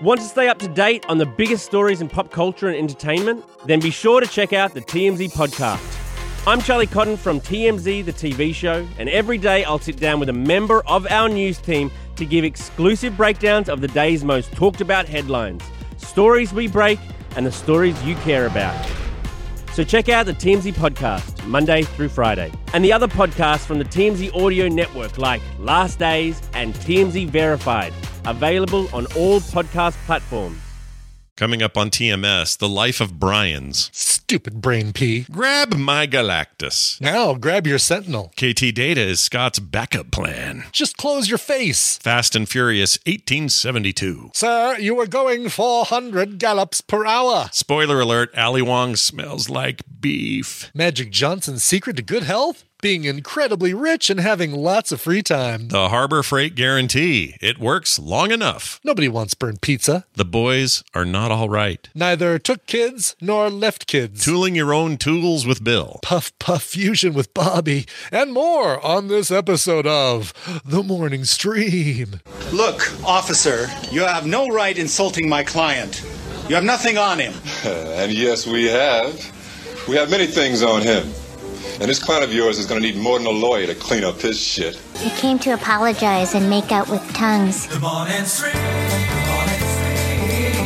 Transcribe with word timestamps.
Want 0.00 0.20
to 0.20 0.26
stay 0.28 0.46
up 0.46 0.60
to 0.60 0.68
date 0.68 1.04
on 1.08 1.18
the 1.18 1.26
biggest 1.26 1.64
stories 1.64 2.00
in 2.00 2.08
pop 2.08 2.30
culture 2.30 2.68
and 2.68 2.76
entertainment? 2.76 3.44
Then 3.66 3.80
be 3.80 3.90
sure 3.90 4.20
to 4.20 4.28
check 4.28 4.52
out 4.52 4.72
the 4.72 4.80
TMZ 4.80 5.32
podcast. 5.32 5.96
I'm 6.46 6.60
Charlie 6.60 6.86
Cotton 6.86 7.16
from 7.16 7.40
TMZ, 7.40 8.04
the 8.04 8.12
TV 8.12 8.54
show, 8.54 8.86
and 9.00 9.08
every 9.08 9.38
day 9.38 9.64
I'll 9.64 9.80
sit 9.80 9.96
down 9.96 10.20
with 10.20 10.28
a 10.28 10.32
member 10.32 10.86
of 10.86 11.10
our 11.10 11.28
news 11.28 11.58
team 11.58 11.90
to 12.14 12.24
give 12.24 12.44
exclusive 12.44 13.16
breakdowns 13.16 13.68
of 13.68 13.80
the 13.80 13.88
day's 13.88 14.22
most 14.22 14.52
talked 14.52 14.80
about 14.80 15.08
headlines, 15.08 15.64
stories 15.96 16.52
we 16.52 16.68
break, 16.68 17.00
and 17.34 17.44
the 17.44 17.50
stories 17.50 18.00
you 18.04 18.14
care 18.16 18.46
about. 18.46 18.76
So 19.78 19.84
check 19.84 20.08
out 20.08 20.26
the 20.26 20.32
TMZ 20.32 20.72
podcast 20.72 21.46
Monday 21.46 21.84
through 21.84 22.08
Friday, 22.08 22.50
and 22.74 22.84
the 22.84 22.92
other 22.92 23.06
podcasts 23.06 23.64
from 23.64 23.78
the 23.78 23.84
TMZ 23.84 24.34
audio 24.34 24.66
network 24.66 25.18
like 25.18 25.40
Last 25.60 26.00
Days 26.00 26.42
and 26.52 26.74
TMZ 26.74 27.28
Verified, 27.28 27.92
available 28.26 28.88
on 28.92 29.06
all 29.14 29.38
podcast 29.38 29.94
platforms. 30.04 30.67
Coming 31.38 31.62
up 31.62 31.76
on 31.78 31.90
TMS, 31.90 32.58
the 32.58 32.68
life 32.68 33.00
of 33.00 33.20
Brian's. 33.20 33.90
Stupid 33.92 34.60
brain 34.60 34.92
pea. 34.92 35.24
Grab 35.30 35.72
my 35.72 36.04
Galactus. 36.04 37.00
Now 37.00 37.34
grab 37.34 37.64
your 37.64 37.78
sentinel. 37.78 38.32
KT 38.34 38.74
Data 38.74 39.00
is 39.00 39.20
Scott's 39.20 39.60
backup 39.60 40.10
plan. 40.10 40.64
Just 40.72 40.96
close 40.96 41.28
your 41.28 41.38
face. 41.38 41.96
Fast 41.98 42.34
and 42.34 42.48
Furious 42.48 42.98
1872. 43.06 44.32
Sir, 44.34 44.78
you 44.80 44.98
are 44.98 45.06
going 45.06 45.48
400 45.48 46.40
gallops 46.40 46.80
per 46.80 47.06
hour. 47.06 47.50
Spoiler 47.52 48.00
alert, 48.00 48.36
Ali 48.36 48.60
Wong 48.60 48.96
smells 48.96 49.48
like 49.48 49.82
beef. 50.00 50.72
Magic 50.74 51.12
Johnson's 51.12 51.62
secret 51.62 51.94
to 51.98 52.02
good 52.02 52.24
health? 52.24 52.64
Being 52.80 53.02
incredibly 53.02 53.74
rich 53.74 54.08
and 54.08 54.20
having 54.20 54.52
lots 54.52 54.92
of 54.92 55.00
free 55.00 55.20
time. 55.20 55.66
The 55.66 55.88
Harbor 55.88 56.22
Freight 56.22 56.54
Guarantee. 56.54 57.36
It 57.40 57.58
works 57.58 57.98
long 57.98 58.30
enough. 58.30 58.78
Nobody 58.84 59.08
wants 59.08 59.34
burnt 59.34 59.60
pizza. 59.62 60.04
The 60.14 60.24
boys 60.24 60.84
are 60.94 61.04
not 61.04 61.32
all 61.32 61.48
right. 61.48 61.88
Neither 61.92 62.38
took 62.38 62.66
kids 62.66 63.16
nor 63.20 63.50
left 63.50 63.88
kids. 63.88 64.24
Tooling 64.24 64.54
your 64.54 64.72
own 64.72 64.96
tools 64.96 65.44
with 65.44 65.64
Bill. 65.64 65.98
Puff 66.04 66.30
Puff 66.38 66.62
Fusion 66.62 67.14
with 67.14 67.34
Bobby. 67.34 67.84
And 68.12 68.32
more 68.32 68.80
on 68.86 69.08
this 69.08 69.32
episode 69.32 69.88
of 69.88 70.32
The 70.64 70.84
Morning 70.84 71.24
Stream. 71.24 72.20
Look, 72.52 72.92
officer, 73.04 73.66
you 73.90 74.02
have 74.02 74.24
no 74.24 74.46
right 74.46 74.78
insulting 74.78 75.28
my 75.28 75.42
client. 75.42 76.04
You 76.48 76.54
have 76.54 76.62
nothing 76.62 76.96
on 76.96 77.18
him. 77.18 77.34
and 77.64 78.12
yes, 78.12 78.46
we 78.46 78.66
have. 78.66 79.16
We 79.88 79.96
have 79.96 80.10
many 80.10 80.28
things 80.28 80.62
on 80.62 80.82
him. 80.82 81.08
And 81.80 81.88
this 81.88 82.02
client 82.02 82.24
of 82.24 82.32
yours 82.32 82.58
is 82.58 82.66
going 82.66 82.82
to 82.82 82.86
need 82.86 82.96
more 83.00 83.18
than 83.18 83.26
a 83.28 83.30
lawyer 83.30 83.66
to 83.68 83.74
clean 83.74 84.02
up 84.02 84.20
his 84.20 84.40
shit. 84.40 84.74
He 84.96 85.10
came 85.10 85.38
to 85.40 85.50
apologize 85.50 86.34
and 86.34 86.50
make 86.50 86.72
out 86.72 86.88
with 86.88 87.00
tongues. 87.14 87.68
The 87.68 87.78
morning 87.78 88.24
stream. 88.24 88.52
The 88.52 88.60
morning 89.30 89.62
stream. 89.62 90.64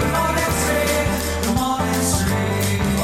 The 0.00 0.06
morning 0.10 0.52
stream. 0.58 0.98
The 1.42 1.54
morning 1.54 2.02
stream. 2.02 2.82
The 2.82 3.00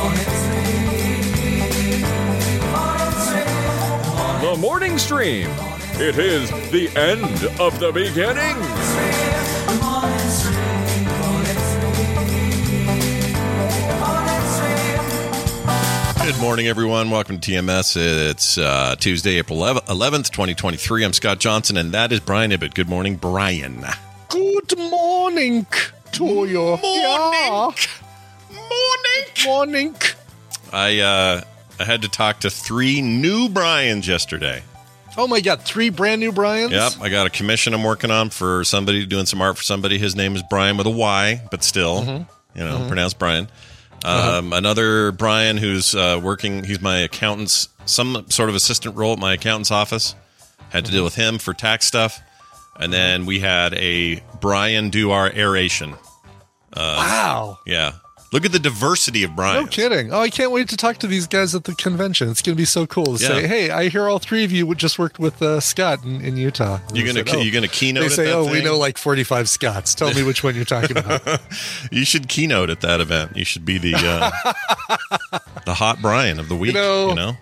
morning 2.75 3.13
stream. 3.23 4.41
The 4.43 4.57
morning 4.59 4.99
stream. 4.99 5.51
It 6.01 6.19
is 6.19 6.51
the 6.73 6.91
end 6.97 7.45
of 7.61 7.79
the 7.79 7.93
beginning. 7.93 8.57
Good 16.25 16.39
morning, 16.41 16.69
everyone. 16.69 17.11
Welcome 17.11 17.41
to 17.41 17.51
TMS. 17.51 17.97
It's 18.31 18.57
uh, 18.57 18.95
Tuesday, 18.99 19.39
April 19.39 19.59
11th, 19.59 20.31
2023. 20.31 21.05
I'm 21.05 21.13
Scott 21.13 21.41
Johnson, 21.41 21.77
and 21.77 21.93
that 21.93 22.13
is 22.13 22.21
Brian 22.21 22.53
Ibbott. 22.53 22.75
Good 22.75 22.89
morning, 22.89 23.17
Brian. 23.17 23.85
Good 24.29 24.79
morning 24.79 25.67
to 26.13 26.25
you. 26.47 26.79
Morning. 26.83 27.75
Morning. 28.53 29.27
Morning. 29.45 29.97
I 30.73 31.01
uh, 31.01 31.41
I 31.81 31.85
had 31.85 32.03
to 32.03 32.09
talk 32.09 32.41
to 32.41 32.51
three 32.51 33.03
new 33.03 33.49
Brians 33.49 34.07
yesterday. 34.07 34.63
Oh 35.17 35.27
my 35.27 35.41
God, 35.41 35.63
three 35.63 35.91
brand 35.91 36.21
new 36.21 36.31
Brians? 36.33 36.73
Yep, 36.73 36.93
I 37.01 37.09
got 37.09 37.27
a 37.27 37.31
commission 37.31 37.75
I'm 37.75 37.83
working 37.83 38.11
on 38.13 38.31
for 38.31 38.63
somebody 38.65 39.05
doing 39.07 39.27
some 39.27 39.43
art 39.43 39.57
for 39.57 39.63
somebody. 39.65 39.99
His 39.99 40.15
name 40.15 40.37
is 40.37 40.43
Brian 40.49 40.77
with 40.77 40.87
a 40.87 40.91
Y, 40.91 41.43
but 41.51 41.65
still, 41.65 42.03
Mm-hmm. 42.03 42.59
you 42.59 42.65
know, 42.65 42.87
pronounced 42.87 43.19
Brian. 43.19 43.49
Um, 44.05 44.53
Another 44.53 45.13
Brian 45.13 45.57
who's 45.57 45.95
uh, 45.95 46.21
working. 46.23 46.65
He's 46.65 46.81
my 46.81 46.99
accountant's 46.99 47.69
some 47.85 48.27
sort 48.29 48.49
of 48.49 48.55
assistant 48.55 48.97
role 48.97 49.13
at 49.15 49.19
my 49.19 49.33
accountant's 49.35 49.71
office. 49.71 50.15
Had 50.71 50.85
to 50.87 50.89
Mm-hmm. 50.91 50.97
deal 50.97 51.05
with 51.05 51.15
him 51.15 51.39
for 51.39 51.53
tax 51.55 51.87
stuff, 51.87 52.21
and 52.81 52.93
then 52.93 53.27
we 53.27 53.41
had 53.41 53.75
a 53.75 54.23
Brian 54.41 54.89
do 54.91 55.11
our 55.11 55.31
aeration. 55.31 55.95
Wow. 56.77 57.59
Yeah, 57.67 57.93
look 58.33 58.45
at 58.45 58.53
the 58.53 58.59
diversity 58.59 59.23
of 59.25 59.37
Brian. 59.37 59.63
No 59.65 59.69
kidding. 59.69 60.13
Oh, 60.13 60.21
I 60.21 60.31
can't 60.31 60.51
wait 60.51 60.69
to 60.71 60.77
talk 60.77 60.97
to 60.99 61.07
these 61.07 61.27
guys 61.27 61.55
at 61.55 61.65
the 61.65 61.75
convention. 61.75 62.29
It's 62.31 62.43
going 62.43 62.57
to 62.57 62.61
be 62.61 62.65
so 62.65 62.87
cool 62.87 63.17
to 63.17 63.23
Yeah. 63.23 63.29
say, 63.29 63.47
hey, 63.47 63.71
I 63.71 63.89
hear 63.89 64.09
all 64.09 64.19
three 64.19 64.45
of 64.45 64.53
you 64.53 64.67
would 64.67 64.79
just 64.79 64.99
worked 64.99 65.19
with 65.19 65.41
uh, 65.43 65.61
Scott 65.61 66.05
in, 66.05 66.21
in 66.21 66.37
Utah. 66.37 66.81
And 66.89 66.97
You're 66.97 67.07
gonna 67.07 67.27
said, 67.27 67.37
oh. 67.37 67.41
you 67.41 67.51
gonna 67.53 67.69
keynote. 67.69 68.03
They 68.05 68.09
say, 68.09 68.33
oh, 68.33 68.51
we 68.51 68.63
know 68.63 68.79
like 68.79 68.99
45 68.99 69.49
Scotts. 69.49 69.95
Tell 69.95 70.13
me 70.13 70.23
which 70.23 70.43
one 70.43 70.55
you're 70.55 70.65
talking 70.65 70.97
about. 70.97 71.23
You 71.91 72.05
should 72.05 72.29
keynote 72.29 72.71
at 72.71 72.81
that 72.81 73.01
event. 73.01 73.37
You 73.37 73.45
should 73.45 73.65
be 73.65 73.77
the 73.79 73.95
uh, 73.95 75.39
the 75.67 75.75
hot 75.75 76.01
Brian 76.01 76.39
of 76.39 76.49
the 76.49 76.57
week. 76.57 76.69
You 76.75 76.81
know- 76.81 77.13
know, 77.15 77.37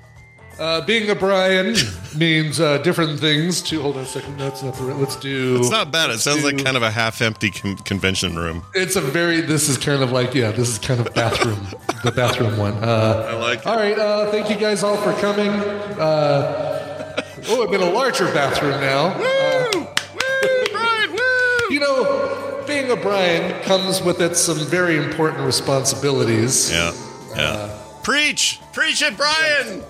uh, 0.61 0.85
being 0.85 1.09
a 1.09 1.15
Brian 1.15 1.75
means 2.17 2.61
uh, 2.61 2.79
different 2.79 3.19
things. 3.19 3.63
To 3.63 3.81
hold 3.81 3.97
on 3.97 4.03
a 4.03 4.07
second. 4.07 4.39
That's 4.39 4.63
not 4.63 4.75
the 4.75 4.85
right. 4.85 4.97
Let's 4.97 5.17
do. 5.17 5.57
it's 5.59 5.71
not 5.71 5.91
bad. 5.91 6.11
It 6.11 6.19
sounds 6.19 6.45
like 6.45 6.63
kind 6.63 6.77
of 6.77 6.83
a 6.83 6.91
half-empty 6.91 7.51
con- 7.51 7.77
convention 7.79 8.37
room. 8.37 8.63
It's 8.75 8.97
a 8.97 9.01
very. 9.01 9.41
This 9.41 9.69
is 9.69 9.79
kind 9.79 10.03
of 10.03 10.13
like 10.13 10.35
yeah. 10.35 10.53
This 10.53 10.69
is 10.69 10.79
kind 10.79 11.01
of 11.01 11.13
bathroom. 11.15 11.59
the 12.05 12.13
bathroom 12.13 12.59
one. 12.59 12.75
Uh, 12.75 13.29
I 13.31 13.35
like. 13.37 13.67
all 13.67 13.77
right. 13.77 13.99
Uh, 13.99 14.31
thank 14.31 14.51
you 14.51 14.57
guys 14.57 14.83
all 14.83 14.97
for 14.99 15.13
coming. 15.21 15.49
Uh, 15.51 17.23
oh, 17.49 17.65
I've 17.65 17.71
been 17.71 17.83
a 17.83 17.91
larger 17.91 18.27
bathroom 18.27 18.81
now. 18.81 19.09
Uh, 19.09 19.71
Woo! 19.73 19.81
Woo! 19.81 20.65
Brian! 20.73 21.13
Woo! 21.13 21.75
you 21.75 21.81
know, 21.81 22.65
being 22.67 22.91
a 22.91 22.97
Brian 22.97 23.63
comes 23.63 24.03
with 24.03 24.21
it 24.21 24.37
some 24.37 24.59
very 24.67 24.99
important 24.99 25.41
responsibilities. 25.41 26.71
Yeah, 26.71 26.93
yeah. 27.35 27.77
Preach, 28.03 28.61
preach 28.73 29.03
it, 29.03 29.17
Brian. 29.17 29.83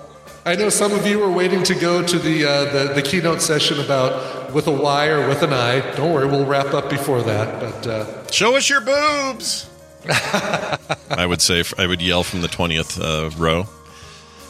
I 0.44 0.56
know 0.56 0.70
some 0.70 0.92
of 0.92 1.06
you 1.06 1.22
are 1.22 1.30
waiting 1.30 1.62
to 1.64 1.74
go 1.74 2.02
to 2.02 2.18
the, 2.18 2.44
uh, 2.46 2.64
the 2.72 2.94
the 2.94 3.02
keynote 3.02 3.42
session 3.42 3.78
about 3.78 4.52
with 4.54 4.66
a 4.66 4.72
Y 4.72 5.06
or 5.08 5.28
with 5.28 5.42
an 5.42 5.52
I. 5.52 5.80
Don't 5.96 6.12
worry, 6.14 6.26
we'll 6.26 6.46
wrap 6.46 6.72
up 6.72 6.88
before 6.88 7.22
that. 7.22 7.60
But 7.60 7.86
uh, 7.86 8.30
Show 8.30 8.56
us 8.56 8.70
your 8.70 8.80
boobs. 8.80 9.68
I 10.08 11.26
would 11.26 11.42
say. 11.42 11.62
I 11.76 11.86
would 11.86 12.00
yell 12.00 12.22
from 12.22 12.40
the 12.40 12.48
twentieth 12.48 12.98
uh, 12.98 13.30
row. 13.36 13.66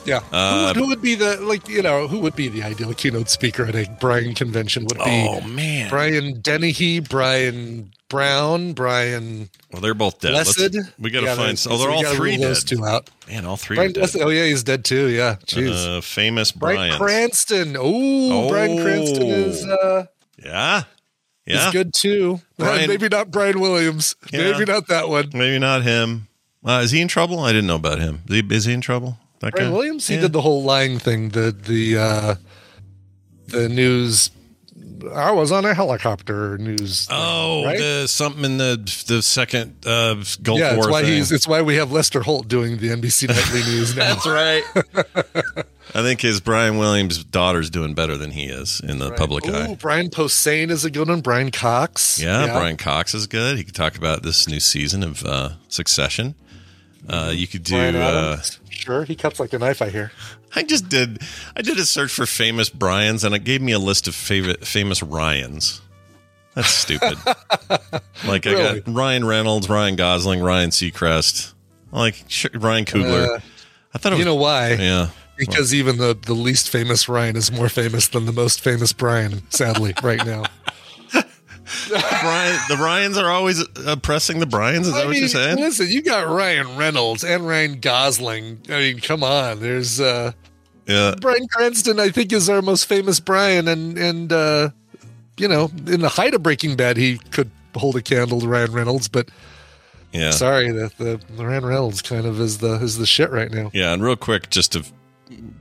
Yeah, 0.05 0.21
who, 0.21 0.67
would, 0.67 0.77
who 0.77 0.87
would 0.89 1.03
be 1.03 1.15
the 1.15 1.37
like 1.43 1.69
you 1.69 1.83
know 1.83 2.09
who 2.09 2.21
would 2.21 2.35
be 2.35 2.49
the 2.49 2.63
ideal 2.63 2.93
keynote 2.95 3.29
speaker 3.29 3.65
at 3.65 3.75
a 3.75 3.87
Brian 4.01 4.35
convention? 4.35 4.85
Would 4.85 4.99
be 4.99 5.05
Oh 5.29 5.41
man. 5.43 5.91
Brian 5.91 6.41
Dennehy, 6.41 7.01
Brian 7.01 7.93
Brown, 8.09 8.73
Brian 8.73 9.51
Well, 9.73 9.81
they're 9.83 9.95
both 9.95 10.19
dead. 10.21 10.33
Let's- 10.33 10.59
we 10.99 11.11
got 11.11 11.21
to 11.21 11.27
Yeah, 11.27 11.35
find. 11.37 11.59
so 11.59 11.71
Oh, 11.73 11.79
they're 11.79 11.91
all 11.91 12.03
three 12.15 12.37
dead. 12.37 12.43
Those 12.49 12.65
two 12.65 12.85
out. 12.85 13.09
Man, 13.29 13.45
all 13.47 13.57
three 13.57 13.77
Brian 13.77 13.91
are 13.91 13.93
dead. 13.93 14.01
Blessed. 14.01 14.17
Oh 14.21 14.29
yeah, 14.31 14.47
he's 14.47 14.63
dead 14.65 14.85
too. 14.85 15.09
Yeah, 15.09 15.37
jeez. 15.47 15.99
Uh, 15.99 16.01
famous 16.01 16.51
Brian 16.51 16.77
Brian. 16.77 16.99
Cranston. 16.99 17.77
Oh, 17.79 18.49
Bryan 18.49 18.83
Cranston 18.83 19.27
is 19.27 19.65
uh, 19.65 20.07
Yeah, 20.43 20.85
yeah. 21.47 21.67
is 21.67 21.73
good 21.73 21.93
too. 21.95 22.41
Brian- 22.59 22.89
Maybe 22.89 23.09
not 23.09 23.31
Brian 23.31 23.61
Williams. 23.61 24.17
Yeah. 24.33 24.51
Maybe 24.53 24.65
not 24.65 24.89
that 24.89 25.09
one. 25.09 25.31
Maybe 25.35 25.59
not 25.59 25.83
him. 25.83 26.27
Uh, 26.65 26.81
is 26.85 26.91
he 26.91 27.01
in 27.01 27.09
trouble? 27.09 27.39
I 27.41 27.53
didn't 27.53 27.69
know 27.69 27.77
about 27.77 28.01
him. 28.01 28.23
Is 28.29 28.35
he, 28.37 28.55
is 28.55 28.65
he 28.65 28.73
in 28.73 28.81
trouble? 28.81 29.19
That 29.41 29.53
Brian 29.55 29.71
guy? 29.71 29.77
Williams. 29.77 30.07
He 30.07 30.15
Yeah. 30.15 30.21
did 30.23 30.33
the 30.33 30.41
whole 30.43 30.63
lying 30.63 30.99
thing. 30.99 31.31
The 31.31 31.51
the 31.53 31.97
uh, 31.99 32.35
the 33.49 33.69
news 33.69 34.31
I 35.15 35.31
was 35.33 35.51
on 35.51 35.65
a 35.65 35.73
helicopter 35.73 36.59
news. 36.59 37.09
Oh, 37.11 37.65
right? 37.65 37.79
the, 37.79 38.07
something 38.07 38.45
in 38.45 38.59
the 38.59 38.77
the 39.07 39.23
second 39.23 39.87
uh, 39.87 40.17
Gulf 40.43 40.59
yeah, 40.61 40.75
it's 40.75 40.77
War 40.87 40.91
why 40.93 41.03
thing. 41.03 41.13
he's. 41.15 41.33
It's 41.33 41.49
why 41.49 41.63
we 41.63 41.77
have 41.77 41.91
Lester 41.91 42.21
Holt 42.21 42.49
doing 42.49 42.77
the 42.77 42.89
NBC 42.89 43.29
Nightly 43.35 43.63
News 43.73 43.97
now. 43.97 44.15
That's 44.15 44.27
right. 44.27 44.63
I 45.95 46.03
think 46.03 46.21
his 46.21 46.41
Brian 46.41 46.77
Williams' 46.79 47.25
daughter's 47.25 47.69
doing 47.71 47.95
better 47.95 48.17
than 48.17 48.31
he 48.33 48.45
is 48.45 48.81
in 48.81 48.99
the 48.99 49.11
public 49.13 49.47
Ooh, 49.49 49.55
eye. 49.55 49.75
Brian 49.81 50.09
Posehn 50.11 50.71
is 50.71 50.85
a 50.85 50.91
good 50.91 51.09
one. 51.09 51.21
Brian 51.21 51.51
Cox. 51.51 52.21
Yeah, 52.23 52.47
Brian 52.53 52.77
Cox 52.77 53.13
is 53.15 53.27
good. 53.27 53.57
He 53.57 53.65
could 53.65 53.75
talk 53.75 53.97
about 53.97 54.23
this 54.23 54.47
new 54.47 54.61
season 54.61 55.03
of 55.03 55.25
uh, 55.25 55.51
Succession. 55.69 56.35
Uh, 57.09 57.33
you 57.35 57.49
could 57.49 57.65
do. 57.65 57.75
Bryan 57.75 57.97
Uh, 57.97 57.99
Adams. 58.35 58.60
Sure, 58.91 59.05
he 59.05 59.15
cuts 59.15 59.41
like 59.41 59.53
a 59.53 59.59
knife. 59.59 59.83
I 59.83 59.91
hear. 59.91 60.13
I 60.55 60.63
just 60.63 60.89
did. 60.89 61.21
I 61.57 61.63
did 61.63 61.79
a 61.79 61.85
search 61.85 62.13
for 62.13 62.27
famous 62.27 62.69
Brian's, 62.69 63.25
and 63.25 63.35
it 63.35 63.45
gave 63.45 63.63
me 63.63 63.73
a 63.73 63.79
list 63.79 64.09
of 64.09 64.15
favorite 64.15 64.67
famous 64.67 65.03
Ryans. 65.03 65.81
That's 66.55 66.69
stupid. 66.69 67.17
like 68.27 68.47
I 68.47 68.55
got 68.55 68.89
Ryan 68.89 69.25
Reynolds, 69.25 69.69
Ryan 69.69 69.97
Gosling, 69.97 70.41
Ryan 70.41 70.71
Seacrest, 70.71 71.55
like 71.93 72.25
Ryan 72.55 72.85
Coogler. 72.85 73.37
Uh, 73.37 73.41
I 73.95 73.99
thought 73.99 74.13
it 74.13 74.17
was, 74.17 74.19
You 74.19 74.25
know 74.25 74.35
why? 74.35 74.73
Yeah. 74.73 75.11
Because 75.39 75.73
even 75.73 75.97
the 75.97 76.19
the 76.21 76.35
least 76.35 76.69
famous 76.69 77.09
Ryan 77.09 77.37
is 77.37 77.51
more 77.51 77.69
famous 77.69 78.09
than 78.09 78.27
the 78.27 78.33
most 78.33 78.61
famous 78.61 78.93
Brian. 78.93 79.49
Sadly, 79.51 79.95
right 80.03 80.25
now. 80.27 80.45
Brian, 81.89 82.59
the 82.69 82.77
Ryans 82.77 83.17
are 83.19 83.31
always 83.31 83.65
oppressing 83.87 84.41
the 84.41 84.47
Bryans. 84.47 84.87
Is 84.89 84.95
that 84.95 85.03
I 85.03 85.05
what 85.07 85.11
mean, 85.13 85.21
you're 85.21 85.29
saying? 85.29 85.59
listen, 85.59 85.89
you 85.89 86.03
got 86.03 86.29
Ryan 86.29 86.77
Reynolds 86.77 87.25
and 87.25 87.47
Ryan 87.47 87.81
Gosling. 87.81 88.61
I 88.69 88.79
mean, 88.79 89.01
come 89.01 89.23
on. 89.23 89.61
There's 89.61 90.01
uh 90.01 90.33
Yeah. 90.87 91.15
Bryan 91.21 91.47
Cranston. 91.49 92.01
I 92.01 92.11
think 92.11 92.33
is 92.33 92.49
our 92.49 92.63
most 92.63 92.87
famous 92.87 93.21
Brian, 93.21 93.69
and 93.69 93.97
and 93.99 94.33
uh, 94.33 94.71
you 95.37 95.49
know, 95.49 95.71
in 95.87 96.01
the 96.01 96.09
height 96.09 96.35
of 96.35 96.43
Breaking 96.43 96.77
Bad, 96.77 96.97
he 96.97 97.19
could 97.19 97.51
hold 97.77 97.97
a 97.97 98.03
candle 98.03 98.41
to 98.41 98.49
Ryan 98.49 98.73
Reynolds. 98.73 99.09
But 99.09 99.29
Yeah. 100.13 100.31
sorry, 100.33 100.71
the, 100.71 100.91
the 100.99 101.21
the 101.37 101.47
Ryan 101.47 101.65
Reynolds 101.67 102.03
kind 102.03 102.27
of 102.27 102.41
is 102.41 102.59
the 102.59 102.75
is 102.83 102.99
the 102.99 103.07
shit 103.07 103.31
right 103.31 103.51
now. 103.51 103.71
Yeah, 103.73 103.93
and 103.93 104.03
real 104.03 104.17
quick, 104.17 104.51
just 104.51 104.73
to 104.73 104.85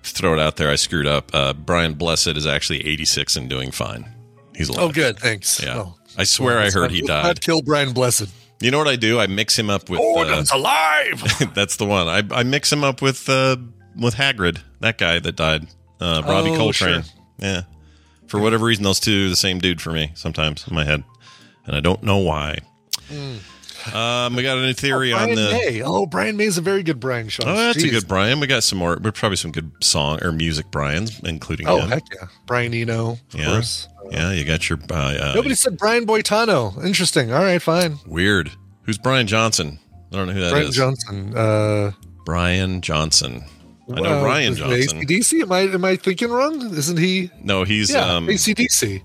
throw 0.04 0.34
it 0.34 0.40
out 0.40 0.56
there, 0.58 0.70
I 0.72 0.76
screwed 0.76 1.06
up. 1.06 1.30
Uh, 1.34 1.54
Brian 1.54 1.94
Blessed 1.94 2.30
is 2.30 2.48
actually 2.48 2.86
86 2.88 3.36
and 3.36 3.48
doing 3.50 3.70
fine. 3.72 4.12
He's 4.56 4.68
alive. 4.68 4.82
Oh, 4.84 4.92
good, 4.92 5.20
thanks. 5.20 5.62
Yeah. 5.64 5.76
Well, 5.76 5.99
I 6.20 6.24
swear 6.26 6.60
I 6.60 6.70
heard 6.70 6.92
he 6.92 7.02
died. 7.02 7.24
Not 7.24 7.42
kill 7.42 7.62
Brian 7.62 7.94
Blessed. 7.94 8.28
You 8.62 8.72
know 8.72 8.78
what 8.78 8.88
I 8.90 8.98
do? 8.98 9.20
I 9.20 9.28
mix 9.28 9.58
him 9.58 9.70
up 9.70 9.90
with. 9.90 10.00
Gordon's 10.00 10.52
uh, 10.52 10.58
alive. 10.58 11.24
that's 11.56 11.78
the 11.78 11.86
one. 11.86 12.08
I, 12.10 12.24
I 12.32 12.44
mix 12.44 12.72
him 12.72 12.84
up 12.84 13.02
with 13.02 13.30
uh, 13.30 13.56
with 13.96 14.16
Hagrid, 14.16 14.60
that 14.82 14.98
guy 14.98 15.20
that 15.20 15.36
died, 15.36 15.68
uh, 16.02 16.22
Robbie 16.26 16.52
Oh, 16.52 16.58
Coltrane. 16.58 17.04
sure. 17.04 17.14
Yeah. 17.40 17.62
For 18.28 18.40
whatever 18.40 18.66
reason, 18.66 18.84
those 18.84 19.00
two 19.00 19.28
are 19.28 19.30
the 19.30 19.36
same 19.36 19.60
dude 19.60 19.82
for 19.82 19.92
me 19.92 20.12
sometimes 20.14 20.68
in 20.68 20.76
my 20.76 20.84
head, 20.84 21.04
and 21.66 21.76
I 21.76 21.80
don't 21.80 22.04
know 22.04 22.18
why. 22.18 22.60
Um, 23.94 24.36
we 24.36 24.44
got 24.44 24.58
a 24.58 24.62
new 24.62 24.74
theory 24.74 25.12
on 25.14 25.20
Brian 25.34 25.36
the. 25.36 25.52
May. 25.52 25.82
Oh, 25.82 26.06
Brian 26.06 26.38
May's 26.38 26.58
a 26.58 26.62
very 26.62 26.84
good 26.84 27.00
Brian. 27.00 27.30
Sean. 27.30 27.48
Oh, 27.50 27.56
that's 27.56 27.84
a 27.84 27.90
good 27.90 28.08
Brian. 28.08 28.40
We 28.40 28.48
got 28.48 28.64
some 28.64 28.78
more. 28.80 28.98
We're 29.02 29.12
probably 29.12 29.36
some 29.38 29.52
good 29.52 29.72
song 29.82 30.20
or 30.24 30.32
music 30.32 30.72
Brian's, 30.72 31.20
including 31.22 31.68
Oh, 31.68 31.80
him. 31.82 31.90
heck 31.90 32.04
yeah, 32.14 32.28
Brian 32.46 32.74
Eno, 32.74 33.12
of 33.12 33.20
yeah, 33.34 33.46
course. 33.46 33.88
yeah. 34.12 34.32
You 34.32 34.46
got 34.46 34.70
your 34.70 34.80
uh, 34.90 34.94
uh, 34.96 35.32
Nobody 35.36 35.56
said 35.56 35.78
Brian 35.78 36.06
Boitano. 36.06 36.84
Interesting. 36.86 37.32
All 37.32 37.44
right, 37.44 37.62
fine. 37.62 37.98
weird. 38.06 38.52
Who's 38.84 38.98
Brian 38.98 39.28
Johnson? 39.28 39.80
I 40.12 40.16
don't 40.16 40.28
know 40.28 40.34
who 40.34 40.40
that 40.42 40.48
is. 40.48 40.52
Brian 40.52 40.72
Johnson. 40.72 41.38
Uh, 41.38 41.92
Brian 42.26 42.82
Johnson. 42.82 43.44
I 43.92 44.02
know 44.02 44.20
uh, 44.22 44.24
Ryan 44.24 44.52
is 44.54 44.60
Johnson. 44.60 45.02
ACDC. 45.02 45.42
Am 45.42 45.52
I 45.52 45.60
am 45.62 45.84
I 45.86 45.96
thinking 45.96 46.30
wrong? 46.30 46.62
Isn't 46.76 46.98
he? 46.98 47.32
No, 47.42 47.64
he's 47.64 47.92
yeah, 47.92 48.06
um. 48.16 48.28
ACDC. 48.28 49.02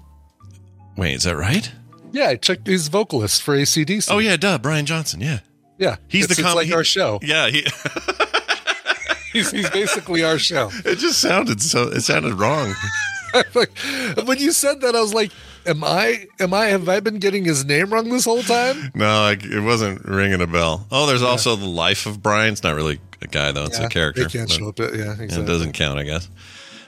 Wait, 0.97 1.15
is 1.15 1.23
that 1.25 1.37
right? 1.37 1.71
Yeah, 2.15 2.29
I 2.29 2.37
checked. 2.37 2.67
He's 2.69 2.87
vocalist 2.89 3.43
for 3.43 3.57
ACDC. 3.57 4.09
Oh 4.11 4.19
yeah, 4.19 4.37
duh, 4.37 4.59
Brian 4.59 4.87
Johnson. 4.87 5.21
Yeah, 5.21 5.41
yeah. 5.79 5.97
he's 6.09 6.25
it's, 6.25 6.37
the 6.37 6.41
it's 6.41 6.49
com- 6.49 6.57
like 6.57 6.69
he- 6.69 6.73
our 6.75 6.85
show. 6.85 7.19
Yeah, 7.23 7.49
he. 7.49 7.67
He's, 9.33 9.51
he's 9.51 9.69
basically 9.71 10.23
our 10.23 10.39
show. 10.39 10.71
it 10.85 10.99
just 10.99 11.21
sounded 11.21 11.61
so. 11.61 11.89
It 11.89 12.03
sounded 12.03 12.35
wrong. 12.35 12.73
like, 13.55 13.77
when 14.25 14.39
you 14.39 14.53
said 14.53 14.81
that, 14.83 14.95
I 14.95 15.01
was 15.01 15.13
like, 15.13 15.33
"Am 15.67 15.83
I? 15.83 16.27
Am 16.39 16.55
I? 16.55 16.67
Have 16.67 16.89
I 16.89 17.01
been 17.01 17.19
getting 17.19 17.45
his 17.45 17.65
name 17.65 17.93
wrong 17.93 18.09
this 18.11 18.27
whole 18.27 18.45
time?" 18.45 18.93
No, 18.95 19.23
like, 19.23 19.43
it 19.43 19.59
wasn't 19.59 20.05
ringing 20.05 20.41
a 20.41 20.47
bell. 20.47 20.87
Oh, 20.93 21.07
there's 21.07 21.23
also 21.23 21.57
the 21.57 21.67
life 21.67 22.07
of 22.07 22.23
Brian. 22.23 22.53
It's 22.53 22.63
not 22.63 22.77
really 22.77 23.01
a 23.23 23.27
guy 23.27 23.51
though; 23.51 23.65
it's 23.65 23.77
Yeah, 23.81 23.87
a 23.87 23.89
character. 23.89 24.23
They 24.23 24.31
can't 24.39 24.49
show 24.49 24.69
up. 24.69 24.79
Yeah, 24.79 24.91
Yeah, 24.93 25.13
exactly. 25.15 25.43
It 25.43 25.47
doesn't 25.47 25.73
count, 25.73 25.99
I 25.99 26.05
guess. 26.05 26.31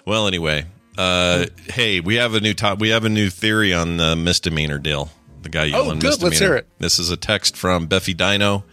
Well, 0.05 0.29
anyway, 0.29 0.67
uh, 0.99 1.47
hey, 1.69 2.01
we 2.01 2.17
have 2.17 2.35
a 2.35 2.41
new 2.41 2.55
top. 2.55 2.79
We 2.79 2.91
have 2.91 3.05
a 3.05 3.09
new 3.09 3.31
theory 3.31 3.73
on 3.75 3.97
the 3.97 4.17
misdemeanor 4.17 4.79
deal. 4.79 5.11
The 5.43 5.49
guy 5.49 5.65
Oh, 5.65 5.85
yelling 5.85 5.99
good. 5.99 6.23
Let's 6.23 6.39
hear 6.39 6.55
it. 6.57 6.67
This 6.79 6.99
is 6.99 7.11
a 7.11 7.17
text 7.17 7.57
from 7.57 7.87
Beffy 7.89 8.17
Dino 8.17 8.65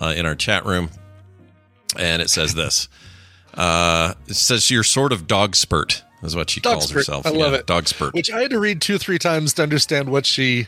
uh, 0.00 0.14
in 0.16 0.26
our 0.26 0.34
chat 0.34 0.64
room, 0.66 0.90
and 1.96 2.20
it 2.22 2.30
says 2.30 2.54
this. 2.54 2.88
Uh, 3.54 4.14
it 4.26 4.34
says 4.34 4.70
you're 4.70 4.82
sort 4.84 5.12
of 5.12 5.26
dog 5.26 5.54
spurt 5.56 6.04
is 6.22 6.34
what 6.36 6.50
she 6.50 6.60
Dog 6.60 6.74
calls 6.74 6.84
spurt. 6.88 6.96
herself. 6.96 7.26
I 7.26 7.30
love 7.30 7.52
Yeah, 7.52 7.58
it. 7.58 7.66
Dog 7.66 7.86
spurt. 7.88 8.14
Which 8.14 8.30
I 8.30 8.40
had 8.42 8.50
to 8.50 8.58
read 8.58 8.80
two, 8.80 8.98
three 8.98 9.18
times 9.18 9.52
to 9.54 9.62
understand 9.62 10.10
what 10.10 10.26
she, 10.26 10.66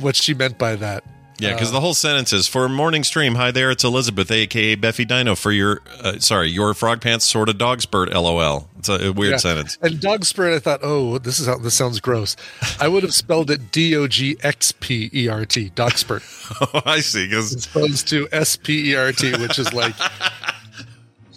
what 0.00 0.16
she 0.16 0.32
meant 0.34 0.58
by 0.58 0.76
that. 0.76 1.04
Yeah, 1.38 1.54
because 1.54 1.72
the 1.72 1.80
whole 1.80 1.94
sentence 1.94 2.32
is 2.32 2.46
for 2.46 2.68
morning 2.68 3.02
stream. 3.02 3.34
Hi 3.34 3.50
there, 3.50 3.70
it's 3.72 3.82
Elizabeth, 3.82 4.30
aka 4.30 4.76
Beffy 4.76 5.04
Dino. 5.06 5.34
For 5.34 5.50
your, 5.50 5.80
uh, 6.00 6.18
sorry, 6.20 6.48
your 6.50 6.72
frog 6.72 7.00
pants 7.00 7.24
sort 7.24 7.48
of 7.48 7.58
dog 7.58 7.80
spurt. 7.80 8.10
LOL. 8.12 8.68
It's 8.78 8.88
a, 8.88 9.08
a 9.08 9.12
weird 9.12 9.32
Yeah. 9.32 9.36
sentence. 9.38 9.76
And 9.82 10.00
dog 10.00 10.24
spirit, 10.24 10.54
I 10.54 10.58
thought, 10.60 10.80
oh, 10.84 11.18
this 11.18 11.40
is 11.40 11.46
how 11.46 11.58
this 11.58 11.74
sounds 11.74 11.98
gross. 12.00 12.36
I 12.80 12.86
would 12.86 13.02
have 13.02 13.14
spelled 13.14 13.50
it 13.50 13.72
D 13.72 13.96
O 13.96 14.06
G 14.06 14.36
X 14.42 14.72
P 14.72 15.10
E 15.12 15.28
R 15.28 15.44
T, 15.44 15.70
dog 15.70 15.92
spurt, 15.92 16.22
Oh, 16.60 16.82
I 16.86 17.00
see. 17.00 17.26
Because 17.26 17.54
as 17.56 17.66
opposed 17.66 18.08
to 18.10 18.28
S 18.30 18.56
P 18.56 18.92
E 18.92 18.94
R 18.94 19.10
T, 19.10 19.32
which 19.32 19.58
is 19.58 19.72
like, 19.72 19.94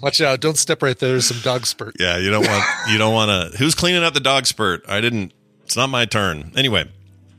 watch 0.03 0.21
out, 0.21 0.39
don't 0.39 0.57
step 0.57 0.83
right 0.83 0.97
there. 0.99 1.11
There's 1.11 1.25
some 1.27 1.39
dog 1.41 1.65
spurt. 1.65 1.95
yeah, 1.99 2.17
you 2.17 2.29
don't 2.29 2.45
want 2.45 2.63
you 2.91 2.97
don't 2.99 3.13
want 3.13 3.53
to. 3.53 3.57
Who's 3.57 3.73
cleaning 3.73 4.03
up 4.03 4.13
the 4.13 4.19
dog 4.19 4.45
spurt? 4.45 4.83
I 4.87 5.01
didn't. 5.01 5.33
It's 5.63 5.75
not 5.75 5.87
my 5.89 6.05
turn. 6.05 6.51
Anyway, 6.55 6.91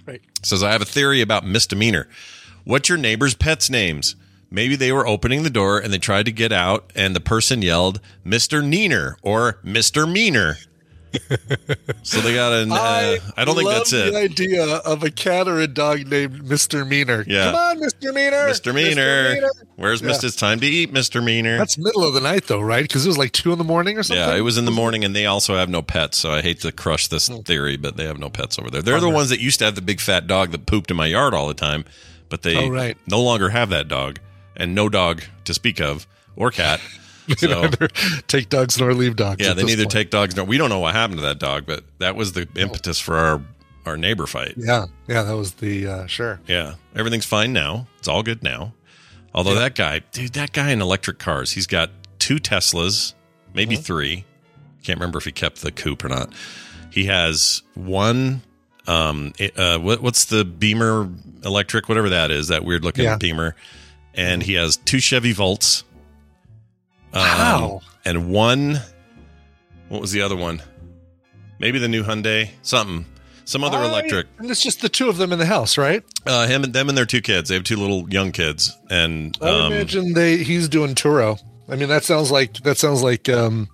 Right. 0.05 0.21
says 0.43 0.65
I 0.65 0.73
have 0.73 0.83
a 0.83 0.87
theory 0.87 1.21
about 1.21 1.47
misdemeanor. 1.47 2.09
What's 2.67 2.89
your 2.89 2.99
neighbor's 2.99 3.35
pets' 3.35 3.71
names? 3.71 4.17
Maybe 4.51 4.75
they 4.77 4.91
were 4.93 5.07
opening 5.07 5.45
the 5.45 5.51
door 5.51 5.79
and 5.79 5.93
they 5.93 5.99
tried 5.99 6.27
to 6.27 6.33
get 6.33 6.53
out, 6.53 6.93
and 6.97 7.15
the 7.17 7.21
person 7.21 7.63
yelled 7.63 8.01
"Mister 8.25 8.61
Neener" 8.61 9.15
or 9.23 9.59
"Mister 9.63 10.05
Meaner." 10.07 10.57
so 12.03 12.21
they 12.21 12.35
got 12.35 12.53
an. 12.53 12.71
Uh, 12.73 12.77
I, 13.37 13.45
don't 13.45 13.55
think 13.55 13.67
love 13.69 13.77
that's 13.79 13.93
it. 13.93 14.13
The 14.13 14.19
idea 14.19 14.65
of 14.65 15.03
a 15.03 15.11
cat 15.11 15.49
or 15.49 15.61
a 15.61 15.67
dog 15.67 16.07
named 16.09 16.43
Mr. 16.45 16.87
Meaner. 16.87 17.25
Yeah. 17.27 17.53
Come 17.53 17.55
on, 17.55 17.79
Mr. 17.81 18.13
Meaner. 18.13 18.49
Mr. 18.49 18.75
Meaner. 18.75 19.35
Meaner. 19.35 19.49
Where's 19.77 20.03
Yeah. 20.03 20.11
Mr. 20.11 20.25
It's 20.25 20.37
time 20.37 20.61
to 20.61 20.67
eat, 20.67 20.93
Mr. 20.93 21.25
Meaner? 21.25 21.57
That's 21.59 21.79
middle 21.79 22.05
of 22.05 22.13
the 22.13 22.21
night, 22.21 22.49
though, 22.49 22.61
right? 22.61 22.83
Because 22.83 23.07
it 23.07 23.09
was 23.09 23.17
like 23.17 23.33
two 23.33 23.53
in 23.53 23.59
the 23.59 23.65
morning 23.65 23.97
or 23.97 24.03
something. 24.03 24.29
yeah, 24.29 24.35
it 24.37 24.43
was 24.43 24.59
in 24.59 24.65
the 24.67 24.71
morning, 24.71 25.05
and 25.05 25.17
they 25.17 25.25
also 25.27 25.57
have 25.57 25.71
no 25.71 25.81
pets. 25.81 26.19
So 26.19 26.33
I 26.33 26.43
hate 26.43 26.61
to 26.61 26.73
crush 26.73 27.07
this 27.09 27.29
Hmm. 27.29 27.39
theory, 27.39 27.77
but 27.77 27.97
they 27.97 28.05
have 28.05 28.19
no 28.19 28.29
pets 28.29 28.59
over 28.59 28.69
there. 28.71 28.83
They're 28.83 29.01
the 29.01 29.09
ones 29.09 29.31
that 29.31 29.41
used 29.41 29.59
to 29.61 29.65
have 29.65 29.75
the 29.75 29.83
big 29.83 30.01
fat 30.01 30.27
dog 30.27 30.51
that 30.53 30.67
pooped 30.67 30.91
in 30.91 30.97
my 30.99 31.07
yard 31.07 31.33
all 31.33 31.49
the 31.49 31.55
time, 31.55 31.85
but 32.29 32.43
they 32.43 32.57
Oh, 32.57 32.69
right. 32.69 32.97
no 33.09 33.23
longer 33.23 33.49
have 33.51 33.71
that 33.71 33.89
dog, 33.89 34.19
and 34.57 34.75
no 34.75 34.89
dog 34.89 35.23
to 35.45 35.55
speak 35.55 35.81
of, 35.81 36.07
or 36.37 36.51
cat. 36.51 36.81
So 37.39 37.69
take 38.29 38.51
dogs 38.51 38.79
nor 38.79 38.95
leave 38.95 39.17
dogs. 39.17 39.45
yeah, 39.45 39.53
they 39.53 39.65
neither 39.65 39.83
point. 39.83 39.91
take 39.91 40.11
dogs. 40.11 40.37
nor 40.37 40.45
we 40.45 40.59
don't 40.59 40.69
know 40.71 40.79
what 40.79 40.95
happened 40.95 41.19
to 41.19 41.23
that 41.27 41.41
dog, 41.41 41.67
but 41.67 41.83
that 41.99 42.15
was 42.15 42.35
the 42.35 42.47
impetus 42.55 43.01
for 43.01 43.17
our 43.17 43.43
our 43.85 43.97
neighbor 43.97 44.27
fight. 44.29 44.55
Yeah, 44.57 44.87
yeah, 45.09 45.25
that 45.25 45.37
was 45.37 45.55
the 45.55 45.89
uh, 45.89 46.07
sure. 46.07 46.39
Yeah, 46.47 46.75
everything's 46.95 47.27
fine 47.27 47.53
now. 47.53 47.89
It's 47.99 48.07
all 48.07 48.23
good 48.23 48.45
now. 48.45 48.75
Although 49.35 49.57
that 49.57 49.75
guy, 49.75 50.03
dude, 50.13 50.35
that 50.35 50.53
guy 50.53 50.71
in 50.71 50.81
electric 50.81 51.19
cars, 51.19 51.51
he's 51.51 51.67
got 51.67 51.91
two 52.21 52.37
Teslas, 52.37 53.15
maybe 53.53 53.75
Mm-hmm. 53.75 53.83
three. 53.83 54.25
Can't 54.85 55.01
remember 55.01 55.19
if 55.19 55.25
he 55.25 55.33
kept 55.33 55.63
the 55.63 55.73
coupe 55.73 56.05
or 56.05 56.09
not. 56.09 56.33
He 56.93 57.07
has 57.07 57.63
one. 57.75 58.43
Um, 58.87 59.33
it- 59.39 59.59
uh, 59.59 59.79
what, 59.79 60.01
what's 60.03 60.27
the 60.27 60.45
Beamer 60.45 61.09
electric, 61.45 61.89
whatever 61.89 62.09
that 62.11 62.31
is, 62.31 62.49
that 62.49 62.65
weird 62.65 62.85
looking 62.85 63.05
Yeah. 63.05 63.17
Beamer, 63.17 63.55
and 64.15 64.43
he 64.43 64.55
has 64.55 64.77
two 64.77 64.99
Chevy 65.01 65.33
Volts. 65.33 65.85
Um, 67.13 67.23
Wow. 67.23 67.81
And 68.05 68.31
one. 68.31 68.81
What 69.89 70.01
was 70.01 70.13
the 70.13 70.23
other 70.23 70.37
one? 70.37 70.63
Maybe 71.59 71.79
the 71.79 71.89
new 71.89 72.03
Hyundai, 72.05 72.51
something, 72.63 73.07
some 73.45 73.65
other 73.65 73.79
I- 73.79 73.87
electric. 73.89 74.27
And 74.39 74.51
it's 74.51 74.63
just 74.63 74.81
the 74.83 74.89
two 74.89 75.09
of 75.09 75.17
them 75.17 75.33
in 75.33 75.39
the 75.39 75.47
house, 75.47 75.79
right? 75.79 76.03
Uh, 76.27 76.47
him 76.47 76.65
and 76.65 76.73
them 76.73 76.89
and 76.89 76.99
their 76.99 77.07
two 77.07 77.21
kids. 77.21 77.49
They 77.49 77.55
have 77.55 77.65
two 77.65 77.77
little 77.77 78.09
young 78.11 78.33
kids, 78.33 78.77
and 78.91 79.37
I 79.41 79.49
um, 79.49 79.73
imagine 79.73 80.13
they 80.15 80.39
he's 80.39 80.69
doing 80.69 80.95
Turo. 80.95 81.41
I 81.69 81.77
mean, 81.77 81.89
that 81.89 82.05
sounds 82.05 82.31
like 82.31 82.55
that 82.65 82.77
sounds 82.79 83.03
like 83.03 83.29
um, 83.29 83.69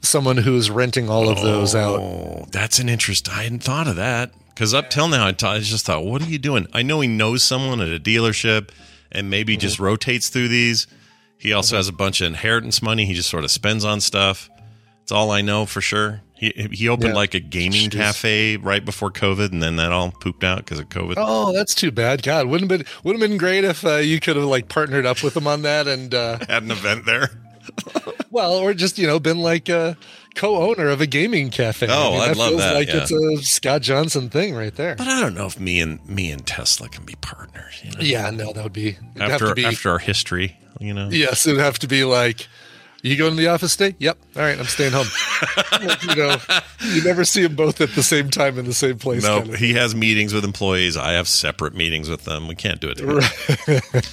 someone 0.00 0.38
who's 0.38 0.70
renting 0.70 1.08
all 1.08 1.28
of 1.28 1.40
those 1.42 1.74
out. 1.74 1.98
Oh, 2.00 2.46
that's 2.50 2.78
an 2.78 2.88
interest. 2.88 3.28
I 3.30 3.42
hadn't 3.44 3.62
thought 3.62 3.86
of 3.88 3.96
that 3.96 4.32
because 4.48 4.74
up 4.74 4.90
till 4.90 5.08
now, 5.08 5.26
I, 5.26 5.32
just 5.32 5.86
thought, 5.86 6.04
what 6.04 6.22
are 6.22 6.28
you 6.28 6.38
doing? 6.38 6.66
I 6.72 6.82
know 6.82 7.00
he 7.00 7.08
knows 7.08 7.42
someone 7.42 7.80
at 7.80 7.88
a 7.88 8.00
dealership, 8.00 8.70
and 9.12 9.28
maybe 9.30 9.54
Mm-hmm. 9.54 9.60
just 9.60 9.78
rotates 9.78 10.28
through 10.28 10.48
these. 10.48 10.86
He 11.38 11.52
also 11.52 11.76
has 11.76 11.88
a 11.88 11.92
bunch 11.92 12.20
of 12.20 12.26
inheritance 12.26 12.82
money. 12.82 13.06
He 13.06 13.14
just 13.14 13.30
sort 13.30 13.44
of 13.44 13.50
spends 13.50 13.84
on 13.84 14.00
stuff. 14.00 14.50
It's 15.02 15.10
all 15.12 15.30
I 15.30 15.40
know 15.40 15.64
for 15.66 15.80
sure. 15.80 16.20
He 16.34 16.52
he 16.72 16.88
opened 16.88 17.10
Yeah. 17.10 17.14
like 17.16 17.34
a 17.34 17.40
gaming 17.40 17.90
Jeez. 17.90 17.96
cafe 17.98 18.56
right 18.56 18.84
before 18.84 19.10
COVID, 19.10 19.50
and 19.52 19.62
then 19.62 19.76
that 19.76 19.90
all 19.92 20.10
pooped 20.10 20.44
out 20.44 20.58
because 20.58 20.78
of 20.78 20.88
COVID. 20.88 21.14
Oh, 21.16 21.52
that's 21.52 21.74
too 21.74 21.90
bad. 21.90 22.22
God, 22.22 22.46
wouldn't 22.46 22.70
have 22.70 22.78
been 22.80 22.86
wouldn't 23.04 23.20
have 23.22 23.30
been 23.30 23.38
great 23.38 23.64
if 23.64 23.84
uh, 23.84 23.96
you 23.96 24.20
could 24.20 24.36
have 24.36 24.44
like 24.46 24.68
partnered 24.68 25.04
up 25.06 25.22
with 25.22 25.36
him 25.36 25.46
on 25.46 25.62
that 25.62 25.86
and 25.88 26.14
uh, 26.14 26.38
Had 26.48 26.62
an 26.62 26.70
event 26.70 27.04
there. 27.06 27.30
well, 28.30 28.54
or 28.54 28.74
just 28.74 28.98
you 28.98 29.06
know 29.06 29.18
been 29.20 29.38
like 29.38 29.68
a 29.68 29.96
co-owner 30.34 30.88
of 30.88 31.00
a 31.00 31.06
gaming 31.06 31.50
cafe. 31.50 31.86
Oh, 31.90 32.14
I'd 32.14 32.30
that 32.30 32.36
love 32.36 32.48
feels 32.50 32.60
that, 32.60 32.74
Like 32.74 32.88
yeah. 32.88 33.02
it's 33.02 33.10
a 33.10 33.36
Scott 33.44 33.82
Johnson 33.82 34.28
thing 34.30 34.54
right 34.54 34.74
there. 34.74 34.94
But 34.96 35.08
I 35.08 35.20
don't 35.20 35.34
know 35.34 35.46
if 35.46 35.58
me 35.58 35.80
and 35.80 36.06
me 36.08 36.30
and 36.30 36.46
Tesla 36.46 36.88
can 36.88 37.04
be 37.04 37.14
partners. 37.20 37.80
You 37.82 37.90
know, 37.92 38.00
Yeah, 38.00 38.30
no, 38.30 38.52
that 38.52 38.62
would 38.62 38.72
be 38.72 38.96
after 39.18 39.48
to 39.48 39.54
be 39.54 39.64
after 39.66 39.90
our 39.90 39.98
history, 39.98 40.56
you 40.78 40.94
know. 40.94 41.08
yes, 41.10 41.46
it'd 41.46 41.60
have 41.60 41.78
to 41.80 41.88
be 41.88 42.04
like. 42.04 42.46
You 43.02 43.16
going 43.16 43.30
to 43.30 43.36
the 43.36 43.48
office 43.48 43.76
today? 43.76 43.96
Yep. 43.98 44.18
All 44.36 44.42
right, 44.42 44.58
I'm 44.58 44.66
staying 44.66 44.92
home. 44.92 45.06
You 46.02 46.14
know, 46.14 46.36
you 46.82 47.02
never 47.04 47.24
see 47.24 47.42
them 47.42 47.56
both 47.56 47.80
at 47.80 47.90
the 47.94 48.02
same 48.02 48.28
time 48.28 48.58
in 48.58 48.66
the 48.66 48.74
same 48.74 48.98
place. 48.98 49.22
No, 49.22 49.38
kind 49.40 49.54
of 49.54 49.58
he 49.58 49.74
has 49.74 49.94
meetings 49.94 50.34
with 50.34 50.44
employees. 50.44 50.96
I 50.96 51.12
have 51.12 51.26
separate 51.28 51.74
meetings 51.74 52.08
with 52.10 52.24
them. 52.24 52.48
We 52.48 52.54
can't 52.54 52.80
do 52.80 52.90
it 52.90 52.96
together. 52.98 53.20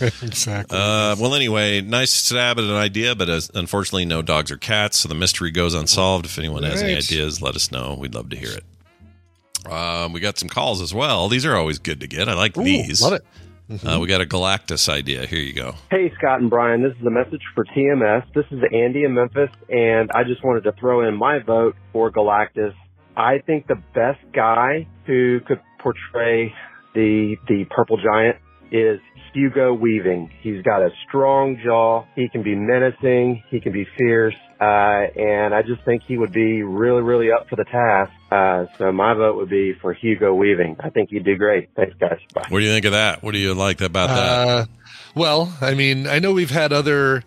exactly. 0.26 0.78
Uh, 0.78 1.16
well, 1.20 1.36
anyway, 1.36 1.82
nice 1.82 2.14
stab 2.14 2.58
at 2.60 2.64
an 2.64 2.72
idea, 2.72 3.16
but 3.16 3.30
uh, 3.30 3.42
unfortunately, 3.54 4.06
no 4.06 4.22
dogs 4.22 4.52
or 4.52 4.58
cats, 4.58 5.00
so 5.00 5.10
the 5.10 5.16
mystery 5.16 5.52
goes 5.52 5.74
unsolved. 5.74 6.26
If 6.26 6.38
anyone 6.40 6.64
has 6.64 6.82
any 6.82 6.96
ideas, 6.96 7.42
let 7.42 7.56
us 7.56 7.72
know. 7.72 7.96
We'd 8.00 8.16
love 8.16 8.30
to 8.30 8.38
hear 8.38 8.52
it. 8.52 9.72
Um, 9.72 10.14
we 10.14 10.20
got 10.22 10.38
some 10.38 10.48
calls 10.50 10.82
as 10.82 10.94
well. 10.94 11.28
These 11.28 11.46
are 11.46 11.56
always 11.56 11.80
good 11.80 12.00
to 12.00 12.08
get. 12.08 12.30
I 12.30 12.34
like 12.34 12.58
Ooh, 12.58 12.64
these. 12.64 13.02
love 13.02 13.14
it. 13.14 13.26
Uh, 13.70 14.00
we 14.00 14.08
got 14.08 14.22
a 14.22 14.26
Galactus 14.26 14.88
idea. 14.88 15.26
Here 15.26 15.40
you 15.40 15.54
go. 15.54 15.76
Hey, 15.92 16.12
Scott 16.18 16.40
and 16.40 16.50
Brian. 16.50 16.82
This 16.82 16.94
is 17.00 17.06
a 17.06 17.12
message 17.12 17.42
for 17.54 17.66
TMS. 17.66 18.24
This 18.34 18.46
is 18.52 18.60
Andy 18.74 19.04
in 19.04 19.14
Memphis, 19.14 19.50
and 19.70 20.10
I 20.16 20.24
just 20.24 20.44
wanted 20.44 20.64
to 20.64 20.72
throw 20.80 21.08
in 21.08 21.18
my 21.18 21.40
vote 21.40 21.76
for 21.92 22.10
Galactus. 22.10 22.74
I 23.18 23.40
think 23.46 23.68
the 23.68 23.82
best 23.94 24.20
guy 24.34 24.88
who 25.06 25.40
could 25.46 25.60
portray 25.80 26.54
the 26.94 27.36
the 27.48 27.66
Purple 27.70 27.98
Giant 27.98 28.38
is 28.72 29.00
Hugo 29.34 29.74
Weaving. 29.74 30.32
He's 30.42 30.62
got 30.64 30.82
a 30.82 30.90
strong 31.08 31.60
jaw. 31.64 32.06
He 32.16 32.30
can 32.30 32.44
be 32.44 32.56
menacing. 32.56 33.44
He 33.50 33.60
can 33.60 33.74
be 33.74 33.86
fierce. 33.98 34.36
Uh, 34.60 35.08
and 35.16 35.54
I 35.54 35.62
just 35.62 35.84
think 35.84 36.04
he 36.08 36.18
would 36.18 36.32
be 36.32 36.64
really, 36.64 37.02
really 37.02 37.32
up 37.32 37.48
for 37.48 37.56
the 37.56 37.64
task. 37.66 38.12
Uh, 38.32 38.66
so 38.78 38.92
my 38.92 39.14
vote 39.14 39.36
would 39.36 39.50
be 39.50 39.74
for 39.74 39.94
Hugo 39.94 40.34
Weaving. 40.34 40.78
I 40.80 40.90
think 40.90 41.10
he'd 41.12 41.24
do 41.24 41.36
great. 41.36 41.70
Thanks, 41.76 41.96
guys. 42.00 42.20
Bye. 42.34 42.46
What 42.50 42.60
do 42.60 42.66
you 42.66 42.72
think 42.72 42.86
of 42.86 42.94
that? 42.94 43.22
What 43.22 43.34
do 43.34 43.38
you 43.38 43.54
like 43.54 43.82
about 43.82 44.08
that? 44.08 44.48
Uh, 44.48 44.66
well, 45.14 45.54
I 45.62 45.74
mean, 45.76 46.08
I 46.08 46.20
know 46.20 46.34
we've 46.34 46.52
had 46.52 46.74
other 46.74 47.24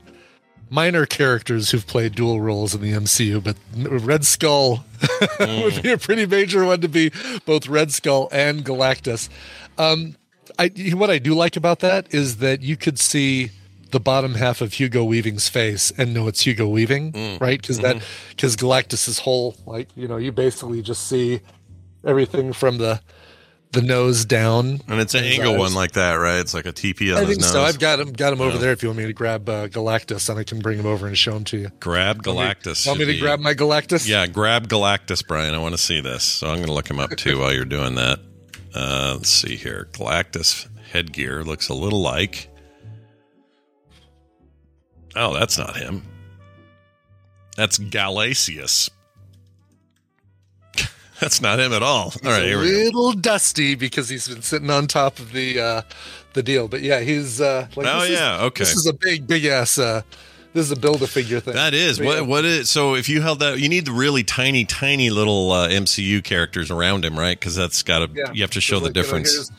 minor 0.71 1.05
characters 1.07 1.71
who've 1.71 1.87
played 1.87 2.15
dual 2.15 2.41
roles 2.41 2.75
in 2.75 2.81
the 2.81 2.93
MCU, 2.93 3.43
but 3.43 3.57
Red 3.77 4.25
Skull 4.25 4.85
would 5.41 5.83
be 5.83 5.91
a 5.91 5.99
pretty 5.99 6.27
major 6.27 6.65
one 6.65 6.81
to 6.81 6.89
be 6.89 7.13
both 7.45 7.69
Red 7.69 7.93
Skull 7.93 8.29
and 8.33 8.65
Galactus. 8.65 9.29
Um, 9.79 10.17
I, 10.59 10.69
what 10.95 11.11
I 11.11 11.19
do 11.19 11.35
like 11.35 11.57
about 11.57 11.81
that 11.81 12.13
is 12.13 12.39
that 12.39 12.63
you 12.63 12.77
could 12.77 12.99
see 12.99 13.51
the 13.91 14.01
bottom 14.01 14.35
half 14.35 14.61
of 14.61 14.75
Hugo 14.75 15.05
Weaving's 15.05 15.49
face 15.49 15.93
and 15.97 16.15
know 16.15 16.29
it's 16.29 16.43
Hugo 16.43 16.69
Weaving, 16.69 17.39
right? 17.41 17.61
Because 17.61 17.79
that 17.81 18.03
because 18.31 18.57
Galactus's 18.57 19.21
whole 19.21 19.57
like 19.67 19.89
you 19.97 20.09
know 20.09 20.17
you 20.17 20.33
basically 20.33 20.83
just 20.83 21.07
see 21.07 21.41
everything 22.05 22.53
from 22.53 22.79
the 22.79 23.01
the 23.73 23.83
nose 23.83 24.25
down, 24.25 24.81
and 24.89 25.01
it's 25.01 25.15
an 25.15 25.23
angle 25.23 25.53
eyes. 25.53 25.59
one 25.59 25.75
like 25.75 25.93
that, 25.93 26.15
right? 26.15 26.41
It's 26.41 26.55
like 26.55 26.67
a 26.67 26.73
TP 26.73 27.15
on 27.17 27.23
I 27.23 27.27
think 27.27 27.41
nose. 27.41 27.53
so. 27.53 27.63
I've 27.63 27.79
got 27.79 28.01
him 28.01 28.13
got 28.13 28.33
him 28.33 28.41
over 28.41 28.59
there. 28.59 28.73
If 28.73 28.83
you 28.83 28.89
want 28.89 28.99
me 28.99 29.07
to 29.07 29.13
grab 29.13 29.49
uh, 29.49 29.69
Galactus, 29.69 30.29
and 30.29 30.39
I 30.39 30.45
can 30.45 30.59
bring 30.59 30.79
him 30.79 30.87
over 30.87 31.07
and 31.07 31.17
show 31.17 31.37
him 31.37 31.45
to 31.45 31.57
you. 31.59 31.71
Grab 31.79 32.23
Galactus. 32.23 32.87
Want 32.87 32.99
me 32.99 33.05
should 33.05 33.13
to 33.13 33.19
grab 33.21 33.39
my 33.39 33.55
Galactus? 33.55 34.09
Yeah, 34.09 34.27
grab 34.27 34.69
Galactus, 34.69 35.25
Brian. 35.27 35.55
I 35.55 35.59
want 35.59 35.75
to 35.75 35.79
see 35.81 36.01
this. 36.01 36.25
So 36.25 36.49
I'm 36.49 36.57
going 36.57 36.67
to 36.67 36.73
look 36.73 36.91
him 36.91 36.99
up 36.99 37.11
too 37.17 37.39
while 37.39 37.53
you're 37.53 37.65
doing 37.65 37.95
that. 37.95 38.19
Uh, 38.75 39.15
let's 39.17 39.31
see 39.31 39.57
here. 39.57 39.89
Galactus 39.93 40.69
headgear 40.93 41.45
looks 41.45 41.69
a 41.69 41.75
little 41.75 42.01
like. 42.01 42.49
Oh, 45.17 45.35
that's 45.35 45.59
not 45.59 45.77
him. 45.77 46.03
That's 47.57 47.79
Galasius. 47.79 48.91
that's 51.21 51.41
not 51.41 51.59
him 51.61 51.73
at 51.73 51.83
all. 51.83 52.13
All 52.25 52.31
right, 52.31 52.53
a 52.53 52.57
we 52.57 52.71
go. 52.71 52.77
little 52.85 53.13
dusty 53.13 53.75
because 53.75 54.09
he's 54.09 54.29
been 54.29 54.43
sitting 54.43 54.71
on 54.71 54.87
top 54.87 55.19
of 55.19 55.33
the 55.33 55.61
uh, 55.61 55.83
the 56.33 56.43
deal. 56.43 56.69
But 56.69 56.83
yeah, 56.83 57.01
he's 57.01 57.41
uh, 57.41 57.67
like, 57.77 57.87
Oh, 57.87 58.01
this 58.01 58.11
is- 58.11 58.19
yeah, 58.19 58.43
okay. 58.45 58.65
This 58.65 58.77
is 58.77 58.87
a 58.87 58.93
big 58.95 59.27
big 59.27 59.45
ass. 59.45 59.79
Uh, 59.79 60.03
this 60.53 60.67
is 60.67 60.73
a 60.73 60.77
build 60.81 61.01
a 61.03 61.07
figure 61.07 61.39
thing. 61.39 61.55
That 61.55 61.75
is 61.75 61.99
But 61.99 62.07
what 62.07 62.15
yeah. 62.17 62.21
what 62.23 62.45
is 62.45 62.71
so 62.71 62.95
if 62.95 63.09
you 63.09 63.21
held 63.23 63.39
that 63.41 63.61
you 63.61 63.69
need 63.69 63.85
the 63.85 63.93
really 63.93 64.25
tiny 64.25 64.65
tiny 64.65 65.11
little 65.11 65.53
uh, 65.53 65.69
MCU 65.69 66.25
characters 66.25 66.71
around 66.71 67.05
him 67.05 67.17
right 67.19 67.39
because 67.39 67.55
that's 67.55 67.83
got 67.83 68.01
to 68.01 68.11
Yeah. 68.13 68.33
you 68.33 68.43
have 68.43 68.51
to 68.53 68.61
show 68.61 68.79
the 68.81 68.87
like, 68.87 68.95
difference 68.95 69.51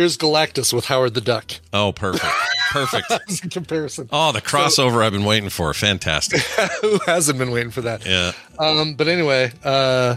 here's, 0.00 0.16
Galactus 0.16 0.72
with 0.72 0.86
Howard 0.86 1.14
the 1.14 1.20
Duck. 1.20 1.52
oh 1.72 1.92
perfect 1.92 2.24
perfect 2.70 3.50
comparison. 3.50 4.08
oh 4.12 4.32
the 4.32 4.40
crossover 4.40 5.04
I've 5.04 5.12
been 5.12 5.24
waiting 5.24 5.50
for 5.50 5.72
fantastic 5.74 6.40
Who 6.82 6.98
hasn't 7.06 7.38
been 7.38 7.50
waiting 7.50 7.70
for 7.70 7.82
that? 7.82 8.06
yeah 8.06 8.32
Um, 8.58 8.94
but 8.94 9.08
anyway, 9.08 9.52
uh, 9.64 10.16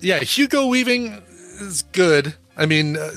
yeah, 0.00 0.18
Hugo 0.20 0.66
Weaving 0.66 1.22
is 1.60 1.82
good. 1.92 2.34
I 2.56 2.66
mean, 2.66 2.96
uh, 2.96 3.10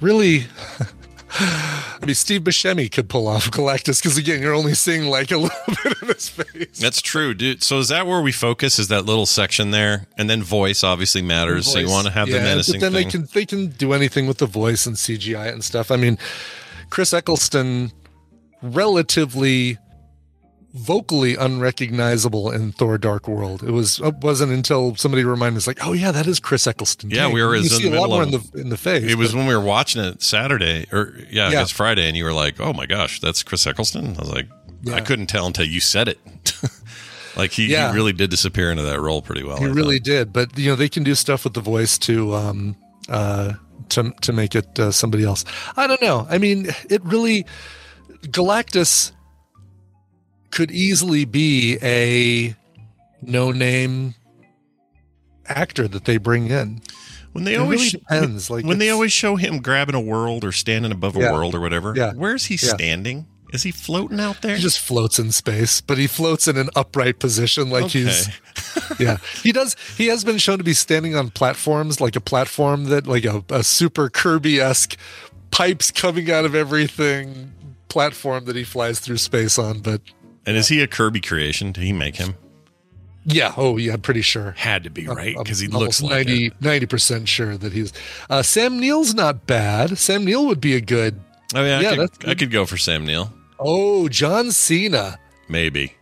really. 0.00 0.46
I 1.32 1.98
mean, 2.04 2.14
Steve 2.14 2.42
Buscemi 2.42 2.90
could 2.90 3.08
pull 3.08 3.28
off 3.28 3.50
Galactus 3.50 4.02
because 4.02 4.18
again, 4.18 4.42
you're 4.42 4.54
only 4.54 4.74
seeing 4.74 5.06
like 5.06 5.30
a 5.30 5.36
little 5.38 5.74
bit 5.84 6.02
of 6.02 6.08
his 6.08 6.28
face. 6.28 6.78
that's 6.78 7.00
true 7.00 7.34
dude 7.34 7.62
so 7.62 7.78
is 7.78 7.88
that 7.88 8.06
where 8.06 8.20
we 8.20 8.32
focus 8.32 8.78
is 8.78 8.88
that 8.88 9.04
little 9.06 9.26
section 9.26 9.70
there 9.70 10.06
and 10.18 10.28
then 10.28 10.42
voice 10.42 10.82
obviously 10.82 11.22
matters 11.22 11.70
so 11.72 11.78
you 11.78 11.88
want 11.88 12.06
to 12.06 12.12
have 12.12 12.26
the 12.28 12.34
Yeah, 12.36 12.42
menacing 12.44 12.80
But 12.80 12.92
then 12.92 12.92
thing 12.92 13.04
they 13.04 13.10
can 13.10 13.28
they 13.32 13.46
can 13.46 13.68
do 13.68 13.92
anything 13.92 14.26
with 14.26 14.38
the 14.38 14.46
voice 14.46 14.86
and 14.86 14.96
CGI 14.96 15.52
and 15.52 15.62
stuff. 15.62 15.90
I 15.90 15.96
mean, 15.96 16.18
Chris 16.90 17.12
Eccleston, 17.14 17.92
relatively 18.62 19.78
vocally 20.72 21.34
unrecognizable 21.36 22.50
in 22.50 22.72
Thor: 22.72 22.96
Dark 22.98 23.26
World. 23.26 23.62
It 23.62 23.70
was 23.72 23.98
it 24.00 24.16
wasn't 24.16 24.52
until 24.52 24.94
somebody 24.96 25.24
reminded 25.24 25.58
us, 25.58 25.66
like, 25.66 25.84
oh 25.84 25.92
yeah, 25.92 26.12
that 26.12 26.26
is 26.26 26.38
Chris 26.40 26.66
Eccleston. 26.66 27.10
Yeah, 27.10 27.24
Dang. 27.24 27.34
we 27.34 27.42
were 27.42 27.56
You 27.56 27.62
in 27.62 27.68
see 27.68 27.88
the 27.88 27.98
a 27.98 28.00
lot 28.00 28.10
more 28.10 28.22
in 28.22 28.30
the 28.30 28.50
in 28.54 28.68
the 28.68 28.76
face. 28.76 29.04
it 29.10 29.16
was 29.16 29.32
but- 29.32 29.38
when 29.38 29.46
we 29.46 29.54
were 29.54 29.60
watching 29.64 30.02
it 30.02 30.22
Saturday 30.22 30.86
or 30.92 31.14
yeah, 31.30 31.46
Yeah. 31.46 31.50
guess 31.50 31.70
Friday 31.70 32.06
and 32.08 32.16
you 32.16 32.24
were 32.24 32.32
like 32.32 32.60
oh 32.60 32.72
my 32.72 32.86
gosh 32.86 33.20
that's 33.20 33.42
Chris 33.42 33.66
Eccleston 33.66 34.16
I 34.16 34.20
was 34.20 34.30
like 34.32 34.48
I 34.92 35.00
couldn't 35.00 35.26
tell 35.26 35.46
until 35.46 35.66
you 35.66 35.80
said 35.80 36.08
it 36.08 36.18
like 37.36 37.50
he, 37.52 37.66
Yeah. 37.66 37.90
he 37.90 37.96
really 37.96 38.12
did 38.12 38.30
disappear 38.30 38.70
into 38.70 38.82
that 38.84 39.00
role 39.00 39.22
pretty 39.22 39.42
well 39.42 39.56
He 39.58 39.64
I 39.64 39.68
really 39.68 39.98
thought. 39.98 40.04
did, 40.04 40.32
but 40.32 40.58
you 40.58 40.70
know 40.70 40.76
they 40.76 40.88
can 40.88 41.02
do 41.02 41.14
stuff 41.14 41.44
with 41.44 41.54
the 41.54 41.60
voice 41.60 41.98
to 41.98 42.34
um 42.34 42.76
uh 43.08 43.54
to 43.90 44.12
to 44.20 44.32
make 44.32 44.54
it 44.54 44.78
uh, 44.78 44.92
somebody 44.92 45.24
else. 45.24 45.44
I 45.76 45.88
don't 45.88 46.00
know. 46.00 46.26
I 46.30 46.38
mean, 46.38 46.68
it 46.88 47.02
really 47.04 47.44
Galactus 48.22 49.10
could 50.50 50.70
easily 50.70 51.24
be 51.24 51.78
a 51.82 52.54
no 53.22 53.50
name 53.52 54.14
actor 55.46 55.88
that 55.88 56.04
they 56.04 56.16
bring 56.16 56.48
in. 56.48 56.80
When 57.32 57.44
they 57.44 57.54
It 57.54 57.60
always 57.60 57.80
really 57.80 57.90
depends. 57.90 58.50
Like 58.50 58.64
when 58.64 58.78
they 58.78 58.90
always 58.90 59.12
show 59.12 59.36
him 59.36 59.60
grabbing 59.60 59.94
a 59.94 60.00
world 60.00 60.44
or 60.44 60.52
standing 60.52 60.90
above 60.92 61.16
a 61.16 61.20
Yeah. 61.20 61.32
world 61.32 61.54
or 61.54 61.60
whatever. 61.60 61.94
Yeah. 61.96 62.12
Where's 62.14 62.46
he 62.46 62.54
Yeah. 62.54 62.74
standing? 62.74 63.26
Is 63.52 63.64
he 63.64 63.72
floating 63.72 64.20
out 64.20 64.42
there? 64.42 64.54
he 64.54 64.62
just 64.62 64.78
floats 64.78 65.18
in 65.18 65.32
space, 65.32 65.80
but 65.80 65.98
he 65.98 66.06
floats 66.06 66.46
in 66.46 66.56
an 66.56 66.70
upright 66.76 67.18
position, 67.18 67.68
like 67.68 67.86
he's 67.90 68.28
yeah. 69.00 69.16
He 69.42 69.50
does. 69.50 69.74
He 69.98 70.06
has 70.06 70.22
been 70.22 70.38
shown 70.38 70.58
to 70.58 70.64
be 70.64 70.72
standing 70.72 71.16
on 71.16 71.30
platforms, 71.30 72.00
like 72.00 72.14
a 72.14 72.20
platform 72.20 72.84
that, 72.86 73.08
like 73.08 73.24
a, 73.24 73.42
a 73.50 73.64
super 73.64 74.08
Kirby 74.08 74.60
esque 74.60 74.96
pipes 75.50 75.90
coming 75.90 76.30
out 76.30 76.44
of 76.44 76.54
everything 76.54 77.52
platform 77.88 78.44
that 78.44 78.54
he 78.54 78.62
flies 78.62 79.00
through 79.00 79.16
space 79.18 79.58
on. 79.58 79.80
But 79.80 80.00
and 80.46 80.56
is 80.56 80.68
he 80.68 80.80
a 80.80 80.86
Kirby 80.86 81.20
creation? 81.20 81.72
Did 81.72 81.84
he 81.84 81.92
make 81.92 82.16
him? 82.16 82.34
yeah, 83.24 83.52
oh 83.56 83.76
yeah, 83.76 83.92
I'm 83.92 84.00
pretty 84.00 84.22
sure. 84.22 84.52
Had 84.52 84.84
to 84.84 84.90
be 84.90 85.06
right 85.06 85.36
because 85.36 85.58
he 85.60 85.68
looks 85.68 86.00
like 86.02 86.26
90 86.26 86.52
it. 86.62 86.88
percent 86.88 87.28
sure 87.28 87.56
that 87.56 87.72
he's. 87.72 87.92
Uh, 88.30 88.42
Sam 88.42 88.80
Neill's 88.80 89.14
not 89.14 89.46
bad. 89.46 89.98
Sam 89.98 90.24
Neill 90.24 90.46
would 90.46 90.60
be 90.60 90.74
a 90.74 90.80
good. 90.80 91.20
Oh 91.54 91.64
yeah, 91.64 91.80
Yeah, 91.80 91.90
I, 91.90 91.96
could, 91.96 92.28
I 92.30 92.34
could 92.34 92.50
go 92.50 92.64
for 92.66 92.76
Sam 92.76 93.04
Neill. 93.04 93.32
Oh, 93.58 94.08
John 94.08 94.52
Cena, 94.52 95.18
Maybe. 95.48 95.94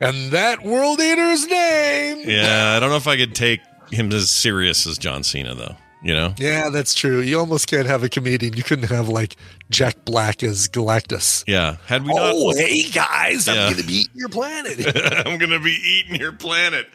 and 0.00 0.30
that 0.32 0.62
World 0.62 1.00
Eater's 1.00 1.46
name. 1.46 2.22
Yeah, 2.28 2.74
I 2.76 2.80
don't 2.80 2.90
know 2.90 2.96
if 2.96 3.06
I 3.08 3.16
could 3.16 3.34
take 3.34 3.60
him 3.90 4.12
as 4.12 4.30
serious 4.30 4.86
as 4.86 4.98
John 4.98 5.22
Cena 5.22 5.54
though. 5.54 5.76
You 6.02 6.14
know? 6.14 6.34
Yeah, 6.38 6.68
that's 6.70 6.94
true. 6.94 7.20
You 7.20 7.40
almost 7.40 7.66
can't 7.66 7.86
have 7.88 8.04
a 8.04 8.08
comedian. 8.08 8.54
You 8.56 8.62
couldn't 8.62 8.88
have 8.88 9.08
like 9.08 9.34
Jack 9.68 10.04
Black 10.04 10.42
as 10.44 10.68
Galactus. 10.68 11.42
Yeah. 11.48 11.76
Had 11.86 12.02
we 12.04 12.14
not 12.14 12.32
Oh, 12.34 12.54
hey 12.56 12.84
guys, 12.90 13.46
Yeah. 13.48 13.54
I'm 13.66 13.72
gonna 13.72 13.86
be 13.86 13.92
eating 13.94 14.14
your 14.16 14.28
planet. 14.28 15.26
I'm 15.26 15.38
gonna 15.38 15.58
be 15.60 15.72
eating 15.72 16.14
your 16.20 16.32
planet. 16.32 16.86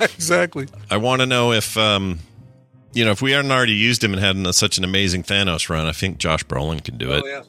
exactly. 0.00 0.66
I 0.90 0.96
want 0.96 1.20
to 1.20 1.26
know 1.26 1.52
if 1.52 1.76
um 1.76 2.18
you 2.92 3.04
know, 3.04 3.10
if 3.10 3.20
we 3.22 3.32
hadn't 3.32 3.50
already 3.50 3.72
used 3.74 4.04
him 4.04 4.12
and 4.12 4.22
had 4.22 4.36
an- 4.36 4.52
such 4.52 4.78
an 4.78 4.84
amazing 4.84 5.24
Thanos 5.24 5.68
run, 5.68 5.86
I 5.86 5.92
think 5.92 6.18
Josh 6.18 6.44
Brolin 6.44 6.82
can 6.84 6.96
do 6.96 7.12
it. 7.12 7.22
Oh 7.24 7.28
yeah. 7.28 7.42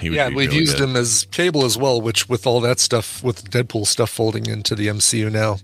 He 0.00 0.08
would 0.10 0.16
yeah, 0.16 0.28
we've 0.28 0.48
really 0.48 0.56
used 0.60 0.78
good. 0.78 0.88
him 0.88 0.96
as 0.96 1.26
Cable 1.30 1.64
as 1.64 1.76
well, 1.76 2.00
which 2.00 2.28
with 2.28 2.46
all 2.46 2.60
that 2.62 2.80
stuff, 2.80 3.22
with 3.22 3.50
Deadpool 3.50 3.86
stuff 3.86 4.08
folding 4.10 4.46
into 4.46 4.74
the 4.74 4.86
MCU 4.88 5.30
now. 5.30 5.58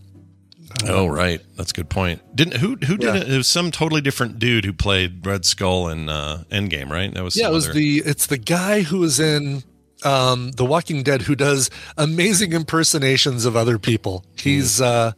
Oh 0.84 1.06
right, 1.06 1.40
that's 1.56 1.70
a 1.70 1.74
good 1.74 1.88
point. 1.88 2.20
Didn't 2.36 2.58
who 2.58 2.76
who 2.76 2.96
did 2.96 3.02
Yeah. 3.14 3.16
it? 3.22 3.32
It 3.32 3.36
was 3.36 3.48
some 3.48 3.70
totally 3.70 4.00
different 4.00 4.38
dude 4.38 4.64
who 4.64 4.72
played 4.72 5.24
Red 5.26 5.44
Skull 5.44 5.88
in 5.88 6.08
uh, 6.08 6.44
Endgame, 6.50 6.90
right? 6.90 7.12
That 7.14 7.24
was 7.24 7.34
Yeah, 7.36 7.48
it 7.48 7.52
was 7.52 7.64
other- 7.66 7.74
the 7.74 8.02
it's 8.04 8.26
the 8.26 8.38
guy 8.38 8.82
who 8.82 8.98
was 8.98 9.18
in 9.18 9.62
um 10.04 10.50
The 10.52 10.64
Walking 10.66 11.02
Dead 11.02 11.22
who 11.22 11.34
does 11.34 11.70
amazing 11.96 12.52
impersonations 12.52 13.44
of 13.46 13.56
other 13.56 13.78
people. 13.78 14.24
He's 14.38 14.80
uh 14.80 15.12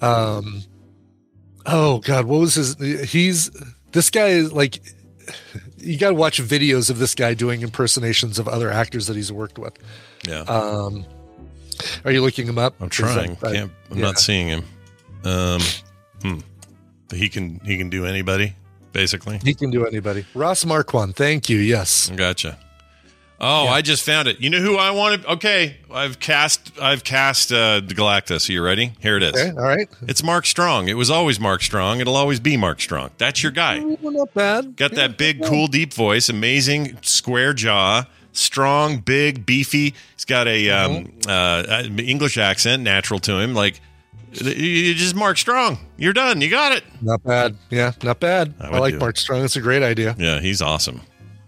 um 0.00 0.62
oh 1.66 1.98
god, 1.98 2.26
what 2.26 2.40
was 2.40 2.54
his 2.54 2.76
he's 3.10 3.50
this 3.92 4.10
guy 4.10 4.28
is 4.28 4.52
like 4.52 4.80
you 5.78 5.98
got 5.98 6.08
to 6.10 6.14
watch 6.14 6.40
videos 6.40 6.90
of 6.90 6.98
this 6.98 7.14
guy 7.14 7.34
doing 7.34 7.62
impersonations 7.62 8.38
of 8.38 8.46
other 8.48 8.70
actors 8.70 9.06
that 9.06 9.16
he's 9.16 9.32
worked 9.32 9.58
with. 9.58 9.74
yeah. 10.26 10.40
Um 10.42 11.04
are 12.04 12.12
you 12.12 12.22
looking 12.22 12.46
him 12.46 12.58
up? 12.58 12.74
I'm 12.80 12.88
trying. 12.88 13.36
I- 13.42 13.52
Can't, 13.52 13.72
I'm 13.90 13.98
yeah. 13.98 14.04
not 14.04 14.18
seeing 14.18 14.48
him. 14.48 14.64
Um, 15.24 15.60
hmm. 16.22 16.38
He 17.14 17.28
can 17.28 17.60
he 17.60 17.78
can 17.78 17.90
do 17.90 18.06
anybody 18.06 18.54
basically. 18.94 19.38
He 19.44 19.52
can 19.52 19.70
do 19.70 19.84
anybody. 19.86 20.24
Ross 20.34 20.64
Marquand, 20.64 21.16
thank 21.16 21.50
you. 21.50 21.58
Yes. 21.58 22.10
Gotcha. 22.16 22.58
Oh, 23.40 23.66
I 23.66 23.82
just 23.82 24.04
found 24.04 24.28
it. 24.28 24.40
You 24.40 24.48
know 24.48 24.60
who 24.60 24.76
I 24.76 24.92
wanted? 24.92 25.26
Okay, 25.26 25.76
I've 25.92 26.18
cast. 26.20 26.70
I've 26.80 27.04
cast 27.04 27.52
uh, 27.52 27.80
the 27.80 27.92
Galactus. 27.94 28.48
Are 28.48 28.52
you 28.52 28.62
ready? 28.62 28.92
Here 29.00 29.16
it 29.16 29.22
is. 29.24 29.32
Okay, 29.34 29.50
all 29.50 29.66
right. 29.66 29.88
It's 30.02 30.22
Mark 30.22 30.46
Strong. 30.46 30.88
It 30.88 30.94
was 30.94 31.10
always 31.10 31.38
Mark 31.40 31.60
Strong. 31.60 32.00
It'll 32.00 32.16
always 32.16 32.40
be 32.40 32.56
Mark 32.56 32.80
Strong. 32.80 33.10
That's 33.18 33.42
your 33.42 33.52
guy. 33.52 33.80
Well, 33.80 34.12
not 34.12 34.32
bad. 34.32 34.76
Got 34.76 34.92
that 34.92 35.18
big, 35.18 35.42
cool, 35.44 35.66
deep 35.66 35.92
voice. 35.92 36.28
Amazing 36.28 36.96
square 37.02 37.52
jaw. 37.52 38.06
Strong, 38.34 38.98
big, 38.98 39.46
beefy. 39.46 39.94
He's 40.16 40.24
got 40.26 40.46
a 40.46 40.70
um, 40.70 41.04
Mm-hmm. 41.06 41.30
uh, 41.30 41.74
uh, 41.98 42.02
English 42.02 42.36
accent, 42.36 42.82
natural 42.82 43.20
to 43.20 43.38
him. 43.38 43.54
Like 43.54 43.80
you 44.32 44.94
just 44.94 45.14
Mark 45.14 45.38
Strong. 45.38 45.78
You're 45.96 46.12
done. 46.12 46.40
You 46.40 46.50
got 46.50 46.72
it. 46.72 46.84
Not 47.00 47.22
bad. 47.22 47.56
Yeah, 47.70 47.92
not 48.02 48.18
bad. 48.20 48.54
I 48.60 48.66
I, 48.68 48.78
like. 48.78 48.96
Mark 48.96 49.16
Strong. 49.16 49.44
It's 49.44 49.56
a 49.56 49.60
great 49.60 49.82
idea. 49.82 50.14
Yeah, 50.18 50.40
he's 50.40 50.60
awesome. 50.60 51.00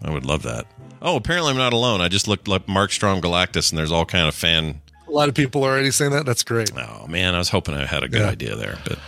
I 0.03 0.11
would 0.11 0.25
love 0.25 0.43
that. 0.45 0.67
Oh, 1.03 1.17
apparently 1.17 1.51
I'm 1.51 1.57
not 1.57 1.73
alone. 1.73 2.01
I 2.01 2.09
just 2.09 2.27
looked 2.29 2.49
up 2.49 2.69
Mark 2.69 2.93
Strong 2.93 3.21
Galactus, 3.23 3.71
and 3.71 3.79
there's 3.79 3.93
all 3.93 4.07
kind 4.07 4.29
of 4.29 4.35
fan. 4.35 4.81
A 5.09 5.11
lot 5.11 5.29
of 5.29 5.35
people 5.35 5.65
are 5.65 5.71
already 5.73 5.91
saying 5.91 6.13
that. 6.13 6.25
That's 6.27 6.43
great. 6.45 6.71
Oh 6.77 7.07
man, 7.09 7.35
I 7.35 7.39
was 7.39 7.49
hoping 7.49 7.75
I 7.75 7.85
had 7.87 8.03
a 8.05 8.09
good 8.09 8.21
Yeah. 8.21 8.29
idea 8.31 8.57
there, 8.57 8.79
but 8.85 8.99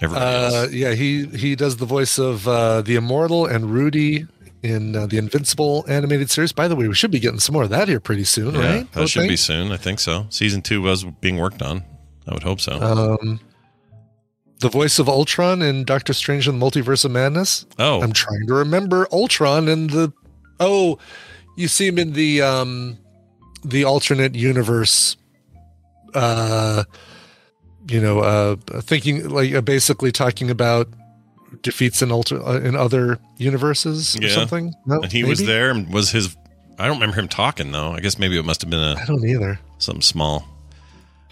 everybody 0.00 0.54
Uh, 0.56 0.66
yeah, 0.70 0.92
he 0.94 1.26
he 1.26 1.56
does 1.56 1.76
the 1.78 1.86
voice 1.86 2.18
of 2.18 2.46
uh, 2.46 2.82
the 2.82 2.94
Immortal 2.96 3.46
and 3.46 3.70
Rudy 3.72 4.26
in 4.62 4.96
uh, 4.96 5.06
the 5.06 5.18
Invincible 5.18 5.84
animated 5.88 6.30
series. 6.30 6.52
By 6.52 6.68
the 6.68 6.76
way, 6.76 6.88
we 6.88 6.94
should 6.94 7.10
be 7.10 7.20
getting 7.20 7.38
some 7.40 7.52
more 7.52 7.62
of 7.64 7.70
that 7.70 7.88
here 7.88 8.00
pretty 8.00 8.24
soon, 8.24 8.54
Yeah, 8.54 8.76
right? 8.76 8.92
That 8.92 9.08
should 9.08 9.28
be 9.28 9.36
soon. 9.36 9.72
I 9.72 9.76
think 9.76 10.00
so. 10.00 10.26
Season 10.30 10.62
two 10.62 10.82
was 10.82 11.04
being 11.04 11.36
worked 11.36 11.62
on. 11.62 11.84
I 12.26 12.34
would 12.34 12.42
hope 12.42 12.60
so. 12.60 12.72
Um, 12.80 13.40
the 14.60 14.68
voice 14.68 14.98
of 14.98 15.08
Ultron 15.08 15.62
in 15.62 15.84
Doctor 15.84 16.12
Strange 16.12 16.48
and 16.48 16.60
the 16.60 16.66
Multiverse 16.66 17.04
of 17.04 17.10
Madness. 17.10 17.66
oh, 17.78 18.00
I'm 18.02 18.12
trying 18.12 18.46
to 18.46 18.54
remember 18.54 19.06
Ultron 19.12 19.68
and 19.68 19.90
the. 19.90 20.12
Oh, 20.58 20.98
you 21.56 21.68
see 21.68 21.86
him 21.86 21.98
in 21.98 22.12
the 22.14 22.42
um, 22.42 22.98
the 23.64 23.84
alternate 23.84 24.34
universe. 24.34 25.16
Uh, 26.14 26.84
you 27.88 28.00
know, 28.00 28.20
uh, 28.20 28.56
thinking 28.80 29.28
like 29.28 29.54
uh, 29.54 29.60
basically 29.60 30.10
talking 30.10 30.50
about 30.50 30.88
defeats 31.62 32.02
in 32.02 32.10
alter 32.12 32.42
uh, 32.44 32.60
in 32.60 32.74
other 32.76 33.18
universes 33.38 34.16
or 34.16 34.22
Yeah. 34.22 34.34
something. 34.34 34.74
No, 34.86 35.00
and 35.02 35.12
he 35.12 35.24
was 35.24 35.44
there 35.44 35.70
and 35.70 35.92
was 35.92 36.10
his. 36.10 36.36
I 36.78 36.86
don't 36.86 36.96
remember 36.96 37.16
him 37.16 37.28
talking 37.28 37.72
though. 37.72 37.92
I 37.92 38.00
guess 38.00 38.18
maybe 38.18 38.38
it 38.38 38.44
must 38.44 38.60
have 38.62 38.70
been 38.70 38.80
a. 38.80 38.96
I 39.00 39.04
don't 39.06 39.24
either. 39.26 39.58
something 39.78 40.02
small. 40.02 40.46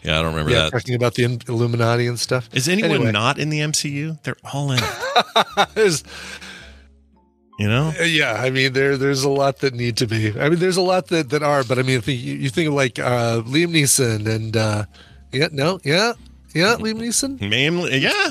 Yeah, 0.02 0.18
I 0.18 0.22
don't 0.22 0.32
remember 0.32 0.50
Yeah, 0.52 0.64
that. 0.64 0.72
talking 0.72 0.94
about 0.94 1.14
the 1.14 1.24
Illuminati 1.48 2.06
and 2.06 2.20
stuff. 2.20 2.48
Is 2.52 2.68
anyone 2.68 2.90
Anyway. 2.92 3.12
not 3.12 3.38
in 3.38 3.48
the 3.48 3.60
MCU? 3.60 4.22
They're 4.22 4.36
all 4.52 4.70
in 4.70 4.78
You 7.58 7.68
know? 7.68 7.92
Uh, 7.98 8.02
Yeah, 8.04 8.34
I 8.34 8.50
mean 8.50 8.72
there 8.72 8.96
there's 8.96 9.22
a 9.24 9.28
lot 9.30 9.60
that 9.60 9.74
need 9.74 9.96
to 9.98 10.06
be. 10.06 10.38
I 10.38 10.48
mean 10.48 10.58
there's 10.58 10.76
a 10.76 10.82
lot 10.82 11.06
that, 11.08 11.30
that 11.30 11.42
are, 11.42 11.62
but 11.64 11.78
I 11.78 11.82
mean 11.82 12.00
think, 12.00 12.20
you, 12.20 12.34
you 12.34 12.48
think 12.50 12.68
of 12.68 12.74
like 12.74 12.98
uh, 12.98 13.42
Liam 13.46 13.68
Neeson 13.70 14.26
and 14.26 14.56
uh, 14.56 14.84
yeah, 15.32 15.48
no, 15.52 15.78
yeah, 15.84 16.12
yeah, 16.54 16.76
Liam 16.78 16.98
Neeson. 17.00 17.40
Mainly, 17.48 17.98
yeah. 17.98 18.30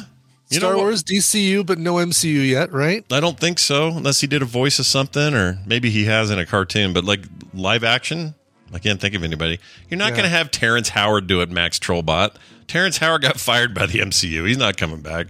You 0.54 0.60
Star? 0.60 0.76
Wars, 0.78 1.04
DCU, 1.04 1.66
but 1.66 1.78
no 1.80 1.96
MCU 1.96 2.48
yet, 2.48 2.72
right? 2.72 3.04
I 3.12 3.20
don't 3.20 3.40
think 3.40 3.60
so, 3.60 3.88
unless 3.90 4.22
he 4.22 4.28
did 4.28 4.42
a 4.42 4.46
voice 4.46 4.80
of 4.80 4.86
something, 4.86 5.34
or 5.34 5.60
maybe 5.66 5.90
he 5.90 6.06
has 6.06 6.30
in 6.32 6.40
a 6.40 6.46
cartoon. 6.46 6.94
But 6.94 7.04
like 7.06 7.22
live 7.54 7.84
action, 7.84 8.36
I 8.74 8.80
can't 8.80 9.00
think 9.02 9.16
of 9.16 9.24
anybody. 9.24 9.60
You're 9.90 9.98
not 9.98 10.10
Yeah. 10.12 10.18
going 10.18 10.24
to 10.24 10.30
have 10.30 10.52
Terrence 10.52 10.90
Howard 10.90 11.28
do 11.28 11.42
it, 11.42 11.50
Max 11.52 11.78
Trollbot. 11.80 12.36
Terrence 12.68 12.98
Howard 13.00 13.22
got 13.22 13.40
fired 13.40 13.74
by 13.74 13.86
the 13.86 14.00
MCU. 14.00 14.48
He's 14.48 14.58
not 14.58 14.78
coming 14.78 15.02
back. 15.02 15.28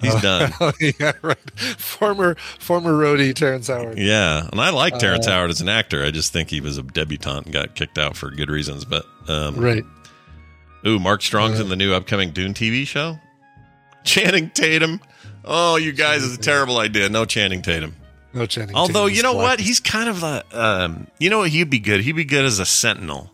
He's 0.00 0.20
done. 0.20 0.52
Oh 0.60 0.72
yeah, 0.80 1.12
right. 1.22 1.60
Former 1.78 2.34
former 2.58 2.92
Rhodey 2.92 3.32
Terrence 3.34 3.68
Howard. 3.68 3.98
Yeah, 3.98 4.48
and 4.50 4.60
I 4.60 4.70
like 4.70 4.98
Terrence 4.98 5.28
Uh, 5.28 5.32
Howard 5.32 5.50
as 5.50 5.60
an 5.60 5.68
actor. 5.68 6.04
I 6.04 6.10
just 6.10 6.32
think 6.32 6.50
he 6.50 6.60
was 6.60 6.76
a 6.76 6.82
debutante 6.82 7.44
and 7.44 7.52
got 7.52 7.76
kicked 7.76 7.98
out 7.98 8.16
for 8.16 8.30
good 8.32 8.50
reasons. 8.50 8.84
But 8.84 9.06
um, 9.28 9.54
Right. 9.56 9.84
Ooh, 10.84 10.98
Mark 10.98 11.22
Strong's 11.22 11.60
Uh, 11.60 11.62
in 11.62 11.68
the 11.68 11.76
new 11.76 11.94
upcoming 11.94 12.32
Dune 12.32 12.52
TV 12.52 12.84
show. 12.84 13.20
Channing 14.04 14.50
Tatum. 14.50 15.00
Oh, 15.44 15.76
you 15.76 15.92
guys, 15.92 16.24
it's 16.24 16.36
a 16.36 16.40
terrible 16.40 16.78
idea. 16.78 17.08
No 17.08 17.24
Channing 17.24 17.62
Tatum. 17.62 17.96
No 18.32 18.46
Channing. 18.46 18.74
Although 18.76 19.08
Tatum 19.08 19.16
you 19.16 19.22
know 19.22 19.34
what, 19.34 19.60
he's 19.60 19.80
kind 19.80 20.08
of 20.08 20.22
a. 20.22 20.44
Um, 20.52 21.06
you 21.18 21.30
know 21.30 21.38
what, 21.38 21.50
he'd 21.50 21.70
be 21.70 21.78
good. 21.80 22.00
He'd 22.00 22.12
be 22.12 22.24
good 22.24 22.44
as 22.44 22.58
a 22.58 22.64
Sentinel 22.66 23.30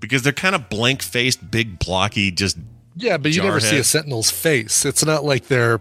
because 0.00 0.22
they're 0.22 0.32
kind 0.32 0.54
of 0.54 0.68
blank 0.68 1.02
faced, 1.02 1.50
big, 1.50 1.78
blocky, 1.78 2.30
just 2.30 2.56
Yeah, 2.96 3.18
but 3.18 3.34
you 3.34 3.42
never 3.42 3.60
see 3.60 3.76
a 3.78 3.84
Sentinel's 3.84 4.30
face. 4.30 4.84
It's 4.84 5.04
not 5.04 5.24
like 5.24 5.46
they're 5.48 5.80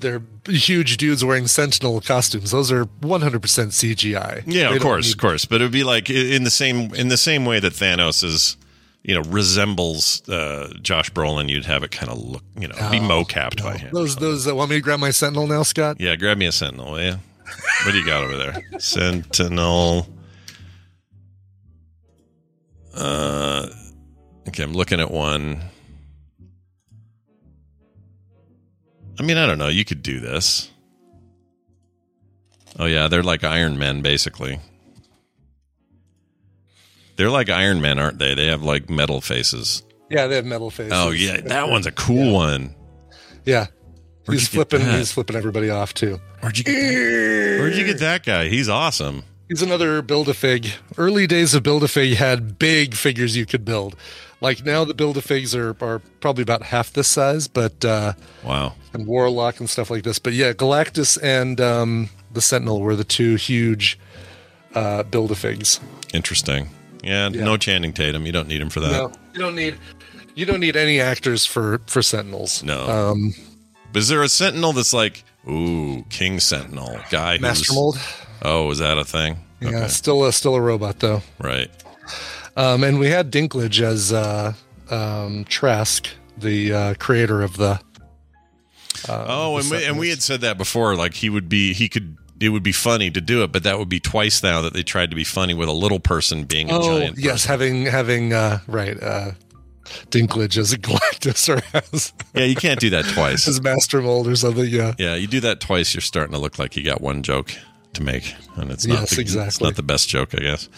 they're 0.00 0.22
huge 0.48 0.96
dudes 0.96 1.24
wearing 1.24 1.46
Sentinel 1.46 2.00
costumes. 2.00 2.50
Those 2.50 2.72
are 2.72 2.86
100% 2.86 3.38
CGI. 3.40 4.42
Yeah, 4.46 4.70
They 4.70 4.76
of 4.76 4.82
course, 4.82 5.06
need- 5.06 5.12
of 5.14 5.18
course. 5.20 5.44
But 5.44 5.60
it 5.60 5.64
would 5.64 5.72
be 5.72 5.84
like 5.84 6.10
in 6.10 6.42
the 6.42 6.50
same 6.50 6.92
in 6.94 7.06
the 7.08 7.16
same 7.16 7.44
way 7.44 7.60
that 7.60 7.72
Thanos 7.72 8.24
is, 8.24 8.56
you 9.04 9.14
know, 9.14 9.22
resembles 9.22 10.26
uh, 10.28 10.72
Josh 10.80 11.10
Brolin. 11.12 11.48
You'd 11.48 11.64
have 11.66 11.82
it 11.82 11.90
kind 11.90 12.10
of 12.10 12.18
look, 12.18 12.44
you 12.58 12.68
know, 12.68 12.74
be 12.90 12.98
Oh, 12.98 13.02
mo-capped 13.02 13.62
by 13.62 13.76
him. 13.76 13.90
Those 13.92 14.16
those 14.16 14.44
that 14.44 14.54
want 14.54 14.70
me 14.70 14.76
to 14.76 14.82
grab 14.82 15.00
my 15.00 15.10
Sentinel 15.10 15.46
now, 15.46 15.62
Scott? 15.62 15.96
Yeah, 15.98 16.16
grab 16.16 16.38
me 16.38 16.46
a 16.46 16.52
Sentinel, 16.52 16.92
will 16.92 17.02
you? 17.02 17.14
What 17.84 17.92
do 17.92 17.98
you 17.98 18.06
got 18.06 18.22
over 18.24 18.36
there? 18.36 18.80
Sentinel. 18.80 20.06
Uh, 22.94 23.66
okay, 24.48 24.62
I'm 24.62 24.72
looking 24.74 25.00
at 25.00 25.10
one. 25.10 25.62
I 29.18 29.22
mean, 29.22 29.36
I 29.36 29.46
don't 29.46 29.58
know. 29.58 29.68
You 29.68 29.84
could 29.84 30.02
do 30.02 30.20
this. 30.20 30.70
Oh 32.78 32.86
yeah, 32.86 33.08
they're 33.08 33.22
like 33.22 33.44
Iron 33.44 33.78
Men, 33.78 34.00
basically. 34.02 34.58
They're 37.22 37.30
like 37.30 37.50
Iron 37.50 37.80
Men, 37.80 38.00
aren't 38.00 38.18
they? 38.18 38.34
They 38.34 38.48
have 38.48 38.64
like 38.64 38.90
metal 38.90 39.20
faces. 39.20 39.84
Yeah, 40.10 40.26
they 40.26 40.34
have 40.34 40.44
metal 40.44 40.70
faces. 40.70 40.92
Oh 40.92 41.12
yeah, 41.12 41.40
that 41.40 41.68
one's 41.68 41.86
a 41.86 41.92
cool 41.92 42.34
one. 42.34 42.74
Yeah. 43.44 43.66
Where'd 44.24 44.40
he's 44.40 44.48
flipping 44.48 44.80
he's 44.80 45.12
flipping 45.12 45.36
everybody 45.36 45.70
off 45.70 45.94
too. 45.94 46.18
Where'd 46.40 46.58
you 46.58 46.64
get 46.64 46.72
that? 46.72 47.58
Where'd 47.60 47.76
you 47.76 47.84
get 47.84 48.00
that 48.00 48.26
guy? 48.26 48.48
He's 48.48 48.68
awesome. 48.68 49.22
He's 49.48 49.62
another 49.62 50.02
build 50.02 50.28
a 50.28 50.34
fig. 50.34 50.66
Early 50.98 51.28
days 51.28 51.54
of 51.54 51.62
build 51.62 51.84
a 51.84 51.88
fig 51.88 52.16
had 52.16 52.58
big 52.58 52.94
figures 52.94 53.36
you 53.36 53.46
could 53.46 53.64
build. 53.64 53.94
Like 54.40 54.64
now 54.64 54.84
the 54.84 54.92
build 54.92 55.16
a 55.16 55.22
figs 55.22 55.54
are, 55.54 55.76
are 55.80 56.00
probably 56.18 56.42
about 56.42 56.64
half 56.64 56.92
this 56.92 57.06
size, 57.06 57.46
but 57.46 57.84
uh 57.84 58.14
Wow. 58.42 58.74
and 58.94 59.06
Warlock 59.06 59.60
and 59.60 59.70
stuff 59.70 59.90
like 59.92 60.02
this. 60.02 60.18
But 60.18 60.32
yeah, 60.32 60.54
Galactus 60.54 61.16
and 61.22 61.60
um 61.60 62.10
the 62.32 62.40
Sentinel 62.42 62.80
were 62.80 62.96
the 62.96 63.04
two 63.04 63.36
huge 63.36 63.96
uh 64.74 65.04
build 65.04 65.30
a 65.30 65.36
figs. 65.36 65.78
Interesting. 66.12 66.68
Yeah, 67.02 67.28
Yeah. 67.30 67.44
no 67.44 67.56
Channing 67.56 67.92
Tatum. 67.92 68.26
You 68.26 68.32
don't 68.32 68.48
need 68.48 68.60
him 68.60 68.70
for 68.70 68.80
that. 68.80 68.90
No, 68.92 69.12
you 69.34 69.40
don't 69.40 69.54
need 69.56 69.76
you 70.34 70.46
don't 70.46 70.60
need 70.60 70.76
any 70.76 71.00
actors 71.00 71.44
for 71.46 71.80
for 71.86 72.02
Sentinels. 72.02 72.62
No. 72.62 72.88
Um 72.88 73.34
But 73.92 74.00
is 74.00 74.08
there 74.08 74.22
a 74.22 74.28
Sentinel 74.28 74.72
that's 74.72 74.92
like, 74.94 75.24
ooh, 75.48 76.04
King 76.10 76.40
Sentinel 76.40 76.98
guy? 77.10 77.38
Master 77.38 77.72
Mold. 77.74 77.98
Oh, 78.42 78.70
is 78.70 78.78
that 78.78 78.98
a 78.98 79.04
thing? 79.04 79.36
Yeah, 79.60 79.86
still 79.88 80.24
a 80.24 80.32
still 80.32 80.54
a 80.54 80.60
robot 80.60 80.98
though. 81.00 81.22
Right. 81.38 81.70
Um, 82.56 82.84
and 82.84 82.98
we 82.98 83.08
had 83.08 83.30
Dinklage 83.32 83.80
as 83.80 84.12
uh, 84.12 84.52
um, 84.90 85.44
Trask, 85.44 86.06
the 86.36 86.72
uh, 86.72 86.94
creator 86.98 87.40
of 87.42 87.56
the. 87.56 87.80
Uh, 89.08 89.24
Oh, 89.28 89.54
the 89.54 89.60
and 89.62 89.70
we, 89.70 89.84
and 89.86 89.98
we 89.98 90.08
had 90.10 90.20
said 90.22 90.40
that 90.42 90.58
before. 90.58 90.94
Like 90.96 91.14
he 91.14 91.30
would 91.30 91.48
be, 91.48 91.72
he 91.72 91.88
could. 91.88 92.16
It 92.42 92.48
would 92.50 92.62
be 92.62 92.72
funny 92.72 93.10
to 93.10 93.20
do 93.20 93.42
it, 93.44 93.52
but 93.52 93.62
that 93.62 93.78
would 93.78 93.88
be 93.88 94.00
twice 94.00 94.42
now 94.42 94.60
that 94.62 94.72
they 94.74 94.82
tried 94.82 95.10
to 95.10 95.16
be 95.16 95.24
funny 95.24 95.54
with 95.54 95.68
a 95.68 95.72
little 95.72 96.00
person 96.00 96.44
being 96.44 96.70
a 96.70 96.78
Oh 96.78 96.98
giant. 97.00 97.18
yes, 97.18 97.44
having 97.44 97.86
having 97.86 98.32
uh, 98.32 98.58
right 98.66 99.00
uh, 99.02 99.32
Dinklage 100.10 100.56
as 100.58 100.72
a 100.72 100.78
Galactus 100.88 101.48
or 101.48 101.62
as 101.92 102.12
Yeah, 102.34 102.44
you 102.44 102.54
can't 102.56 102.80
do 102.80 102.90
that 102.90 103.04
twice. 103.06 103.46
as 103.48 103.60
Master 103.62 104.00
Mold 104.02 104.26
or 104.28 104.36
something. 104.36 104.66
Yeah, 104.66 104.94
Yeah, 104.98 105.14
you 105.14 105.26
do 105.26 105.40
that 105.40 105.60
twice, 105.60 105.94
you're 105.94 106.00
starting 106.00 106.32
to 106.32 106.38
look 106.38 106.58
like 106.58 106.76
you 106.76 106.82
got 106.84 107.00
one 107.00 107.22
joke 107.22 107.52
to 107.94 108.02
make, 108.02 108.34
and 108.56 108.70
it's 108.70 108.86
not 108.86 109.00
Yes, 109.00 109.10
the, 109.10 109.20
It's 109.20 109.30
exactly. 109.34 109.66
not 109.68 109.76
the 109.76 109.82
best 109.82 110.08
joke, 110.08 110.34
I 110.34 110.38
guess. 110.40 110.68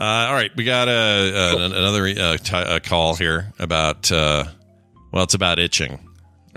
Uh, 0.00 0.04
all 0.28 0.34
right, 0.34 0.50
we 0.56 0.64
got 0.64 0.88
a, 0.88 0.92
uh 0.92 1.56
another 1.72 2.06
uh, 2.06 2.36
t- 2.36 2.54
uh 2.54 2.78
call 2.80 3.14
here 3.16 3.52
about. 3.58 4.12
Uh, 4.12 4.44
well, 5.10 5.24
it's 5.24 5.34
about 5.34 5.58
itching. 5.58 5.98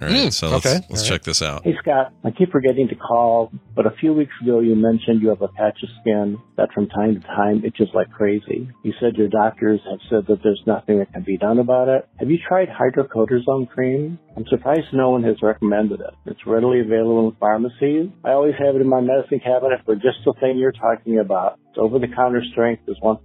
All 0.02 0.08
right, 0.08 0.16
Mm, 0.28 0.34
so 0.34 0.50
let's, 0.50 0.66
okay. 0.66 0.86
let's 0.90 1.04
All 1.04 1.10
check 1.10 1.24
this 1.24 1.42
out. 1.42 1.64
Hey 1.64 1.76
Scott, 1.82 2.14
I 2.24 2.32
keep 2.32 2.52
forgetting 2.52 2.88
to 2.88 2.96
call, 2.96 3.52
but 3.76 3.86
a 3.86 3.92
few 4.00 4.14
weeks 4.14 4.32
ago 4.42 4.60
you 4.60 4.76
mentioned 4.76 5.22
you 5.22 5.30
have 5.30 5.42
a 5.42 5.48
patch 5.50 5.78
of 5.84 5.90
skin 6.02 6.38
that 6.58 6.72
from 6.74 6.88
time 6.88 7.16
to 7.16 7.28
time 7.28 7.64
itches 7.66 7.90
like 7.94 8.10
crazy. 8.12 8.70
You 8.84 8.94
said 9.00 9.16
your 9.16 9.28
doctors 9.28 9.82
have 9.90 10.00
said 10.10 10.28
that 10.28 10.42
there's 10.44 10.62
nothing 10.66 11.00
that 11.00 11.12
can 11.12 11.24
be 11.24 11.38
done 11.38 11.60
about 11.60 11.90
it. 11.90 12.08
Have 12.20 12.30
you 12.32 12.38
tried 12.48 12.70
hydrocortisone 12.70 13.70
cream? 13.70 14.20
I'm 14.40 14.46
surprised 14.48 14.88
no 14.94 15.10
one 15.10 15.24
has 15.24 15.36
recommended 15.42 16.00
it. 16.00 16.14
It's 16.26 16.40
readily 16.48 16.80
available 16.80 17.28
in 17.28 17.36
pharmacies. 17.36 18.10
I 18.24 18.32
always 18.32 18.54
have 18.58 18.74
it 18.74 18.80
in 18.82 18.88
my 18.88 19.02
medicine 19.02 19.42
cabinet 19.42 19.82
for 19.84 19.96
just 19.96 20.20
the 20.24 20.34
thing 20.40 20.58
you're 20.58 20.72
talking 20.72 21.20
about. 21.20 21.60
Its 21.72 21.78
over-the-counter 21.78 22.42
strength 22.54 22.84
is 22.88 22.96
1%. 23.04 23.20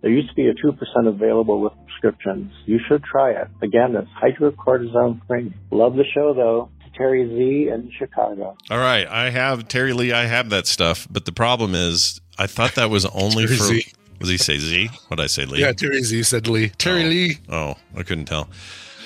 There 0.00 0.10
used 0.10 0.30
to 0.30 0.34
be 0.34 0.48
a 0.48 0.54
2% 0.54 0.74
available 1.06 1.60
with 1.60 1.74
prescriptions. 1.84 2.50
You 2.64 2.80
should 2.88 3.04
try 3.04 3.32
it. 3.32 3.48
Again, 3.60 3.94
it's 3.94 4.08
hydrocortisone 4.12 5.20
cream. 5.26 5.52
Love 5.70 5.96
the 5.96 6.04
show 6.14 6.32
though. 6.32 6.70
Terry 6.96 7.26
Z 7.26 7.68
in 7.70 7.90
Chicago. 7.98 8.56
All 8.70 8.78
right, 8.78 9.06
I 9.06 9.28
have 9.30 9.68
Terry 9.68 9.92
Lee. 9.92 10.12
I 10.12 10.24
have 10.24 10.48
that 10.48 10.66
stuff, 10.66 11.06
but 11.10 11.26
the 11.26 11.32
problem 11.32 11.74
is, 11.74 12.22
I 12.38 12.46
thought 12.46 12.76
that 12.76 12.88
was 12.88 13.04
only 13.04 13.46
for. 13.48 13.54
Z. 13.54 13.92
Was 14.20 14.30
he 14.30 14.38
say 14.38 14.58
Z? 14.58 14.88
What 15.08 15.16
did 15.18 15.24
I 15.24 15.26
say, 15.26 15.44
Lee? 15.44 15.60
Yeah, 15.60 15.72
Terry 15.72 16.02
Z 16.02 16.22
said 16.22 16.46
Lee. 16.46 16.68
Terry 16.78 17.04
oh. 17.04 17.08
Lee. 17.08 17.38
Oh, 17.48 17.74
I 17.96 18.04
couldn't 18.04 18.26
tell. 18.26 18.48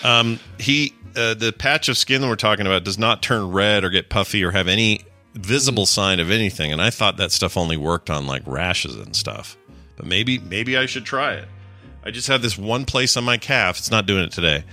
Um, 0.05 0.39
he 0.59 0.95
uh, 1.17 1.35
the 1.35 1.53
patch 1.57 1.89
of 1.89 1.97
skin 1.97 2.21
that 2.21 2.29
we're 2.29 2.37
talking 2.37 2.67
about 2.67 2.85
does 2.85 2.99
not 2.99 3.23
turn 3.23 3.51
red 3.51 3.85
or 3.85 3.91
get 3.91 4.09
puffy 4.09 4.45
or 4.45 4.51
have 4.53 4.69
any 4.69 5.03
visible 5.35 5.87
sign 5.87 6.21
of 6.21 6.31
anything. 6.31 6.73
And 6.73 6.81
I 6.81 6.91
thought 6.91 7.17
that 7.17 7.33
stuff 7.33 7.57
only 7.57 7.77
worked 7.77 8.11
on 8.11 8.27
like 8.27 8.43
rashes 8.47 8.97
and 8.97 9.15
stuff. 9.17 9.57
But 9.97 10.07
maybe 10.07 10.39
maybe 10.39 10.77
I 10.77 10.87
should 10.87 11.05
try 11.05 11.35
it. 11.35 11.49
I 12.05 12.11
just 12.11 12.29
have 12.29 12.43
this 12.43 12.57
one 12.57 12.85
place 12.85 13.17
on 13.17 13.25
my 13.25 13.37
calf. 13.39 13.79
It's 13.79 13.91
not 13.91 14.07
doing 14.07 14.25
it 14.25 14.33
today, 14.33 14.65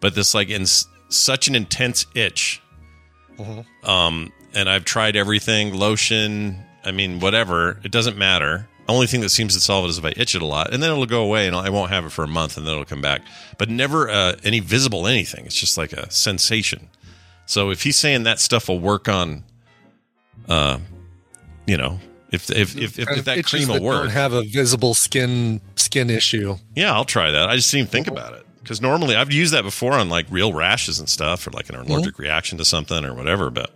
but 0.00 0.14
this 0.14 0.34
like 0.34 0.48
in 0.48 0.62
s- 0.62 0.86
such 1.08 1.46
an 1.48 1.54
intense 1.54 2.04
itch. 2.14 2.60
Um, 3.84 4.32
and 4.54 4.68
I've 4.68 4.84
tried 4.84 5.16
everything, 5.16 5.74
lotion. 5.74 6.58
I 6.84 6.90
mean, 6.90 7.20
whatever. 7.20 7.78
It 7.84 7.92
doesn't 7.92 8.18
matter. 8.18 8.68
Only 8.88 9.06
thing 9.06 9.20
that 9.20 9.28
seems 9.30 9.54
to 9.54 9.60
solve 9.60 9.84
it 9.84 9.88
is 9.88 9.98
if 9.98 10.04
I 10.04 10.12
itch 10.16 10.34
it 10.34 10.42
a 10.42 10.46
lot, 10.46 10.72
and 10.74 10.82
then 10.82 10.90
it'll 10.90 11.06
go 11.06 11.22
away, 11.22 11.46
and 11.46 11.54
I 11.54 11.70
won't 11.70 11.90
have 11.90 12.04
it 12.04 12.10
for 12.10 12.24
a 12.24 12.28
month, 12.28 12.56
and 12.56 12.66
then 12.66 12.72
it'll 12.74 12.84
come 12.84 13.00
back. 13.00 13.22
But 13.56 13.68
never 13.70 14.10
uh, 14.10 14.34
any 14.42 14.58
visible 14.60 15.06
anything. 15.06 15.46
It's 15.46 15.54
just 15.54 15.78
like 15.78 15.92
a 15.92 16.10
sensation. 16.10 16.90
So 17.46 17.70
if 17.70 17.82
he's 17.82 17.96
saying 17.96 18.24
that 18.24 18.40
stuff 18.40 18.68
will 18.68 18.80
work 18.80 19.08
on, 19.08 19.44
uh, 20.48 20.78
you 21.66 21.76
know, 21.76 22.00
if 22.32 22.50
if 22.50 22.76
if, 22.76 22.98
if, 22.98 23.08
if 23.10 23.24
that 23.26 23.44
cream 23.44 23.68
will 23.68 23.74
that 23.74 23.82
work, 23.82 24.02
Don't 24.04 24.10
have 24.12 24.32
a 24.32 24.42
visible 24.42 24.94
skin 24.94 25.60
skin 25.76 26.10
issue. 26.10 26.56
yeah, 26.74 26.92
I'll 26.92 27.04
try 27.04 27.30
that. 27.30 27.48
I 27.48 27.56
just 27.56 27.70
didn't 27.70 27.82
even 27.88 27.92
think 27.92 28.08
about 28.08 28.34
it 28.34 28.44
because 28.62 28.80
normally 28.80 29.14
I've 29.14 29.32
used 29.32 29.52
that 29.54 29.62
before 29.62 29.92
on 29.92 30.08
like 30.08 30.26
real 30.30 30.52
rashes 30.52 30.98
and 30.98 31.08
stuff, 31.08 31.46
or 31.46 31.50
like 31.50 31.68
an 31.68 31.76
allergic 31.76 32.18
reaction 32.18 32.58
to 32.58 32.64
something 32.64 33.04
or 33.04 33.14
whatever. 33.14 33.50
But 33.50 33.70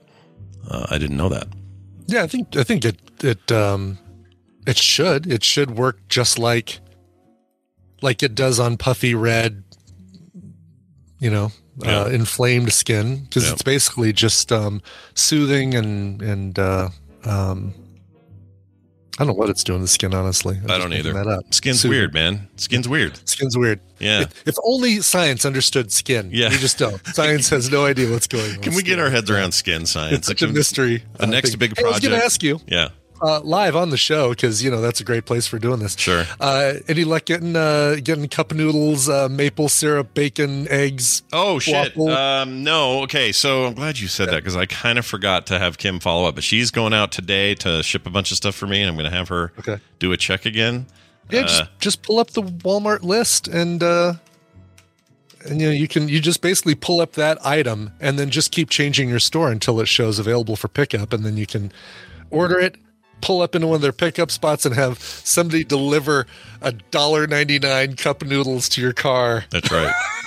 uh, 0.69 0.87
I 0.91 0.99
didn't 0.99 1.17
know 1.17 1.29
that. 1.29 1.47
Yeah, 2.07 2.23
I 2.23 2.27
think 2.27 2.57
I 2.57 2.65
think 2.65 2.85
it 2.85 2.97
it 3.23 3.53
um 3.53 3.99
it 4.67 4.77
should 4.79 5.31
it 5.31 5.45
should 5.45 5.71
work 5.73 5.99
just 6.09 6.39
like 6.39 6.81
like 8.03 8.23
it 8.23 8.35
does 8.35 8.61
on 8.61 8.77
puffy 8.77 9.15
red, 9.15 9.63
you 11.19 11.31
know, 11.31 11.51
uh, 11.85 12.09
inflamed 12.13 12.73
skin 12.73 13.25
because 13.25 13.45
Yeah. 13.47 13.53
it's 13.53 13.63
basically 13.63 14.13
just 14.13 14.53
um 14.53 14.83
soothing 15.15 15.75
and 15.75 16.21
and 16.23 16.59
uh, 16.59 16.89
um 17.25 17.75
I 19.19 19.25
don't 19.25 19.29
know 19.29 19.33
what 19.35 19.49
it's 19.49 19.65
doing 19.65 19.79
to 19.79 19.85
the 19.85 19.89
skin 19.89 20.13
honestly. 20.13 20.59
I'm 20.63 20.71
I 20.71 20.77
don't 20.77 20.93
either. 20.93 21.15
That 21.15 21.27
up. 21.27 21.45
Skin's 21.55 21.81
Soothing. 21.81 21.97
weird, 21.99 22.13
man. 22.13 22.49
Skin's 22.57 22.87
weird. 22.87 23.19
Skin's 23.27 23.57
weird. 23.57 23.81
Yeah. 23.99 24.21
If, 24.21 24.49
if 24.49 24.55
only 24.63 25.01
science 25.01 25.47
understood 25.47 25.91
skin. 25.91 26.29
Yeah. 26.35 26.51
We 26.51 26.59
just 26.59 26.77
don't. 26.77 27.01
Science 27.15 27.49
has 27.49 27.71
no 27.71 27.87
idea 27.87 28.11
what's 28.11 28.27
going 28.27 28.57
on. 28.57 28.61
Can 28.61 28.75
we 28.75 28.83
get 28.83 28.99
our 28.99 29.09
heads 29.09 29.31
around 29.31 29.53
skin 29.53 29.87
science? 29.87 30.19
It's 30.19 30.27
such 30.27 30.43
a 30.43 30.49
mystery. 30.49 31.03
The 31.17 31.23
uh, 31.23 31.27
next 31.29 31.49
thing. 31.53 31.59
big 31.61 31.79
Hey, 31.79 31.85
I 31.85 31.87
was 31.87 31.93
project. 31.95 32.11
going 32.11 32.21
to 32.21 32.25
ask 32.27 32.43
you 32.43 32.61
Yeah. 32.67 32.89
Uh, 33.23 33.41
live 33.41 33.75
on 33.77 33.91
the 33.91 33.97
show 33.97 34.31
because 34.31 34.63
you 34.63 34.71
know 34.71 34.81
that's 34.81 35.01
a 35.01 35.05
great 35.05 35.25
place 35.25 35.47
for 35.47 35.59
doing 35.59 35.81
this. 35.81 35.97
Sure. 35.97 36.25
Uh, 36.41 36.75
any 36.89 37.05
luck 37.05 37.25
getting 37.25 37.57
uh, 37.57 37.97
getting 38.03 38.29
cup 38.29 38.53
noodles, 38.53 39.09
uh, 39.09 39.29
maple 39.31 39.69
syrup, 39.69 40.13
bacon, 40.15 40.67
eggs? 40.69 41.23
Oh 41.33 41.59
shit. 41.59 41.97
Um, 41.99 42.63
no. 42.65 43.03
Okay. 43.03 43.33
So 43.33 43.67
I'm 43.67 43.75
glad 43.75 43.99
you 43.99 44.09
said 44.09 44.29
that 44.29 44.37
because 44.37 44.57
I 44.57 44.67
kind 44.67 44.99
of 44.99 45.07
forgot 45.07 45.47
to 45.47 45.59
have 45.59 45.79
Kim 45.79 46.01
follow 46.01 46.29
up. 46.29 46.35
But 46.35 46.45
she's 46.45 46.71
going 46.71 46.93
out 46.93 47.13
today 47.13 47.55
to 47.57 47.83
ship 47.83 48.07
a 48.07 48.11
bunch 48.11 48.31
of 48.31 48.37
stuff 48.37 48.55
for 48.55 48.67
me, 48.67 48.81
and 48.83 48.89
I'm 48.91 48.97
going 48.97 49.11
to 49.11 49.17
have 49.17 49.29
her 49.29 49.53
Okay. 49.59 49.79
do 49.99 50.13
a 50.13 50.17
check 50.17 50.45
again. 50.47 50.87
Yeah, 51.31 51.41
Uh, 51.41 51.47
just 51.47 51.65
just 51.81 52.03
pull 52.03 52.19
up 52.19 52.31
the 52.31 52.43
Walmart 52.43 53.03
list 53.03 53.49
and 53.49 53.83
uh, 53.83 54.15
and 55.45 55.61
you 55.61 55.67
know 55.67 55.73
you 55.73 55.89
can 55.89 56.09
you 56.09 56.21
just 56.21 56.41
basically 56.41 56.75
pull 56.75 57.01
up 57.01 57.13
that 57.13 57.45
item 57.45 57.93
and 58.01 58.19
then 58.19 58.31
just 58.31 58.51
keep 58.53 58.71
changing 58.71 59.09
your 59.09 59.19
store 59.19 59.51
until 59.51 59.81
it 59.81 59.87
shows 59.87 60.19
available 60.19 60.55
for 60.57 60.69
pickup, 60.69 61.13
and 61.13 61.25
then 61.25 61.37
you 61.37 61.47
can 61.47 61.73
order 62.31 62.59
it. 62.59 62.77
Pull 63.21 63.41
up 63.43 63.55
into 63.55 63.67
one 63.67 63.77
of 63.77 63.83
their 63.83 63.93
pickup 63.93 64.31
spots 64.31 64.65
and 64.67 64.75
have 64.75 64.99
somebody 65.01 65.65
deliver 65.65 66.27
a 66.61 66.73
dollar 66.73 67.27
ninety 67.27 67.59
nine 67.59 67.97
cup 67.97 68.23
noodles 68.25 68.69
to 68.71 68.81
your 68.81 68.93
car 68.93 69.45
That's 69.51 69.71
right. 69.71 69.93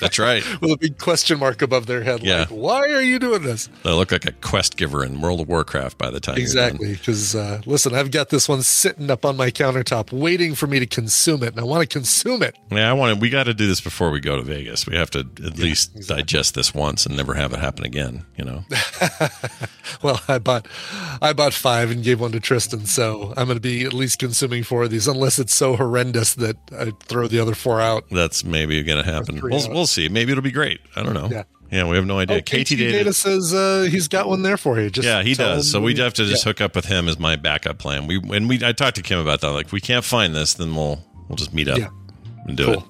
That's 0.00 0.18
right. 0.18 0.42
with 0.60 0.72
a 0.72 0.76
big 0.76 0.98
question 0.98 1.38
mark 1.38 1.62
above 1.62 1.86
their 1.86 2.02
head. 2.02 2.22
Yeah. 2.22 2.40
Like, 2.40 2.48
why 2.48 2.80
are 2.92 3.02
you 3.02 3.18
doing 3.18 3.42
this? 3.42 3.68
They 3.82 3.90
look 3.90 4.12
like 4.12 4.26
a 4.26 4.32
quest 4.32 4.76
giver 4.76 5.04
in 5.04 5.20
World 5.20 5.40
of 5.40 5.48
Warcraft 5.48 5.98
by 5.98 6.10
the 6.10 6.20
time. 6.20 6.38
Exactly. 6.38 6.92
Because, 6.92 7.34
uh, 7.34 7.62
listen, 7.66 7.94
I've 7.94 8.10
got 8.10 8.30
this 8.30 8.48
one 8.48 8.62
sitting 8.62 9.10
up 9.10 9.24
on 9.24 9.36
my 9.36 9.50
countertop 9.50 10.12
waiting 10.12 10.54
for 10.54 10.66
me 10.66 10.78
to 10.78 10.86
consume 10.86 11.42
it, 11.42 11.50
and 11.50 11.60
I 11.60 11.64
want 11.64 11.82
to 11.82 11.86
consume 11.86 12.42
it. 12.42 12.56
Yeah, 12.70 12.90
I 12.90 12.92
want 12.92 13.14
to. 13.14 13.20
We 13.20 13.30
got 13.30 13.44
to 13.44 13.54
do 13.54 13.66
this 13.66 13.80
before 13.80 14.10
we 14.10 14.20
go 14.20 14.36
to 14.36 14.42
Vegas. 14.42 14.86
We 14.86 14.96
have 14.96 15.10
to 15.10 15.20
at 15.20 15.58
least 15.58 16.06
digest 16.06 16.54
this 16.54 16.74
once 16.74 17.06
and 17.06 17.16
never 17.16 17.34
have 17.34 17.52
it 17.52 17.60
happen 17.60 17.84
again. 17.84 18.24
You 18.36 18.44
know. 18.44 18.64
Well, 20.02 20.20
I 20.28 20.38
bought, 20.38 20.66
I 21.22 21.32
bought 21.32 21.54
five 21.54 21.90
and 21.90 22.02
gave 22.02 22.20
one 22.20 22.32
to 22.32 22.40
Tristan, 22.40 22.86
so 22.86 23.32
I'm 23.36 23.46
going 23.46 23.56
to 23.56 23.60
be 23.60 23.84
at 23.84 23.92
least 23.92 24.18
consuming 24.18 24.62
four 24.62 24.84
of 24.84 24.90
these, 24.90 25.08
unless 25.08 25.38
it's 25.38 25.54
so 25.54 25.76
horrendous 25.76 26.34
that 26.34 26.56
I 26.72 26.92
throw 27.04 27.28
the 27.28 27.40
other 27.40 27.54
four 27.54 27.80
out. 27.80 28.04
That's 28.10 28.44
maybe 28.44 28.82
going 28.82 29.02
to 29.02 29.10
happen. 29.10 29.40
We'll. 29.40 29.75
We'll 29.76 29.86
see. 29.86 30.08
Maybe 30.08 30.32
it'll 30.32 30.42
be 30.42 30.50
great. 30.50 30.80
I 30.96 31.02
don't 31.02 31.14
know. 31.14 31.28
Yeah. 31.30 31.44
Yeah, 31.70 31.88
we 31.88 31.96
have 31.96 32.06
no 32.06 32.18
idea. 32.20 32.36
Oh, 32.36 32.40
KT 32.40 32.46
KT 32.64 32.68
data. 32.78 32.92
Data 32.92 33.12
says 33.12 33.52
uh, 33.52 33.88
he's 33.90 34.06
got 34.06 34.28
one 34.28 34.42
there 34.42 34.56
for 34.56 34.80
you. 34.80 34.88
Just 34.88 35.06
yeah, 35.06 35.22
he 35.24 35.34
does. 35.34 35.68
So 35.70 35.80
we 35.80 35.94
when- 35.94 36.02
have 36.02 36.14
to 36.14 36.24
just 36.24 36.44
Yeah. 36.44 36.50
hook 36.50 36.60
up 36.60 36.76
with 36.76 36.84
him 36.84 37.08
as 37.08 37.18
my 37.18 37.34
backup 37.34 37.78
plan. 37.78 38.06
We 38.06 38.18
when 38.18 38.46
we 38.48 38.64
I 38.64 38.72
talked 38.72 38.96
to 38.96 39.02
Kim 39.02 39.18
about 39.18 39.40
that. 39.40 39.50
Like, 39.50 39.66
if 39.66 39.72
we 39.72 39.80
can't 39.80 40.04
find 40.04 40.34
this, 40.34 40.54
then 40.54 40.74
we'll 40.76 41.04
we'll 41.28 41.36
just 41.36 41.52
meet 41.52 41.66
up 41.68 41.78
Yeah. 41.78 41.88
and 42.46 42.56
do 42.56 42.64
Cool. 42.66 42.74
it. 42.74 42.82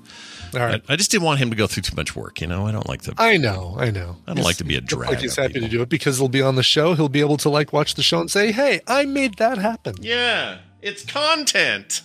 All 0.54 0.60
right. 0.66 0.82
I, 0.88 0.92
I 0.92 0.96
just 0.96 1.10
didn't 1.10 1.24
want 1.24 1.38
him 1.40 1.48
to 1.50 1.56
go 1.56 1.66
through 1.66 1.82
too 1.84 1.96
much 1.96 2.14
work. 2.14 2.40
You 2.42 2.46
know, 2.46 2.66
I 2.66 2.72
don't 2.72 2.86
like 2.88 3.00
to. 3.02 3.14
I 3.18 3.38
know, 3.38 3.76
I 3.78 3.90
know. 3.90 4.16
I 4.26 4.34
don't 4.34 4.44
like 4.44 4.56
to 4.58 4.64
be 4.64 4.76
a 4.76 4.80
drag 4.82 5.08
Like 5.10 5.20
he's 5.20 5.36
on 5.38 5.44
happy 5.44 5.60
to 5.60 5.68
do 5.68 5.80
it 5.82 5.88
because 5.88 6.18
he'll 6.18 6.28
be 6.28 6.42
on 6.42 6.56
the 6.56 6.62
show. 6.62 6.94
He'll 6.94 7.08
be 7.08 7.20
able 7.20 7.38
to 7.38 7.48
like 7.48 7.72
watch 7.72 7.94
the 7.94 8.02
show 8.02 8.20
and 8.20 8.30
say, 8.30 8.52
"Hey, 8.52 8.80
I 8.86 9.06
made 9.06 9.38
that 9.38 9.56
happen." 9.58 9.94
Yeah, 10.02 10.58
it's 10.82 11.02
content. 11.04 12.02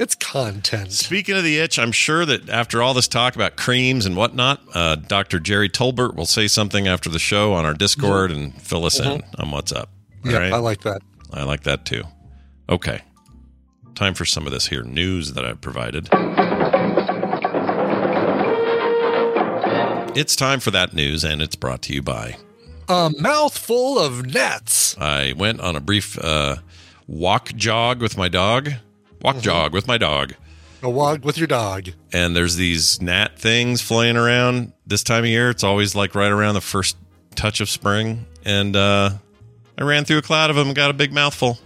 It's 0.00 0.14
content. 0.14 0.92
Speaking 0.92 1.36
of 1.36 1.44
the 1.44 1.58
itch, 1.58 1.78
I'm 1.78 1.92
sure 1.92 2.24
that 2.24 2.48
after 2.48 2.82
all 2.82 2.94
this 2.94 3.06
talk 3.06 3.36
about 3.36 3.56
creams 3.56 4.06
and 4.06 4.16
whatnot, 4.16 4.62
uh, 4.72 4.94
Dr. 4.94 5.38
Jerry 5.38 5.68
Tolbert 5.68 6.14
will 6.14 6.24
say 6.24 6.48
something 6.48 6.88
after 6.88 7.10
the 7.10 7.18
show 7.18 7.52
on 7.52 7.66
our 7.66 7.74
Discord 7.74 8.30
and 8.30 8.54
fill 8.62 8.86
us 8.86 8.98
in 8.98 9.22
on 9.38 9.50
what's 9.50 9.72
up. 9.72 9.90
All 10.24 10.32
Yeah, 10.32 10.38
right? 10.38 10.52
I 10.54 10.56
like 10.56 10.80
that. 10.84 11.02
I 11.34 11.42
like 11.42 11.64
that 11.64 11.84
too. 11.84 12.04
Okay. 12.70 13.02
Time 13.94 14.14
for 14.14 14.24
some 14.24 14.46
of 14.46 14.52
this 14.54 14.68
here 14.68 14.82
news 14.84 15.34
that 15.34 15.44
I've 15.44 15.60
provided. 15.60 16.08
It's 20.16 20.34
time 20.34 20.60
for 20.60 20.70
that 20.70 20.94
news, 20.94 21.24
and 21.24 21.42
it's 21.42 21.56
brought 21.56 21.82
to 21.82 21.92
you 21.92 22.00
by. 22.00 22.38
A 22.88 23.12
mouthful 23.18 23.98
of 23.98 24.24
nets. 24.24 24.96
I 24.96 25.34
went 25.36 25.60
on 25.60 25.76
a 25.76 25.80
brief 25.80 26.18
uh, 26.18 26.56
walk 27.06 27.48
jog 27.54 28.00
with 28.00 28.16
my 28.16 28.28
dog. 28.28 28.70
Walk 29.22 29.38
jog 29.40 29.72
with 29.72 29.86
my 29.86 29.98
dog. 29.98 30.34
A 30.82 30.88
walk 30.88 31.24
with 31.24 31.36
your 31.36 31.46
dog. 31.46 31.90
and 32.12 32.34
there's 32.34 32.56
these 32.56 33.02
gnat 33.02 33.38
things 33.38 33.82
flying 33.82 34.16
around 34.16 34.72
this 34.86 35.02
time 35.02 35.24
of 35.24 35.30
year. 35.30 35.50
It's 35.50 35.62
always 35.62 35.94
like 35.94 36.14
right 36.14 36.30
around 36.30 36.54
the 36.54 36.62
first 36.62 36.96
touch 37.34 37.60
of 37.60 37.68
spring, 37.68 38.24
and 38.46 38.74
uh, 38.74 39.10
I 39.76 39.82
ran 39.84 40.04
through 40.06 40.18
a 40.18 40.22
cloud 40.22 40.48
of 40.48 40.56
them 40.56 40.68
and 40.68 40.76
got 40.76 40.88
a 40.90 40.94
big 40.94 41.12
mouthful. 41.12 41.58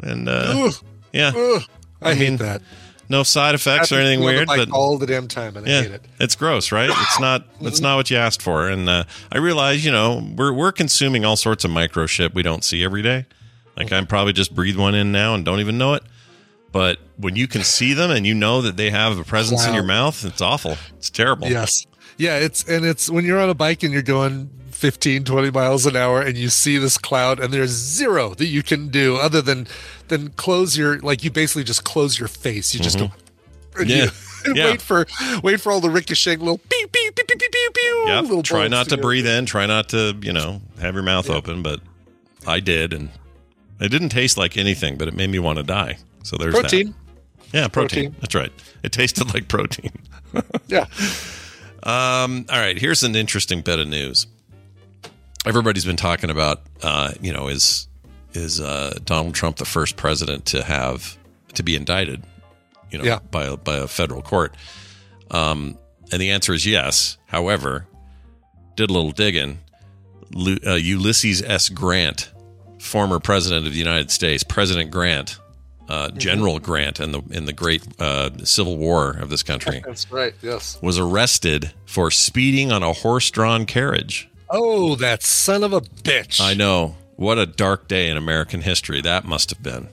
And 0.00 0.28
uh, 0.28 0.52
Ugh, 0.54 0.74
yeah, 1.14 1.32
ugh. 1.34 1.62
I, 2.02 2.10
I 2.10 2.14
hate 2.14 2.28
mean, 2.28 2.36
that. 2.38 2.60
no 3.08 3.22
side 3.22 3.54
effects 3.54 3.90
or 3.90 3.94
anything 3.96 4.20
to 4.20 4.26
me 4.26 4.38
on 4.38 4.44
the 4.46 4.52
weird, 4.54 4.68
but 4.68 4.76
all 4.76 4.98
the 4.98 5.06
damn 5.06 5.28
time, 5.28 5.56
and 5.56 5.66
I 5.66 5.70
yeah, 5.70 5.82
hate 5.82 5.90
it. 5.92 6.04
it's 6.20 6.36
gross, 6.36 6.70
right? 6.70 6.90
It's 6.90 7.20
not. 7.20 7.46
It's 7.62 7.80
not 7.80 7.96
what 7.96 8.10
you 8.10 8.18
asked 8.18 8.42
for. 8.42 8.68
And 8.68 8.86
uh, 8.86 9.04
I 9.32 9.38
realize, 9.38 9.82
you 9.82 9.90
know, 9.92 10.22
we're 10.36 10.52
we're 10.52 10.72
consuming 10.72 11.24
all 11.24 11.36
sorts 11.36 11.64
of 11.64 11.70
micro 11.70 12.04
shit 12.04 12.34
we 12.34 12.42
don't 12.42 12.62
see 12.64 12.84
every 12.84 13.00
day. 13.00 13.24
Like 13.78 13.92
I'm 13.92 14.06
probably 14.06 14.34
just 14.34 14.54
breathe 14.54 14.76
one 14.76 14.94
in 14.94 15.10
now 15.10 15.34
and 15.34 15.42
don't 15.42 15.60
even 15.60 15.78
know 15.78 15.94
it. 15.94 16.02
But 16.78 16.98
when 17.16 17.34
you 17.34 17.48
can 17.48 17.64
see 17.64 17.92
them 17.92 18.12
and 18.12 18.24
you 18.24 18.34
know 18.34 18.62
that 18.62 18.76
they 18.76 18.90
have 18.90 19.18
a 19.18 19.24
presence 19.24 19.66
in 19.66 19.74
your 19.74 19.82
mouth, 19.82 20.24
it's 20.24 20.40
awful. 20.40 20.76
It's 20.96 21.10
terrible. 21.10 21.48
Yes. 21.48 21.84
Yeah, 22.18 22.36
it's 22.36 22.62
and 22.68 22.84
it's 22.84 23.10
when 23.10 23.24
you're 23.24 23.40
on 23.40 23.48
a 23.50 23.54
bike 23.54 23.82
and 23.82 23.92
you're 23.92 24.02
going 24.02 24.48
15, 24.70 25.24
20 25.24 25.50
miles 25.50 25.86
an 25.86 25.96
hour 25.96 26.22
and 26.22 26.36
you 26.36 26.48
see 26.48 26.78
this 26.78 26.96
cloud 26.96 27.40
and 27.40 27.52
there's 27.52 27.70
zero 27.72 28.34
that 28.34 28.46
you 28.46 28.62
can 28.62 28.90
do 28.90 29.16
other 29.16 29.42
than 29.42 29.66
than 30.06 30.28
close 30.30 30.78
your 30.78 31.00
like 31.00 31.24
you 31.24 31.32
basically 31.32 31.64
just 31.64 31.82
close 31.82 32.16
your 32.16 32.28
face. 32.28 32.72
You 32.74 32.78
just 32.80 32.98
Mhm. 32.98 33.10
go 33.76 33.82
Yeah. 33.84 34.10
you 34.46 34.54
Yeah. 34.54 34.64
wait 34.70 34.80
for 34.80 35.06
wait 35.42 35.60
for 35.60 35.72
all 35.72 35.80
the 35.80 35.90
ricocheting 35.90 36.38
little 36.38 36.58
pew 36.58 36.86
pew 36.92 37.10
pew 37.12 37.24
pew 37.24 37.36
pew 37.38 37.48
pew 37.50 37.70
pew 37.74 38.04
Yep. 38.06 38.22
little 38.22 38.42
Try 38.44 38.68
not 38.68 38.88
to 38.90 38.96
go. 38.96 39.02
breathe 39.02 39.26
in. 39.26 39.46
Try 39.46 39.66
not 39.66 39.88
to, 39.88 40.14
you 40.22 40.32
know, 40.32 40.60
have 40.80 40.94
your 40.94 41.02
mouth 41.02 41.28
open. 41.28 41.60
But 41.64 41.80
I 42.46 42.60
did, 42.60 42.92
and 42.92 43.08
it 43.80 43.88
didn't 43.88 44.10
taste 44.10 44.36
like 44.38 44.56
anything, 44.56 44.96
but 44.96 45.08
it 45.08 45.14
made 45.14 45.30
me 45.30 45.40
want 45.40 45.56
to 45.58 45.64
die. 45.64 45.98
So 46.28 46.36
there's 46.36 46.52
that. 46.54 46.60
Protein. 46.60 46.94
Yeah, 47.54 47.68
protein. 47.68 48.10
Protein. 48.12 48.16
That's 48.20 48.34
right. 48.34 48.52
It 48.82 48.92
tasted 48.92 49.32
like 49.34 49.48
protein. 49.48 49.90
Yeah. 50.68 50.84
Um, 51.82 52.44
all 52.50 52.58
right, 52.60 52.76
here's 52.78 53.02
an 53.02 53.16
interesting 53.16 53.62
bit 53.62 53.78
of 53.78 53.88
news. 53.88 54.26
Everybody's 55.46 55.86
been 55.86 55.96
talking 55.96 56.28
about, 56.28 56.60
uh, 56.82 57.12
you 57.22 57.32
know, 57.32 57.48
is 57.48 57.88
is 58.34 58.60
uh, 58.60 58.98
Donald 59.06 59.34
Trump 59.34 59.56
the 59.56 59.64
first 59.64 59.96
president 59.96 60.44
to 60.46 60.62
have 60.62 61.16
to 61.54 61.62
be 61.62 61.74
indicted, 61.76 62.22
you 62.90 62.98
know, 62.98 63.04
Yeah. 63.04 63.20
by 63.30 63.44
a, 63.44 63.56
by 63.56 63.76
a 63.76 63.86
federal 63.88 64.20
court? 64.20 64.54
Um, 65.30 65.78
and 66.12 66.20
the 66.20 66.30
answer 66.32 66.52
is 66.52 66.66
yes. 66.66 67.16
However, 67.26 67.86
did 68.76 68.90
a 68.90 68.92
little 68.92 69.12
digging. 69.12 69.58
Uh, 70.36 70.74
Ulysses 70.74 71.40
S. 71.42 71.70
Grant, 71.70 72.30
former 72.80 73.18
president 73.18 73.66
of 73.66 73.72
the 73.72 73.78
United 73.78 74.10
States, 74.10 74.42
President 74.44 74.90
Grant, 74.90 75.38
uh, 75.88 76.10
General 76.10 76.58
Grant, 76.58 77.00
in 77.00 77.12
the 77.12 77.22
in 77.30 77.46
the 77.46 77.52
great 77.52 77.82
uh, 78.00 78.30
Civil 78.44 78.76
War 78.76 79.10
of 79.12 79.30
this 79.30 79.42
country 79.42 79.82
That's 79.86 80.10
right. 80.12 80.34
Yes. 80.42 80.78
was 80.82 80.98
arrested 80.98 81.72
for 81.86 82.10
speeding 82.10 82.70
on 82.72 82.82
a 82.82 82.92
horse-drawn 82.92 83.66
carriage. 83.66 84.28
Oh, 84.50 84.94
that 84.96 85.22
son 85.22 85.62
of 85.64 85.72
a 85.72 85.80
bitch. 85.80 86.40
I 86.40 86.54
know. 86.54 86.96
What 87.16 87.38
a 87.38 87.46
dark 87.46 87.88
day 87.88 88.08
in 88.08 88.16
American 88.16 88.62
history 88.62 89.00
that 89.02 89.24
must 89.24 89.50
have 89.50 89.62
been. 89.62 89.88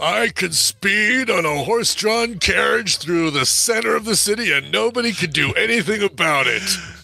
I 0.00 0.28
could 0.28 0.54
speed 0.54 1.30
on 1.30 1.44
a 1.44 1.64
horse 1.64 1.94
drawn 1.94 2.38
carriage 2.38 2.98
through 2.98 3.30
the 3.32 3.44
center 3.44 3.94
of 3.94 4.04
the 4.04 4.16
city 4.16 4.52
and 4.52 4.72
nobody 4.72 5.12
could 5.12 5.32
do 5.32 5.52
anything 5.52 6.02
about 6.02 6.46
it. 6.46 6.62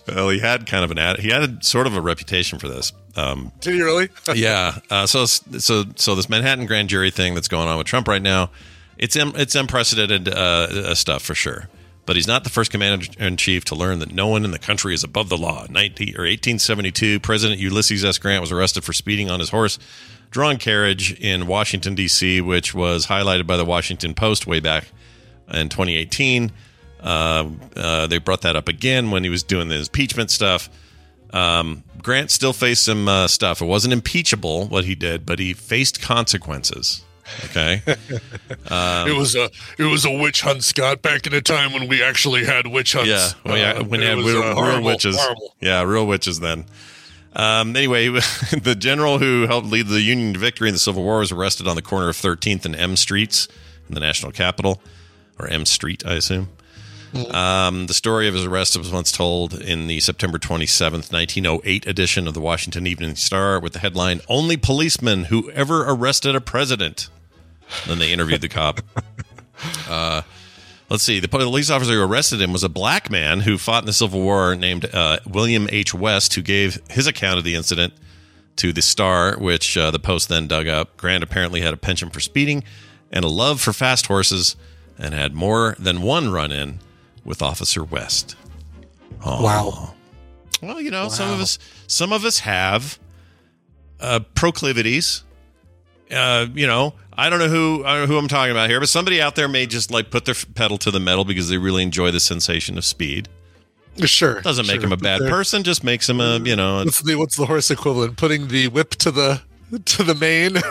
Well, 0.08 0.30
he 0.30 0.38
had 0.38 0.66
kind 0.66 0.84
of 0.84 0.90
an 0.90 0.98
ad- 0.98 1.18
he 1.18 1.30
had 1.30 1.42
a, 1.42 1.64
sort 1.64 1.86
of 1.86 1.96
a 1.96 2.00
reputation 2.00 2.58
for 2.58 2.68
this. 2.68 2.92
Um, 3.16 3.52
Did 3.60 3.74
he 3.74 3.82
really? 3.82 4.08
yeah. 4.34 4.78
Uh, 4.90 5.06
so 5.06 5.26
so 5.26 5.84
so 5.96 6.14
this 6.14 6.28
Manhattan 6.28 6.66
grand 6.66 6.88
jury 6.88 7.10
thing 7.10 7.34
that's 7.34 7.48
going 7.48 7.68
on 7.68 7.78
with 7.78 7.86
Trump 7.86 8.08
right 8.08 8.22
now, 8.22 8.50
it's 8.98 9.16
it's 9.16 9.54
unprecedented 9.54 10.28
uh, 10.28 10.32
uh, 10.70 10.94
stuff 10.94 11.22
for 11.22 11.34
sure. 11.34 11.68
But 12.06 12.14
he's 12.14 12.28
not 12.28 12.44
the 12.44 12.50
first 12.50 12.70
commander 12.70 13.06
in 13.18 13.36
chief 13.36 13.64
to 13.64 13.74
learn 13.74 13.98
that 13.98 14.12
no 14.12 14.28
one 14.28 14.44
in 14.44 14.52
the 14.52 14.60
country 14.60 14.94
is 14.94 15.02
above 15.02 15.28
the 15.28 15.36
law. 15.36 15.66
19 15.68 16.10
or 16.10 16.22
1872, 16.22 17.18
President 17.18 17.58
Ulysses 17.58 18.04
S. 18.04 18.18
Grant 18.18 18.40
was 18.40 18.52
arrested 18.52 18.84
for 18.84 18.92
speeding 18.92 19.28
on 19.28 19.40
his 19.40 19.50
horse 19.50 19.80
drawn 20.30 20.56
carriage 20.58 21.12
in 21.20 21.46
Washington 21.46 21.94
D.C., 21.94 22.40
which 22.40 22.74
was 22.74 23.06
highlighted 23.06 23.46
by 23.46 23.56
the 23.56 23.64
Washington 23.64 24.14
Post 24.14 24.46
way 24.46 24.60
back 24.60 24.84
in 25.52 25.68
2018. 25.68 26.52
Uh, 27.00 27.48
uh, 27.76 28.06
they 28.06 28.18
brought 28.18 28.42
that 28.42 28.56
up 28.56 28.68
again 28.68 29.10
when 29.10 29.22
he 29.24 29.30
was 29.30 29.42
doing 29.42 29.68
the 29.68 29.76
impeachment 29.78 30.30
stuff. 30.30 30.68
Um, 31.32 31.84
Grant 32.02 32.30
still 32.30 32.52
faced 32.52 32.84
some 32.84 33.08
uh, 33.08 33.28
stuff. 33.28 33.60
It 33.60 33.66
wasn't 33.66 33.92
impeachable 33.92 34.66
what 34.66 34.84
he 34.84 34.94
did, 34.94 35.26
but 35.26 35.38
he 35.38 35.52
faced 35.52 36.00
consequences. 36.00 37.04
Okay. 37.46 37.82
Um, 38.68 39.08
it 39.08 39.16
was 39.16 39.34
a 39.34 39.50
it 39.78 39.84
was 39.84 40.04
a 40.04 40.10
witch 40.10 40.42
hunt, 40.42 40.62
Scott. 40.62 41.02
Back 41.02 41.26
in 41.26 41.34
a 41.34 41.40
time 41.40 41.72
when 41.72 41.88
we 41.88 42.00
actually 42.02 42.44
had 42.44 42.68
witch 42.68 42.92
hunts. 42.92 43.08
Yeah, 43.08 43.28
well, 43.44 43.56
yeah, 43.58 43.72
Uh, 43.80 43.84
when 43.84 44.00
you 44.00 44.06
had 44.06 44.16
was, 44.18 44.26
real, 44.26 44.42
uh, 44.42 44.62
real 44.74 44.82
witches. 44.82 45.18
horrible. 45.18 45.54
Yeah, 45.60 45.82
real 45.82 46.06
witches 46.06 46.38
then. 46.38 46.66
Um, 47.36 47.76
anyway, 47.76 48.08
the 48.62 48.74
general 48.76 49.18
who 49.18 49.46
helped 49.46 49.68
lead 49.68 49.88
the 49.88 50.00
Union 50.00 50.32
to 50.32 50.38
victory 50.38 50.68
in 50.68 50.74
the 50.74 50.78
Civil 50.78 51.02
War 51.02 51.18
was 51.18 51.30
arrested 51.30 51.68
on 51.68 51.76
the 51.76 51.82
corner 51.82 52.08
of 52.08 52.16
13th 52.16 52.64
and 52.64 52.74
M 52.74 52.96
Streets 52.96 53.46
in 53.88 53.94
the 53.94 54.00
national 54.00 54.32
capital, 54.32 54.80
or 55.38 55.46
M 55.46 55.66
Street, 55.66 56.04
I 56.06 56.14
assume. 56.14 56.48
Um, 57.30 57.86
the 57.86 57.94
story 57.94 58.28
of 58.28 58.34
his 58.34 58.44
arrest 58.44 58.76
was 58.76 58.90
once 58.90 59.10
told 59.10 59.54
in 59.54 59.86
the 59.86 60.00
September 60.00 60.38
27th, 60.38 61.12
1908 61.12 61.86
edition 61.86 62.28
of 62.28 62.34
the 62.34 62.40
Washington 62.40 62.86
Evening 62.86 63.16
Star 63.16 63.58
with 63.60 63.72
the 63.74 63.78
headline, 63.78 64.20
Only 64.28 64.56
Policeman 64.56 65.24
Who 65.24 65.50
Ever 65.52 65.84
Arrested 65.88 66.34
a 66.34 66.40
President. 66.40 67.08
Then 67.86 67.98
they 67.98 68.12
interviewed 68.12 68.40
the 68.40 68.48
cop. 68.48 68.80
Uh, 69.88 70.20
let's 70.88 71.02
see. 71.02 71.20
The 71.20 71.28
police 71.28 71.70
officer 71.70 71.92
who 71.92 72.02
arrested 72.02 72.40
him 72.40 72.52
was 72.52 72.64
a 72.64 72.68
black 72.68 73.10
man 73.10 73.40
who 73.40 73.58
fought 73.58 73.82
in 73.82 73.86
the 73.86 73.92
Civil 73.92 74.20
War 74.20 74.54
named 74.54 74.92
uh, 74.92 75.18
William 75.26 75.68
H. 75.70 75.94
West, 75.94 76.34
who 76.34 76.42
gave 76.42 76.80
his 76.90 77.06
account 77.06 77.38
of 77.38 77.44
the 77.44 77.54
incident 77.54 77.94
to 78.56 78.72
the 78.72 78.82
Star, 78.82 79.36
which 79.38 79.76
uh, 79.76 79.90
the 79.90 79.98
Post 79.98 80.28
then 80.28 80.46
dug 80.46 80.66
up. 80.66 80.96
Grant 80.96 81.22
apparently 81.22 81.60
had 81.60 81.74
a 81.74 81.76
penchant 81.76 82.12
for 82.12 82.20
speeding 82.20 82.64
and 83.10 83.24
a 83.24 83.28
love 83.28 83.60
for 83.60 83.72
fast 83.72 84.06
horses 84.06 84.56
and 84.98 85.14
had 85.14 85.34
more 85.34 85.76
than 85.78 86.02
one 86.02 86.30
run 86.32 86.52
in 86.52 86.80
with 87.24 87.42
Officer 87.42 87.84
West. 87.84 88.36
Wow. 89.24 89.94
Well, 90.62 90.80
you 90.80 90.90
know, 90.90 91.08
some 91.08 91.32
of 91.32 91.40
us 91.40 91.58
some 91.86 92.12
of 92.12 92.24
us 92.24 92.40
have 92.40 92.98
uh, 94.00 94.20
proclivities. 94.34 95.22
Uh, 96.10 96.46
you 96.54 96.66
know, 96.66 96.94
I 97.16 97.30
don't 97.30 97.38
know 97.38 97.48
who 97.48 97.84
I 97.84 97.92
don't 97.94 98.02
know 98.08 98.14
who 98.14 98.18
I'm 98.18 98.28
talking 98.28 98.50
about 98.50 98.68
here, 98.68 98.78
but 98.80 98.88
somebody 98.88 99.20
out 99.20 99.34
there 99.36 99.48
may 99.48 99.66
just 99.66 99.90
like 99.90 100.10
put 100.10 100.24
their 100.24 100.34
pedal 100.54 100.78
to 100.78 100.90
the 100.90 101.00
metal 101.00 101.24
because 101.24 101.48
they 101.48 101.58
really 101.58 101.82
enjoy 101.82 102.10
the 102.10 102.20
sensation 102.20 102.76
of 102.78 102.84
speed. 102.84 103.28
Sure. 104.04 104.42
Doesn't 104.42 104.66
make 104.66 104.76
sure. 104.80 104.84
him 104.84 104.92
a 104.92 104.96
bad 104.98 105.20
person, 105.20 105.62
just 105.62 105.82
makes 105.82 106.08
him 106.08 106.20
a 106.20 106.38
you 106.38 106.54
know. 106.56 106.84
What's 106.84 107.00
the 107.00 107.14
what's 107.16 107.36
the 107.36 107.46
horse 107.46 107.70
equivalent? 107.70 108.18
Putting 108.18 108.48
the 108.48 108.68
whip 108.68 108.90
to 108.96 109.10
the 109.10 109.40
to 109.84 110.02
the 110.02 110.14
mane. 110.14 110.54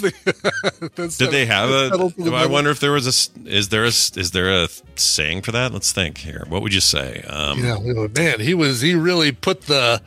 The- 0.00 1.14
Did 1.18 1.30
they 1.30 1.46
have 1.46 1.68
a? 1.70 2.12
the 2.16 2.32
I 2.32 2.46
wonder 2.46 2.70
if 2.70 2.80
there 2.80 2.92
was 2.92 3.06
a. 3.06 3.48
Is 3.48 3.70
there 3.70 3.84
a? 3.84 3.88
Is 3.88 4.30
there 4.32 4.50
a 4.64 4.68
saying 4.96 5.42
for 5.42 5.52
that? 5.52 5.72
Let's 5.72 5.90
think 5.92 6.18
here. 6.18 6.44
What 6.48 6.62
would 6.62 6.72
you 6.74 6.80
say? 6.80 7.22
Um, 7.22 7.58
Yeah, 7.64 7.78
man, 8.16 8.40
he 8.40 8.54
was 8.54 8.80
he 8.80 8.94
really 8.94 9.32
put 9.32 9.62
the. 9.62 10.00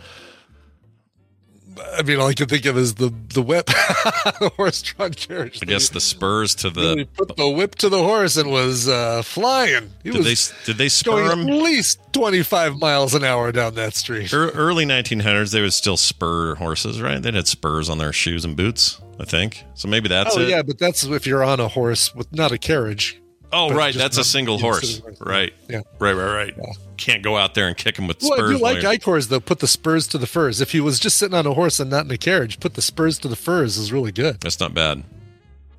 I 1.98 2.04
mean, 2.04 2.20
all 2.20 2.28
I 2.28 2.34
can 2.34 2.48
think 2.48 2.66
of 2.66 2.78
is 2.78 2.96
the 2.96 3.14
the 3.34 3.42
whip, 3.42 3.66
the 3.68 4.52
horse-drawn 4.56 5.14
carriage. 5.14 5.60
I 5.62 5.66
guess 5.66 5.90
the 5.90 6.00
spurs 6.02 6.56
to 6.56 6.70
really 6.70 7.04
the. 7.04 7.06
put 7.06 7.36
the 7.38 7.48
whip 7.50 7.76
to 7.76 7.90
the 7.90 8.04
horse 8.04 8.38
and 8.38 8.52
was 8.52 8.88
uh, 8.88 9.22
flying. 9.24 9.92
He 10.04 10.12
Did 10.12 10.24
was 10.24 10.50
they? 10.52 10.56
Did 10.66 10.78
they 10.78 10.90
spur 10.90 11.32
at 11.32 11.38
least 11.38 12.00
twenty 12.14 12.44
five 12.44 12.78
miles 12.80 13.14
an 13.14 13.24
hour 13.24 13.52
down 13.52 13.76
that 13.76 13.96
street. 13.96 14.32
Ear- 14.34 14.50
Early 14.52 14.86
1900s, 14.86 15.52
they 15.52 15.62
would 15.62 15.74
still 15.74 15.98
spur 15.98 16.56
horses, 16.56 17.02
right? 17.02 17.22
They 17.22 17.32
had 17.32 17.48
spurs 17.48 17.90
on 17.90 17.98
their 17.98 18.14
shoes 18.14 18.44
and 18.46 18.56
boots, 18.56 19.00
I 19.20 19.26
think. 19.26 19.64
So 19.74 19.88
maybe 19.88 20.08
that's 20.10 20.36
oh 20.36 20.42
it. 20.42 20.50
yeah, 20.50 20.62
but 20.62 20.78
that's 20.80 21.04
if 21.04 21.26
you're 21.28 21.44
on 21.44 21.60
a 21.60 21.68
horse 21.68 22.14
with 22.16 22.32
not 22.34 22.52
a 22.52 22.58
carriage. 22.58 23.22
Oh, 23.54 23.74
right. 23.74 23.94
That's 23.94 24.18
a 24.18 24.24
single 24.24 24.58
horse. 24.60 25.02
Right. 25.20 25.54
Yeah. 25.70 25.82
Right, 26.00 26.14
right, 26.14 26.34
right. 26.58 26.78
Can't 26.98 27.24
go 27.24 27.38
out 27.38 27.54
there 27.54 27.68
and 27.68 27.78
kick 27.78 27.98
him 27.98 28.08
with 28.08 28.22
Well, 28.22 28.34
I 28.34 28.38
spurs. 28.38 28.58
do 28.58 28.64
like 28.64 28.78
Icors 28.80 29.30
though. 29.30 29.40
Put 29.40 29.60
the 29.60 29.68
spurs 29.68 30.08
to 30.08 30.18
the 30.18 30.28
furs. 30.28 30.60
If 30.62 30.72
he 30.72 30.82
was 30.82 31.00
just 31.00 31.18
sitting 31.18 31.36
on 31.38 31.46
a 31.46 31.54
horse 31.54 31.80
and 31.80 31.90
not 31.90 32.06
in 32.06 32.12
a 32.12 32.18
carriage, 32.18 32.60
put 32.60 32.74
the 32.74 32.82
spurs 32.82 33.18
to 33.20 33.28
the 33.28 33.36
furs 33.36 33.78
is 33.78 33.92
really 33.94 34.12
good. 34.12 34.42
That's 34.42 34.60
not 34.60 34.74
bad. 34.74 35.04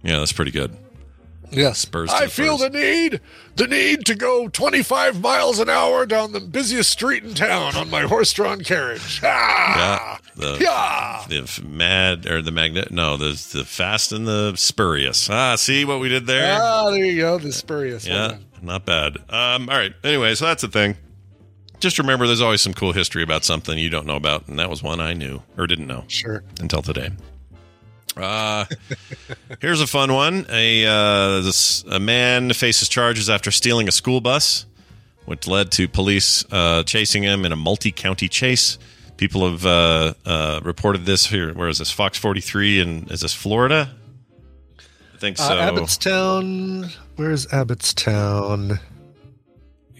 Yeah, 0.03 0.19
that's 0.21 0.33
pretty 0.33 0.53
good. 0.53 0.77
Yes, 1.51 1.79
Spurs 1.79 2.11
I 2.13 2.27
feel 2.27 2.59
furs. 2.59 2.71
the 2.71 2.79
need, 2.79 3.21
the 3.57 3.67
need 3.67 4.05
to 4.07 4.15
go 4.15 4.49
25 4.49 5.21
miles 5.21 5.59
an 5.59 5.69
hour 5.71 6.05
down 6.07 6.33
the 6.33 6.41
busiest 6.41 6.91
street 6.91 7.25
in 7.25 7.35
town 7.35 7.75
on 7.75 7.89
my 7.89 8.03
horse-drawn 8.03 8.63
carriage. 8.63 9.21
Ah! 9.25 9.77
Yeah. 9.77 10.19
The, 10.37 10.59
Yeah. 10.61 11.25
the 11.29 11.63
mad 11.67 12.27
or 12.27 12.43
the 12.43 12.53
magnet. 12.53 12.91
No, 12.91 13.17
the 13.17 13.31
the 13.53 13.65
fast 13.65 14.13
and 14.13 14.27
the 14.27 14.55
spurious. 14.57 15.29
Ah, 15.31 15.57
see 15.57 15.85
what 15.85 16.01
we 16.01 16.09
did 16.09 16.27
there? 16.27 16.59
Ah, 16.61 16.91
there 16.91 17.05
you 17.05 17.17
go. 17.23 17.39
The 17.39 17.53
spurious. 17.53 18.07
yeah, 18.07 18.37
not 18.63 18.85
bad. 18.85 19.17
Um, 19.31 19.69
all 19.69 19.77
right. 19.77 19.95
Anyway, 20.05 20.35
so 20.37 20.45
that's 20.47 20.63
the 20.63 20.69
thing. 20.69 20.97
Just 21.81 21.99
remember, 21.99 22.27
there's 22.27 22.41
always 22.41 22.61
some 22.61 22.75
cool 22.75 22.93
history 22.93 23.23
about 23.23 23.45
something 23.45 23.79
you 23.79 23.89
don't 23.89 24.05
know 24.07 24.17
about, 24.17 24.49
and 24.49 24.59
that 24.59 24.69
was 24.69 24.83
one 24.83 25.01
I 25.01 25.13
knew 25.13 25.43
or 25.57 25.67
didn't 25.67 25.87
know. 25.87 26.05
Sure. 26.09 26.43
Until 26.61 26.83
today. 26.83 27.11
Uh, 28.21 28.65
here's 29.61 29.81
a 29.81 29.87
fun 29.87 30.13
one. 30.13 30.47
A 30.51 30.87
uh, 30.87 31.41
this, 31.41 31.85
a 31.85 32.01
man 32.01 32.53
faces 32.53 32.89
charges 32.89 33.31
after 33.31 33.51
stealing 33.51 33.89
a 33.89 33.93
school 33.93 34.21
bus, 34.21 34.67
which 35.25 35.47
led 35.47 35.71
to 35.73 35.89
police 35.89 36.45
uh, 36.51 36.83
chasing 36.83 37.23
him 37.23 37.45
in 37.45 37.53
a 37.53 37.57
multi-county 37.57 38.29
chase. 38.29 38.79
People 39.17 39.51
have 39.51 39.67
uh, 39.67 40.15
uh, 40.25 40.61
reported 40.63 41.05
this 41.05 41.27
here. 41.27 41.53
Where 41.53 41.69
is 41.69 41.79
this? 41.79 41.91
Fox 41.91 42.19
43, 42.19 42.81
and 42.81 43.11
is 43.11 43.21
this 43.21 43.35
Florida? 43.35 43.91
I 45.15 45.19
think 45.19 45.37
so. 45.37 45.45
Uh, 45.45 45.71
Abbottstown. 45.73 46.95
Where's 47.17 47.47
Abbottstown? 47.47 48.79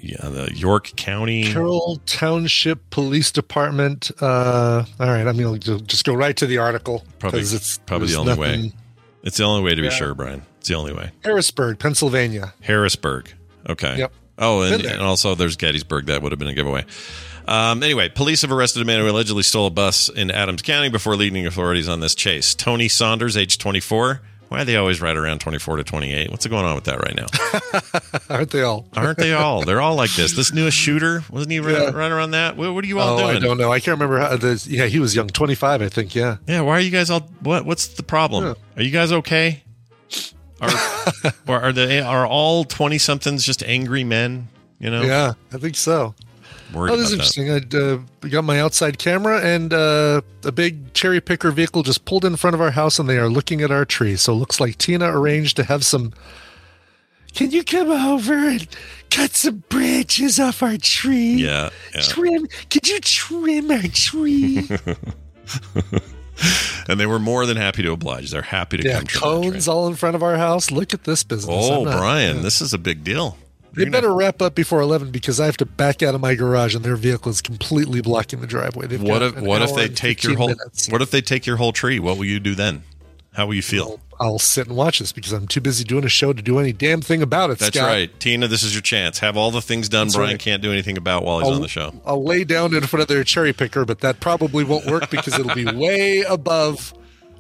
Yeah, 0.01 0.29
the 0.29 0.51
York 0.55 0.93
County. 0.97 1.45
Carroll 1.53 2.01
Township 2.07 2.91
Police 2.91 3.31
Department. 3.31 4.11
Uh, 4.21 4.85
all 5.01 5.07
right, 5.07 5.27
I'm 5.27 5.37
to 5.61 5.81
just 5.81 6.05
go 6.05 6.15
right 6.15 6.37
to 6.37 6.47
the 6.47 6.59
article 6.59 7.05
Probably, 7.19 7.41
because 7.41 7.55
it's 7.55 7.79
probably 7.79 8.09
the 8.09 8.17
only 8.17 8.35
way. 8.35 8.73
It's 9.23 9.37
the 9.37 9.45
only 9.45 9.63
way 9.63 9.71
to 9.75 9.83
be 9.83 9.89
Yeah. 9.89 9.95
sure, 9.95 10.15
Brian. 10.15 10.43
It's 10.59 10.69
the 10.69 10.75
only 10.75 10.93
way. 10.93 11.11
Harrisburg, 11.25 11.79
Pennsylvania. 11.79 12.55
Harrisburg. 12.61 13.31
Okay. 13.69 13.99
Yep. 13.99 14.13
Oh, 14.39 14.63
and, 14.63 14.85
and 14.85 15.03
also 15.03 15.35
there's 15.35 15.57
Gettysburg. 15.57 16.07
That 16.07 16.23
would 16.23 16.33
have 16.33 16.39
been 16.39 16.49
a 16.49 16.55
giveaway. 16.55 16.85
Um, 17.49 17.83
anyway, 17.83 18.09
police 18.11 18.43
have 18.43 18.53
arrested 18.53 18.83
a 18.83 18.85
man 18.85 19.01
who 19.01 19.11
allegedly 19.11 19.43
stole 19.43 19.67
a 19.67 19.71
bus 19.71 20.09
in 20.11 20.31
Adams 20.31 20.63
County 20.63 20.91
before 20.91 21.17
leading 21.17 21.47
authorities 21.47 21.89
on 21.89 22.01
this 22.01 22.15
chase. 22.15 22.55
Tony 22.55 22.89
Saunders, 22.89 23.37
age 23.37 23.59
24. 23.59 24.21
Why 24.49 24.63
are 24.63 24.65
they 24.65 24.77
always 24.77 25.01
right 25.03 25.17
around 25.17 25.41
24 25.41 25.77
to 25.77 25.85
28? 25.85 26.31
What's 26.31 26.47
going 26.47 26.65
on 26.65 26.75
with 26.75 26.85
that 26.85 26.99
right 27.01 27.15
now? 27.15 27.27
Aren't 28.35 28.51
they 28.51 28.63
all? 28.63 28.87
Aren't 28.97 29.19
they 29.19 29.35
all? 29.35 29.63
They're 29.63 29.81
all 29.81 29.95
like 29.95 30.13
this. 30.15 30.33
This 30.33 30.55
newest 30.55 30.77
shooter, 30.77 31.23
wasn't 31.31 31.53
he 31.53 31.59
Yeah. 31.59 31.67
running 31.67 31.95
right 31.95 32.11
around 32.11 32.31
that? 32.31 32.57
What, 32.57 32.73
what 32.73 32.83
are 32.83 32.87
you 32.87 32.99
all 32.99 33.19
oh, 33.19 33.19
doing? 33.19 33.37
I 33.37 33.39
don't 33.41 33.59
know. 33.59 33.71
I 33.71 33.79
can't 33.79 33.99
remember 33.99 34.19
how 34.19 34.37
this. 34.37 34.67
Yeah, 34.67 34.87
he 34.87 35.01
was 35.01 35.15
young, 35.15 35.29
25, 35.29 35.83
I 35.83 35.89
think. 35.89 36.15
Yeah. 36.15 36.39
Yeah, 36.47 36.63
why 36.63 36.73
are 36.73 36.81
you 36.81 36.91
guys 36.91 37.11
all? 37.11 37.21
What? 37.41 37.67
What's 37.67 37.89
the 37.89 38.03
problem? 38.03 38.57
Are 38.77 38.83
you 38.83 38.91
guys 38.91 39.13
okay? 39.13 39.63
Are, 40.61 40.71
or 41.47 41.61
are 41.61 41.73
they? 41.73 42.01
Are 42.01 42.27
all 42.27 42.65
twenty 42.65 42.99
somethings 42.99 43.45
just 43.45 43.63
angry 43.65 44.03
men? 44.03 44.49
You 44.79 44.91
know? 44.91 45.03
Yeah, 45.03 45.35
I 45.53 45.59
think 45.59 45.77
so. 45.77 46.15
Worried 46.73 46.93
oh, 46.93 46.97
this 46.97 47.11
is 47.11 47.15
about 47.15 47.35
that. 47.35 47.77
interesting. 47.77 48.11
I 48.23 48.27
uh, 48.27 48.29
got 48.29 48.45
my 48.45 48.61
outside 48.61 48.99
camera, 48.99 49.41
and 49.41 49.73
uh, 49.73 50.21
a 50.45 50.53
big 50.53 50.93
cherry 50.93 51.21
picker 51.21 51.51
vehicle 51.51 51.83
just 51.83 52.05
pulled 52.05 52.25
in 52.25 52.37
front 52.37 52.55
of 52.55 52.61
our 52.61 52.73
house, 52.73 52.99
and 52.99 53.09
they 53.09 53.19
are 53.19 53.29
looking 53.29 53.63
at 53.63 53.71
our 53.71 53.85
tree. 53.85 54.17
So 54.17 54.33
it 54.33 54.37
looks 54.37 54.61
like 54.61 54.77
Tina 54.79 55.11
arranged 55.11 55.57
to 55.57 55.65
have 55.65 55.85
some. 55.85 56.13
Can 57.35 57.51
you 57.51 57.63
come 57.63 57.91
over 57.91 58.35
and 58.35 58.67
cut 59.11 59.35
some 59.35 59.65
branches 59.69 60.39
off 60.39 60.63
our 60.63 60.77
tree? 60.77 61.35
Yeah, 61.35 61.71
yeah. 61.95 62.01
Trim. 62.03 62.47
Could 62.71 62.89
you 62.89 63.01
trim 63.01 63.71
our 63.71 63.83
tree? 63.83 64.69
and 66.89 66.99
they 67.01 67.07
were 67.07 67.19
more 67.19 67.47
than 67.47 67.57
happy 67.57 67.83
to 67.83 67.93
oblige. 67.93 68.31
They're 68.31 68.43
happy 68.43 68.79
to 68.79 68.89
yeah, 68.89 68.99
come. 68.99 69.07
trim 69.07 69.23
cones 69.23 69.69
all 69.69 69.87
in 69.89 69.95
front 69.95 70.17
of 70.17 70.23
our 70.23 70.37
house. 70.37 70.71
Look 70.71 70.95
at 70.95 71.05
this 71.05 71.23
business. 71.23 71.57
Oh, 71.59 71.85
Brian, 71.85 72.37
yeah. 72.37 72.43
this 72.43 72.61
is 72.61 72.73
a 72.73 72.79
big 72.79 73.05
deal. 73.05 73.37
They 73.79 73.91
better 73.91 74.13
wrap 74.15 74.43
up 74.43 74.55
before 74.55 74.81
eleven 74.81 75.11
because 75.11 75.41
I 75.41 75.47
have 75.47 75.57
to 75.59 75.67
back 75.67 76.03
out 76.03 76.15
of 76.15 76.21
my 76.21 76.35
garage 76.35 76.75
and 76.75 76.85
their 76.85 76.97
vehicle 76.97 77.31
is 77.31 77.41
completely 77.41 78.01
blocking 78.01 78.41
the 78.41 78.47
driveway. 78.47 78.87
They've 78.87 79.03
What 79.03 79.23
if 79.23 79.41
what 79.41 79.63
if 79.63 79.75
they 79.75 79.89
take 79.89 80.23
your 80.23 80.37
whole 80.37 80.49
minutes. 80.49 80.89
what 80.91 81.03
if 81.03 81.11
they 81.11 81.21
take 81.21 81.47
your 81.47 81.57
whole 81.57 81.73
tree? 81.73 81.99
What 81.99 82.19
will 82.19 82.25
you 82.25 82.41
do 82.41 82.55
then? 82.55 82.83
How 83.35 83.47
will 83.47 83.55
you 83.55 83.63
feel? 83.63 84.01
I'll 84.21 84.41
sit 84.41 84.67
and 84.67 84.77
watch 84.77 84.99
this 84.99 85.13
because 85.13 85.33
I'm 85.33 85.47
too 85.47 85.61
busy 85.61 85.85
doing 85.85 86.05
a 86.05 86.09
show 86.09 86.33
to 86.33 86.43
do 86.43 86.59
any 86.59 86.73
damn 86.73 87.01
thing 87.01 87.23
about 87.23 87.51
it. 87.51 87.59
That's 87.61 87.77
Scott. 87.77 87.87
right, 87.89 88.21
Tina. 88.21 88.49
This 88.49 88.65
is 88.65 88.75
your 88.75 88.83
chance. 88.83 89.21
Have 89.21 89.37
all 89.37 89.53
the 89.53 89.63
things 89.63 89.89
done 89.89 90.09
That's 90.09 90.17
Brian 90.17 90.31
right. 90.33 90.41
can't 90.41 90.61
do 90.61 90.73
anything 90.73 90.97
about 90.97 91.23
while 91.23 91.39
he's 91.39 91.49
I'll, 91.49 91.55
on 91.55 91.63
the 91.63 91.69
show. 91.69 91.95
I'll 92.05 92.25
lay 92.25 92.43
down 92.43 92.75
in 92.75 92.83
front 92.83 93.03
of 93.03 93.09
their 93.09 93.23
cherry 93.23 93.53
picker, 93.53 93.85
but 93.85 94.01
that 94.01 94.19
probably 94.19 94.65
won't 94.65 94.87
work 94.87 95.09
because 95.11 95.39
it'll 95.39 95.55
be 95.55 95.65
way 95.73 96.23
above 96.23 96.93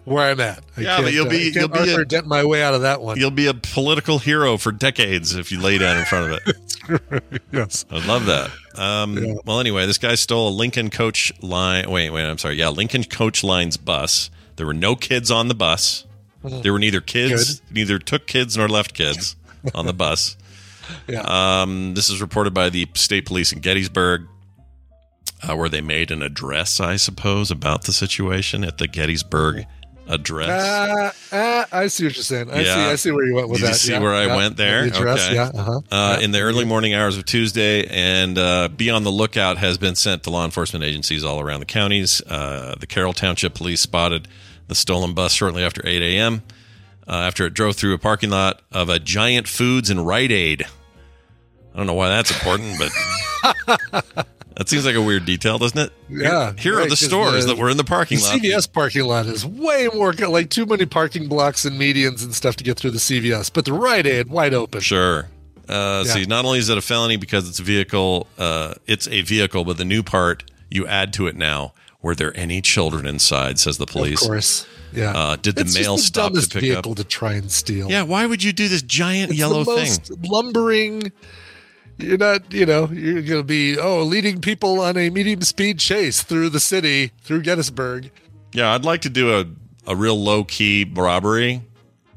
where 0.08 0.30
I'm 0.30 0.40
at. 0.40 0.60
I 0.76 0.80
Yeah, 0.80 1.00
but 1.02 1.12
you'll 1.12 1.26
uh, 1.26 1.30
be- 1.30 1.52
I 1.54 1.60
you'll 1.60 1.68
be 1.68 1.78
Arthur 1.78 2.00
a- 2.02 2.08
dent 2.08 2.26
my 2.26 2.44
way 2.44 2.62
out 2.62 2.74
of 2.74 2.82
that 2.82 3.00
one. 3.00 3.18
You'll 3.18 3.30
be 3.30 3.46
a 3.46 3.54
political 3.54 4.18
hero 4.18 4.56
for 4.56 4.72
decades 4.72 5.34
if 5.34 5.52
you 5.52 5.60
lay 5.60 5.78
down 5.78 5.98
in 5.98 6.04
front 6.06 6.32
of 6.32 6.40
it. 6.46 7.42
yes, 7.52 7.84
I'd 7.90 8.06
love 8.06 8.26
that. 8.26 8.50
Um, 8.76 9.38
Well, 9.44 9.60
anyway, 9.60 9.86
this 9.86 9.98
guy 9.98 10.14
stole 10.14 10.48
a 10.48 10.50
Lincoln 10.54 10.90
Coach 10.90 11.32
line. 11.42 11.90
Wait, 11.90 12.10
wait, 12.10 12.24
I'm 12.24 12.38
sorry. 12.38 12.54
Yeah, 12.56 12.68
Lincoln 12.68 13.04
Coach 13.04 13.44
Line's 13.44 13.76
bus. 13.76 14.30
There 14.56 14.66
were 14.66 14.74
no 14.74 14.96
kids 14.96 15.30
on 15.30 15.48
the 15.48 15.54
bus. 15.54 16.04
Mhm. 16.44 16.62
There 16.62 16.72
were 16.72 16.78
neither 16.78 17.00
kids, 17.00 17.60
neither 17.70 17.98
took 17.98 18.26
kids 18.26 18.56
nor 18.56 18.68
left 18.68 18.94
kids 18.94 19.36
on 19.74 19.86
the 19.86 19.92
bus. 19.94 20.36
Yeah. 21.06 21.20
Um, 21.20 21.92
this 21.92 22.08
is 22.08 22.22
reported 22.22 22.54
by 22.54 22.70
the 22.70 22.88
state 22.94 23.26
police 23.26 23.52
in 23.52 23.60
Gettysburg, 23.60 24.26
uh, 25.46 25.54
where 25.54 25.68
they 25.68 25.82
made 25.82 26.10
an 26.10 26.22
address, 26.22 26.80
I 26.80 26.96
suppose, 26.96 27.50
about 27.50 27.84
the 27.84 27.92
situation 27.92 28.64
at 28.64 28.78
the 28.78 28.88
Gettysburg 28.88 29.66
address. 30.08 30.48
Ah, 30.50 31.12
ah, 31.32 31.66
I 31.70 31.86
see 31.88 32.04
what 32.04 32.16
you're 32.16 32.22
saying. 32.24 32.50
I 32.50 32.60
Yeah. 32.62 32.74
see. 32.74 32.80
I 32.92 32.94
see 32.96 33.10
where 33.10 33.24
you 33.26 33.34
went 33.34 33.48
with 33.48 33.58
Did 33.60 33.66
that. 33.66 33.72
you 33.72 33.78
see 33.78 33.92
Yeah, 33.92 33.98
where 34.00 34.14
I 34.14 34.26
yeah. 34.26 34.36
went 34.36 34.56
there? 34.56 34.88
The 34.88 34.96
address, 34.96 35.26
okay. 35.26 35.34
Yeah. 35.34 35.50
Uh-huh. 35.54 35.80
Uh. 35.90 36.18
In 36.22 36.30
the 36.32 36.40
early 36.40 36.64
morning 36.64 36.94
hours 36.94 37.16
of 37.18 37.24
Tuesday, 37.26 37.86
and 37.86 38.38
uh, 38.38 38.68
Be 38.68 38.90
on 38.90 39.04
the 39.04 39.12
Lookout 39.12 39.58
has 39.58 39.78
been 39.78 39.94
sent 39.94 40.22
to 40.24 40.30
law 40.30 40.44
enforcement 40.44 40.84
agencies 40.84 41.24
all 41.24 41.40
around 41.40 41.60
the 41.60 41.66
counties. 41.66 42.20
Uh, 42.26 42.74
the 42.80 42.86
Carroll 42.86 43.12
Township 43.12 43.54
Police 43.54 43.80
spotted 43.82 44.26
the 44.66 44.74
stolen 44.74 45.14
bus 45.14 45.32
shortly 45.32 45.62
after 45.62 45.82
8 45.86 46.00
a.m. 46.02 46.42
Uh, 47.06 47.12
after 47.12 47.46
it 47.46 47.54
drove 47.54 47.76
through 47.76 47.94
a 47.94 47.98
parking 47.98 48.30
lot 48.30 48.60
of 48.72 48.88
a 48.88 48.98
Giant 48.98 49.46
Foods 49.48 49.88
and 49.90 50.06
Rite 50.06 50.32
Aid. 50.32 50.64
I 51.74 51.76
don't 51.78 51.86
know 51.86 51.94
why 51.94 52.08
that's 52.08 52.30
important, 52.30 52.78
but 52.78 54.26
that 54.58 54.68
seems 54.68 54.84
like 54.84 54.94
a 54.94 55.00
weird 55.02 55.24
detail, 55.24 55.56
doesn't 55.58 55.78
it? 55.78 55.92
Yeah, 56.10 56.52
Here, 56.52 56.74
here 56.74 56.80
are 56.80 56.86
the 56.88 56.96
stores 56.96 57.46
the- 57.46 57.54
that 57.54 57.58
were 57.60 57.70
in 57.70 57.76
the 57.78 57.84
parking 57.84 58.18
the 58.18 58.24
lot. 58.24 58.34
CVS 58.40 58.70
parking 58.70 59.04
lot 59.04 59.24
is 59.26 59.46
way 59.46 59.88
more 59.94 60.12
like 60.12 60.50
too 60.50 60.66
many 60.66 60.84
parking 60.84 61.28
blocks 61.28 61.64
and 61.64 61.80
medians 61.80 62.22
and 62.22 62.34
stuff 62.34 62.56
to 62.56 62.64
get 62.64 62.76
through 62.78 62.90
the 62.90 62.98
CVS, 62.98 63.50
but 63.52 63.64
the 63.64 63.72
Rite 63.72 64.06
Aid 64.06 64.28
wide 64.28 64.52
open. 64.54 64.80
Sure. 64.80 65.28
Uh, 65.68 66.02
Yeah. 66.06 66.12
See, 66.14 66.24
not 66.26 66.44
only 66.44 66.58
is 66.58 66.68
it 66.68 66.76
a 66.78 66.82
felony 66.82 67.16
because 67.16 67.48
it's 67.48 67.58
a 67.58 67.62
vehicle, 67.62 68.26
uh, 68.38 68.74
it's 68.86 69.06
a 69.08 69.22
vehicle, 69.22 69.64
but 69.64 69.78
the 69.78 69.84
new 69.84 70.02
part 70.02 70.44
you 70.70 70.86
add 70.86 71.12
to 71.14 71.26
it 71.26 71.36
now: 71.36 71.72
were 72.02 72.14
there 72.14 72.34
any 72.36 72.60
children 72.60 73.06
inside? 73.06 73.58
Says 73.58 73.78
the 73.78 73.86
police. 73.86 74.20
Of 74.22 74.28
course. 74.28 74.66
Yeah. 74.94 75.12
Uh, 75.14 75.36
did 75.36 75.54
the 75.56 75.60
it's 75.62 75.74
mail 75.78 75.96
the 75.96 76.02
stop 76.02 76.32
to 76.32 76.40
pick 76.40 76.62
vehicle 76.62 76.92
up? 76.92 76.96
to 76.96 77.04
try 77.04 77.34
and 77.34 77.52
steal? 77.52 77.90
Yeah. 77.90 78.02
Why 78.02 78.24
would 78.24 78.42
you 78.42 78.54
do 78.54 78.68
this 78.68 78.80
giant 78.80 79.30
It's 79.30 79.38
yellow 79.38 79.62
thing? 79.64 79.92
lumbering. 80.24 81.12
You're 81.98 82.16
not, 82.18 82.52
you 82.52 82.64
know, 82.64 82.88
you're 82.88 83.22
going 83.22 83.40
to 83.40 83.42
be 83.42 83.76
oh 83.78 84.02
leading 84.02 84.40
people 84.40 84.80
on 84.80 84.96
a 84.96 85.11
medium 85.11 85.42
speed 85.42 85.78
chase 85.80 86.22
through 86.22 86.50
the 86.50 86.61
city 86.61 87.12
through 87.22 87.42
Gettysburg. 87.42 88.11
Yeah, 88.52 88.72
I'd 88.74 88.84
like 88.84 89.02
to 89.02 89.11
do 89.11 89.37
a 89.38 89.44
a 89.90 89.96
real 89.96 90.20
low 90.22 90.44
key 90.44 90.90
robbery. 90.94 91.62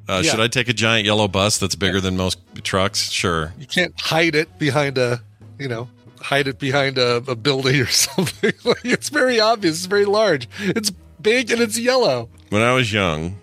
Uh, 0.07 0.21
Yeah. 0.23 0.31
Should 0.31 0.39
I 0.39 0.47
take 0.47 0.67
a 0.69 0.73
giant 0.73 1.05
yellow 1.05 1.27
bus 1.27 1.57
that's 1.57 1.75
bigger 1.75 1.99
than 2.01 2.15
most 2.17 2.37
trucks? 2.63 3.09
Sure. 3.09 3.53
You 3.57 3.65
can't 3.65 3.93
hide 3.99 4.35
it 4.35 4.59
behind 4.59 4.97
a, 4.97 5.21
you 5.57 5.67
know, 5.67 5.89
hide 6.21 6.47
it 6.47 6.59
behind 6.59 6.97
a, 6.97 7.15
a 7.27 7.35
building 7.35 7.79
or 7.81 7.87
something. 7.87 8.53
like 8.63 8.83
it's 8.85 9.09
very 9.09 9.39
obvious. 9.39 9.77
It's 9.77 9.85
very 9.85 10.05
large. 10.05 10.47
It's 10.59 10.91
big 11.21 11.49
and 11.51 11.61
it's 11.61 11.77
yellow. 11.79 12.29
When 12.49 12.61
I 12.61 12.73
was 12.73 12.91
young, 12.93 13.39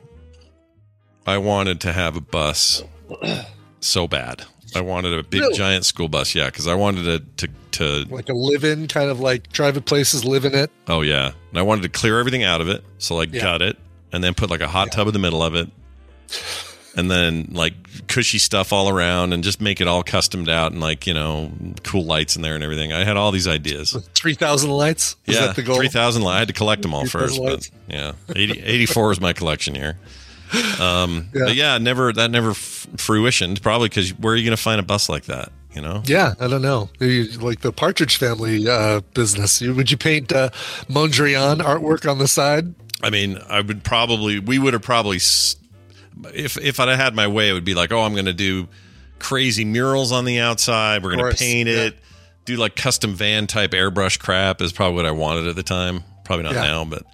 I 1.27 1.39
wanted 1.39 1.81
to 1.83 1.93
have 1.93 2.17
a 2.17 2.21
bus 2.21 2.83
so 3.81 4.07
bad. 4.07 4.45
I 4.75 4.81
wanted 4.81 5.19
a 5.19 5.23
big 5.23 5.41
Really? 5.41 5.55
giant 5.57 5.85
school 5.85 6.09
bus. 6.09 6.35
Yeah, 6.35 6.47
because 6.47 6.67
I 6.67 6.75
wanted 6.75 7.05
to, 7.37 7.47
to 7.47 7.53
to 8.05 8.15
Like 8.15 8.29
a 8.29 8.35
live-in 8.35 8.89
kind 8.89 9.11
of 9.11 9.21
like 9.21 9.53
driving 9.53 9.83
places, 9.83 10.25
live 10.25 10.45
in 10.45 10.55
it. 10.55 10.71
Oh 10.89 11.03
yeah, 11.03 11.33
and 11.51 11.59
I 11.59 11.63
wanted 11.63 11.83
to 11.83 11.89
clear 11.89 12.19
everything 12.19 12.43
out 12.45 12.61
of 12.61 12.69
it, 12.69 12.85
so 12.99 13.15
like 13.17 13.33
Yeah. 13.33 13.43
gut 13.43 13.63
it, 13.63 13.79
and 14.13 14.23
then 14.23 14.35
put 14.35 14.51
like 14.51 14.61
a 14.61 14.69
hot 14.69 14.93
tub 14.93 15.07
in 15.07 15.13
the 15.13 15.19
middle 15.19 15.43
of 15.43 15.55
it, 15.55 15.69
and 16.97 17.11
then 17.11 17.49
like 17.53 17.75
cushy 18.09 18.39
stuff 18.39 18.73
all 18.73 18.89
around, 18.89 19.33
and 19.33 19.45
just 19.45 19.61
make 19.61 19.81
it 19.81 19.87
all 19.87 20.03
customed 20.03 20.49
out, 20.49 20.73
and 20.73 20.81
like 20.81 21.07
you 21.07 21.15
know 21.15 21.51
cool 21.85 22.05
lights 22.05 22.37
in 22.37 22.43
there 22.43 22.55
and 22.55 22.65
everything. 22.65 22.93
I 22.93 23.05
had 23.05 23.17
all 23.17 23.31
these 23.31 23.47
ideas. 23.49 23.97
Three 24.15 24.35
thousand 24.35 24.71
lights. 24.71 25.17
Is 25.27 25.37
yeah, 25.37 25.47
that 25.47 25.57
the 25.57 25.63
goal? 25.63 25.77
three 25.77 25.89
thousand. 25.89 26.25
I 26.27 26.39
had 26.39 26.49
to 26.49 26.55
collect 26.55 26.83
them 26.83 26.95
all 26.95 27.07
3,000 27.07 27.11
first, 27.47 27.71
but 27.89 27.95
yeah, 27.95 28.13
80, 28.35 28.61
84 28.61 29.13
is 29.13 29.21
my 29.21 29.33
collection 29.33 29.75
here. 29.75 29.99
Um, 30.81 31.29
Yeah. 31.35 31.43
but 31.47 31.55
yeah, 31.55 31.79
never 31.79 32.13
that 32.13 32.31
never 32.31 32.51
f- 32.51 32.87
fruitioned. 32.97 33.63
Probably 33.63 33.89
because 33.89 34.11
where 34.19 34.33
are 34.35 34.37
you 34.37 34.45
going 34.45 34.57
to 34.57 34.63
find 34.63 34.81
a 34.81 34.85
bus 34.85 35.09
like 35.09 35.25
that? 35.25 35.51
You 35.75 35.83
know? 35.83 36.03
Yeah, 36.07 36.35
I 36.41 36.49
don't 36.49 36.63
know. 36.63 36.89
Like 36.99 37.61
the 37.61 37.73
Partridge 37.73 38.17
Family 38.17 38.67
uh, 38.69 39.01
business. 39.15 39.61
You, 39.61 39.75
would 39.75 39.91
you 39.91 39.97
paint 39.97 40.33
uh, 40.33 40.49
Mondrian 40.89 41.59
artwork 41.61 42.11
on 42.11 42.19
the 42.19 42.27
side? 42.27 42.75
I 43.03 43.11
mean, 43.11 43.39
I 43.49 43.61
would 43.61 43.85
probably, 43.85 44.41
we 44.41 44.59
would 44.59 44.73
have 44.73 44.83
probably, 44.83 45.19
if 45.19 46.57
if 46.57 46.81
I'd 46.81 46.89
had 46.89 47.15
my 47.15 47.27
way, 47.29 47.49
it 47.51 47.53
would 47.53 47.65
be 47.65 47.75
like, 47.75 47.93
oh, 47.93 48.01
I'm 48.01 48.15
going 48.15 48.25
to 48.25 48.33
do 48.33 48.67
crazy 49.21 49.65
murals 49.65 50.11
on 50.11 50.25
the 50.25 50.41
outside. 50.41 51.05
We're 51.05 51.15
going 51.17 51.31
to 51.31 51.37
paint 51.37 51.69
yeah. 51.69 51.85
it, 51.87 51.99
do 52.45 52.57
like 52.57 52.75
custom 52.75 53.15
van 53.15 53.47
type 53.47 53.71
airbrush 53.73 54.19
crap 54.19 54.61
is 54.63 54.73
probably 54.73 54.97
what 54.97 55.07
I 55.07 55.11
wanted 55.13 55.47
at 55.49 55.55
the 55.55 55.63
time. 55.63 56.03
Probably 56.25 56.45
not 56.45 56.55
Yeah. 56.55 56.63
now, 56.63 56.85
but 56.87 57.05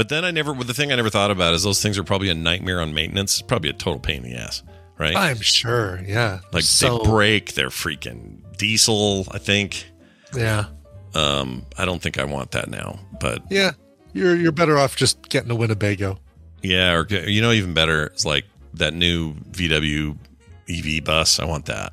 but 0.00 0.08
then 0.08 0.24
I 0.24 0.30
never. 0.30 0.54
The 0.54 0.72
thing 0.72 0.90
I 0.92 0.94
never 0.96 1.10
thought 1.10 1.30
about 1.30 1.52
is 1.52 1.62
those 1.62 1.82
things 1.82 1.98
are 1.98 2.02
probably 2.04 2.30
a 2.30 2.34
nightmare 2.34 2.80
on 2.80 2.94
maintenance. 2.94 3.34
It's 3.38 3.42
probably 3.46 3.68
a 3.68 3.74
total 3.74 3.98
pain 4.00 4.24
in 4.24 4.30
the 4.30 4.38
ass, 4.38 4.62
right? 4.96 5.14
I'm 5.14 5.42
sure. 5.42 6.00
Yeah. 6.06 6.40
like 6.54 6.64
so, 6.64 7.00
they 7.00 7.04
break. 7.04 7.52
They're 7.52 7.68
freaking 7.68 8.38
diesel. 8.56 9.26
I 9.30 9.36
think. 9.36 9.84
Yeah. 10.34 10.64
Um, 11.14 11.66
I 11.76 11.84
don't 11.84 12.00
think 12.00 12.18
I 12.18 12.24
want 12.24 12.52
that 12.52 12.70
now, 12.70 12.98
but 13.20 13.42
Yeah. 13.50 13.72
You're 14.14 14.36
you're 14.36 14.52
better 14.52 14.78
off 14.78 14.96
just 14.96 15.28
getting 15.28 15.50
a 15.50 15.54
Winnebago. 15.54 16.18
Yeah, 16.62 16.94
or 16.94 17.06
you 17.06 17.42
know, 17.42 17.52
even 17.52 17.74
better, 17.74 18.06
it's 18.06 18.24
like 18.24 18.46
that 18.74 18.94
new 18.94 19.34
VW 19.50 20.16
EV 20.66 21.04
bus. 21.04 21.38
I 21.40 21.44
want 21.44 21.66
that. 21.66 21.92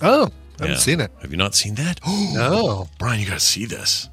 Oh, 0.00 0.30
I 0.60 0.62
haven't 0.62 0.74
Yeah. 0.74 0.76
seen 0.76 1.00
it. 1.00 1.10
Have 1.22 1.32
you 1.32 1.38
not 1.38 1.56
seen 1.56 1.74
that? 1.74 1.98
No. 2.06 2.88
Brian, 3.00 3.18
you 3.18 3.26
got 3.26 3.40
to 3.40 3.40
see 3.40 3.64
this 3.64 4.08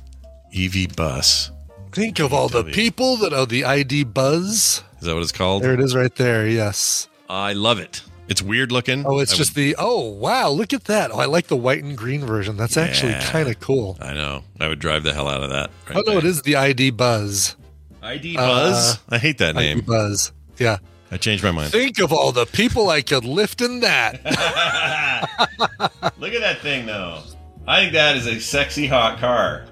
EV 0.51 0.95
bus. 0.95 1.51
Think 1.93 2.19
of 2.19 2.33
all 2.33 2.49
the 2.49 2.63
people 2.63 3.17
that 3.17 3.33
are 3.33 3.45
the 3.45 3.65
ID 3.65 4.03
Buzz. 4.05 4.83
Is 4.99 5.07
that 5.07 5.13
what 5.13 5.21
it's 5.21 5.31
called? 5.31 5.63
There 5.63 5.73
it 5.73 5.79
is 5.79 5.95
right 5.95 6.13
there. 6.15 6.47
Yes. 6.47 7.07
I 7.29 7.53
love 7.53 7.79
it. 7.79 8.01
It's 8.27 8.41
weird 8.41 8.71
looking. 8.71 9.05
Oh, 9.05 9.19
it's 9.19 9.33
I 9.33 9.37
just 9.37 9.53
the 9.53 9.75
oh 9.77 10.09
wow, 10.09 10.49
look 10.49 10.73
at 10.73 10.85
that. 10.85 11.11
Oh, 11.11 11.19
I 11.19 11.25
like 11.25 11.47
the 11.47 11.55
white 11.55 11.83
and 11.83 11.97
green 11.97 12.21
version. 12.21 12.57
That's 12.57 12.77
actually 12.77 13.13
kind 13.25 13.49
of 13.49 13.59
cool. 13.59 13.97
I 14.01 14.13
know. 14.13 14.43
I 14.59 14.69
would 14.69 14.79
drive 14.79 15.03
the 15.03 15.13
hell 15.13 15.27
out 15.27 15.43
of 15.43 15.49
that. 15.49 15.69
Right 15.87 15.97
oh 15.97 16.11
no, 16.11 16.17
it 16.17 16.25
is 16.25 16.41
the 16.41 16.55
ID 16.55 16.91
Buzz. 16.91 17.55
ID 18.01 18.37
Buzz. 18.37 18.99
I 19.09 19.17
hate 19.17 19.37
that 19.39 19.57
ID 19.57 19.75
name. 19.75 19.81
Buzz. 19.81 20.31
Yeah. 20.57 20.77
I 21.11 21.17
changed 21.17 21.43
my 21.43 21.51
mind. 21.51 21.71
Think 21.71 21.99
of 21.99 22.11
all 22.11 22.31
the 22.31 22.47
people 22.47 22.89
I 22.89 23.01
could 23.01 23.23
lift 23.23 23.61
in 23.61 23.81
that. 23.81 24.23
Look 26.17 26.33
at 26.33 26.41
that 26.41 26.59
thing, 26.61 26.87
though. 26.87 27.21
I 27.67 27.81
think 27.81 27.93
that 27.93 28.17
is 28.17 28.25
a 28.25 28.39
sexy 28.39 28.87
hot 28.87 29.19
car. 29.19 29.65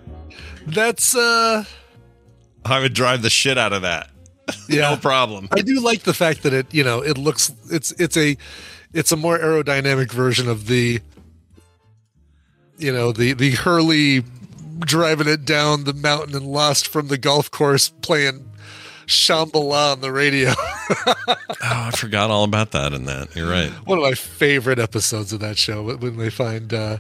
That's 0.68 1.16
uh 1.16 1.66
I 2.66 2.80
would 2.80 2.94
drive 2.94 3.22
the 3.22 3.30
shit 3.30 3.58
out 3.58 3.74
of 3.74 3.82
that. 3.84 4.10
yeah. 4.70 4.92
no 4.92 4.98
problem. 4.98 5.48
I 5.52 5.62
do 5.62 5.80
like 5.80 6.04
the 6.04 6.14
fact 6.14 6.44
that 6.44 6.54
it, 6.54 6.74
you 6.74 6.84
know, 6.84 7.02
it 7.02 7.18
looks 7.18 7.52
it's 7.70 7.92
it's 7.94 8.18
a 8.18 8.38
it's 8.94 9.12
a 9.12 9.16
more 9.18 9.38
aerodynamic 9.40 10.12
version 10.12 10.48
of 10.50 10.68
the 10.68 11.00
you 12.78 12.92
know, 12.92 13.12
the 13.12 13.34
the 13.34 13.52
Hurley 13.52 14.24
driving 14.80 15.28
it 15.28 15.46
down 15.46 15.84
the 15.84 15.94
mountain 15.94 16.36
and 16.36 16.46
lost 16.46 16.88
from 16.88 17.08
the 17.08 17.18
golf 17.18 17.52
course 17.52 17.90
playing 17.90 18.50
Shambhala 19.06 19.94
on 19.94 20.02
the 20.02 20.12
radio. 20.12 20.54
Oh, 21.64 21.88
I 21.88 21.92
forgot 21.92 22.32
all 22.32 22.44
about 22.44 22.72
that 22.72 22.92
in 22.92 23.06
that. 23.06 23.36
You're 23.36 23.50
right. 23.50 23.70
One 23.86 23.98
of 24.00 24.04
my 24.04 24.14
favorite 24.16 24.80
episodes 24.80 25.32
of 25.32 25.40
that 25.42 25.58
show 25.60 25.84
when- 25.84 26.00
when 26.00 26.18
they 26.18 26.32
find 26.32 26.74
uh 26.74 26.98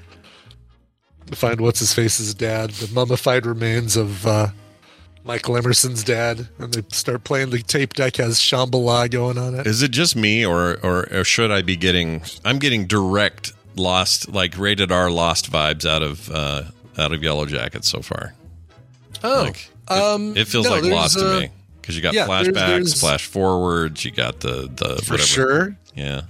find 1.31 1.59
what's 1.59 1.79
his 1.79 1.93
face's 1.93 2.33
dad, 2.35 2.69
the 2.71 2.93
mummified 2.93 3.45
remains 3.45 3.97
of 3.97 4.25
uh 4.27 4.49
Michael 5.23 5.55
Emerson's 5.57 6.03
dad, 6.03 6.47
and 6.57 6.73
they 6.73 6.83
start 6.91 7.23
playing 7.23 7.51
the 7.51 7.61
tape 7.61 7.93
deck 7.93 8.17
has 8.17 8.39
Shambhala 8.39 9.09
going 9.11 9.37
on 9.37 9.53
it. 9.55 9.67
Is 9.67 9.81
it 9.83 9.91
just 9.91 10.15
me, 10.15 10.45
or, 10.45 10.77
or 10.83 11.07
or 11.13 11.23
should 11.23 11.51
I 11.51 11.61
be 11.61 11.75
getting? 11.75 12.23
I'm 12.43 12.57
getting 12.59 12.87
direct 12.87 13.53
lost, 13.75 14.29
like 14.29 14.57
rated 14.57 14.91
R 14.91 15.11
lost 15.11 15.51
vibes 15.51 15.85
out 15.85 16.01
of 16.01 16.29
uh, 16.31 16.63
out 16.97 17.13
of 17.13 17.21
Yellow 17.23 17.45
Jacket 17.45 17.85
so 17.85 18.01
far. 18.01 18.33
Oh, 19.23 19.43
Like, 19.43 19.69
um, 19.87 20.35
It 20.35 20.47
feels 20.47 20.65
no, 20.65 20.71
like 20.71 20.81
there's, 20.81 20.93
lost 20.95 21.17
uh, 21.17 21.33
to 21.35 21.39
me 21.41 21.49
because 21.79 21.95
you 21.95 22.01
got 22.01 22.13
yeah, 22.15 22.25
flashbacks, 22.25 22.53
there's- 22.53 22.99
flash 22.99 23.25
forwards, 23.25 24.03
you 24.03 24.09
got 24.11 24.39
the 24.39 24.69
the 24.73 25.01
For 25.03 25.13
whatever. 25.13 25.17
sure. 25.27 25.77
Yeah. 25.95 26.21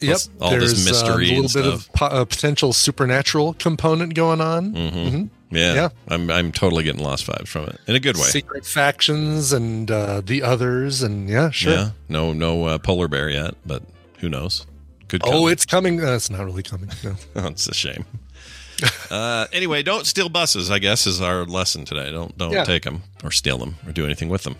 Yep, 0.00 0.10
Plus 0.16 0.30
all 0.40 0.50
this 0.50 0.58
there's, 0.84 1.02
um, 1.02 1.12
mystery 1.12 1.26
a 1.26 1.40
little 1.40 1.42
bit 1.42 1.50
stuff. 1.50 1.86
of 1.86 1.92
po- 1.92 2.20
a 2.22 2.26
potential 2.26 2.72
supernatural 2.72 3.54
component 3.54 4.14
going 4.14 4.40
on. 4.40 4.72
Mhm. 4.74 5.28
Yeah, 5.52 5.74
Yeah. 5.74 5.88
I'm 6.08 6.30
I'm 6.30 6.50
totally 6.52 6.82
getting 6.84 7.02
lost 7.02 7.26
vibes 7.26 7.48
from 7.48 7.64
it 7.66 7.78
in 7.86 7.94
a 7.94 8.00
good 8.00 8.16
way. 8.16 8.22
Secret 8.24 8.64
factions 8.66 9.52
and 9.52 9.90
uh, 9.90 10.20
the 10.24 10.42
others, 10.42 11.02
and 11.02 11.28
yeah, 11.28 11.50
sure. 11.50 11.72
Yeah, 11.72 11.90
no 12.08 12.32
no 12.32 12.64
uh, 12.64 12.78
polar 12.78 13.06
bear 13.08 13.28
yet, 13.28 13.54
but 13.66 13.82
who 14.18 14.28
knows? 14.28 14.66
Could 15.08 15.22
come. 15.22 15.34
Oh, 15.34 15.46
it's 15.46 15.66
coming. 15.66 16.02
Uh, 16.02 16.12
it's 16.14 16.30
not 16.30 16.44
really 16.44 16.62
coming. 16.62 16.90
No. 17.04 17.16
Oh, 17.36 17.48
it's 17.48 17.68
a 17.68 17.74
shame. 17.74 18.04
uh, 19.10 19.46
anyway, 19.52 19.82
don't 19.82 20.06
steal 20.06 20.28
buses. 20.28 20.70
I 20.70 20.78
guess 20.78 21.06
is 21.06 21.20
our 21.20 21.44
lesson 21.44 21.84
today. 21.84 22.10
Don't 22.10 22.36
don't 22.38 22.52
Yeah. 22.52 22.64
take 22.64 22.82
them 22.84 23.02
or 23.22 23.30
steal 23.30 23.58
them 23.58 23.76
or 23.86 23.92
do 23.92 24.04
anything 24.04 24.28
with 24.28 24.42
them. 24.44 24.56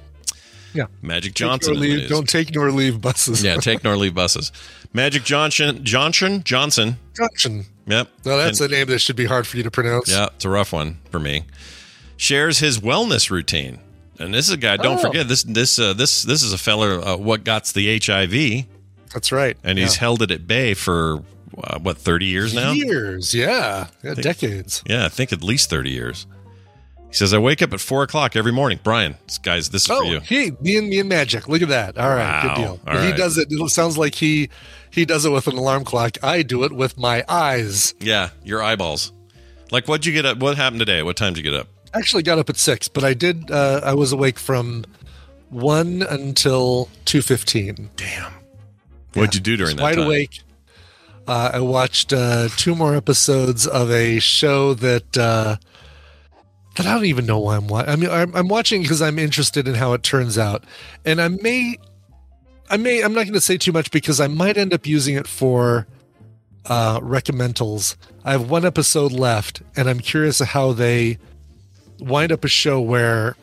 Yeah. 0.74 0.86
Magic 1.02 1.34
Johnson. 1.34 1.74
nor 1.74 1.84
is 1.84 1.90
what 1.90 1.96
it 1.96 2.00
leave, 2.02 2.08
don't 2.08 2.28
take 2.28 2.54
nor 2.54 2.70
leave 2.70 3.00
buses. 3.00 3.42
yeah, 3.42 3.56
take 3.56 3.84
nor 3.84 3.96
leave 3.96 4.14
buses. 4.14 4.52
Magic 4.92 5.24
Johnson 5.24 5.84
Johnson 5.84 6.42
Johnson. 6.44 6.96
Johnson. 7.16 7.66
Yep. 7.86 8.08
No, 8.24 8.36
that's 8.38 8.60
And- 8.60 8.72
a 8.72 8.76
name 8.76 8.86
that 8.88 9.00
should 9.00 9.16
be 9.16 9.26
hard 9.26 9.46
for 9.46 9.56
you 9.56 9.62
to 9.64 9.70
pronounce. 9.70 10.10
Yeah, 10.10 10.28
it's 10.34 10.44
a 10.44 10.48
rough 10.48 10.72
one 10.72 10.98
for 11.10 11.18
me. 11.18 11.44
Shares 12.16 12.58
his 12.60 12.78
wellness 12.78 13.30
routine, 13.30 13.78
and 14.18 14.32
this 14.32 14.46
is 14.46 14.52
a 14.54 14.56
guy. 14.56 14.76
Don't 14.76 14.98
Oh. 14.98 15.02
forget 15.02 15.26
this. 15.28 15.42
This 15.42 15.78
uh, 15.78 15.92
this 15.92 16.22
this 16.22 16.42
is 16.42 16.52
a 16.52 16.58
feller. 16.58 17.00
Uh, 17.04 17.16
what 17.16 17.42
gots 17.42 17.72
the 17.72 17.88
HIV, 17.98 18.66
That's 19.12 19.32
right. 19.32 19.56
and 19.64 19.78
he's 19.78 19.96
held 19.96 20.22
it 20.22 20.30
at 20.30 20.46
bay 20.46 20.74
for 20.74 21.24
uh, 21.64 21.78
what 21.80 21.98
thirty 21.98 22.26
years 22.26 22.54
now. 22.54 22.70
years. 22.72 23.34
Yeah, 23.34 23.88
yeah, 24.04 24.14
decades. 24.14 24.82
Yeah, 24.86 25.04
I 25.06 25.08
think 25.08 25.32
at 25.32 25.42
least 25.42 25.68
30 25.68 25.90
years. 25.90 26.26
He 27.12 27.16
says, 27.18 27.34
I 27.34 27.38
wake 27.38 27.60
up 27.60 27.74
at 27.74 27.80
four 27.80 28.02
o'clock 28.02 28.36
every 28.36 28.52
morning. 28.52 28.80
Brian, 28.82 29.16
guys, 29.42 29.68
this 29.68 29.84
is 29.84 29.90
Oh, 29.90 29.98
for 29.98 30.04
you. 30.06 30.20
he, 30.20 30.52
me 30.62 30.78
and 30.78 30.88
me 30.88 30.98
and 30.98 31.08
Magic. 31.10 31.46
Look 31.46 31.60
at 31.60 31.68
that. 31.68 31.98
All 31.98 32.08
right, 32.08 32.18
Wow. 32.46 32.54
good 32.56 32.60
deal. 32.62 32.80
All 32.86 32.98
he 33.02 33.08
right. 33.10 33.16
does 33.16 33.36
it. 33.36 33.48
It 33.50 33.68
sounds 33.70 33.98
like 33.98 34.14
he 34.14 34.48
he 34.90 35.04
does 35.04 35.24
it 35.26 35.30
with 35.30 35.46
an 35.46 35.56
alarm 35.58 35.84
clock. 35.84 36.16
I 36.22 36.42
do 36.42 36.64
it 36.64 36.72
with 36.72 36.96
my 36.98 37.22
eyes. 37.28 37.94
Yeah, 38.00 38.30
your 38.42 38.62
eyeballs. 38.62 39.12
Like, 39.70 39.86
what'd 39.88 40.06
you 40.06 40.12
get 40.14 40.24
up? 40.26 40.38
What 40.38 40.56
happened 40.56 40.80
today? 40.80 41.02
What 41.02 41.16
time 41.16 41.34
did 41.34 41.44
you 41.44 41.50
get 41.50 41.60
up? 41.60 41.68
I 41.94 41.98
actually 41.98 42.22
got 42.22 42.38
up 42.38 42.48
at 42.48 42.56
six, 42.56 42.88
but 42.88 43.04
I 43.04 43.12
did. 43.14 43.50
Uh, 43.50 43.82
I 43.84 43.92
was 43.94 44.12
awake 44.12 44.38
from 44.38 44.84
one 45.50 46.00
until 46.08 46.88
two 47.04 47.20
fifteen. 47.20 47.90
Damn. 47.96 48.32
What'd 49.12 49.34
you 49.34 49.40
do 49.42 49.58
during 49.58 49.76
that 49.76 49.82
Wide 49.82 49.96
time? 49.96 50.06
awake. 50.06 50.40
Uh, 51.28 51.50
I 51.54 51.60
watched 51.60 52.12
uh, 52.14 52.48
two 52.56 52.74
more 52.74 52.96
episodes 52.96 53.66
of 53.66 53.90
a 53.90 54.18
show 54.18 54.72
that 54.74 55.16
uh, 55.18 55.56
that 56.76 56.86
I 56.86 56.94
don't 56.94 57.04
even 57.04 57.26
know 57.26 57.38
why 57.38 57.56
I'm 57.56 57.66
watching. 57.68 57.90
I 57.92 57.96
mean, 57.96 58.10
I'm, 58.10 58.34
I'm 58.34 58.48
watching 58.48 58.82
because 58.82 59.02
I'm 59.02 59.18
interested 59.18 59.68
in 59.68 59.74
how 59.74 59.92
it 59.92 60.02
turns 60.02 60.38
out, 60.38 60.64
and 61.04 61.20
I 61.20 61.28
may, 61.28 61.76
I 62.70 62.76
may, 62.76 63.02
I'm 63.02 63.12
not 63.12 63.22
going 63.24 63.34
to 63.34 63.40
say 63.40 63.58
too 63.58 63.72
much 63.72 63.90
because 63.90 64.20
I 64.20 64.26
might 64.28 64.56
end 64.56 64.72
up 64.72 64.86
using 64.86 65.14
it 65.16 65.26
for 65.26 65.86
uh, 66.66 67.00
recommendals. 67.00 67.96
I 68.24 68.32
have 68.32 68.48
one 68.50 68.64
episode 68.64 69.12
left, 69.12 69.62
and 69.76 69.88
I'm 69.88 70.00
curious 70.00 70.38
how 70.38 70.72
they 70.72 71.18
wind 71.98 72.32
up 72.32 72.44
a 72.44 72.48
show 72.48 72.80
where 72.80 73.36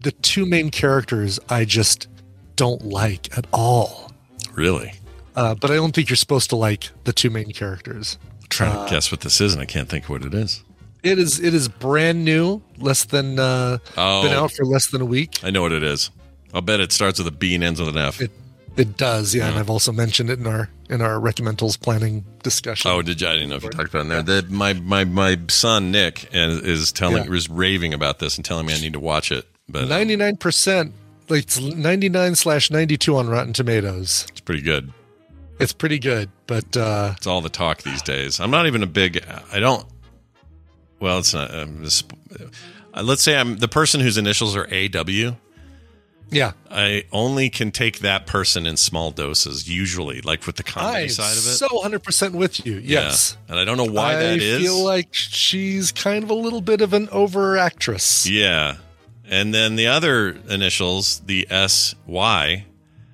the 0.00 0.12
two 0.12 0.46
main 0.46 0.70
characters 0.70 1.38
I 1.48 1.64
just 1.64 2.08
don't 2.54 2.84
like 2.86 3.36
at 3.36 3.46
all. 3.52 4.12
Really? 4.54 4.94
Uh, 5.34 5.54
but 5.54 5.70
I 5.70 5.74
don't 5.74 5.94
think 5.94 6.08
you're 6.08 6.16
supposed 6.16 6.48
to 6.50 6.56
like 6.56 6.88
the 7.04 7.12
two 7.12 7.28
main 7.28 7.52
characters. 7.52 8.16
I'm 8.40 8.48
trying 8.48 8.72
Uh, 8.76 8.84
to 8.86 8.90
guess 8.90 9.10
what 9.12 9.20
this 9.20 9.40
is, 9.40 9.52
and 9.52 9.60
I 9.60 9.66
can't 9.66 9.88
think 9.88 10.08
what 10.08 10.24
it 10.24 10.32
is. 10.32 10.62
It 11.02 11.18
is 11.18 11.38
it 11.40 11.54
is 11.54 11.68
brand 11.68 12.24
new, 12.24 12.62
less 12.78 13.04
than 13.04 13.38
uh, 13.38 13.78
Oh. 13.96 14.22
been 14.22 14.32
out 14.32 14.52
for 14.52 14.64
less 14.64 14.88
than 14.88 15.00
a 15.00 15.04
week. 15.06 15.38
I 15.44 15.50
know 15.50 15.62
what 15.62 15.72
it 15.72 15.82
is. 15.82 16.10
I'll 16.54 16.62
bet 16.62 16.80
it 16.80 16.90
starts 16.92 17.18
with 17.18 17.28
a 17.28 17.32
B 17.32 17.54
and 17.54 17.62
ends 17.62 17.78
with 17.80 17.88
an 17.90 17.98
F. 17.98 18.20
It 18.20 18.30
it 18.76 18.96
does, 18.98 19.34
yeah, 19.34 19.48
and 19.48 19.58
I've 19.58 19.70
also 19.70 19.90
mentioned 19.90 20.28
it 20.30 20.38
in 20.38 20.46
our 20.46 20.68
in 20.90 21.00
our 21.00 21.18
recommendals 21.18 21.80
planning 21.80 22.24
discussion. 22.42 22.90
Oh, 22.90 23.00
did 23.02 23.20
you? 23.20 23.26
I 23.28 23.32
didn't 23.34 23.48
know 23.50 23.56
if 23.56 23.62
you 23.64 23.70
talked 23.70 23.88
about 23.88 24.00
it 24.00 24.02
in 24.02 24.08
there. 24.26 24.42
The, 24.42 24.48
my 24.50 24.74
my 24.74 25.04
my 25.04 25.38
son 25.48 25.90
Nick 25.90 26.28
is, 26.32 26.60
is 26.60 26.92
telling 26.92 27.24
Yeah. 27.24 27.30
was 27.30 27.48
raving 27.48 27.94
about 27.94 28.18
this 28.18 28.36
and 28.36 28.44
telling 28.44 28.66
me 28.66 28.74
I 28.74 28.78
need 28.80 28.92
to 28.92 29.00
watch 29.00 29.32
it. 29.32 29.46
But 29.68 29.88
Ninety 29.88 30.14
nine 30.16 30.36
percent, 30.36 30.92
like 31.28 31.44
it's 31.44 31.58
ninety 31.60 32.08
nine 32.08 32.34
slash 32.34 32.70
ninety 32.70 32.96
two 32.98 33.16
on 33.16 33.28
Rotten 33.28 33.52
Tomatoes. 33.52 34.26
it's 34.28 34.40
pretty 34.40 34.62
good. 34.62 34.92
It's 35.58 35.72
pretty 35.72 35.98
good, 35.98 36.28
but 36.46 36.76
uh, 36.76 37.14
It's 37.16 37.26
all 37.26 37.40
the 37.40 37.48
talk 37.48 37.80
these 37.82 38.02
days. 38.02 38.40
I'm 38.40 38.50
not 38.50 38.66
even 38.66 38.82
a 38.82 38.86
big. 38.86 39.24
I 39.52 39.58
don't. 39.58 39.86
Well, 41.00 41.18
it's 41.18 41.34
not. 41.34 41.54
Um, 41.54 41.82
this, 41.82 42.02
uh, 42.94 43.02
let's 43.02 43.22
say 43.22 43.36
I'm 43.36 43.56
the 43.58 43.68
person 43.68 44.00
whose 44.00 44.16
initials 44.16 44.56
are 44.56 44.66
AW. 44.72 45.36
yeah, 46.30 46.52
I 46.70 47.04
only 47.12 47.50
can 47.50 47.70
take 47.70 47.98
that 48.00 48.26
person 48.26 48.66
in 48.66 48.76
small 48.76 49.10
doses, 49.10 49.68
usually, 49.68 50.20
like 50.22 50.46
with 50.46 50.56
the 50.56 50.62
comedy 50.62 51.04
I'm 51.04 51.08
side 51.10 51.32
of 51.32 51.38
it. 51.38 51.56
so 51.56 51.80
hundred 51.82 52.02
percent 52.02 52.34
with 52.34 52.64
you. 52.66 52.76
Yes, 52.82 53.36
Yeah. 53.46 53.52
And 53.52 53.60
I 53.60 53.64
don't 53.64 53.76
know 53.76 53.92
why 53.92 54.12
I 54.12 54.16
that 54.16 54.38
is. 54.38 54.58
I 54.58 54.62
feel 54.62 54.82
like 54.84 55.08
she's 55.12 55.92
kind 55.92 56.24
of 56.24 56.30
a 56.30 56.34
little 56.34 56.60
bit 56.62 56.80
of 56.80 56.92
an 56.92 57.08
over 57.10 57.56
actress. 57.56 58.26
yeah. 58.28 58.76
And 59.28 59.52
then 59.52 59.74
the 59.74 59.88
other 59.88 60.38
initials, 60.48 61.18
the 61.26 61.48
S 61.50 61.96
Y, 62.06 62.64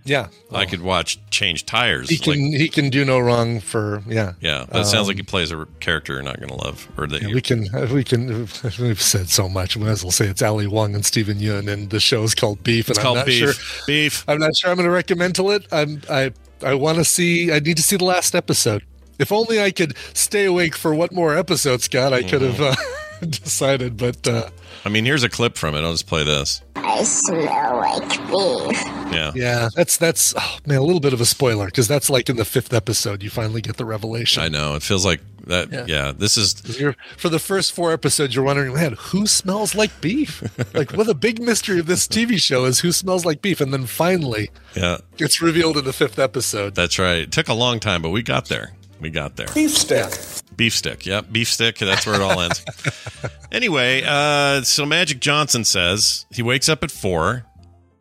Yeah, 0.04 0.28
I 0.52 0.66
could 0.66 0.82
watch 0.82 1.20
change 1.30 1.64
tires. 1.64 2.08
he 2.10 2.18
can 2.18 2.32
like, 2.50 2.60
he 2.60 2.68
can 2.68 2.90
do 2.90 3.04
no 3.04 3.18
wrong 3.18 3.60
for 3.60 4.02
yeah. 4.06 4.32
yeah, 4.40 4.66
but 4.70 4.80
it 4.80 4.86
sounds 4.86 5.06
like 5.06 5.14
Um, 5.14 5.18
he 5.18 5.22
plays 5.22 5.52
a 5.52 5.66
character 5.80 6.14
you're 6.14 6.22
not 6.22 6.38
going 6.38 6.48
to 6.48 6.56
love, 6.56 6.88
or 6.96 7.06
that 7.06 7.22
Yeah, 7.22 7.28
you 7.28 7.34
we 7.36 7.40
can 7.40 7.68
we 7.94 8.02
can 8.02 8.48
we've 8.80 9.00
said 9.02 9.28
so 9.28 9.48
much. 9.48 9.76
We 9.76 9.84
might 9.84 9.90
as 9.90 10.02
well 10.02 10.10
say 10.10 10.26
it's 10.26 10.42
Ali 10.42 10.66
Wong 10.66 10.94
and 10.94 11.04
Steven 11.06 11.38
Yeun, 11.38 11.72
and 11.72 11.90
the 11.90 12.00
show's 12.00 12.34
called 12.34 12.62
Beef. 12.64 12.88
And 12.88 12.96
It's 12.96 12.98
I'm 12.98 13.04
called 13.04 13.16
not 13.18 13.26
Beef. 13.26 13.54
Sure, 13.54 13.84
Beef. 13.86 14.24
I'm 14.26 14.38
not 14.38 14.56
sure 14.56 14.70
I'm 14.70 14.76
going 14.76 14.88
to 14.88 14.94
recommend 14.94 15.36
to 15.36 15.50
it. 15.50 15.66
I'm 15.70 16.02
I 16.10 16.32
I 16.64 16.74
want 16.74 16.98
to 16.98 17.04
see. 17.04 17.52
I 17.52 17.60
need 17.60 17.76
to 17.76 17.82
see 17.82 17.96
the 17.96 18.04
last 18.04 18.34
episode. 18.34 18.84
If 19.18 19.30
only 19.30 19.62
I 19.62 19.70
could 19.70 19.96
stay 20.14 20.46
awake 20.46 20.74
for 20.74 20.94
what 20.94 21.12
more 21.12 21.36
episode, 21.36 21.80
Scott. 21.82 22.12
I 22.12 22.22
could 22.22 22.42
have 22.42 22.60
uh, 22.60 22.74
decided, 23.30 23.96
but 23.96 24.26
uh, 24.26 24.48
I 24.84 24.88
mean, 24.88 25.04
here's 25.04 25.22
a 25.22 25.28
clip 25.28 25.56
from 25.56 25.74
it. 25.74 25.82
I'll 25.82 25.92
just 25.92 26.06
play 26.06 26.24
this. 26.24 26.62
I 26.76 27.02
smell 27.04 27.76
like 27.76 28.08
beef. 28.08 29.12
Yeah. 29.12 29.32
yeah, 29.34 29.68
that's 29.74 29.96
that's 29.96 30.34
oh, 30.36 30.58
man 30.66 30.78
a 30.78 30.82
little 30.82 31.00
bit 31.00 31.12
of 31.12 31.20
a 31.20 31.24
spoiler 31.24 31.66
because 31.66 31.86
that's 31.86 32.10
like 32.10 32.28
in 32.28 32.36
the 32.36 32.44
fifth 32.44 32.72
episode 32.72 33.22
you 33.22 33.30
finally 33.30 33.60
get 33.60 33.76
the 33.76 33.84
revelation. 33.84 34.42
I 34.42 34.48
know. 34.48 34.74
It 34.74 34.82
feels 34.82 35.04
like 35.04 35.20
that. 35.46 35.70
Yeah. 35.70 35.84
Yeah. 35.86 36.12
this 36.12 36.36
is. 36.36 36.80
You're, 36.80 36.96
for 37.16 37.28
the 37.28 37.38
first 37.38 37.72
four 37.72 37.92
episodes, 37.92 38.34
you're 38.34 38.44
wondering, 38.44 38.74
man, 38.74 38.96
who 38.98 39.26
smells 39.26 39.74
like 39.74 40.00
beef? 40.00 40.42
like, 40.74 40.92
what 40.92 41.06
the 41.06 41.14
big 41.14 41.40
mystery 41.40 41.78
of 41.78 41.86
this 41.86 42.08
TV 42.08 42.40
show 42.40 42.64
is 42.64 42.80
who 42.80 42.90
smells 42.92 43.24
like 43.24 43.42
beef, 43.42 43.60
and 43.60 43.72
then 43.72 43.86
finally, 43.86 44.50
Yeah, 44.74 44.98
it's 45.18 45.40
revealed 45.40 45.76
in 45.76 45.84
the 45.84 45.92
fifth 45.92 46.18
episode. 46.18 46.74
that's 46.74 46.98
right. 46.98 47.18
It 47.18 47.32
took 47.32 47.48
a 47.48 47.54
long 47.54 47.80
time, 47.80 48.02
but 48.02 48.10
we 48.10 48.22
got 48.22 48.46
there. 48.48 48.72
We 49.00 49.10
got 49.10 49.36
there. 49.36 49.48
Beef 49.54 49.70
stick. 49.76 50.12
Beef 50.56 50.74
stick. 50.74 51.06
Yep. 51.06 51.32
Beef 51.32 51.48
stick. 51.48 51.78
That's 51.78 52.06
where 52.06 52.16
it 52.16 52.20
all 52.20 52.40
ends. 52.40 52.64
anyway, 53.52 54.02
uh, 54.06 54.62
so 54.62 54.86
Magic 54.86 55.20
Johnson 55.20 55.64
says 55.64 56.26
he 56.30 56.42
wakes 56.42 56.68
up 56.68 56.82
at 56.82 56.90
four. 56.90 57.44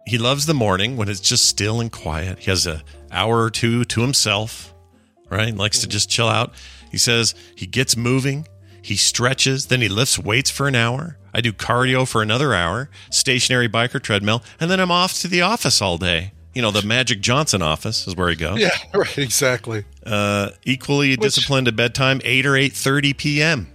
He 0.08 0.18
loves 0.18 0.46
the 0.46 0.54
morning 0.54 0.98
when 0.98 1.10
it's 1.10 1.20
just 1.20 1.46
still 1.48 1.80
and 1.80 1.92
quiet. 1.92 2.40
He 2.40 2.52
has 2.52 2.66
a 2.68 2.84
hour 3.12 3.44
or 3.44 3.50
two 3.50 3.86
to 3.86 4.02
himself, 4.02 4.74
right? 5.30 5.56
Likes 5.56 5.80
to 5.80 5.88
just 5.88 6.10
chill 6.10 6.28
out. 6.28 6.54
He 6.92 6.98
says 6.98 7.36
he 7.56 7.66
gets 7.66 7.96
moving. 7.96 8.48
He 8.82 8.96
stretches, 8.96 9.68
then 9.68 9.82
he 9.82 9.90
lifts 9.90 10.18
weights 10.18 10.50
for 10.50 10.68
an 10.68 10.76
hour. 10.76 11.18
I 11.34 11.42
do 11.42 11.54
cardio 11.54 12.08
for 12.08 12.22
another 12.22 12.54
hour, 12.54 12.90
stationary 13.10 13.68
bike 13.68 13.96
or 13.96 14.00
treadmill, 14.00 14.44
and 14.60 14.70
then 14.70 14.80
I'm 14.80 14.92
off 14.92 15.14
to 15.22 15.28
the 15.28 15.42
office 15.42 15.82
all 15.82 15.98
day. 15.98 16.34
You 16.54 16.62
know, 16.62 16.72
the 16.72 16.82
Magic 16.86 17.22
Johnson 17.22 17.62
office 17.62 18.08
is 18.08 18.16
where 18.16 18.30
he 18.30 18.36
goes. 18.36 18.60
Yeah, 18.60 18.72
right, 18.94 19.18
exactly. 19.18 19.86
Uh, 20.06 20.50
equally 20.64 21.16
disciplined 21.16 21.68
at 21.68 21.76
bedtime, 21.76 22.22
eight 22.26 22.46
or 22.46 22.56
eight 22.56 22.74
thirty 22.74 23.14
p.m. 23.14 23.68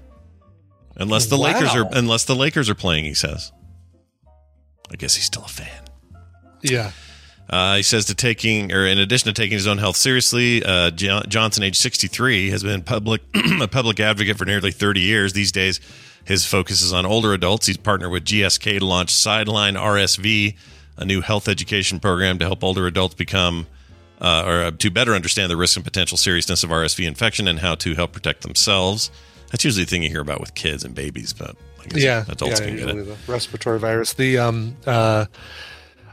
Unless 0.96 1.26
the 1.26 1.38
Lakers 1.38 1.74
are 1.74 1.88
unless 1.92 2.24
the 2.24 2.36
Lakers 2.36 2.68
are 2.68 2.74
playing, 2.74 3.04
he 3.04 3.14
says. 3.14 3.52
I 4.90 4.96
guess 4.96 5.14
he's 5.14 5.24
still 5.24 5.44
a 5.44 5.48
fan. 5.48 5.82
Yeah. 6.62 6.92
Uh, 7.48 7.76
he 7.76 7.82
says 7.82 8.06
to 8.06 8.14
taking, 8.14 8.72
or 8.72 8.86
in 8.86 8.98
addition 8.98 9.26
to 9.26 9.32
taking 9.32 9.56
his 9.56 9.66
own 9.66 9.78
health 9.78 9.96
seriously, 9.96 10.64
uh, 10.64 10.90
Jo- 10.90 11.22
Johnson, 11.28 11.62
age 11.62 11.76
63, 11.78 12.50
has 12.50 12.62
been 12.62 12.82
public 12.82 13.22
a 13.60 13.68
public 13.68 14.00
advocate 14.00 14.36
for 14.36 14.44
nearly 14.44 14.72
30 14.72 15.00
years. 15.00 15.32
These 15.32 15.52
days, 15.52 15.80
his 16.24 16.44
focus 16.44 16.82
is 16.82 16.92
on 16.92 17.06
older 17.06 17.32
adults. 17.32 17.66
He's 17.66 17.76
partnered 17.76 18.10
with 18.10 18.24
GSK 18.24 18.80
to 18.80 18.84
launch 18.84 19.10
Sideline 19.14 19.74
RSV, 19.74 20.56
a 20.96 21.04
new 21.04 21.20
health 21.20 21.48
education 21.48 22.00
program 22.00 22.38
to 22.38 22.44
help 22.46 22.62
older 22.64 22.86
adults 22.86 23.14
become 23.14 23.66
uh, 24.20 24.44
or 24.46 24.62
uh, 24.62 24.70
to 24.70 24.90
better 24.90 25.14
understand 25.14 25.50
the 25.50 25.56
risk 25.56 25.76
and 25.76 25.84
potential 25.84 26.16
seriousness 26.16 26.64
of 26.64 26.70
RSV 26.70 27.06
infection 27.06 27.46
and 27.48 27.58
how 27.58 27.74
to 27.76 27.94
help 27.94 28.12
protect 28.12 28.42
themselves. 28.42 29.10
That's 29.50 29.64
usually 29.64 29.84
the 29.84 29.90
thing 29.90 30.02
you 30.02 30.08
hear 30.08 30.22
about 30.22 30.40
with 30.40 30.54
kids 30.54 30.84
and 30.84 30.94
babies, 30.94 31.32
but 31.32 31.54
I 31.84 31.88
guess 31.88 32.02
yeah, 32.02 32.24
adults 32.28 32.60
yeah, 32.60 32.66
can 32.66 32.76
get 32.76 32.88
it. 32.88 32.94
the 33.06 33.16
respiratory 33.32 33.78
virus. 33.78 34.14
The 34.14 34.38
um, 34.38 34.76
uh, 34.86 35.26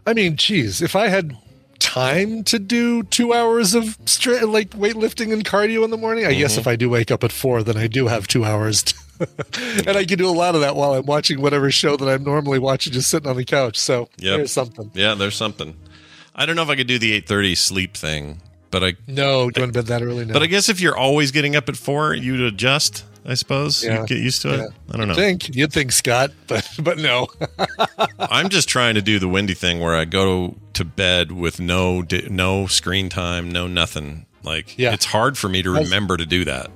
I 0.06 0.14
mean, 0.14 0.36
geez, 0.36 0.82
if 0.82 0.96
I 0.98 1.08
had 1.08 1.36
time 1.80 2.44
to 2.46 2.60
do 2.60 3.04
two 3.04 3.34
hours 3.34 3.74
of 3.74 3.98
straight 4.06 4.44
like 4.48 4.72
weightlifting 4.72 5.32
and 5.34 5.44
cardio 5.46 5.84
in 5.84 5.90
the 5.90 5.98
morning, 5.98 6.26
I 6.26 6.34
guess 6.34 6.56
Mhm. 6.56 6.60
if 6.60 6.68
I 6.68 6.76
do 6.76 6.90
wake 6.90 7.10
up 7.12 7.24
at 7.24 7.32
four, 7.32 7.64
then 7.64 7.78
I 7.78 7.88
do 7.88 8.08
have 8.08 8.28
two 8.28 8.44
hours. 8.46 8.84
To, 8.84 8.96
and 9.88 9.98
I 9.98 10.06
can 10.06 10.18
do 10.18 10.28
a 10.28 10.32
lot 10.32 10.56
of 10.56 10.62
that 10.62 10.76
while 10.76 10.94
I'm 10.94 11.06
watching 11.06 11.42
whatever 11.42 11.70
show 11.72 11.96
that 11.98 12.08
I'm 12.08 12.24
normally 12.24 12.60
watching, 12.60 12.94
just 12.94 13.10
sitting 13.10 13.30
on 13.30 13.36
the 13.38 13.46
couch. 13.46 13.78
So 13.78 14.10
Yep. 14.18 14.38
there's 14.38 14.52
something. 14.52 14.92
Yeah, 14.94 15.14
there's 15.16 15.36
something. 15.36 15.76
I 16.36 16.46
don't 16.46 16.56
know 16.56 16.64
if 16.64 16.70
I 16.70 16.76
could 16.76 16.88
do 16.88 16.98
the 17.00 17.12
8:30 17.22 17.56
sleep 17.56 17.96
thing, 17.96 18.42
but 18.72 18.84
I 18.84 18.94
No, 19.08 19.50
going 19.52 19.70
to 19.72 19.74
bed 19.74 19.86
that 19.88 20.02
early 20.02 20.26
now. 20.26 20.34
But 20.34 20.42
I 20.44 20.48
guess 20.48 20.68
if 20.70 20.80
you're 20.82 20.98
always 20.98 21.32
getting 21.32 21.56
up 21.56 21.70
at 21.70 21.78
four, 21.78 22.14
you'd 22.14 22.42
adjust. 22.42 23.06
I 23.26 23.36
suppose 23.36 23.82
Yeah. 23.84 24.00
you'd 24.00 24.08
get 24.10 24.18
used 24.18 24.42
to 24.42 24.54
it. 24.54 24.58
Yeah. 24.58 24.66
I 24.92 24.98
don't 24.98 25.08
know. 25.08 25.14
think 25.16 25.56
you'd 25.56 25.72
think 25.72 25.92
Scott, 25.94 26.32
but 26.48 26.68
but 26.80 26.98
no. 26.98 27.28
I'm 28.20 28.50
just 28.50 28.68
trying 28.68 28.96
to 28.96 29.02
do 29.02 29.18
the 29.20 29.30
windy 29.30 29.54
thing 29.54 29.80
where 29.80 29.96
I 29.96 30.04
go 30.06 30.56
to 30.74 30.84
bed 30.84 31.32
with 31.32 31.60
no 31.60 32.04
no 32.30 32.68
screen 32.68 33.08
time, 33.10 33.50
no 33.52 33.68
nothing. 33.68 34.26
Like 34.44 34.78
Yeah. 34.78 34.92
it's 34.94 35.06
hard 35.06 35.38
for 35.38 35.48
me 35.48 35.62
to 35.62 35.70
remember 35.72 36.18
to 36.18 36.26
do 36.26 36.44
that. 36.46 36.70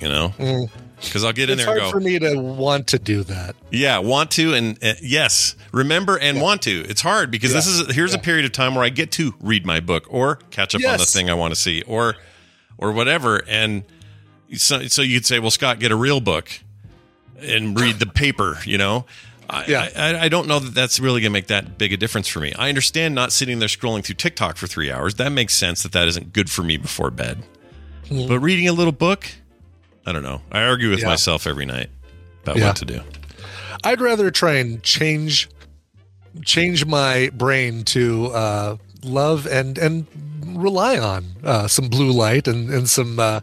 You 0.00 0.08
know, 0.08 0.34
Mm. 0.40 0.70
Because 1.02 1.24
I'll 1.24 1.32
get 1.32 1.50
in 1.50 1.58
it's 1.58 1.64
there 1.64 1.66
hard 1.66 1.82
and 1.82 1.86
go, 1.86 1.90
for 1.90 2.00
me 2.00 2.18
to 2.18 2.36
want 2.40 2.86
to 2.88 2.98
do 2.98 3.22
that. 3.24 3.54
yeah, 3.70 3.98
want 3.98 4.30
to 4.32 4.54
and 4.54 4.78
uh, 4.82 4.94
yes, 5.02 5.54
remember 5.72 6.18
and 6.18 6.40
want 6.40 6.62
to. 6.62 6.84
It's 6.88 7.00
hard 7.00 7.30
because 7.30 7.52
this 7.52 7.66
is 7.66 7.94
here's 7.94 8.14
a 8.14 8.18
period 8.18 8.44
of 8.44 8.52
time 8.52 8.74
where 8.74 8.84
I 8.84 8.88
get 8.88 9.12
to 9.12 9.34
read 9.40 9.66
my 9.66 9.80
book 9.80 10.06
or 10.08 10.36
catch 10.50 10.74
up 10.74 10.84
on 10.84 10.98
the 10.98 11.04
thing 11.04 11.28
I 11.30 11.34
want 11.34 11.52
to 11.54 11.60
see 11.60 11.82
or 11.82 12.14
or 12.78 12.92
whatever. 12.92 13.42
And 13.48 13.84
so, 14.54 14.82
so 14.86 15.02
you'd 15.02 15.26
say, 15.26 15.38
well, 15.38 15.50
Scott, 15.50 15.78
get 15.80 15.92
a 15.92 15.96
real 15.96 16.20
book 16.20 16.50
and 17.40 17.78
read 17.78 17.98
the 17.98 18.06
paper. 18.06 18.58
You 18.64 18.78
know. 18.78 19.06
I, 19.50 19.64
Yeah. 19.66 19.88
I, 19.96 20.24
I 20.24 20.28
don't 20.28 20.46
know 20.46 20.58
that 20.60 20.72
that's 20.74 20.98
really 21.00 21.20
going 21.20 21.30
to 21.30 21.34
make 21.34 21.48
that 21.48 21.76
big 21.76 21.92
a 21.92 21.96
difference 21.96 22.28
for 22.28 22.40
me. 22.40 22.54
I 22.56 22.68
understand 22.68 23.14
not 23.14 23.32
sitting 23.32 23.58
there 23.58 23.68
scrolling 23.68 24.02
through 24.04 24.14
TikTok 24.14 24.56
for 24.56 24.66
three 24.66 24.90
hours. 24.90 25.16
That 25.16 25.30
makes 25.30 25.54
sense 25.54 25.82
that 25.82 25.92
that 25.92 26.08
isn't 26.08 26.32
good 26.32 26.48
for 26.50 26.62
me 26.62 26.76
before 26.76 27.10
bed. 27.10 27.42
Mhm. 28.08 28.28
But 28.28 28.38
reading 28.40 28.68
a 28.68 28.72
little 28.72 28.92
book, 28.92 29.26
I 30.06 30.12
don't 30.12 30.22
know. 30.22 30.40
I 30.50 30.62
argue 30.64 30.90
with 30.90 31.00
Yeah. 31.00 31.08
myself 31.08 31.46
every 31.46 31.64
night 31.66 31.90
about 32.42 32.56
Yeah. 32.56 32.68
what 32.68 32.76
to 32.76 32.84
do. 32.84 33.00
I'd 33.84 34.00
rather 34.00 34.30
try 34.30 34.54
and 34.54 34.82
change 34.82 35.48
change 36.44 36.86
my 36.86 37.30
brain 37.34 37.84
to 37.84 38.26
uh, 38.28 38.76
love 39.04 39.46
and 39.46 39.76
and 39.78 40.06
rely 40.46 40.98
on 40.98 41.26
uh, 41.44 41.68
some 41.68 41.88
blue 41.88 42.10
light 42.10 42.48
and 42.48 42.70
and 42.70 42.88
some 42.88 43.18
uh, 43.20 43.40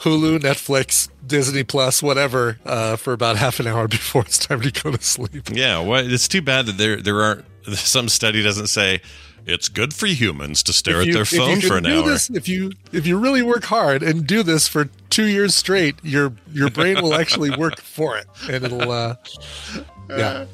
Hulu, 0.00 0.38
Netflix, 0.40 1.08
Disney 1.26 1.64
Plus, 1.64 2.02
whatever, 2.02 2.58
uh, 2.66 2.96
for 2.96 3.12
about 3.12 3.36
half 3.36 3.58
an 3.60 3.66
hour 3.66 3.88
before 3.98 4.22
it's 4.22 4.38
time 4.38 4.60
to 4.60 4.70
go 4.70 4.92
to 4.92 5.02
sleep. 5.02 5.48
Yeah, 5.52 5.80
well, 5.80 6.04
it's 6.06 6.28
too 6.28 6.42
bad 6.42 6.66
that 6.66 6.78
there 6.78 6.96
there 7.00 7.22
aren't 7.22 7.44
some 7.74 8.08
study 8.08 8.42
doesn't 8.42 8.68
say 8.68 9.00
it's 9.46 9.68
good 9.68 9.94
for 9.94 10.06
humans 10.06 10.62
to 10.64 10.72
stare 10.72 11.02
If 11.02 11.08
at 11.08 11.14
their 11.14 11.24
phone 11.24 11.60
for 11.60 11.76
an 11.76 11.84
do 11.84 12.00
hour. 12.02 12.08
This, 12.08 12.30
if 12.30 12.48
you 12.48 12.72
if 12.92 13.06
you 13.06 13.18
really 13.18 13.42
work 13.42 13.64
hard 13.64 14.02
and 14.02 14.26
do 14.26 14.42
this 14.42 14.68
for 14.68 14.86
two 15.10 15.26
years 15.26 15.54
straight, 15.54 15.96
your 16.02 16.32
your 16.52 16.70
brain 16.70 17.02
will 17.02 17.14
actually 17.14 17.56
work 17.56 17.80
for 17.80 18.16
it, 18.16 18.26
and 18.50 18.64
it'll. 18.64 18.90
Uh, 18.90 19.16
yeah. 20.10 20.46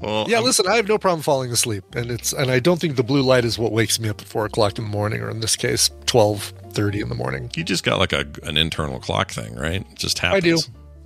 Well, 0.00 0.24
Yeah, 0.28 0.40
listen, 0.40 0.66
I 0.66 0.76
have 0.76 0.88
no 0.88 0.96
problem 0.96 1.20
falling 1.22 1.50
asleep, 1.52 1.94
and 1.94 2.10
it's 2.10 2.32
and 2.32 2.50
I 2.50 2.58
don't 2.58 2.80
think 2.80 2.96
the 2.96 3.02
blue 3.02 3.22
light 3.22 3.44
is 3.44 3.58
what 3.58 3.72
wakes 3.72 4.00
me 4.00 4.08
up 4.08 4.20
at 4.20 4.26
four 4.26 4.46
o'clock 4.46 4.78
in 4.78 4.84
the 4.84 4.90
morning, 4.90 5.20
or 5.20 5.30
in 5.30 5.40
this 5.40 5.56
case, 5.56 5.90
twelve 6.06 6.52
thirty 6.70 7.00
in 7.00 7.08
the 7.08 7.14
morning. 7.14 7.50
You 7.54 7.64
just 7.64 7.84
got 7.84 7.98
like 7.98 8.12
a 8.12 8.26
an 8.42 8.56
internal 8.56 8.98
clock 8.98 9.30
thing, 9.30 9.54
right? 9.56 9.82
It 9.90 9.98
just 9.98 10.18
happens. 10.18 10.44
I 10.44 10.48
do. 10.48 10.58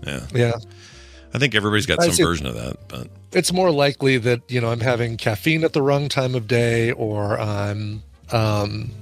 Yeah. 0.07 0.27
Yeah, 0.35 0.53
I 1.35 1.39
think 1.39 1.55
everybody's 1.55 1.87
got 1.87 2.01
I 2.01 2.09
some 2.09 2.25
version 2.25 2.47
of 2.47 2.55
that, 2.55 2.77
but 2.89 3.09
it's 3.33 3.53
more 3.53 3.71
likely 3.73 4.19
that 4.19 4.41
you 4.49 4.61
know 4.61 4.71
I'm 4.71 4.81
having 4.81 5.17
caffeine 5.17 5.65
at 5.65 5.73
the 5.73 5.83
wrong 5.83 6.09
time 6.09 6.35
of 6.37 6.47
day, 6.47 6.93
or 6.93 7.39
I'm 7.39 8.05
um, 8.31 8.93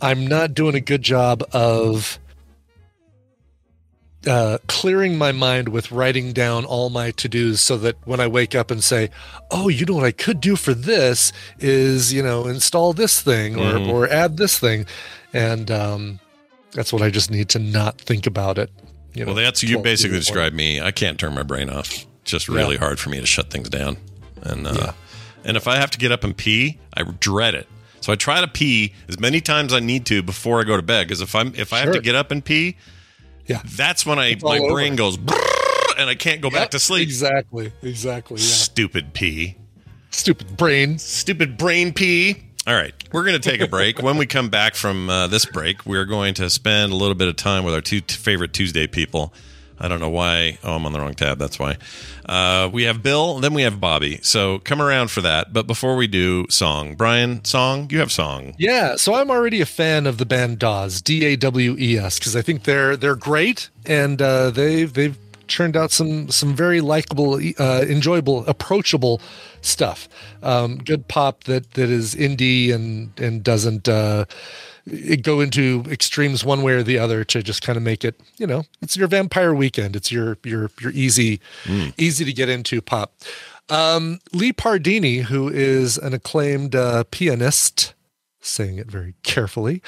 I'm 0.00 0.26
not 0.26 0.54
doing 0.54 0.74
a 0.74 0.80
good 0.80 1.02
job 1.02 1.44
of 1.52 2.18
uh, 4.26 4.58
clearing 4.66 5.16
my 5.16 5.32
mind 5.32 5.68
with 5.68 5.92
writing 5.92 6.32
down 6.32 6.64
all 6.64 6.90
my 6.90 7.10
to 7.12 7.28
dos 7.28 7.60
so 7.60 7.76
that 7.76 7.96
when 8.04 8.18
I 8.20 8.26
wake 8.26 8.54
up 8.54 8.70
and 8.70 8.82
say, 8.82 9.10
oh, 9.50 9.68
you 9.68 9.84
know 9.86 9.94
what 9.94 10.04
I 10.04 10.10
could 10.12 10.40
do 10.40 10.56
for 10.56 10.74
this 10.74 11.32
is, 11.60 12.12
you 12.12 12.22
know, 12.22 12.46
install 12.46 12.92
this 12.92 13.20
thing 13.20 13.56
or, 13.56 13.74
Mhm. 13.74 13.88
or 13.88 14.08
add 14.08 14.36
this 14.36 14.58
thing. 14.58 14.86
And 15.32 15.70
um, 15.70 16.18
that's 16.72 16.92
what 16.92 17.02
I 17.02 17.10
just 17.10 17.30
need 17.30 17.48
to 17.50 17.60
not 17.60 18.00
think 18.00 18.26
about 18.26 18.58
it. 18.58 18.70
You 19.16 19.24
know, 19.24 19.32
well, 19.32 19.42
that's 19.42 19.62
you 19.62 19.78
basically 19.78 19.88
in 19.88 19.92
the 19.92 20.06
morning. 20.08 20.20
described 20.20 20.54
me. 20.56 20.80
I 20.80 20.90
can't 20.90 21.18
turn 21.18 21.34
my 21.34 21.42
brain 21.42 21.70
off. 21.70 21.90
It's 22.22 22.30
just 22.30 22.48
really 22.48 22.74
Yeah. 22.74 22.80
hard 22.80 22.98
for 23.00 23.08
me 23.10 23.18
to 23.20 23.26
shut 23.26 23.50
things 23.50 23.68
down, 23.70 23.96
and 24.42 24.66
uh, 24.66 24.92
and 25.44 25.56
if 25.56 25.66
I 25.66 25.76
have 25.76 25.90
to 25.92 25.98
get 25.98 26.12
up 26.12 26.22
and 26.22 26.36
pee, 26.36 26.78
I 26.94 27.02
dread 27.02 27.54
it. 27.54 27.66
So 28.00 28.12
I 28.12 28.16
try 28.16 28.40
to 28.40 28.46
pee 28.46 28.92
as 29.08 29.18
many 29.18 29.40
times 29.40 29.72
I 29.72 29.80
need 29.80 30.04
to 30.06 30.22
before 30.22 30.60
I 30.60 30.64
go 30.64 30.76
to 30.76 30.82
bed. 30.82 31.08
Because 31.08 31.20
if 31.22 31.34
I'm 31.34 31.54
if 31.56 31.72
I 31.72 31.78
have 31.78 31.92
to 31.94 32.00
get 32.00 32.14
up 32.14 32.30
and 32.30 32.44
pee, 32.44 32.76
Yeah. 33.46 33.62
that's 33.64 34.04
when 34.04 34.18
I 34.18 34.26
It's 34.32 34.44
my 34.44 34.58
over. 34.58 34.74
brain 34.74 34.96
goes 34.96 35.16
and 35.98 36.10
I 36.10 36.14
can't 36.14 36.40
go 36.42 36.50
back 36.50 36.70
to 36.72 36.78
sleep. 36.78 37.02
Exactly. 37.08 37.72
Exactly. 37.82 38.36
Yeah. 38.38 38.46
Stupid 38.46 39.14
pee. 39.14 39.56
Stupid 40.10 40.56
brain. 40.56 40.98
Stupid 40.98 41.56
brain 41.56 41.92
pee. 41.94 42.42
All 42.66 42.74
right, 42.74 42.92
we're 43.12 43.22
going 43.22 43.40
to 43.40 43.50
take 43.50 43.60
a 43.60 43.68
break. 43.68 44.02
when 44.02 44.16
we 44.16 44.26
come 44.26 44.48
back 44.48 44.74
from 44.74 45.08
uh, 45.08 45.28
this 45.28 45.44
break, 45.44 45.86
we're 45.86 46.04
going 46.04 46.34
to 46.34 46.50
spend 46.50 46.92
a 46.92 46.96
little 46.96 47.14
bit 47.14 47.28
of 47.28 47.36
time 47.36 47.62
with 47.62 47.72
our 47.72 47.80
two 47.80 48.00
t- 48.00 48.16
favorite 48.16 48.52
Tuesday 48.52 48.88
people. 48.88 49.32
I 49.78 49.86
don't 49.86 50.00
know 50.00 50.10
why. 50.10 50.58
Oh, 50.64 50.72
I'm 50.74 50.84
on 50.84 50.92
the 50.92 50.98
wrong 50.98 51.14
tab. 51.14 51.38
That's 51.38 51.60
why. 51.60 51.76
Uh, 52.24 52.68
we 52.72 52.84
have 52.84 53.04
Bill, 53.04 53.38
then 53.38 53.54
we 53.54 53.62
have 53.62 53.78
Bobby. 53.78 54.18
So 54.22 54.58
come 54.58 54.82
around 54.82 55.12
for 55.12 55.20
that. 55.20 55.52
But 55.52 55.68
before 55.68 55.94
we 55.94 56.08
do, 56.08 56.46
song. 56.48 56.96
Brian, 56.96 57.44
song. 57.44 57.88
You 57.90 58.00
have 58.00 58.10
song. 58.10 58.54
Yeah, 58.58 58.96
so 58.96 59.14
I'm 59.14 59.30
already 59.30 59.60
a 59.60 59.66
fan 59.66 60.06
of 60.06 60.18
the 60.18 60.26
band 60.26 60.58
Dawes, 60.58 61.00
D 61.00 61.24
A 61.24 61.36
W 61.36 61.76
E 61.78 61.98
S, 61.98 62.18
because 62.18 62.34
I 62.34 62.42
think 62.42 62.64
they're 62.64 62.96
they're 62.96 63.14
great 63.14 63.68
and 63.84 64.20
uh, 64.20 64.50
they've 64.50 64.92
they've 64.92 65.16
churned 65.48 65.76
out 65.76 65.90
some 65.90 66.30
some 66.30 66.54
very 66.54 66.80
likable, 66.80 67.34
uh, 67.58 67.84
enjoyable, 67.88 68.46
approachable 68.46 69.20
stuff. 69.60 70.08
Um, 70.42 70.78
good 70.78 71.08
pop 71.08 71.44
that 71.44 71.72
that 71.72 71.90
is 71.90 72.14
indie 72.14 72.72
and 72.72 73.18
and 73.18 73.42
doesn't 73.42 73.88
uh, 73.88 74.26
go 75.22 75.40
into 75.40 75.84
extremes 75.90 76.44
one 76.44 76.62
way 76.62 76.74
or 76.74 76.82
the 76.82 76.98
other 76.98 77.24
to 77.24 77.42
just 77.42 77.62
kind 77.62 77.76
of 77.76 77.82
make 77.82 78.04
it 78.04 78.20
you 78.38 78.46
know 78.46 78.64
it's 78.80 78.96
your 78.96 79.08
Vampire 79.08 79.54
Weekend. 79.54 79.96
It's 79.96 80.12
your 80.12 80.38
your 80.44 80.70
your 80.80 80.92
easy 80.92 81.40
easy 81.96 82.24
to 82.24 82.32
get 82.32 82.48
into 82.48 82.80
pop. 82.80 83.12
Um, 83.68 84.20
Lee 84.32 84.52
Pardini, 84.52 85.22
who 85.22 85.48
is 85.48 85.98
an 85.98 86.14
acclaimed 86.14 86.76
uh, 86.76 87.04
pianist, 87.10 87.94
saying 88.46 88.78
it 88.78 88.90
very 88.90 89.14
carefully, 89.22 89.82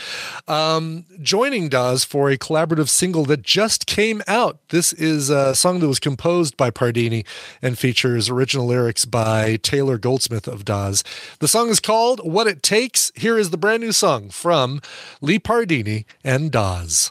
um, 0.46 1.04
joining 1.22 1.68
Dawes 1.68 2.04
for 2.04 2.30
a 2.30 2.38
collaborative 2.38 2.88
single 2.88 3.24
that 3.26 3.42
just 3.42 3.86
came 3.86 4.22
out. 4.26 4.58
This 4.68 4.92
is 4.92 5.30
a 5.30 5.54
song 5.54 5.80
that 5.80 5.88
was 5.88 5.98
composed 5.98 6.56
by 6.56 6.70
Pardini 6.70 7.24
and 7.62 7.78
features 7.78 8.28
original 8.28 8.66
lyrics 8.66 9.04
by 9.04 9.56
Taylor 9.56 9.98
Goldsmith 9.98 10.48
of 10.48 10.64
Dawes. 10.64 11.04
The 11.40 11.48
song 11.48 11.68
is 11.68 11.80
called 11.80 12.20
What 12.20 12.46
It 12.46 12.62
Takes. 12.62 13.12
Here 13.14 13.38
is 13.38 13.50
the 13.50 13.58
brand 13.58 13.82
new 13.82 13.92
song 13.92 14.30
from 14.30 14.80
Lee 15.20 15.38
Pardini 15.38 16.04
and 16.24 16.50
Dawes. 16.50 17.10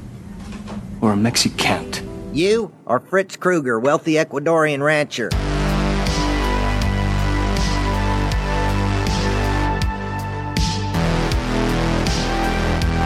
or 1.01 1.13
a 1.13 1.17
Mexicant? 1.17 2.03
You 2.31 2.71
are 2.87 2.99
Fritz 2.99 3.35
Krueger, 3.35 3.79
wealthy 3.79 4.13
Ecuadorian 4.13 4.81
rancher. 4.81 5.29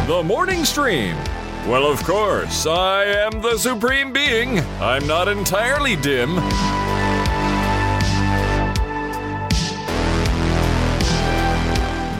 The 0.07 0.21
morning 0.23 0.65
stream. 0.65 1.17
Well, 1.67 1.87
of 1.87 2.03
course, 2.03 2.67
I 2.67 3.05
am 3.05 3.41
the 3.41 3.57
supreme 3.57 4.13
being. 4.13 4.59
I'm 4.79 5.07
not 5.07 5.27
entirely 5.27 5.95
dim. 5.95 6.37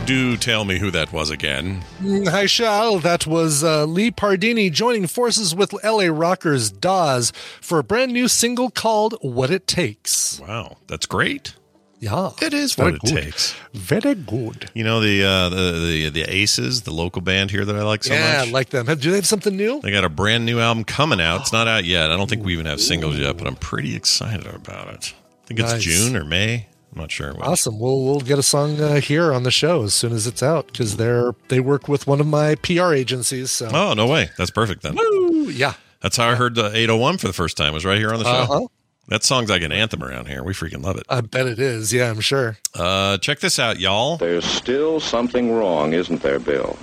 Do 0.06 0.36
tell 0.36 0.64
me 0.64 0.78
who 0.78 0.92
that 0.92 1.12
was 1.12 1.30
again. 1.30 1.82
Mm, 2.00 2.28
Hi, 2.28 2.46
Shal. 2.46 3.00
That 3.00 3.26
was 3.26 3.64
uh, 3.64 3.86
Lee 3.86 4.12
Pardini 4.12 4.70
joining 4.70 5.08
forces 5.08 5.52
with 5.52 5.72
LA 5.82 6.04
Rockers 6.06 6.70
Dawes 6.70 7.32
for 7.60 7.80
a 7.80 7.84
brand 7.84 8.12
new 8.12 8.28
single 8.28 8.70
called 8.70 9.16
What 9.20 9.50
It 9.50 9.66
Takes. 9.66 10.38
Wow, 10.38 10.76
that's 10.86 11.06
great. 11.06 11.56
Yeah. 11.98 12.30
It 12.40 12.54
is 12.54 12.74
Very 12.76 12.92
what 12.92 12.94
it 12.94 13.00
good. 13.14 13.22
takes. 13.24 13.56
Very 13.74 14.14
good. 14.14 14.70
You 14.74 14.84
know 14.84 15.00
the 15.00 15.24
uh, 15.24 15.48
the, 15.48 15.72
the 15.72 16.10
the 16.10 16.22
Aces, 16.32 16.82
the 16.82 16.92
local 16.92 17.20
band 17.20 17.50
here 17.50 17.64
that 17.64 17.74
I 17.74 17.82
like 17.82 18.04
so 18.04 18.10
much. 18.14 18.20
yeah, 18.20 18.38
much. 18.40 18.48
I 18.48 18.50
like 18.52 18.68
them. 18.68 18.86
Do 18.86 19.10
they 19.10 19.16
have 19.16 19.26
something 19.26 19.56
new? 19.56 19.80
They 19.80 19.90
got 19.90 20.04
a 20.04 20.08
brand 20.08 20.46
new 20.46 20.60
album 20.60 20.84
coming 20.84 21.20
out. 21.20 21.40
It's 21.40 21.52
not 21.52 21.66
out 21.66 21.84
yet. 21.84 22.12
I 22.12 22.16
don't 22.16 22.30
think 22.30 22.44
we 22.44 22.52
even 22.52 22.66
have 22.66 22.80
singles 22.80 23.18
yet, 23.18 23.36
but 23.38 23.48
I'm 23.48 23.56
pretty 23.56 23.96
excited 23.96 24.46
about 24.46 24.88
it. 24.94 25.14
I 25.42 25.46
think 25.48 25.58
it's 25.60 25.72
Nice. 25.72 25.82
June 25.82 26.14
or 26.16 26.24
May. 26.24 26.68
I'm 26.96 27.02
not 27.02 27.10
sure. 27.10 27.34
which. 27.34 27.44
Awesome. 27.44 27.78
We'll 27.78 28.04
we'll 28.04 28.20
get 28.20 28.38
a 28.38 28.42
song 28.42 28.80
uh, 28.80 29.00
here 29.02 29.30
on 29.30 29.42
the 29.42 29.50
show 29.50 29.82
as 29.82 29.92
soon 29.92 30.12
as 30.12 30.26
it's 30.26 30.42
out 30.42 30.68
because 30.68 30.96
they're 30.96 31.34
they 31.48 31.60
work 31.60 31.88
with 31.88 32.06
one 32.06 32.20
of 32.20 32.26
my 32.26 32.54
PR 32.54 32.94
agencies. 32.94 33.50
So 33.50 33.68
Oh 33.70 33.92
no 33.92 34.06
way! 34.06 34.30
That's 34.38 34.50
perfect 34.50 34.82
then. 34.82 34.96
Woo! 34.96 35.50
yeah, 35.50 35.74
That's 36.00 36.16
how 36.16 36.30
I 36.30 36.36
heard 36.36 36.54
the 36.54 36.74
801 36.74 37.18
for 37.18 37.26
the 37.26 37.34
first 37.34 37.58
time. 37.58 37.74
Was 37.74 37.84
right 37.84 37.98
here 37.98 38.12
on 38.14 38.18
the 38.18 38.24
show. 38.24 38.30
Uh-huh. 38.30 38.66
That 39.08 39.22
song's 39.22 39.50
like 39.50 39.62
an 39.62 39.72
anthem 39.72 40.02
around 40.02 40.26
here. 40.26 40.42
We 40.42 40.52
freaking 40.54 40.82
love 40.82 40.96
it. 40.96 41.04
I 41.08 41.20
bet 41.20 41.46
it 41.46 41.58
is. 41.60 41.92
Yeah, 41.92 42.10
I'm 42.10 42.20
sure. 42.20 42.56
Uh, 42.74 43.18
check 43.18 43.38
this 43.40 43.58
out, 43.58 43.78
y'all. 43.78 44.16
There's 44.16 44.44
still 44.44 44.98
something 44.98 45.52
wrong, 45.52 45.92
isn't 45.92 46.22
there, 46.22 46.40
Bill? 46.40 46.76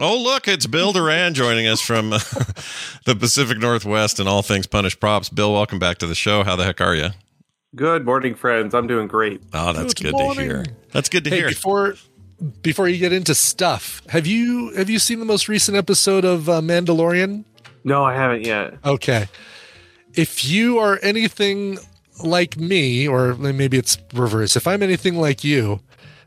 Oh, 0.00 0.18
look, 0.18 0.48
it's 0.48 0.66
Bill 0.66 0.92
Doran 0.92 1.32
joining 1.32 1.66
us 1.66 1.80
from 1.80 2.12
uh, 2.12 2.18
the 3.06 3.16
Pacific 3.18 3.56
Northwest 3.58 4.20
and 4.20 4.28
all 4.28 4.42
things 4.42 4.66
Punished 4.66 5.00
Props. 5.00 5.30
Bill, 5.30 5.52
welcome 5.52 5.78
back 5.78 5.96
to 5.98 6.06
the 6.06 6.14
show. 6.14 6.42
How 6.44 6.56
the 6.56 6.64
heck 6.64 6.80
are 6.82 6.94
you? 6.94 7.10
Good 7.76 8.04
morning, 8.04 8.34
friends. 8.34 8.74
I'm 8.74 8.86
doing 8.88 9.06
great. 9.06 9.42
Oh, 9.52 9.72
that's 9.72 9.94
Good 9.94 10.12
good, 10.12 10.34
to 10.34 10.40
hear. 10.40 10.64
That's 10.92 11.08
good 11.08 11.22
to 11.24 11.30
Hey, 11.30 11.36
hear. 11.36 11.48
before 11.48 11.94
before 12.62 12.88
you 12.88 12.98
get 12.98 13.12
into 13.12 13.34
stuff, 13.34 14.02
have 14.08 14.26
you 14.26 14.72
have 14.74 14.90
you 14.90 14.98
seen 14.98 15.20
the 15.20 15.24
most 15.24 15.48
recent 15.48 15.76
episode 15.76 16.24
of 16.24 16.48
uh, 16.48 16.60
Mandalorian? 16.60 17.44
No, 17.84 18.04
I 18.04 18.14
haven't 18.14 18.44
yet. 18.44 18.74
Okay. 18.84 19.28
If 20.14 20.44
you 20.44 20.78
are 20.78 20.98
anything 21.02 21.78
like 22.24 22.56
me, 22.56 23.06
or 23.06 23.34
maybe 23.36 23.78
it's 23.78 23.96
reverse, 24.14 24.56
if 24.56 24.66
I'm 24.66 24.82
anything 24.82 25.14
like 25.14 25.44
you, 25.44 25.80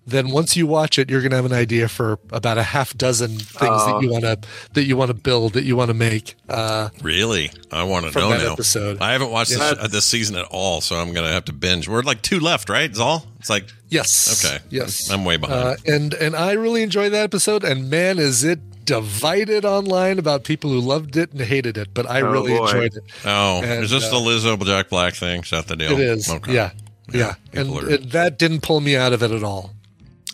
then 0.05 0.29
once 0.31 0.55
you 0.57 0.67
watch 0.67 0.99
it, 0.99 1.09
you're 1.09 1.21
gonna 1.21 1.35
have 1.35 1.45
an 1.45 1.53
idea 1.53 1.87
for 1.87 2.19
about 2.31 2.57
a 2.57 2.63
half 2.63 2.95
dozen 2.97 3.31
things 3.37 3.61
Oh. 3.61 3.93
that 3.99 4.03
you 4.03 4.11
wanna 4.11 4.37
that 4.73 4.83
you 4.83 4.97
wanna 4.97 5.13
build, 5.13 5.53
that 5.53 5.63
you 5.63 5.75
wanna 5.75 5.93
make. 5.93 6.35
Uh, 6.49 6.89
Really? 7.01 7.51
I 7.71 7.83
want 7.83 8.11
to 8.11 8.19
know 8.19 8.29
that 8.29 8.43
now. 8.43 8.53
episode. 8.53 9.01
I 9.01 9.13
haven't 9.13 9.31
watched 9.31 9.51
Yeah. 9.51 9.57
this, 9.73 9.79
uh, 9.83 9.87
this 9.87 10.05
season 10.05 10.35
at 10.35 10.45
all, 10.45 10.81
so 10.81 10.95
I'm 10.97 11.11
going 11.13 11.25
to 11.25 11.31
have 11.31 11.45
to 11.45 11.53
binge. 11.53 11.87
We're 11.87 12.03
like 12.03 12.21
two 12.21 12.39
left, 12.39 12.69
right? 12.69 12.87
It's 12.89 12.99
all? 12.99 13.25
It's 13.39 13.49
like, 13.49 13.65
yes. 13.89 14.45
okay. 14.45 14.59
Yes. 14.69 15.09
I'm 15.09 15.25
way 15.25 15.37
behind. 15.37 15.67
Uh, 15.67 15.75
and 15.87 16.13
and 16.13 16.35
I 16.35 16.51
really 16.51 16.83
enjoyed 16.83 17.11
that 17.13 17.23
episode. 17.23 17.63
And 17.63 17.89
man, 17.89 18.19
is 18.19 18.43
it 18.43 18.59
divided 18.85 19.63
online 19.65 20.19
about 20.19 20.43
people 20.43 20.69
who 20.69 20.79
loved 20.79 21.15
it 21.17 21.31
and 21.31 21.41
hated 21.41 21.77
it. 21.77 21.87
But 21.93 22.09
I 22.09 22.21
Oh, 22.21 22.29
really 22.31 22.55
boy. 22.57 22.65
enjoyed 22.65 22.95
it. 22.97 23.03
oh, 23.25 23.61
and, 23.63 23.83
is 23.83 23.89
this 23.91 24.03
uh, 24.05 24.09
the 24.11 24.17
Lizzo 24.17 24.63
Jack 24.65 24.89
Black 24.89 25.15
thing? 25.15 25.41
Is 25.41 25.49
that 25.51 25.67
the 25.67 25.75
deal? 25.77 25.93
It 25.93 25.99
is. 26.01 26.29
Okay. 26.29 26.53
Yeah. 26.53 26.71
Yeah. 27.11 27.35
And, 27.53 27.71
are- 27.71 27.89
and 27.89 28.11
that 28.11 28.37
didn't 28.37 28.61
pull 28.61 28.81
me 28.81 28.95
out 28.95 29.13
of 29.13 29.23
it 29.23 29.31
at 29.31 29.41
all. 29.43 29.71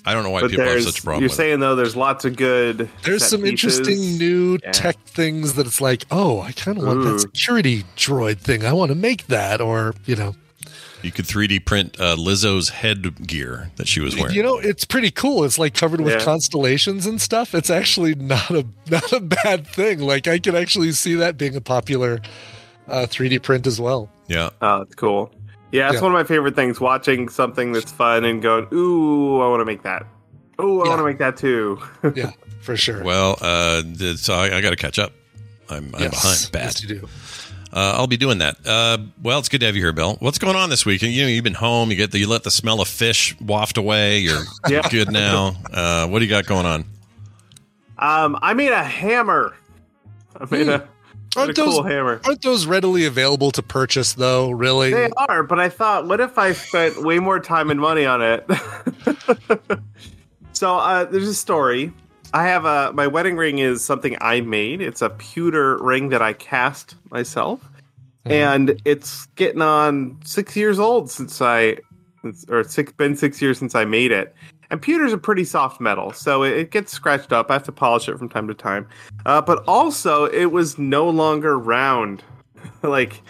I 0.06 0.14
don't 0.14 0.24
know 0.24 0.30
why 0.30 0.41
But 0.41 0.52
people 0.52 0.66
have 0.66 0.82
such 0.84 1.00
a 1.00 1.04
problem 1.04 1.22
you're 1.24 1.30
with 1.30 1.36
saying 1.38 1.60
though, 1.60 1.76
there's 1.76 1.95
lots 1.95 2.26
of 2.26 2.36
good. 2.36 2.89
There's 3.04 3.22
set 3.22 3.30
some 3.32 3.41
pieces. 3.41 3.78
interesting 3.80 4.18
new 4.18 4.58
Yeah. 4.64 4.72
tech 4.72 4.97
things 5.06 5.54
that 5.56 5.68
it's 5.68 5.82
like, 5.82 6.06
oh, 6.10 6.41
I 6.41 6.52
kind 6.54 6.78
of 6.78 6.86
want 6.86 7.04
that 7.04 7.20
security 7.20 7.84
droid 7.97 8.39
thing. 8.39 8.66
I 8.66 8.74
want 8.74 8.89
to 8.89 8.95
make 8.95 9.28
that, 9.28 9.60
or 9.62 9.93
you 10.06 10.16
know, 10.16 10.36
You 11.02 11.12
could 11.12 11.26
3D 11.26 11.60
print 11.66 11.97
uh, 12.00 12.16
Lizzo's 12.16 12.70
headgear 12.70 13.72
that 13.78 13.88
she 13.88 14.00
was 14.02 14.16
wearing. 14.18 14.36
You 14.36 14.43
know, 14.43 14.58
it's 14.58 14.84
pretty 14.86 15.12
cool. 15.12 15.43
It's 15.43 15.58
like 15.60 15.74
covered 15.74 16.02
with 16.02 16.14
Yeah. 16.16 16.24
constellations 16.26 17.06
and 17.06 17.22
stuff. 17.22 17.54
It's 17.56 17.70
actually 17.70 18.16
not 18.16 18.50
a 18.52 18.66
not 18.89 19.12
a 19.14 19.20
bad 19.20 19.68
thing. 19.68 20.00
Like 20.00 20.28
I 20.28 20.39
could 20.39 20.56
actually 20.56 20.91
see 20.93 21.16
that 21.16 21.38
being 21.38 21.56
a 21.56 21.62
popular 21.62 22.20
uh, 22.88 23.06
3D 23.06 23.41
print 23.43 23.68
as 23.68 23.80
well. 23.80 24.10
Yeah. 24.28 24.50
Oh, 24.62 24.80
that's 24.80 24.95
cool. 24.95 25.32
Yeah, 25.72 25.88
it's 25.88 25.95
Yeah. 25.95 26.01
one 26.01 26.11
of 26.11 26.17
my 26.17 26.24
favorite 26.24 26.55
things. 26.55 26.80
Watching 26.80 27.30
something 27.30 27.72
that's 27.74 27.91
fun 27.91 28.26
and 28.26 28.41
going, 28.41 28.67
"Ooh, 28.74 29.39
I 29.41 29.47
want 29.49 29.61
to 29.61 29.65
make 29.65 29.84
that." 29.84 30.05
Ooh, 30.61 30.82
I 30.82 30.88
want 30.89 30.99
to 30.99 31.05
make 31.05 31.20
that 31.20 31.38
too. 31.38 31.80
yeah, 32.15 32.32
for 32.61 32.76
sure. 32.76 33.03
Well, 33.03 33.38
uh, 33.41 33.84
so 34.17 34.34
I, 34.34 34.57
I 34.57 34.61
got 34.61 34.72
to 34.72 34.76
catch 34.76 34.99
up. 34.99 35.13
I'm, 35.70 35.86
I'm 35.95 36.09
behind. 36.09 36.49
Bad. 36.51 36.63
Yes, 36.63 36.84
you 36.84 36.88
do. 37.01 37.07
Uh, 37.72 37.93
I'll 37.95 38.07
be 38.07 38.17
doing 38.17 38.39
that. 38.39 38.57
Uh, 38.65 38.97
well, 39.22 39.38
it's 39.38 39.47
good 39.47 39.59
to 39.59 39.67
have 39.67 39.76
you 39.76 39.82
here, 39.84 39.93
Bill. 39.93 40.15
What's 40.22 40.39
going 40.39 40.55
on 40.55 40.72
this 40.72 40.88
week? 40.88 41.03
You 41.03 41.22
know, 41.22 41.28
you've 41.28 41.43
been 41.43 41.53
home. 41.53 41.91
You 41.91 41.97
get 41.97 42.11
the, 42.11 42.17
you 42.17 42.28
let 42.28 42.41
the 42.43 42.49
smell 42.49 42.82
of 42.82 42.88
fish 42.88 43.39
waft 43.39 43.78
away. 43.78 44.17
You're 44.20 44.41
Yeah. 44.70 44.89
good 44.89 45.11
now. 45.11 45.55
Uh, 45.72 46.07
what 46.07 46.17
do 46.17 46.26
you 46.26 46.32
got 46.32 46.47
going 46.47 46.65
on? 46.65 46.86
Um, 47.99 48.39
I 48.41 48.53
made 48.55 48.72
a 48.72 48.84
hammer. 48.84 49.55
I 50.39 50.45
made 50.49 50.67
a, 50.67 50.72
made 50.72 50.82
a 50.82 50.88
Aren't 51.36 51.55
those 51.55 51.75
cool 51.75 51.84
hammer. 51.84 52.21
aren't 52.25 52.41
those 52.41 52.65
readily 52.65 53.05
available 53.05 53.51
to 53.51 53.61
purchase 53.61 54.13
though? 54.13 54.49
Really? 54.49 54.91
They 54.91 55.09
are, 55.17 55.43
but 55.43 55.59
I 55.59 55.69
thought, 55.69 56.07
what 56.07 56.19
if 56.19 56.38
I 56.38 56.53
spent 56.53 57.03
way 57.03 57.19
more 57.19 57.39
time 57.39 57.69
and 57.69 57.80
money 57.80 58.05
on 58.05 58.21
it? 58.21 58.45
so 60.53 60.77
uh, 60.77 61.05
there's 61.05 61.27
a 61.27 61.34
story. 61.34 61.93
I 62.34 62.45
have 62.45 62.65
a 62.65 62.91
my 62.93 63.07
wedding 63.07 63.38
ring 63.38 63.59
is 63.59 63.84
something 63.84 64.15
I 64.21 64.41
made. 64.41 64.82
It's 64.82 65.01
a 65.01 65.09
pewter 65.09 65.77
ring 65.77 66.09
that 66.09 66.21
I 66.21 66.34
cast 66.34 66.95
myself, 67.09 67.67
and 68.25 68.80
it's 68.86 69.25
getting 69.36 69.61
on 69.61 70.19
six 70.23 70.55
years 70.55 70.80
old 70.80 71.09
since 71.09 71.41
I, 71.41 71.77
or 72.47 72.63
six 72.63 72.91
been 72.91 73.15
six 73.15 73.41
years 73.41 73.57
since 73.57 73.73
I 73.73 73.86
made 73.86 74.11
it. 74.11 74.36
And 74.72 74.82
pewter's 74.82 75.13
a 75.13 75.17
pretty 75.17 75.45
soft 75.45 75.82
metal, 75.82 76.11
so 76.13 76.43
it, 76.43 76.57
it 76.57 76.72
gets 76.72 76.91
scratched 76.91 77.34
up. 77.34 77.49
I 77.49 77.53
have 77.53 77.63
to 77.63 77.72
polish 77.72 78.07
it 78.07 78.17
from 78.17 78.30
time 78.30 78.47
to 78.47 78.53
time. 78.53 78.88
Uh, 79.26 79.41
but 79.41 79.63
also, 79.67 80.26
it 80.26 80.51
was 80.51 80.78
no 80.78 81.09
longer 81.09 81.57
round, 81.57 82.24
like 82.84 83.22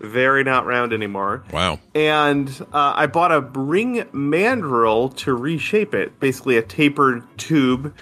very 0.00 0.44
not 0.44 0.66
round 0.66 0.92
anymore. 0.92 1.42
Wow. 1.52 1.80
And 1.94 2.48
uh, 2.72 2.92
I 2.94 3.06
bought 3.06 3.32
a 3.32 3.40
ring 3.40 4.04
mandrel 4.12 5.14
to 5.16 5.34
reshape 5.34 5.94
it, 5.94 6.18
basically 6.20 6.56
a 6.56 6.62
tapered 6.62 7.24
tube 7.38 7.94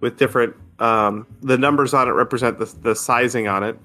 with 0.00 0.18
different. 0.18 0.54
Um, 0.78 1.26
the 1.42 1.58
numbers 1.58 1.94
on 1.94 2.08
it 2.08 2.12
represent 2.12 2.58
the, 2.58 2.64
the 2.82 2.94
sizing 2.94 3.46
on 3.46 3.62
it, 3.62 3.78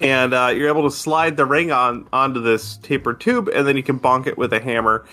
and 0.00 0.34
uh, 0.34 0.52
you're 0.54 0.68
able 0.68 0.82
to 0.82 0.94
slide 0.94 1.36
the 1.36 1.46
ring 1.46 1.72
on 1.72 2.08
onto 2.12 2.40
this 2.40 2.76
tapered 2.78 3.20
tube, 3.20 3.48
and 3.48 3.66
then 3.66 3.76
you 3.76 3.82
can 3.82 3.98
bonk 3.98 4.26
it 4.26 4.36
with 4.36 4.52
a 4.52 4.60
hammer, 4.60 5.04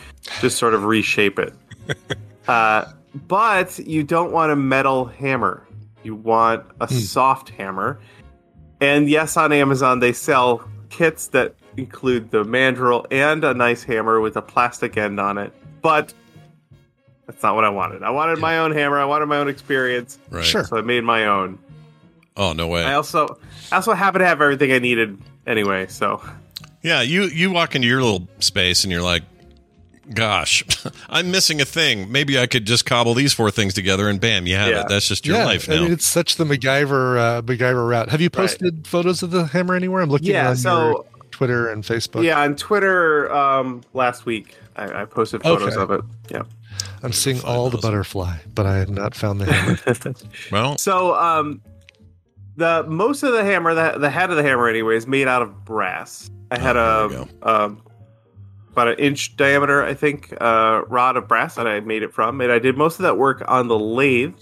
to 0.42 0.50
sort 0.50 0.74
of 0.74 0.84
reshape 0.84 1.40
it. 1.40 1.54
uh, 2.48 2.86
but 3.28 3.80
you 3.80 4.04
don't 4.04 4.32
want 4.32 4.52
a 4.52 4.56
metal 4.56 5.06
hammer. 5.06 5.66
You 6.04 6.16
want 6.16 6.66
a 6.82 6.88
soft 6.88 7.50
hammer. 7.50 8.00
And 8.82 9.10
yes, 9.10 9.38
on 9.38 9.54
Amazon 9.54 10.00
they 10.00 10.12
sell 10.12 10.68
kits 10.90 11.28
that 11.28 11.56
include 11.78 12.32
the 12.32 12.44
mandrel 12.44 13.06
and 13.12 13.44
a 13.44 13.54
nice 13.54 13.84
hammer 13.84 14.20
with 14.20 14.36
a 14.36 14.42
plastic 14.42 14.98
end 14.98 15.20
on 15.20 15.38
it. 15.38 15.54
But 15.82 16.14
that's 17.26 17.42
not 17.42 17.56
what 17.56 17.64
I 17.64 17.70
wanted. 17.70 18.04
I 18.04 18.10
wanted 18.10 18.40
my 18.40 18.58
own 18.60 18.72
hammer. 18.72 19.00
I 19.00 19.06
wanted 19.06 19.28
my 19.28 19.38
own 19.38 19.48
experience. 19.48 20.20
Right. 20.30 20.44
Sure. 20.44 20.64
So 20.64 20.78
I 20.78 20.82
made 20.82 21.04
my 21.04 21.26
own. 21.26 21.58
Oh 22.36 22.54
no 22.54 22.68
way. 22.68 22.84
I 22.84 22.94
also 22.96 23.38
I 23.72 23.76
also 23.78 23.94
happen 23.94 24.20
to 24.22 24.26
have 24.28 24.42
everything 24.42 24.72
I 24.72 24.80
needed 24.80 25.18
anyway. 25.46 25.88
So 25.88 26.22
Yeah, 26.82 27.02
you 27.02 27.24
you 27.26 27.52
walk 27.52 27.76
into 27.76 27.88
your 27.88 28.02
little 28.02 28.28
space 28.40 28.84
and 28.84 28.92
you're 28.92 29.02
like, 29.04 29.24
"Gosh, 30.14 30.64
I'm 31.10 31.32
missing 31.32 31.62
a 31.62 31.66
thing. 31.66 32.12
Maybe 32.12 32.38
I 32.40 32.48
could 32.48 32.66
just 32.66 32.86
cobble 32.86 33.14
these 33.14 33.34
four 33.34 33.52
things 33.52 33.74
together, 33.74 34.10
and 34.10 34.20
bam, 34.20 34.48
you 34.48 34.56
have 34.56 34.70
Yeah. 34.70 34.82
it. 34.82 34.88
That's 34.90 35.08
just 35.08 35.26
your 35.26 35.38
yeah, 35.38 35.46
life 35.46 35.70
I 35.70 35.76
now." 35.76 35.82
mean, 35.84 35.92
it's 35.94 36.06
such 36.06 36.36
the 36.36 36.44
MacGyver 36.44 37.18
uh, 37.18 37.42
MacGyver 37.44 37.88
route. 37.90 38.10
Have 38.10 38.22
you 38.22 38.30
posted 38.30 38.86
photos 38.88 39.24
of 39.24 39.32
the 39.32 39.46
hammer 39.46 39.76
anywhere? 39.76 40.02
I'm 40.02 40.10
looking 40.10 40.30
Yeah, 40.30 40.50
on 40.50 40.56
so- 40.58 40.86
your 40.90 41.06
Twitter 41.32 41.70
and 41.70 41.84
Facebook. 41.84 42.24
yeah, 42.24 42.40
on 42.42 42.56
Twitter 42.56 43.34
um, 43.34 43.82
last 43.94 44.26
week 44.26 44.56
I, 44.76 45.02
I 45.02 45.06
posted 45.06 45.42
photos 45.42 45.76
Okay. 45.76 45.82
of 45.82 45.92
it. 45.92 46.02
Yeah. 46.30 46.44
I'm 47.02 47.12
seeing 47.12 47.42
all 47.44 47.70
the 47.72 47.78
butterfly, 47.80 48.38
but 48.54 48.66
I 48.68 48.78
have 48.78 48.90
not 48.92 49.16
found 49.16 49.42
the 49.42 49.52
hammer. 49.52 50.14
well, 50.52 50.78
So 50.78 51.16
um, 51.16 51.62
the 52.56 52.86
most 52.88 53.24
of 53.24 53.34
the 53.34 53.44
hammer, 53.44 53.74
the, 53.74 54.00
the 54.00 54.10
head 54.10 54.30
of 54.30 54.38
the 54.38 54.44
hammer, 54.44 54.68
anyway, 54.68 54.96
is 54.96 55.08
made 55.08 55.28
out 55.28 55.42
of 55.42 55.66
brass. 55.66 56.30
I 56.52 56.60
had 56.60 56.78
a 56.78 57.28
um, 57.42 57.82
about 58.72 58.88
an 58.88 59.00
inch 59.00 59.36
diameter, 59.38 59.84
I 59.84 59.94
think, 59.94 60.34
uh, 60.42 60.82
rod 60.88 61.16
of 61.16 61.28
brass 61.28 61.56
that 61.56 61.68
I 61.68 61.80
made 61.80 62.04
it 62.04 62.14
from, 62.14 62.42
and 62.42 62.52
I 62.52 62.60
did 62.60 62.76
most 62.78 63.00
of 63.00 63.04
that 63.04 63.18
work 63.18 63.44
on 63.48 63.68
the 63.68 63.78
lathe. 63.78 64.34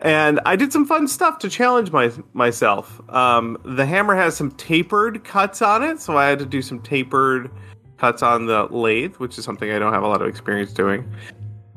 And 0.00 0.38
I 0.44 0.54
did 0.54 0.70
some 0.70 0.84
fun 0.84 1.08
stuff 1.08 1.38
to 1.38 1.48
challenge 1.48 1.90
my 1.90 2.12
myself. 2.34 3.00
Um, 3.08 3.56
the 3.64 3.86
hammer 3.86 4.14
has 4.14 4.36
some 4.36 4.50
tapered 4.52 5.24
cuts 5.24 5.62
on 5.62 5.82
it, 5.82 6.00
so 6.00 6.18
I 6.18 6.26
had 6.28 6.38
to 6.40 6.46
do 6.46 6.60
some 6.60 6.80
tapered 6.80 7.50
cuts 7.96 8.22
on 8.22 8.46
the 8.46 8.66
lathe, 8.70 9.16
which 9.16 9.38
is 9.38 9.44
something 9.44 9.70
I 9.70 9.78
don't 9.78 9.94
have 9.94 10.02
a 10.02 10.08
lot 10.08 10.20
of 10.20 10.28
experience 10.28 10.72
doing. 10.72 11.10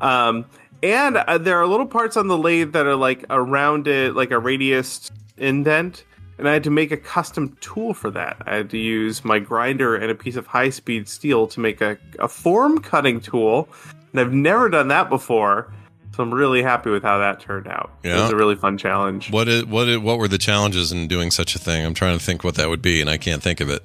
Um, 0.02 0.46
and 0.84 1.18
uh, 1.18 1.38
there 1.38 1.58
are 1.58 1.66
little 1.66 1.86
parts 1.86 2.18
on 2.18 2.28
the 2.28 2.38
lathe 2.38 2.74
that 2.74 2.86
are 2.86 2.96
like 2.96 3.26
a 3.30 3.42
rounded, 3.42 4.16
like 4.16 4.32
a 4.32 4.40
radius 4.40 5.10
indent. 5.38 6.06
And 6.38 6.48
I 6.48 6.54
had 6.54 6.64
to 6.66 6.70
make 6.70 6.92
a 6.92 6.98
custom 6.98 7.58
tool 7.62 7.96
for 7.96 8.12
that. 8.12 8.44
I 8.46 8.58
had 8.58 8.70
to 8.70 8.78
use 8.78 9.26
my 9.26 9.40
grinder 9.40 9.96
and 9.96 10.12
a 10.12 10.16
piece 10.16 10.36
of 10.36 10.46
high 10.46 10.70
speed 10.70 11.08
steel 11.10 11.48
to 11.48 11.60
make 11.60 11.82
a, 11.82 11.98
a 12.20 12.28
form 12.28 12.78
cutting 12.80 13.20
tool. 13.20 13.68
And 14.12 14.22
I've 14.22 14.34
never 14.34 14.70
done 14.70 14.88
that 14.90 15.10
before. 15.10 15.74
So 16.16 16.24
I'm 16.24 16.34
really 16.34 16.64
happy 16.64 16.90
with 16.90 17.04
how 17.04 17.18
that 17.20 17.40
turned 17.40 17.68
out. 17.68 17.92
Yeah. 18.04 18.18
It 18.18 18.22
was 18.22 18.32
a 18.32 18.36
really 18.36 18.56
fun 18.56 18.78
challenge. 18.78 19.32
What 19.32 19.48
is, 19.48 19.66
what 19.66 19.88
is, 19.88 20.00
what 20.00 20.20
were 20.20 20.28
the 20.28 20.38
challenges 20.38 20.92
in 20.92 21.08
doing 21.08 21.32
such 21.32 21.56
a 21.56 21.60
thing? 21.60 21.86
I'm 21.86 21.94
trying 21.94 22.18
to 22.18 22.24
think 22.24 22.44
what 22.44 22.56
that 22.56 22.70
would 22.70 22.82
be, 22.82 23.02
and 23.02 23.10
I 23.10 23.18
can't 23.18 23.42
think 23.42 23.60
of 23.60 23.70
it. 23.70 23.84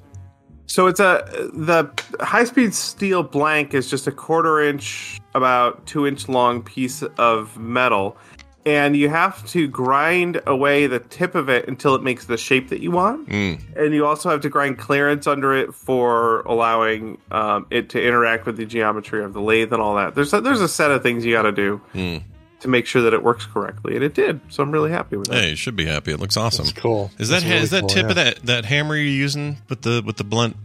So 0.65 0.87
it's 0.87 0.99
a 0.99 1.23
the 1.53 1.87
high 2.21 2.45
speed 2.45 2.73
steel 2.73 3.21
blank 3.21 3.75
is 3.75 3.87
just 3.87 4.07
a 4.07 4.11
quarter 4.11 4.59
inch, 4.61 5.19
about 5.35 5.85
two 5.85 6.07
inch 6.07 6.27
long 6.27 6.63
piece 6.63 7.03
of 7.19 7.55
metal, 7.59 8.17
and 8.65 8.95
you 8.95 9.09
have 9.09 9.45
to 9.47 9.67
grind 9.67 10.41
away 10.47 10.87
the 10.87 10.99
tip 10.99 11.35
of 11.35 11.49
it 11.49 11.67
until 11.67 11.95
it 11.95 12.03
makes 12.03 12.25
the 12.25 12.37
shape 12.37 12.69
that 12.69 12.79
you 12.81 12.91
want. 12.91 13.27
Mm. 13.27 13.59
And 13.75 13.93
you 13.93 14.05
also 14.05 14.29
have 14.29 14.41
to 14.41 14.49
grind 14.49 14.77
clearance 14.77 15.27
under 15.27 15.53
it 15.53 15.73
for 15.73 16.41
allowing 16.41 17.17
um, 17.31 17.65
it 17.69 17.89
to 17.89 18.01
interact 18.01 18.45
with 18.45 18.55
the 18.57 18.65
geometry 18.65 19.23
of 19.23 19.33
the 19.33 19.41
lathe 19.41 19.73
and 19.73 19.81
all 19.81 19.95
that. 19.95 20.15
There's 20.15 20.33
a, 20.33 20.39
there's 20.41 20.61
a 20.61 20.67
set 20.69 20.91
of 20.91 21.03
things 21.03 21.25
you 21.25 21.33
got 21.33 21.41
to 21.43 21.51
do 21.51 21.81
Mm. 21.93 22.23
to 22.61 22.67
make 22.69 22.85
sure 22.85 23.01
that 23.01 23.13
it 23.13 23.21
works 23.21 23.45
correctly, 23.45 23.95
and 23.95 24.03
it 24.05 24.13
did. 24.13 24.39
So 24.47 24.63
I'm 24.63 24.71
really 24.71 24.91
happy 24.91 25.17
with 25.17 25.27
that. 25.27 25.41
Hey, 25.41 25.49
you 25.49 25.55
should 25.57 25.75
be 25.75 25.85
happy. 25.85 26.11
It 26.13 26.19
looks 26.21 26.37
awesome. 26.37 26.67
cool. 26.75 27.11
Is 27.19 27.27
that 27.27 27.35
That's 27.41 27.45
really 27.45 27.57
is 27.63 27.69
that 27.71 27.81
cool, 27.81 27.89
tip 27.89 28.03
yeah. 28.05 28.09
of 28.09 28.15
that 28.15 28.45
that 28.45 28.65
hammer 28.65 28.95
you're 28.95 29.03
using 29.05 29.57
with 29.67 29.81
the 29.81 30.01
with 30.05 30.15
the 30.15 30.23
blunt 30.23 30.55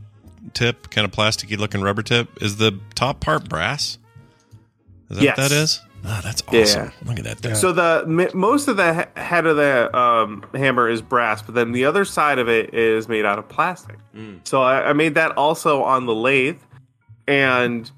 tip, 0.55 0.91
kind 0.91 1.05
of 1.05 1.11
plasticky 1.11 1.59
looking 1.59 1.81
rubber 1.81 2.03
tip? 2.03 2.41
Is 2.41 2.59
the 2.59 2.79
top 2.95 3.19
part 3.21 3.49
brass? 3.49 3.99
Is 5.11 5.17
that 5.17 5.25
Yes. 5.25 5.37
what 5.39 5.49
that 5.49 5.53
is? 5.57 5.81
Ah, 6.05 6.21
that's 6.23 6.43
Yeah. 6.53 6.61
awesome. 6.63 6.93
Look 7.05 7.19
at 7.19 7.25
that 7.25 7.39
thing. 7.39 7.55
So 7.55 7.73
the 7.73 8.05
mi- 8.07 8.29
most 8.35 8.69
of 8.69 8.77
the 8.77 8.95
he- 8.95 9.21
head 9.21 9.47
of 9.47 9.57
the 9.57 9.95
um, 9.97 10.45
hammer 10.55 10.89
is 10.89 11.03
brass, 11.03 11.43
but 11.43 11.55
then 11.55 11.73
the 11.73 11.85
other 11.85 12.05
side 12.05 12.39
of 12.39 12.49
it 12.49 12.73
is 12.75 13.09
made 13.09 13.25
out 13.25 13.39
of 13.39 13.49
plastic. 13.49 13.97
So 14.45 14.63
I, 14.63 14.91
I 14.91 14.93
made 14.95 15.15
that 15.15 15.33
also 15.33 15.83
on 15.83 16.07
the 16.07 16.15
lathe, 16.15 16.59
and 17.29 17.91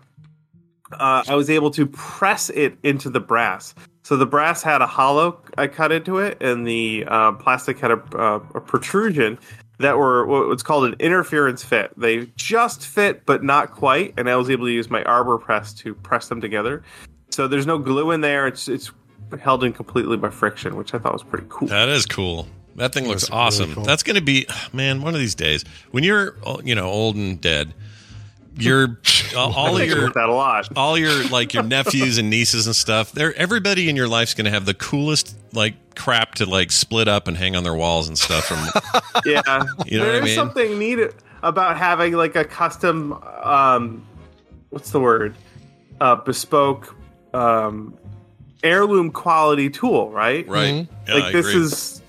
uh, 0.92 1.22
I 1.28 1.34
was 1.34 1.48
able 1.48 1.70
to 1.72 1.86
press 1.86 2.50
it 2.50 2.76
into 2.82 3.08
the 3.08 3.20
brass. 3.20 3.74
So 4.02 4.16
the 4.16 4.26
brass 4.26 4.62
had 4.62 4.82
a 4.82 4.86
hollow 4.86 5.40
I 5.56 5.66
cut 5.68 5.92
into 5.92 6.18
it, 6.18 6.36
and 6.42 6.66
the 6.66 7.04
uh, 7.08 7.32
plastic 7.32 7.78
had 7.78 7.92
a, 7.92 8.02
uh, 8.16 8.40
a 8.54 8.60
protrusion 8.60 9.38
that 9.78 9.96
were 9.96 10.26
what's 10.26 10.62
called 10.62 10.84
an 10.84 10.94
interference 10.98 11.62
fit. 11.64 11.92
They 11.96 12.26
just 12.36 12.86
fit, 12.86 13.24
but 13.24 13.42
not 13.44 13.70
quite, 13.70 14.12
and 14.18 14.28
I 14.28 14.36
was 14.36 14.50
able 14.50 14.66
to 14.66 14.72
use 14.72 14.90
my 14.90 15.02
arbor 15.04 15.38
press 15.38 15.72
to 15.74 15.94
press 15.94 16.28
them 16.28 16.40
together. 16.40 16.82
So 17.30 17.48
there's 17.48 17.66
no 17.66 17.78
glue 17.78 18.10
in 18.10 18.20
there. 18.20 18.46
It's 18.46 18.68
it's 18.68 18.90
held 19.40 19.62
in 19.64 19.72
completely 19.72 20.16
by 20.16 20.30
friction, 20.30 20.76
which 20.76 20.94
I 20.94 20.98
thought 20.98 21.12
was 21.12 21.22
pretty 21.22 21.46
cool. 21.48 21.68
That 21.68 21.88
is 21.88 22.06
cool. 22.06 22.48
That 22.76 22.92
thing 22.92 23.06
looks 23.06 23.22
That's 23.22 23.30
really 23.30 23.42
awesome. 23.42 23.74
cool. 23.74 23.84
That's 23.84 24.02
going 24.02 24.16
to 24.16 24.22
be 24.22 24.46
man. 24.72 25.02
One 25.02 25.14
of 25.14 25.20
these 25.20 25.34
days, 25.34 25.64
when 25.90 26.04
you're 26.04 26.36
you 26.64 26.74
know 26.74 26.86
old 26.88 27.16
and 27.16 27.40
dead, 27.40 27.74
your 28.56 28.98
all 29.36 29.76
of 29.76 29.86
your 29.86 30.10
that 30.10 30.28
a 30.28 30.32
lot. 30.32 30.68
all 30.76 30.98
your 30.98 31.24
like 31.28 31.54
your 31.54 31.62
nephews 31.62 32.18
and 32.18 32.30
nieces 32.30 32.66
and 32.66 32.74
stuff. 32.76 33.12
They're 33.12 33.34
everybody 33.36 33.88
in 33.88 33.96
your 33.96 34.08
life's 34.08 34.34
going 34.34 34.46
to 34.46 34.50
have 34.50 34.66
the 34.66 34.74
coolest 34.74 35.36
like 35.52 35.94
crap 35.94 36.34
to 36.36 36.46
like 36.46 36.70
split 36.72 37.06
up 37.08 37.28
and 37.28 37.36
hang 37.36 37.54
on 37.56 37.62
their 37.64 37.74
walls 37.74 38.08
and 38.08 38.18
stuff. 38.18 38.46
From 38.46 38.58
yeah, 39.24 39.40
You 39.86 39.98
know 39.98 40.04
There 40.06 40.14
what 40.14 40.22
I 40.22 40.24
mean? 40.24 40.34
something 40.34 40.78
neat 40.78 40.98
about 41.42 41.76
having 41.76 42.14
like 42.14 42.34
a 42.36 42.44
custom, 42.44 43.12
um, 43.42 44.06
what's 44.70 44.90
the 44.90 45.00
word, 45.00 45.34
uh, 46.00 46.16
bespoke, 46.16 46.94
um, 47.34 47.94
heirloom 48.62 49.10
quality 49.10 49.70
tool, 49.70 50.10
right? 50.10 50.46
Right. 50.48 50.74
Mhm. 50.74 50.88
Yeah, 51.08 51.14
like 51.14 51.24
I 51.24 51.32
this 51.32 51.48
agree. 51.48 51.60
is 51.62 52.02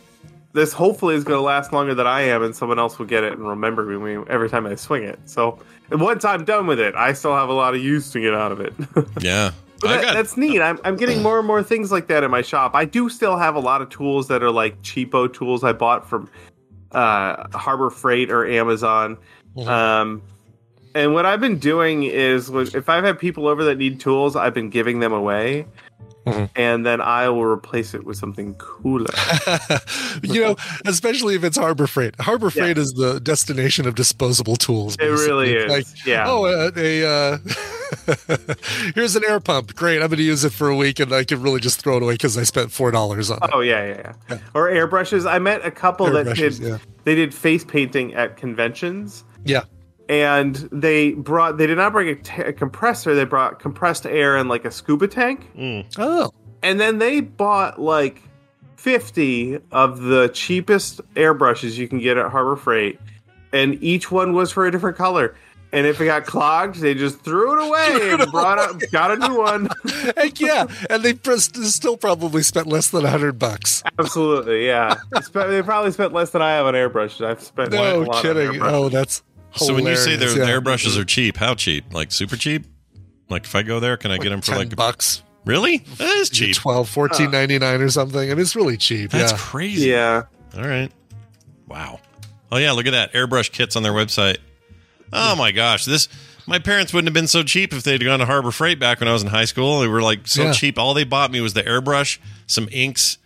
this 0.54 0.74
hopefully 0.74 1.16
is 1.16 1.24
going 1.24 1.38
to 1.38 1.44
last 1.44 1.72
longer 1.72 1.94
than 1.96 2.08
I 2.08 2.22
am, 2.24 2.44
and 2.44 2.54
someone 2.56 2.78
else 2.78 3.00
will 3.00 3.06
get 3.06 3.24
it 3.24 3.34
and 3.34 3.48
remember 3.48 3.84
me 3.86 4.22
every 4.30 4.50
time 4.50 4.66
I 4.66 4.76
swing 4.76 5.04
it. 5.04 5.18
So, 5.26 5.60
and 5.92 6.02
once 6.02 6.26
I'm 6.26 6.44
done 6.44 6.68
with 6.68 6.80
it, 6.80 6.94
I 6.96 7.14
still 7.14 7.34
have 7.34 7.48
a 7.48 7.54
lot 7.54 7.74
of 7.74 7.82
use 7.82 8.12
to 8.12 8.20
get 8.20 8.34
out 8.34 8.52
of 8.52 8.60
it. 8.60 8.74
Yeah. 9.22 9.52
But 9.80 9.88
that- 9.88 10.02
got- 10.04 10.14
that's 10.14 10.36
neat. 10.38 10.62
I'm, 10.62 10.78
I'm 10.84 10.96
getting 10.98 11.24
more 11.24 11.40
and 11.40 11.48
more 11.48 11.64
things 11.64 11.92
like 11.92 12.08
that 12.08 12.24
in 12.24 12.30
my 12.32 12.42
shop. 12.44 12.76
I 12.76 12.86
do 12.86 13.10
still 13.10 13.38
have 13.38 13.56
a 13.56 13.60
lot 13.60 13.82
of 13.82 13.90
tools 13.90 14.28
that 14.28 14.44
are 14.44 14.52
like 14.52 14.80
cheapo 14.84 15.32
tools 15.34 15.64
I 15.64 15.72
bought 15.74 16.08
from 16.08 16.30
uh, 16.92 17.48
Harbor 17.58 17.90
Freight 17.90 18.30
or 18.30 18.46
Amazon. 18.46 19.18
Um, 19.66 20.22
and 20.96 21.14
what 21.14 21.26
I've 21.26 21.40
been 21.40 21.60
doing 21.60 22.04
is, 22.04 22.50
if 22.50 22.90
I've 22.90 23.04
had 23.04 23.20
people 23.20 23.48
over 23.48 23.64
that 23.66 23.78
need 23.78 24.00
tools, 24.00 24.36
I've 24.36 24.54
been 24.54 24.70
giving 24.70 25.00
them 25.00 25.14
away, 25.14 25.66
and 26.56 26.86
then 26.86 27.02
I 27.02 27.30
will 27.30 27.46
replace 27.46 27.94
it 27.94 28.06
with 28.06 28.18
something 28.18 28.54
cooler. 28.56 29.10
you 30.24 30.42
know, 30.42 30.56
especially 30.86 31.36
if 31.36 31.44
it's 31.44 31.58
Harbor 31.58 31.88
Freight. 31.88 32.20
Harbor 32.20 32.50
Freight 32.50 32.78
is 32.78 32.94
the 32.94 33.20
destination 33.20 33.88
of 33.88 33.96
disposable 33.96 34.56
tools. 34.56 34.96
It 35.00 35.06
really 35.06 35.54
basically. 35.54 35.80
is, 35.80 36.06
yeah. 36.06 36.26
Oh, 36.28 36.46
uh, 36.46 36.72
a 36.76 37.06
uh, 37.06 37.38
here's 38.96 39.16
an 39.16 39.24
air 39.28 39.40
pump. 39.40 39.76
Great. 39.76 40.02
I'm 40.02 40.08
going 40.08 40.18
to 40.18 40.24
use 40.24 40.44
it 40.44 40.54
for 40.54 40.70
a 40.70 40.76
week, 40.76 41.00
and 41.00 41.12
I 41.14 41.24
can 41.24 41.42
really 41.42 41.60
just 41.60 41.82
throw 41.82 41.98
it 41.98 42.04
away 42.04 42.14
because 42.16 42.38
I 42.38 42.44
spent 42.44 42.72
four 42.72 42.92
dollars 42.92 43.32
on 43.32 43.40
it. 43.42 43.50
Oh 43.54 43.62
yeah, 43.62 43.86
yeah, 43.86 44.14
yeah. 44.30 44.38
Or 44.54 44.70
airbrushes. 44.70 45.30
I 45.30 45.40
met 45.40 45.66
a 45.66 45.72
couple 45.72 46.10
that 46.12 46.36
did. 46.36 46.60
yeah. 46.60 46.78
They 47.04 47.16
did 47.16 47.34
face 47.34 47.64
painting 47.64 48.14
at 48.14 48.38
conventions. 48.38 49.24
Yeah. 49.44 49.64
And 50.12 50.56
they 50.74 51.14
brought 51.14 51.58
they 51.58 51.66
did 51.66 51.78
not 51.78 51.94
bring 51.94 52.10
a, 52.10 52.16
t- 52.16 52.42
a 52.42 52.52
compressor 52.54 53.16
they 53.16 53.24
brought 53.24 53.60
compressed 53.60 54.06
air 54.06 54.36
and 54.36 54.50
like 54.50 54.66
a 54.66 54.70
scuba 54.72 55.08
tank 55.08 55.50
mm. 55.58 55.86
Oh. 55.98 56.32
and 56.62 56.80
then 56.80 56.98
they 57.00 57.22
bought 57.22 57.80
like 57.82 58.22
50 58.76 59.60
of 59.72 60.02
the 60.02 60.30
cheapest 60.34 61.02
airbrushes 61.16 61.78
you 61.78 61.88
can 61.88 62.00
get 62.00 62.18
at 62.18 62.30
harbor 62.30 62.56
freight 62.58 63.00
and 63.54 63.82
each 63.82 64.12
one 64.12 64.34
was 64.34 64.52
for 64.52 64.66
a 64.66 64.72
different 64.72 64.98
color 64.98 65.36
and 65.74 65.88
if 65.88 66.02
it 66.02 66.06
got 66.06 66.26
clogged 66.26 66.76
they 66.82 66.94
just 66.94 67.22
threw 67.22 67.54
it 67.58 67.66
away 67.68 68.12
and 68.20 68.32
brought 68.32 68.60
out 68.60 68.82
got 68.92 69.12
a 69.12 69.16
new 69.28 69.38
one 69.38 69.70
Heck 70.18 70.40
yeah. 70.42 70.66
And 70.90 71.04
they 71.04 71.14
pr- 71.14 71.36
still 71.38 71.96
probably 71.96 72.44
spent 72.44 72.68
less 72.68 72.90
than 72.90 73.06
a 73.06 73.10
hundred 73.10 73.40
bucks. 73.40 73.82
absolutely 73.98 74.66
yeah 74.66 74.96
They 75.34 75.62
probably 75.62 75.92
spent 75.92 76.12
less 76.12 76.32
than 76.32 76.42
i 76.42 76.52
have 76.52 76.66
on 76.66 76.74
airbrushes 76.74 77.26
i've 77.26 77.42
spent 77.42 77.72
No 77.72 78.02
a 78.02 78.04
lot 78.04 78.16
on 78.18 78.22
kidding. 78.24 78.52
airbrushes. 78.60 78.72
Oh, 78.74 78.90
that's 78.90 79.22
So 79.56 79.74
when 79.76 79.86
you 79.86 79.96
say 79.96 80.16
their 80.16 80.30
hilarious, 80.30 80.38
yeah. 80.38 80.46
their 80.46 80.62
brushes 80.62 80.98
are 80.98 81.06
cheap, 81.06 81.38
how 81.38 81.56
cheap? 81.56 81.94
Like 81.94 82.12
super 82.12 82.38
cheap? 82.38 82.66
Like 83.30 83.46
if 83.46 83.56
I 83.56 83.64
go 83.64 83.80
there, 83.80 83.98
can 83.98 84.12
I 84.12 84.18
get 84.18 84.30
them 84.30 84.42
for 84.42 84.52
10 84.52 84.58
like 84.58 84.76
bucks. 84.76 85.24
Really? 85.46 85.78
That 85.98 86.16
is 86.18 86.30
cheap. 86.30 86.56
12 86.56 86.90
14.99 86.94 87.80
or 87.80 87.90
something. 87.90 88.20
I 88.20 88.34
mean, 88.34 88.40
it's 88.40 88.56
really 88.56 88.78
cheap. 88.78 89.12
That's 89.12 89.32
yeah. 89.32 89.38
crazy. 89.38 89.90
yeah 89.90 90.24
All 90.56 90.64
right. 90.64 90.92
Wow. 91.68 92.00
Oh 92.52 92.58
yeah, 92.58 92.74
look 92.74 92.86
at 92.86 92.92
that 92.92 93.14
airbrush 93.14 93.52
kits 93.52 93.76
on 93.76 93.84
their 93.84 93.94
website. 93.94 94.38
Oh 95.14 95.36
my 95.36 95.52
gosh, 95.52 95.86
this 95.86 96.08
my 96.46 96.60
parents 96.60 96.94
wouldn't 96.94 97.08
have 97.08 97.14
been 97.14 97.28
so 97.28 97.44
cheap 97.44 97.74
if 97.74 97.84
they'd 97.84 98.04
gone 98.04 98.20
to 98.20 98.26
Harbor 98.26 98.52
Freight 98.52 98.80
back 98.80 99.00
when 99.00 99.08
I 99.08 99.14
was 99.14 99.22
in 99.22 99.30
high 99.30 99.46
school. 99.46 99.80
They 99.80 99.88
were 99.88 100.02
like 100.02 100.28
so 100.28 100.44
Yeah. 100.44 100.54
cheap. 100.54 100.78
All 100.78 100.94
they 100.94 101.04
bought 101.04 101.32
me 101.32 101.40
was 101.42 101.54
the 101.54 101.64
airbrush, 101.64 102.18
some 102.48 102.68
inks, 102.72 103.18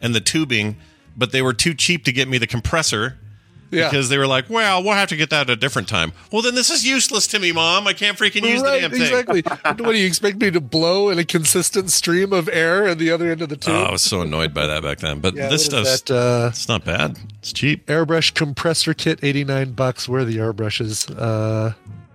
and 0.00 0.14
the 0.14 0.20
tubing, 0.20 0.76
but 1.16 1.32
they 1.32 1.42
were 1.42 1.54
too 1.54 1.74
cheap 1.74 2.04
to 2.04 2.12
get 2.12 2.28
me 2.28 2.38
the 2.38 2.46
compressor. 2.46 3.18
Yeah. 3.74 3.90
Because 3.90 4.08
they 4.08 4.18
were 4.18 4.26
like, 4.26 4.48
well, 4.48 4.82
we'll 4.82 4.94
have 4.94 5.08
to 5.10 5.16
get 5.16 5.30
that 5.30 5.42
at 5.42 5.50
a 5.50 5.56
different 5.56 5.88
time. 5.88 6.12
Well, 6.32 6.42
then 6.42 6.54
this 6.54 6.70
is 6.70 6.86
useless 6.86 7.26
to 7.28 7.38
me, 7.38 7.52
Mom. 7.52 7.86
I 7.86 7.92
can't 7.92 8.16
freaking 8.18 8.48
use 8.48 8.62
right, 8.62 8.80
the 8.82 8.88
damn 8.88 8.90
thing. 8.90 9.02
exactly. 9.02 9.42
what 9.84 9.92
do 9.92 9.98
you 9.98 10.06
expect 10.06 10.38
me 10.40 10.50
to 10.50 10.60
blow 10.60 11.10
in 11.10 11.18
a 11.18 11.24
consistent 11.24 11.90
stream 11.90 12.32
of 12.32 12.48
air 12.48 12.86
at 12.86 12.98
the 12.98 13.10
other 13.10 13.30
end 13.30 13.42
of 13.42 13.48
the 13.48 13.56
tube? 13.56 13.74
Oh, 13.74 13.84
I 13.84 13.92
was 13.92 14.02
so 14.02 14.22
annoyed 14.22 14.54
by 14.54 14.66
that 14.66 14.82
back 14.82 14.98
then. 14.98 15.20
But 15.20 15.34
Yeah, 15.34 15.48
this 15.48 15.64
stuff's 15.66 16.02
that, 16.02 16.14
uh, 16.14 16.48
it's 16.50 16.68
not 16.68 16.84
bad. 16.84 17.18
It's 17.38 17.52
cheap. 17.52 17.86
airbrush 17.86 18.34
compressor 18.34 18.94
kit 18.94 19.18
89 19.22 19.72
bucks 19.72 20.08
where 20.08 20.20
are 20.20 20.24
the 20.24 20.38
airbrushes 20.38 21.14
uh 21.18 21.72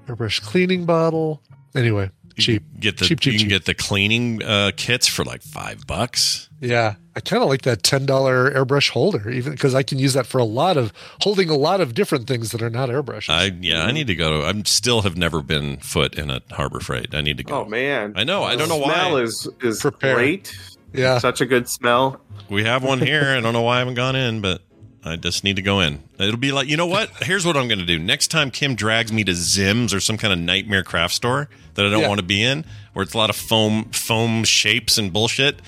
airbrush 0.07 0.41
cleaning 0.41 0.85
bottle 0.85 1.41
anyway 1.75 2.09
cheap 2.39 2.63
Get 2.79 2.97
the 2.97 3.05
cheap 3.05 3.19
cheap, 3.19 3.33
you 3.33 3.39
can 3.39 3.49
cheap. 3.49 3.57
get 3.57 3.65
the 3.65 3.73
cleaning 3.73 4.41
uh, 4.43 4.71
kits 4.75 5.07
for 5.07 5.23
like 5.25 5.41
five 5.41 5.85
bucks. 5.85 6.49
yeah 6.61 6.95
i 7.15 7.19
kind 7.19 7.43
of 7.43 7.49
like 7.49 7.63
that 7.63 7.83
$10 7.83 8.05
airbrush 8.07 8.89
holder 8.89 9.29
even 9.29 9.51
because 9.53 9.75
i 9.75 9.83
can 9.83 9.99
use 9.99 10.13
that 10.13 10.25
for 10.25 10.37
a 10.37 10.43
lot 10.45 10.77
of 10.77 10.93
holding 11.21 11.49
a 11.49 11.55
lot 11.57 11.81
of 11.81 11.93
different 11.93 12.27
things 12.27 12.51
that 12.51 12.61
are 12.61 12.69
not 12.69 12.89
airbrushes 12.89 13.29
I 13.29 13.51
yeah, 13.61 13.83
I 13.83 13.91
need 13.91 14.07
to 14.07 14.15
go. 14.15 14.43
I'm 14.43 14.65
still 14.65 15.01
have 15.01 15.17
never 15.17 15.41
been 15.41 15.77
foot 15.77 16.15
in 16.17 16.29
a 16.29 16.41
Harbor 16.51 16.79
Freight. 16.79 17.13
I 17.13 17.21
need 17.21 17.37
to 17.37 17.43
go. 17.43 17.61
oh 17.61 17.65
man 17.65 18.13
I 18.15 18.23
know. 18.23 18.43
I 18.43 18.55
don't 18.55 18.69
know 18.69 18.79
The 18.79 18.85
smell 18.93 19.17
is 19.17 19.49
is 19.61 19.81
Prepare. 19.81 20.15
great 20.15 20.57
yeah 20.93 21.17
such 21.19 21.41
a 21.41 21.45
good 21.45 21.67
smell 21.69 22.19
We 22.49 22.63
have 22.63 22.83
one 22.83 22.99
here. 22.99 23.25
I 23.37 23.41
don't 23.41 23.53
know 23.53 23.61
why 23.61 23.75
I 23.75 23.79
haven't 23.79 23.93
gone 23.95 24.15
in, 24.15 24.41
but 24.41 24.61
I 25.03 25.15
just 25.15 25.43
need 25.45 25.55
to 25.55 25.61
go 25.61 25.79
in. 25.79 26.03
It'll 26.19 26.35
be 26.37 26.51
like 26.51 26.67
you 26.67 26.75
know 26.77 26.85
what? 26.87 27.09
Here's 27.21 27.45
what 27.45 27.55
I'm 27.55 27.67
going 27.67 27.79
to 27.79 27.85
do. 27.85 27.97
Next 27.99 28.27
time 28.27 28.51
Kim 28.51 28.75
drags 28.75 29.11
me 29.13 29.23
to 29.23 29.31
Zims 29.31 29.93
or 29.95 29.99
some 29.99 30.17
kind 30.17 30.33
of 30.33 30.39
nightmare 30.39 30.83
craft 30.83 31.13
store 31.13 31.49
that 31.75 31.85
I 31.85 31.89
don't 31.89 32.01
Yeah. 32.01 32.07
want 32.09 32.19
to 32.19 32.25
be 32.25 32.43
in, 32.43 32.65
where 32.93 33.03
it's 33.03 33.13
a 33.13 33.17
lot 33.17 33.29
of 33.29 33.35
foam 33.35 33.85
foam 33.91 34.43
shapes 34.43 34.97
and 34.97 35.11
bullshit. 35.13 35.61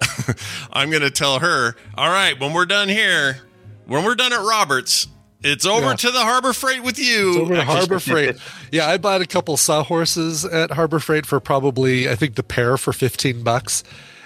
I'm 0.72 0.90
going 0.90 1.02
to 1.02 1.10
tell 1.10 1.40
her, 1.40 1.76
all 1.94 2.08
right, 2.08 2.38
when 2.40 2.52
we're 2.54 2.64
done 2.66 2.88
here, 2.88 3.38
when 3.86 4.04
we're 4.04 4.14
done 4.14 4.32
at 4.32 4.40
Roberts, 4.40 5.06
it's 5.42 5.66
over 5.66 5.88
Yeah. 5.88 5.94
to 5.96 6.10
the 6.10 6.20
Harbor 6.20 6.52
Freight 6.52 6.82
with 6.82 6.98
you. 6.98 7.30
It's 7.30 7.38
over 7.38 7.54
to 7.56 7.64
Harbor 7.64 7.98
Freight. 8.00 8.36
Yeah, 8.72 8.86
I 8.88 8.96
bought 8.98 9.20
a 9.20 9.26
couple 9.26 9.56
sawhorses 9.56 10.44
at 10.44 10.70
Harbor 10.72 11.00
Freight 11.00 11.26
for 11.26 11.38
probably, 11.40 12.08
I 12.08 12.14
think 12.14 12.34
the 12.36 12.42
pair 12.42 12.76
for 12.78 12.92
15 12.92 13.42
bucks. 13.42 13.82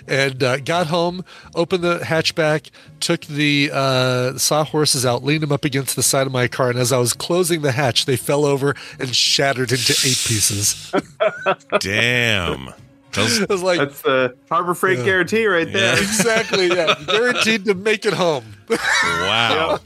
And 0.06 0.42
uh, 0.42 0.58
got 0.58 0.88
home, 0.88 1.24
opened 1.54 1.82
the 1.82 1.98
hatchback, 2.00 2.70
took 3.00 3.22
the 3.22 3.70
uh, 3.72 4.36
sawhorses 4.36 5.06
out, 5.06 5.24
leaned 5.24 5.42
them 5.42 5.50
up 5.52 5.64
against 5.64 5.96
the 5.96 6.02
side 6.02 6.26
of 6.26 6.32
my 6.32 6.46
car, 6.46 6.68
and 6.70 6.78
as 6.78 6.92
I 6.92 6.98
was 6.98 7.14
closing 7.14 7.62
the 7.62 7.72
hatch, 7.72 8.04
they 8.04 8.16
fell 8.16 8.44
over 8.44 8.74
and 8.98 9.14
shattered 9.16 9.72
into 9.72 9.92
eight 9.92 10.20
pieces. 10.26 10.92
Damn. 11.80 12.70
Those- 13.12 13.42
I 13.42 13.46
was 13.48 13.62
like, 13.62 13.78
That's 13.78 14.02
the 14.02 14.36
Harbor 14.50 14.74
Freight 14.74 14.98
Yeah. 14.98 15.04
guarantee 15.04 15.46
right 15.46 15.72
there. 15.72 15.94
exactly, 15.98 16.66
yeah, 16.68 16.94
guaranteed 17.06 17.64
to 17.66 17.74
make 17.74 18.04
it 18.06 18.12
home. 18.12 18.44
Wow. 19.04 19.78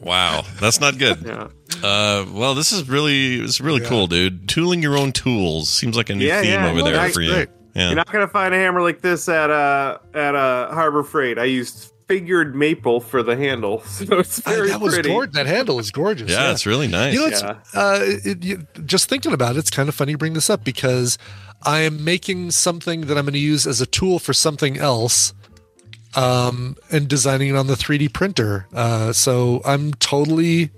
Wow. 0.00 0.44
That's 0.60 0.80
not 0.80 0.96
good. 0.98 1.18
Yeah. 1.24 1.48
Uh, 1.82 2.24
well, 2.32 2.54
this 2.54 2.72
is 2.72 2.88
really 2.88 3.36
it's 3.40 3.54
is 3.54 3.60
really 3.60 3.80
cool, 3.80 4.06
dude. 4.06 4.48
Tooling 4.48 4.82
your 4.82 4.96
own 4.96 5.12
tools 5.12 5.68
seems 5.68 5.96
like 5.96 6.10
a 6.10 6.14
new 6.14 6.26
Yeah, 6.26 6.40
theme 6.42 6.50
yeah. 6.52 6.70
over 6.70 6.82
there 6.82 6.94
Nice, 6.96 7.14
for 7.14 7.20
you. 7.22 7.32
great. 7.32 7.48
Yeah. 7.74 7.86
You're 7.88 7.96
not 7.96 8.10
gonna 8.12 8.28
find 8.28 8.52
a 8.54 8.56
hammer 8.58 8.82
like 8.82 9.00
this 9.00 9.28
at 9.28 9.50
uh 9.50 9.98
at 10.14 10.34
uh 10.34 10.72
Harbor 10.72 11.02
Freight. 11.02 11.38
I 11.38 11.44
used 11.44 11.92
figured 12.08 12.56
maple 12.56 12.98
for 13.00 13.22
the 13.22 13.36
handle, 13.36 13.80
so 13.84 14.18
it's 14.18 14.40
very 14.40 14.68
that 14.70 14.80
was 14.80 14.94
pretty. 14.94 15.08
gorgeous. 15.10 15.34
That 15.36 15.46
handle 15.46 15.78
is 15.78 15.92
gorgeous. 15.92 16.28
yeah, 16.30 16.50
it's 16.50 16.66
really 16.66 16.88
nice. 16.88 17.14
You 17.14 17.20
know, 17.20 17.26
it's, 17.28 17.42
Yeah. 17.42 17.56
uh, 17.72 17.98
it, 18.02 18.42
you, 18.44 18.66
just 18.84 19.08
thinking 19.08 19.32
about 19.32 19.54
it, 19.54 19.60
it's 19.60 19.70
kind 19.70 19.88
of 19.88 19.94
funny 19.94 20.10
you 20.12 20.18
bring 20.18 20.32
this 20.32 20.50
up 20.50 20.64
because 20.64 21.18
I 21.62 21.80
am 21.82 22.02
making 22.02 22.50
something 22.50 23.02
that 23.02 23.16
I'm 23.16 23.24
going 23.26 23.34
to 23.34 23.38
use 23.38 23.64
as 23.64 23.80
a 23.80 23.86
tool 23.86 24.18
for 24.18 24.32
something 24.32 24.76
else 24.76 25.34
um, 26.16 26.76
and 26.90 27.06
designing 27.06 27.48
it 27.50 27.54
on 27.56 27.68
the 27.68 27.74
3D 27.74 28.12
printer. 28.12 28.66
Uh, 28.74 29.12
so 29.12 29.60
I'm 29.64 29.94
totally, 29.94 30.70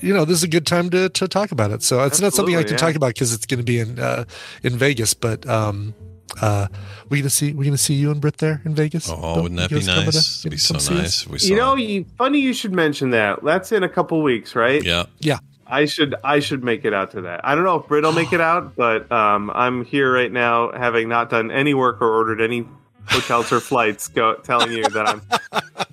you 0.00 0.14
know, 0.14 0.24
this 0.24 0.38
is 0.38 0.42
a 0.42 0.48
good 0.48 0.66
time 0.66 0.90
to, 0.90 1.08
to 1.08 1.28
talk 1.28 1.52
about 1.52 1.70
it. 1.70 1.82
So 1.82 2.02
it's 2.04 2.20
not 2.20 2.32
something 2.32 2.56
I 2.56 2.62
can 2.62 2.72
yeah. 2.72 2.78
talk 2.78 2.94
about 2.94 3.08
because 3.08 3.32
it's 3.32 3.46
going 3.46 3.58
to 3.58 3.64
be 3.64 3.78
in 3.78 3.98
uh, 3.98 4.24
in 4.62 4.76
Vegas, 4.76 5.14
but. 5.14 5.46
Um, 5.48 5.94
uh, 6.40 6.68
we 7.08 7.18
gonna 7.18 7.28
see 7.28 7.52
we 7.52 7.64
gonna 7.64 7.76
see 7.76 7.94
you 7.94 8.12
and 8.12 8.20
Britt 8.20 8.38
there 8.38 8.62
in 8.64 8.72
Vegas. 8.72 9.10
Oh, 9.10 9.42
wouldn't 9.42 9.58
that 9.58 9.68
be 9.68 9.76
guys 9.76 9.86
coming 9.86 10.00
to- 10.02 10.16
nice? 10.16 10.40
It'd 10.42 10.52
be 10.52 10.58
so 10.58 10.74
come 10.74 10.80
see 10.80 10.94
us? 10.94 11.00
nice. 11.00 11.22
if 11.24 11.28
We 11.28 11.38
saw. 11.38 11.48
You 11.48 11.56
know, 11.56 11.74
you, 11.74 12.06
funny 12.16 12.38
you 12.38 12.54
should 12.54 12.72
mention 12.72 13.10
that. 13.10 13.42
That's 13.42 13.72
in 13.72 13.82
a 13.82 13.88
couple 13.88 14.22
weeks, 14.22 14.54
right? 14.54 14.80
yeah. 14.80 15.06
Yeah, 15.18 15.38
I 15.66 15.86
should 15.86 16.14
I 16.24 16.40
should 16.40 16.64
make 16.64 16.84
it 16.84 16.92
out 16.92 17.12
to 17.12 17.22
that. 17.22 17.40
I 17.44 17.54
don't 17.54 17.64
know 17.64 17.76
if 17.76 17.86
Britt 17.86 18.04
will 18.04 18.12
make 18.12 18.32
it 18.32 18.40
out, 18.40 18.76
but 18.76 19.10
um, 19.10 19.50
I'm 19.54 19.84
here 19.84 20.12
right 20.12 20.30
now, 20.30 20.72
having 20.72 21.08
not 21.08 21.30
done 21.30 21.50
any 21.50 21.74
work 21.74 22.00
or 22.00 22.08
ordered 22.08 22.40
any 22.40 22.66
hotels 23.08 23.52
or 23.52 23.60
flights, 23.60 24.08
go, 24.08 24.34
telling 24.36 24.72
you 24.72 24.84
that 24.84 25.08
I'm 25.08 25.22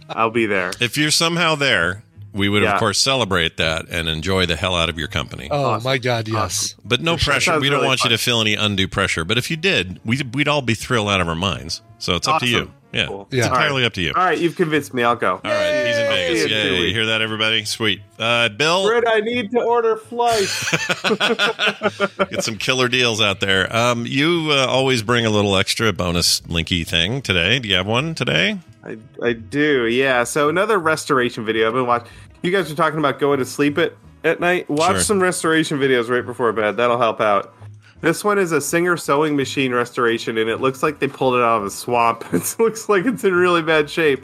I'll 0.10 0.32
be 0.32 0.46
there. 0.46 0.72
If 0.80 0.98
you're 0.98 1.12
somehow 1.12 1.56
there, 1.56 2.04
we 2.38 2.48
would 2.50 2.64
Yeah. 2.64 2.74
of 2.74 2.80
course 2.80 3.00
celebrate 3.00 3.58
that 3.58 3.88
and 3.90 4.08
enjoy 4.08 4.46
the 4.46 4.56
hell 4.56 4.76
out 4.76 4.90
of 4.90 4.98
your 4.98 5.08
company. 5.08 5.48
Oh 5.52 5.80
my 5.82 5.98
God, 5.98 6.28
yes. 6.28 6.76
but 6.86 7.02
no 7.02 7.18
pressure. 7.18 7.52
Sounds 7.52 7.62
We 7.62 7.70
don't 7.70 7.78
really 7.80 7.88
want 7.88 8.00
fun. 8.02 8.12
you 8.12 8.18
to 8.18 8.24
feel 8.24 8.40
any 8.42 8.56
undue 8.56 8.88
pressure. 8.88 9.26
But 9.26 9.38
if 9.38 9.50
you 9.52 9.58
did, 9.58 10.00
we'd, 10.06 10.34
we'd 10.36 10.48
all 10.48 10.62
be 10.62 10.74
thrilled 10.76 11.10
out 11.10 11.20
of 11.22 11.28
our 11.28 11.36
minds. 11.36 11.82
So 12.00 12.16
it's 12.16 12.28
up 12.28 12.40
to 12.42 12.48
you. 12.48 12.72
Yeah, 12.94 13.08
Cool. 13.08 13.28
it's 13.30 13.36
Yeah. 13.40 13.48
entirely 13.48 13.84
up 13.84 13.94
to 13.94 14.02
you. 14.02 14.14
All 14.16 14.24
right, 14.24 14.38
you've 14.38 14.56
convinced 14.56 14.94
me. 14.94 15.04
I'll 15.04 15.18
go. 15.18 15.42
All 15.44 15.52
right, 15.52 15.86
he's 15.88 15.98
in 15.98 16.08
Vegas. 16.08 16.42
See 16.44 16.50
you 16.50 16.56
in 16.56 16.64
two 16.68 16.74
Yeah, 16.74 16.80
you 16.88 16.94
hear 16.94 17.06
that, 17.08 17.22
everybody? 17.22 17.66
Sweet. 17.66 18.02
Uh, 18.18 18.48
Bill, 18.50 18.88
Britt, 18.88 19.04
I 19.06 19.20
need 19.20 19.52
to 19.52 19.60
order 19.62 19.98
flights. 19.98 20.72
get 22.30 22.44
some 22.44 22.58
killer 22.58 22.88
deals 22.88 23.20
out 23.22 23.40
there. 23.42 23.74
Um, 23.76 24.06
you 24.06 24.50
uh, 24.52 24.66
always 24.68 25.04
bring 25.04 25.26
a 25.26 25.30
little 25.30 25.58
extra 25.58 25.92
bonus 25.92 26.42
linky 26.42 26.88
thing 26.88 27.22
today. 27.22 27.60
Do 27.60 27.68
you 27.68 27.76
have 27.76 27.88
one 27.88 28.16
today? 28.16 28.60
I, 28.86 28.98
I 29.22 29.34
do, 29.34 29.86
yeah. 29.88 30.24
So 30.24 30.48
another 30.48 30.80
restoration 30.80 31.44
video. 31.46 31.68
I've 31.68 31.74
been 31.74 31.88
watching. 31.88 32.10
You 32.42 32.52
guys 32.52 32.72
are 32.72 32.76
talking 32.76 33.00
about 33.00 33.20
going 33.20 33.40
to 33.40 33.46
sleep 33.46 33.78
at 33.78 33.94
at 34.24 34.40
night. 34.40 34.70
Watch 34.70 34.92
Sure. 34.92 35.00
some 35.02 35.20
restoration 35.22 35.78
videos 35.80 36.10
right 36.10 36.26
before 36.26 36.52
bed. 36.52 36.78
That'll 36.78 36.98
help 37.00 37.22
out. 37.22 37.54
This 38.02 38.24
one 38.24 38.38
is 38.38 38.52
a 38.52 38.62
Singer 38.62 38.96
sewing 38.98 39.36
machine 39.36 39.74
restoration, 39.74 40.38
and 40.38 40.50
it 40.50 40.62
looks 40.62 40.84
like 40.84 41.00
they 41.00 41.08
pulled 41.08 41.36
it 41.36 41.42
out 41.42 41.58
of 41.62 41.66
a 41.66 41.70
swamp. 41.72 42.24
It 42.34 42.56
looks 42.60 42.90
like 42.90 43.06
it's 43.06 43.24
in 43.24 43.34
really 43.34 43.62
bad 43.62 43.90
shape. 43.90 44.24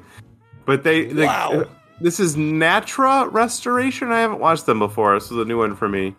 But 0.65 0.83
they, 0.83 1.05
the, 1.05 1.25
Wow. 1.25 1.51
Uh, 1.61 1.65
this 2.01 2.19
is 2.19 2.35
Natra 2.35 3.31
Restoration. 3.31 4.11
I 4.11 4.19
haven't 4.19 4.39
watched 4.39 4.65
them 4.65 4.79
before. 4.79 5.13
This 5.15 5.31
is 5.31 5.37
a 5.37 5.45
new 5.45 5.57
one 5.57 5.75
for 5.75 5.87
me, 5.89 6.15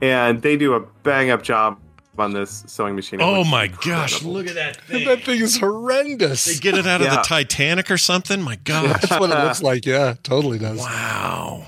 and 0.00 0.40
they 0.42 0.56
do 0.56 0.74
a 0.74 0.80
bang 1.02 1.30
up 1.30 1.42
job 1.42 1.78
on 2.18 2.32
this 2.32 2.64
sewing 2.66 2.94
machine. 2.94 3.20
Oh 3.22 3.38
looks 3.38 3.50
my 3.50 3.64
incredible. 3.64 4.02
gosh, 4.02 4.22
look 4.22 4.46
at 4.46 4.54
that 4.54 4.76
thing. 4.82 5.06
That 5.06 5.24
thing 5.24 5.40
is 5.40 5.58
horrendous. 5.58 6.44
They 6.44 6.56
get 6.56 6.76
it 6.76 6.86
out 6.86 7.00
of 7.00 7.06
Yeah. 7.06 7.16
the 7.16 7.22
Titanic 7.22 7.90
or 7.90 7.98
something? 7.98 8.42
My 8.42 8.56
gosh. 8.64 9.00
That's 9.00 9.20
what 9.20 9.30
it 9.30 9.44
looks 9.44 9.62
like. 9.62 9.86
Yeah, 9.86 10.14
totally 10.22 10.58
does. 10.58 10.78
Wow. 10.78 11.66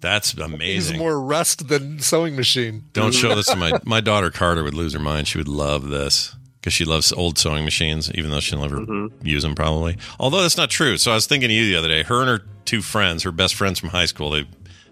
That's 0.00 0.32
It's 0.32 0.40
amazing. 0.42 0.98
more 0.98 1.20
rust 1.20 1.68
than 1.68 1.98
sewing 1.98 2.36
machine. 2.36 2.84
Don't 2.92 3.12
show 3.12 3.34
this 3.34 3.46
to 3.46 3.56
my 3.56 3.72
my 3.84 4.00
daughter 4.00 4.30
Carter 4.30 4.62
would 4.62 4.74
lose 4.74 4.92
her 4.92 5.00
mind. 5.00 5.26
She 5.26 5.38
would 5.38 5.48
love 5.48 5.88
this 5.88 6.36
because 6.60 6.72
she 6.72 6.84
loves 6.84 7.12
old 7.12 7.38
sewing 7.38 7.64
machines, 7.64 8.10
even 8.14 8.30
though 8.30 8.40
she'll 8.40 8.60
never 8.60 8.78
mm-hmm. 8.78 9.26
use 9.26 9.42
them 9.42 9.54
probably. 9.54 9.96
Although 10.20 10.42
that's 10.42 10.56
not 10.56 10.70
true. 10.70 10.98
So 10.98 11.10
I 11.10 11.14
was 11.14 11.26
thinking 11.26 11.50
of 11.50 11.54
you 11.56 11.64
the 11.66 11.76
other 11.76 11.88
day. 11.88 12.02
Her 12.04 12.20
and 12.20 12.28
her 12.28 12.46
two 12.64 12.80
friends, 12.82 13.22
her 13.24 13.32
best 13.32 13.54
friends 13.56 13.78
from 13.80 13.88
high 13.88 14.04
school, 14.04 14.30
they 14.30 14.44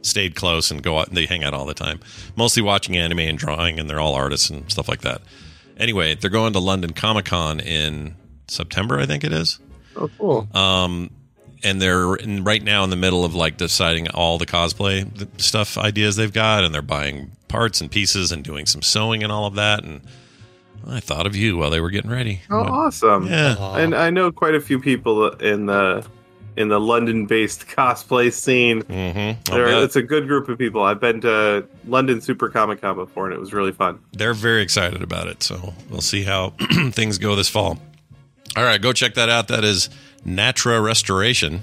stayed 0.06 0.34
close 0.34 0.70
and 0.70 0.82
go 0.82 0.98
out 0.98 1.08
and 1.08 1.16
they 1.16 1.26
hang 1.26 1.44
out 1.44 1.54
all 1.54 1.66
the 1.66 1.74
time, 1.74 2.00
mostly 2.36 2.62
watching 2.62 2.96
anime 2.96 3.18
and 3.20 3.38
drawing, 3.38 3.78
and 3.78 3.88
they're 3.90 4.00
all 4.00 4.14
artists 4.14 4.48
and 4.50 4.70
stuff 4.70 4.88
like 4.88 5.02
that. 5.02 5.20
Anyway, 5.76 6.14
they're 6.14 6.30
going 6.30 6.52
to 6.52 6.58
London 6.58 6.92
Comic 6.92 7.26
Con 7.26 7.60
in 7.60 8.14
September, 8.48 8.98
I 8.98 9.06
think 9.06 9.24
it 9.24 9.32
is. 9.32 9.58
Oh, 9.96 10.10
cool. 10.18 10.48
Um, 10.54 11.10
and 11.62 11.80
they're 11.80 12.14
in, 12.16 12.44
right 12.44 12.62
now 12.62 12.84
in 12.84 12.90
the 12.90 12.96
middle 12.96 13.24
of 13.24 13.34
like 13.34 13.56
deciding 13.56 14.08
all 14.10 14.38
the 14.38 14.46
cosplay 14.46 15.28
stuff 15.40 15.76
ideas 15.76 16.16
they've 16.16 16.32
got, 16.32 16.64
and 16.64 16.74
they're 16.74 16.82
buying 16.82 17.32
parts 17.48 17.80
and 17.80 17.90
pieces 17.90 18.32
and 18.32 18.44
doing 18.44 18.66
some 18.66 18.82
sewing 18.82 19.22
and 19.22 19.32
all 19.32 19.46
of 19.46 19.54
that. 19.54 19.84
And 19.84 20.00
I 20.86 21.00
thought 21.00 21.26
of 21.26 21.34
you 21.34 21.56
while 21.56 21.70
they 21.70 21.80
were 21.80 21.90
getting 21.90 22.10
ready. 22.10 22.42
Oh, 22.50 22.60
awesome! 22.60 23.26
Yeah. 23.26 23.56
and 23.76 23.94
I 23.94 24.10
know 24.10 24.30
quite 24.30 24.54
a 24.54 24.60
few 24.60 24.78
people 24.78 25.28
in 25.30 25.66
the 25.66 26.06
in 26.56 26.68
the 26.68 26.80
London-based 26.80 27.66
cosplay 27.68 28.32
scene. 28.32 28.82
Mm-hmm. 28.82 29.54
It's 29.84 29.96
a 29.96 30.02
good 30.02 30.26
group 30.26 30.48
of 30.48 30.58
people. 30.58 30.82
I've 30.82 31.00
been 31.00 31.20
to 31.22 31.66
London 31.86 32.20
Super 32.20 32.48
Comic 32.48 32.80
Con 32.80 32.96
before, 32.96 33.26
and 33.26 33.34
it 33.34 33.40
was 33.40 33.52
really 33.52 33.72
fun. 33.72 34.00
They're 34.12 34.34
very 34.34 34.62
excited 34.62 35.02
about 35.02 35.28
it. 35.28 35.42
So 35.42 35.74
we'll 35.90 36.00
see 36.00 36.22
how 36.22 36.50
things 36.90 37.18
go 37.18 37.36
this 37.36 37.48
fall. 37.48 37.78
All 38.56 38.64
right, 38.64 38.80
go 38.80 38.92
check 38.92 39.14
that 39.14 39.28
out. 39.28 39.48
That 39.48 39.64
is 39.64 39.90
Natra 40.24 40.82
Restoration. 40.82 41.62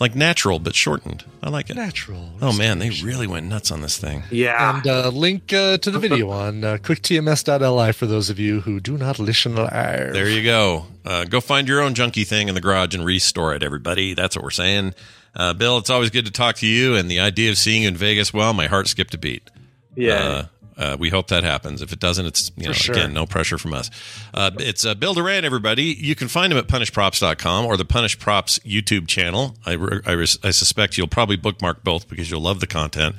Like 0.00 0.16
natural, 0.16 0.58
but 0.58 0.74
shortened. 0.74 1.24
I 1.42 1.50
like 1.50 1.70
it. 1.70 1.76
Natural. 1.76 2.30
Oh, 2.42 2.52
man, 2.52 2.80
they 2.80 2.90
really 2.90 3.26
went 3.26 3.46
nuts 3.46 3.70
on 3.70 3.80
this 3.80 3.96
thing. 3.96 4.24
Yeah. 4.30 4.76
And 4.76 4.86
uh, 4.86 5.08
link 5.10 5.52
uh, 5.52 5.78
to 5.78 5.90
the 5.90 6.00
video 6.00 6.30
on 6.30 6.64
uh, 6.64 6.78
quicktms.li 6.78 7.92
for 7.92 8.06
those 8.06 8.28
of 8.28 8.38
you 8.38 8.60
who 8.62 8.80
do 8.80 8.98
not 8.98 9.18
listen 9.18 9.54
live. 9.54 10.12
There 10.12 10.28
you 10.28 10.42
go. 10.42 10.86
Uh, 11.04 11.24
go 11.24 11.40
find 11.40 11.68
your 11.68 11.80
own 11.80 11.94
junky 11.94 12.26
thing 12.26 12.48
in 12.48 12.54
the 12.56 12.60
garage 12.60 12.94
and 12.94 13.04
restore 13.04 13.54
it, 13.54 13.62
everybody. 13.62 14.14
That's 14.14 14.34
what 14.34 14.42
we're 14.42 14.50
saying. 14.50 14.94
Uh, 15.36 15.52
Bill, 15.52 15.78
it's 15.78 15.90
always 15.90 16.10
good 16.10 16.26
to 16.26 16.32
talk 16.32 16.56
to 16.56 16.66
you. 16.66 16.96
And 16.96 17.08
the 17.10 17.20
idea 17.20 17.50
of 17.50 17.58
seeing 17.58 17.82
you 17.82 17.88
in 17.88 17.96
Vegas, 17.96 18.32
well, 18.32 18.52
my 18.52 18.66
heart 18.66 18.88
skipped 18.88 19.14
a 19.14 19.18
beat. 19.18 19.48
Yeah. 19.96 20.46
Uh, 20.76 20.96
we 20.98 21.10
hope 21.10 21.28
that 21.28 21.44
happens. 21.44 21.82
If 21.82 21.92
it 21.92 22.00
doesn't, 22.00 22.26
it's, 22.26 22.50
you 22.56 22.66
know, 22.66 22.72
sure. 22.72 22.94
again, 22.94 23.12
no 23.12 23.26
pressure 23.26 23.58
from 23.58 23.74
us. 23.74 23.90
Uh, 24.32 24.50
it's 24.58 24.84
uh, 24.84 24.94
Bill 24.94 25.14
Doran, 25.14 25.44
everybody. 25.44 25.84
You 25.84 26.14
can 26.14 26.28
find 26.28 26.52
him 26.52 26.58
at 26.58 26.66
punishedprops.com 26.66 27.64
or 27.64 27.76
the 27.76 27.84
Punished 27.84 28.18
Props 28.18 28.58
YouTube 28.60 29.06
channel. 29.06 29.56
I, 29.64 29.74
I, 30.04 30.20
I 30.20 30.50
suspect 30.50 30.98
you'll 30.98 31.06
probably 31.06 31.36
bookmark 31.36 31.84
both 31.84 32.08
because 32.08 32.30
you'll 32.30 32.40
love 32.40 32.60
the 32.60 32.66
content. 32.66 33.14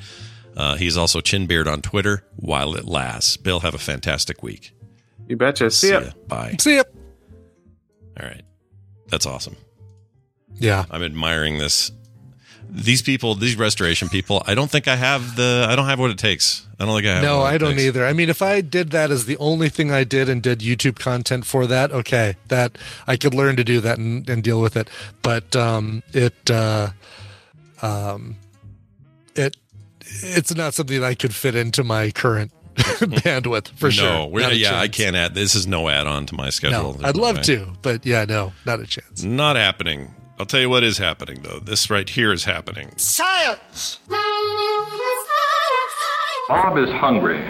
Uh, 0.58 0.76
he's 0.76 0.98
also 0.98 1.20
Chinbeard 1.20 1.68
on 1.68 1.82
Twitter 1.82 2.24
while 2.36 2.76
it 2.76 2.86
lasts. 2.86 3.38
Bill, 3.38 3.62
have 3.62 3.74
a 3.74 3.80
fantastic 3.80 4.42
week. 4.44 4.72
You 5.28 5.38
betcha. 5.38 5.72
See, 5.72 5.92
ya. 5.92 6.12
Bye. 6.28 6.56
See 6.60 6.76
ya. 6.76 6.84
All 8.20 8.28
right. 8.28 8.44
That's 9.08 9.26
awesome. 9.26 9.58
Yeah. 10.56 10.86
I'm 10.90 11.04
admiring 11.04 11.58
this. 11.58 11.92
These 12.76 13.02
people, 13.04 13.36
these 13.36 13.56
restoration 13.56 14.10
people, 14.10 14.44
I 14.46 14.54
don't 14.54 14.70
think 14.70 14.88
I 14.90 14.98
have 14.98 15.38
the, 15.38 15.66
I 15.70 15.78
don't 15.78 15.86
have 15.86 15.98
what 15.98 16.12
it 16.12 16.18
takes. 16.18 16.68
I 16.78 16.86
don't 16.86 16.94
think 16.96 17.08
I 17.08 17.14
have. 17.16 17.24
No, 17.24 17.42
I 17.42 17.58
don't 17.58 17.72
takes. 17.72 17.84
either. 17.84 18.06
I 18.06 18.12
mean, 18.12 18.30
if 18.30 18.42
I 18.42 18.60
did 18.60 18.92
that 18.92 19.12
as 19.12 19.26
the 19.28 19.38
only 19.38 19.70
thing 19.70 19.92
I 19.92 20.04
did 20.04 20.28
and 20.28 20.44
did 20.44 20.60
YouTube 20.60 21.00
content 21.00 21.46
for 21.46 21.66
that, 21.68 21.94
okay, 21.94 22.36
that 22.50 22.78
I 23.08 23.16
could 23.16 23.34
learn 23.34 23.56
to 23.56 23.64
do 23.64 23.80
that 23.80 23.98
and, 23.98 24.30
and 24.30 24.44
deal 24.44 24.60
with 24.60 24.76
it. 24.76 24.90
But 25.22 25.56
um, 25.56 26.04
it, 26.12 26.52
uh, 26.52 26.90
um, 27.82 28.36
it, 29.36 29.56
it's 30.02 30.54
not 30.54 30.74
something 30.74 31.00
that 31.00 31.08
I 31.08 31.16
could 31.16 31.34
fit 31.34 31.56
into 31.56 31.82
my 31.84 32.12
current 32.12 32.52
bandwidth 32.76 33.70
for 33.70 33.86
no, 33.88 33.92
sure. 33.92 34.28
we're- 34.28 34.44
Not 34.48 34.58
yeah, 34.58 34.78
I 34.78 34.90
can't 34.90 35.16
add. 35.16 35.34
This 35.34 35.56
is 35.56 35.66
no 35.66 35.88
add-on 35.88 36.26
to 36.26 36.36
my 36.36 36.50
schedule. 36.50 36.98
No, 37.00 37.08
I'd 37.08 37.16
no 37.16 37.22
love 37.22 37.38
way. 37.38 37.44
to, 37.44 37.68
but 37.82 38.06
yeah, 38.06 38.26
no, 38.26 38.52
not 38.66 38.82
a 38.82 38.86
chance. 38.86 39.24
Not 39.24 39.56
happening. 39.56 40.14
I'll 40.38 40.46
tell 40.46 40.60
you 40.60 40.70
what 40.70 40.84
is 40.84 40.98
happening 40.98 41.42
though. 41.44 41.60
This 41.60 41.90
right 41.90 42.08
here 42.08 42.34
is 42.34 42.44
happening. 42.44 42.92
Science! 42.98 44.00
Bob 46.48 46.78
is 46.78 46.90
hungry, 46.92 47.42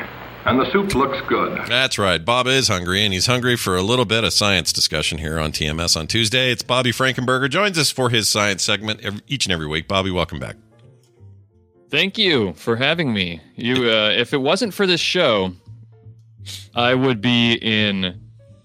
and 0.46 0.60
the 0.60 0.72
soup 0.72 0.94
looks 0.96 1.20
good. 1.28 1.60
That's 1.68 1.98
right. 1.98 2.24
Bob 2.24 2.48
is 2.48 2.68
hungry, 2.68 3.04
and 3.04 3.14
he's 3.14 3.26
hungry 3.26 3.58
for 3.58 3.76
a 3.76 3.82
little 3.82 4.06
bit 4.06 4.24
of 4.24 4.32
science 4.32 4.72
discussion 4.72 5.18
here 5.18 5.38
on 5.40 5.52
TMS 5.52 5.98
on 6.00 6.08
Tuesday. 6.08 6.52
It's 6.52 6.64
Bobby 6.64 6.92
Frankenberger 6.92 7.50
joins 7.50 7.78
us 7.78 7.92
for 7.92 8.10
his 8.10 8.30
science 8.30 8.64
segment 8.64 9.02
every, 9.02 9.22
each 9.28 9.46
and 9.46 9.54
every 9.54 9.68
week. 9.68 9.88
Bobby, 9.88 10.12
welcome 10.12 10.40
back. 10.40 10.56
Thank 11.90 12.18
you 12.18 12.54
for 12.54 12.76
having 12.76 13.14
me. 13.14 13.42
You, 13.56 13.90
uh, 13.90 14.10
if 14.10 14.34
it 14.34 14.38
wasn't 14.38 14.74
for 14.74 14.88
this 14.88 15.02
show, 15.02 15.54
I 16.74 16.94
would 16.94 17.20
be 17.20 17.54
in 17.62 18.22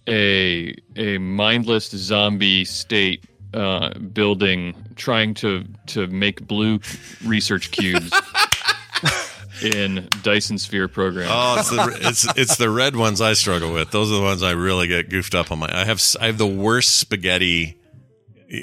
a 0.08 0.74
a 0.96 1.18
mindless 1.18 1.90
zombie 1.90 2.64
state, 2.64 3.24
uh, 3.54 3.98
building, 3.98 4.74
trying 4.96 5.34
to 5.34 5.64
to 5.88 6.06
make 6.08 6.46
blue 6.46 6.80
research 7.24 7.70
cubes 7.70 8.12
in 9.62 10.08
Dyson 10.22 10.58
Sphere 10.58 10.88
program. 10.88 11.28
Oh, 11.30 11.56
it's 11.58 11.70
the 11.70 11.98
it's 12.08 12.38
it's 12.38 12.56
the 12.56 12.70
red 12.70 12.96
ones 12.96 13.20
I 13.20 13.34
struggle 13.34 13.72
with. 13.72 13.90
Those 13.90 14.10
are 14.10 14.16
the 14.16 14.22
ones 14.22 14.42
I 14.42 14.52
really 14.52 14.86
get 14.86 15.10
goofed 15.10 15.34
up 15.34 15.50
on. 15.50 15.58
My 15.58 15.68
I 15.70 15.84
have 15.84 16.02
I 16.20 16.26
have 16.26 16.38
the 16.38 16.46
worst 16.46 16.96
spaghetti. 16.96 17.76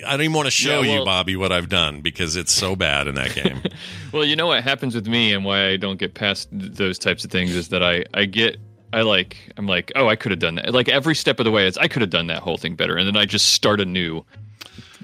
I 0.06 0.12
don't 0.12 0.22
even 0.22 0.34
want 0.34 0.48
to 0.48 0.52
show 0.52 0.82
Yeah, 0.82 1.00
you, 1.00 1.06
Bobby, 1.06 1.38
what 1.38 1.54
I've 1.54 1.70
done 1.70 2.02
because 2.02 2.36
it's 2.36 2.52
so 2.52 2.76
bad 2.76 3.08
in 3.08 3.16
that 3.16 3.34
game. 3.34 3.62
Well, 4.14 4.24
you 4.24 4.36
know 4.38 4.48
what 4.48 4.64
happens 4.64 4.96
with 4.96 5.06
me 5.06 5.34
and 5.34 5.44
why 5.44 5.68
I 5.68 5.78
don't 5.78 6.00
get 6.00 6.14
past 6.14 6.50
th- 6.50 6.72
those 6.72 6.98
types 6.98 7.26
of 7.26 7.30
things 7.32 7.54
is 7.54 7.68
that 7.70 7.84
I 7.84 8.06
I 8.14 8.24
get 8.24 8.58
I 8.94 9.02
like 9.02 9.52
I'm 9.58 9.68
like 9.68 9.92
oh 9.96 10.08
I 10.08 10.16
could 10.16 10.32
have 10.32 10.40
done 10.40 10.56
that 10.56 10.74
like 10.74 10.88
every 10.88 11.14
step 11.14 11.40
of 11.42 11.44
the 11.44 11.52
way 11.52 11.68
it's 11.68 11.78
I 11.78 11.90
could 11.90 12.02
have 12.02 12.10
done 12.10 12.28
that 12.28 12.40
whole 12.40 12.58
thing 12.58 12.76
better 12.76 12.96
and 12.96 13.06
then 13.06 13.18
I 13.18 13.26
just 13.26 13.50
start 13.50 13.82
a 13.82 13.86
new 13.86 14.24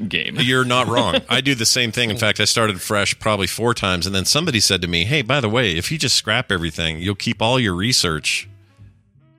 game. 0.08 0.36
You're 0.40 0.66
not 0.66 0.88
wrong. 0.88 1.18
I 1.30 1.42
do 1.42 1.56
the 1.56 1.66
same 1.66 1.92
thing. 1.92 2.10
In 2.10 2.18
fact, 2.18 2.40
I 2.40 2.46
started 2.46 2.82
fresh 2.82 3.18
probably 3.20 3.48
four 3.48 3.74
times, 3.74 4.06
and 4.06 4.16
then 4.16 4.26
somebody 4.26 4.60
said 4.60 4.82
to 4.82 4.88
me, 4.88 5.06
"Hey, 5.06 5.22
by 5.22 5.40
the 5.42 5.50
way, 5.50 5.76
if 5.78 5.92
you 5.92 5.98
just 5.98 6.16
scrap 6.16 6.52
everything, 6.52 7.00
you'll 7.00 7.16
keep 7.16 7.42
all 7.42 7.60
your 7.60 7.74
research 7.76 8.50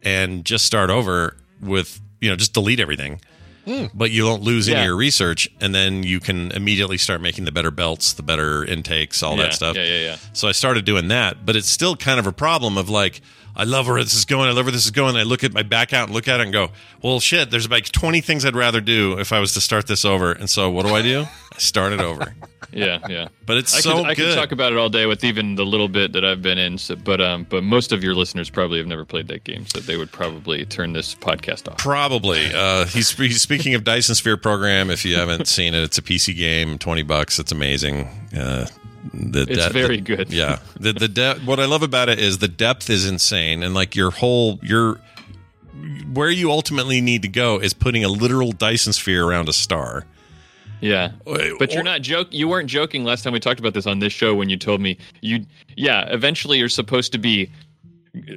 and 0.02 0.44
just 0.44 0.64
start 0.64 0.90
over 0.90 1.36
with 1.60 2.00
you 2.20 2.30
know 2.30 2.36
just 2.36 2.52
delete 2.52 2.80
everything." 2.80 3.20
Hmm. 3.66 3.86
But 3.94 4.10
you 4.10 4.22
don't 4.26 4.42
lose 4.42 4.68
any 4.68 4.78
of 4.80 4.84
your 4.84 4.96
research, 4.96 5.48
and 5.58 5.74
then 5.74 6.02
you 6.02 6.20
can 6.20 6.50
immediately 6.52 6.98
start 6.98 7.22
making 7.22 7.46
the 7.46 7.52
better 7.52 7.70
belts, 7.70 8.12
the 8.12 8.22
better 8.22 8.62
intakes, 8.62 9.22
all 9.22 9.36
Yeah, 9.38 9.44
that 9.44 9.54
stuff. 9.54 9.74
yeah, 9.74 9.84
yeah, 9.84 10.00
yeah. 10.04 10.16
So 10.34 10.48
I 10.48 10.52
started 10.52 10.84
doing 10.84 11.08
that, 11.08 11.46
but 11.46 11.56
it's 11.56 11.70
still 11.70 11.96
kind 11.96 12.20
of 12.20 12.26
a 12.26 12.32
problem 12.32 12.76
of 12.76 12.90
like, 12.90 13.22
I 13.56 13.64
love 13.64 13.86
where 13.86 14.02
this 14.02 14.14
is 14.14 14.24
going. 14.24 14.48
I 14.48 14.52
love 14.52 14.64
where 14.66 14.72
this 14.72 14.84
is 14.84 14.90
going. 14.90 15.16
I 15.16 15.22
look 15.22 15.44
at 15.44 15.52
my 15.52 15.62
back 15.62 15.92
out 15.92 16.06
and 16.08 16.14
look 16.14 16.26
at 16.28 16.40
it 16.40 16.44
and 16.44 16.52
go, 16.52 16.70
well, 17.02 17.20
shit, 17.20 17.50
there's 17.50 17.70
like 17.70 17.90
20 17.90 18.20
things 18.20 18.44
I'd 18.44 18.56
rather 18.56 18.80
do 18.80 19.18
if 19.18 19.32
I 19.32 19.40
was 19.40 19.54
to 19.54 19.60
start 19.60 19.86
this 19.86 20.04
over. 20.04 20.32
And 20.32 20.50
so 20.50 20.70
what 20.70 20.86
do 20.86 20.94
I 20.94 21.02
do? 21.02 21.22
I 21.52 21.58
start 21.58 21.92
it 21.92 22.00
over. 22.00 22.34
Yeah, 22.74 22.98
yeah. 23.08 23.28
But 23.46 23.58
it's 23.58 23.76
I 23.76 23.80
so 23.80 23.96
could, 23.98 24.06
I 24.06 24.14
good. 24.14 24.30
could 24.30 24.34
talk 24.34 24.50
about 24.50 24.72
it 24.72 24.78
all 24.78 24.88
day 24.88 25.06
with 25.06 25.22
even 25.22 25.54
the 25.54 25.64
little 25.64 25.86
bit 25.86 26.12
that 26.12 26.24
I've 26.24 26.42
been 26.42 26.58
in. 26.58 26.76
So, 26.76 26.96
but 26.96 27.20
um, 27.20 27.46
but 27.48 27.62
most 27.62 27.92
of 27.92 28.02
your 28.02 28.14
listeners 28.14 28.50
probably 28.50 28.78
have 28.78 28.86
never 28.88 29.04
played 29.04 29.28
that 29.28 29.44
game, 29.44 29.64
so 29.66 29.78
they 29.78 29.96
would 29.96 30.10
probably 30.10 30.64
turn 30.64 30.92
this 30.92 31.14
podcast 31.14 31.70
off. 31.70 31.78
Probably. 31.78 32.52
Uh, 32.52 32.86
he's, 32.86 33.12
he's 33.12 33.40
speaking 33.40 33.74
of 33.74 33.84
Dyson 33.84 34.16
Sphere 34.16 34.36
program. 34.36 34.90
If 34.90 35.04
you 35.04 35.14
haven't 35.16 35.46
seen 35.46 35.72
it, 35.74 35.84
it's 35.84 35.98
a 35.98 36.02
PC 36.02 36.36
game, 36.36 36.78
20 36.78 37.02
bucks. 37.02 37.38
It's 37.38 37.52
amazing. 37.52 38.08
Uh, 38.36 38.66
the 39.12 39.46
It's 39.48 39.66
very 39.68 39.96
the- 39.96 40.02
good. 40.02 40.32
Yeah. 40.32 40.58
The, 40.78 40.92
the 40.92 41.08
de- 41.08 41.34
what 41.44 41.60
I 41.60 41.66
love 41.66 41.82
about 41.82 42.08
it 42.08 42.18
is 42.18 42.38
the 42.38 42.48
depth 42.48 42.88
is 42.88 43.06
insane. 43.08 43.62
And 43.62 43.74
like 43.74 43.94
your 43.94 44.10
whole, 44.10 44.58
your, 44.62 45.00
where 46.12 46.30
you 46.30 46.50
ultimately 46.50 47.00
need 47.00 47.22
to 47.22 47.28
go 47.28 47.58
is 47.60 47.74
putting 47.74 48.04
a 48.04 48.08
literal 48.08 48.52
Dyson 48.52 48.92
sphere 48.92 49.26
around 49.26 49.48
a 49.48 49.52
star. 49.52 50.06
Yeah, 50.80 51.12
but 51.24 51.72
you're 51.72 51.82
not 51.82 52.02
joke. 52.02 52.28
You 52.30 52.46
weren't 52.46 52.68
joking 52.68 53.04
last 53.04 53.22
time 53.22 53.32
we 53.32 53.40
talked 53.40 53.58
about 53.58 53.72
this 53.72 53.86
on 53.86 54.00
this 54.00 54.12
show 54.12 54.34
when 54.34 54.50
you 54.50 54.58
told 54.58 54.82
me 54.82 54.98
you. 55.22 55.46
Yeah, 55.76 56.06
eventually 56.12 56.58
you're 56.58 56.68
supposed 56.68 57.10
to 57.12 57.18
be 57.18 57.50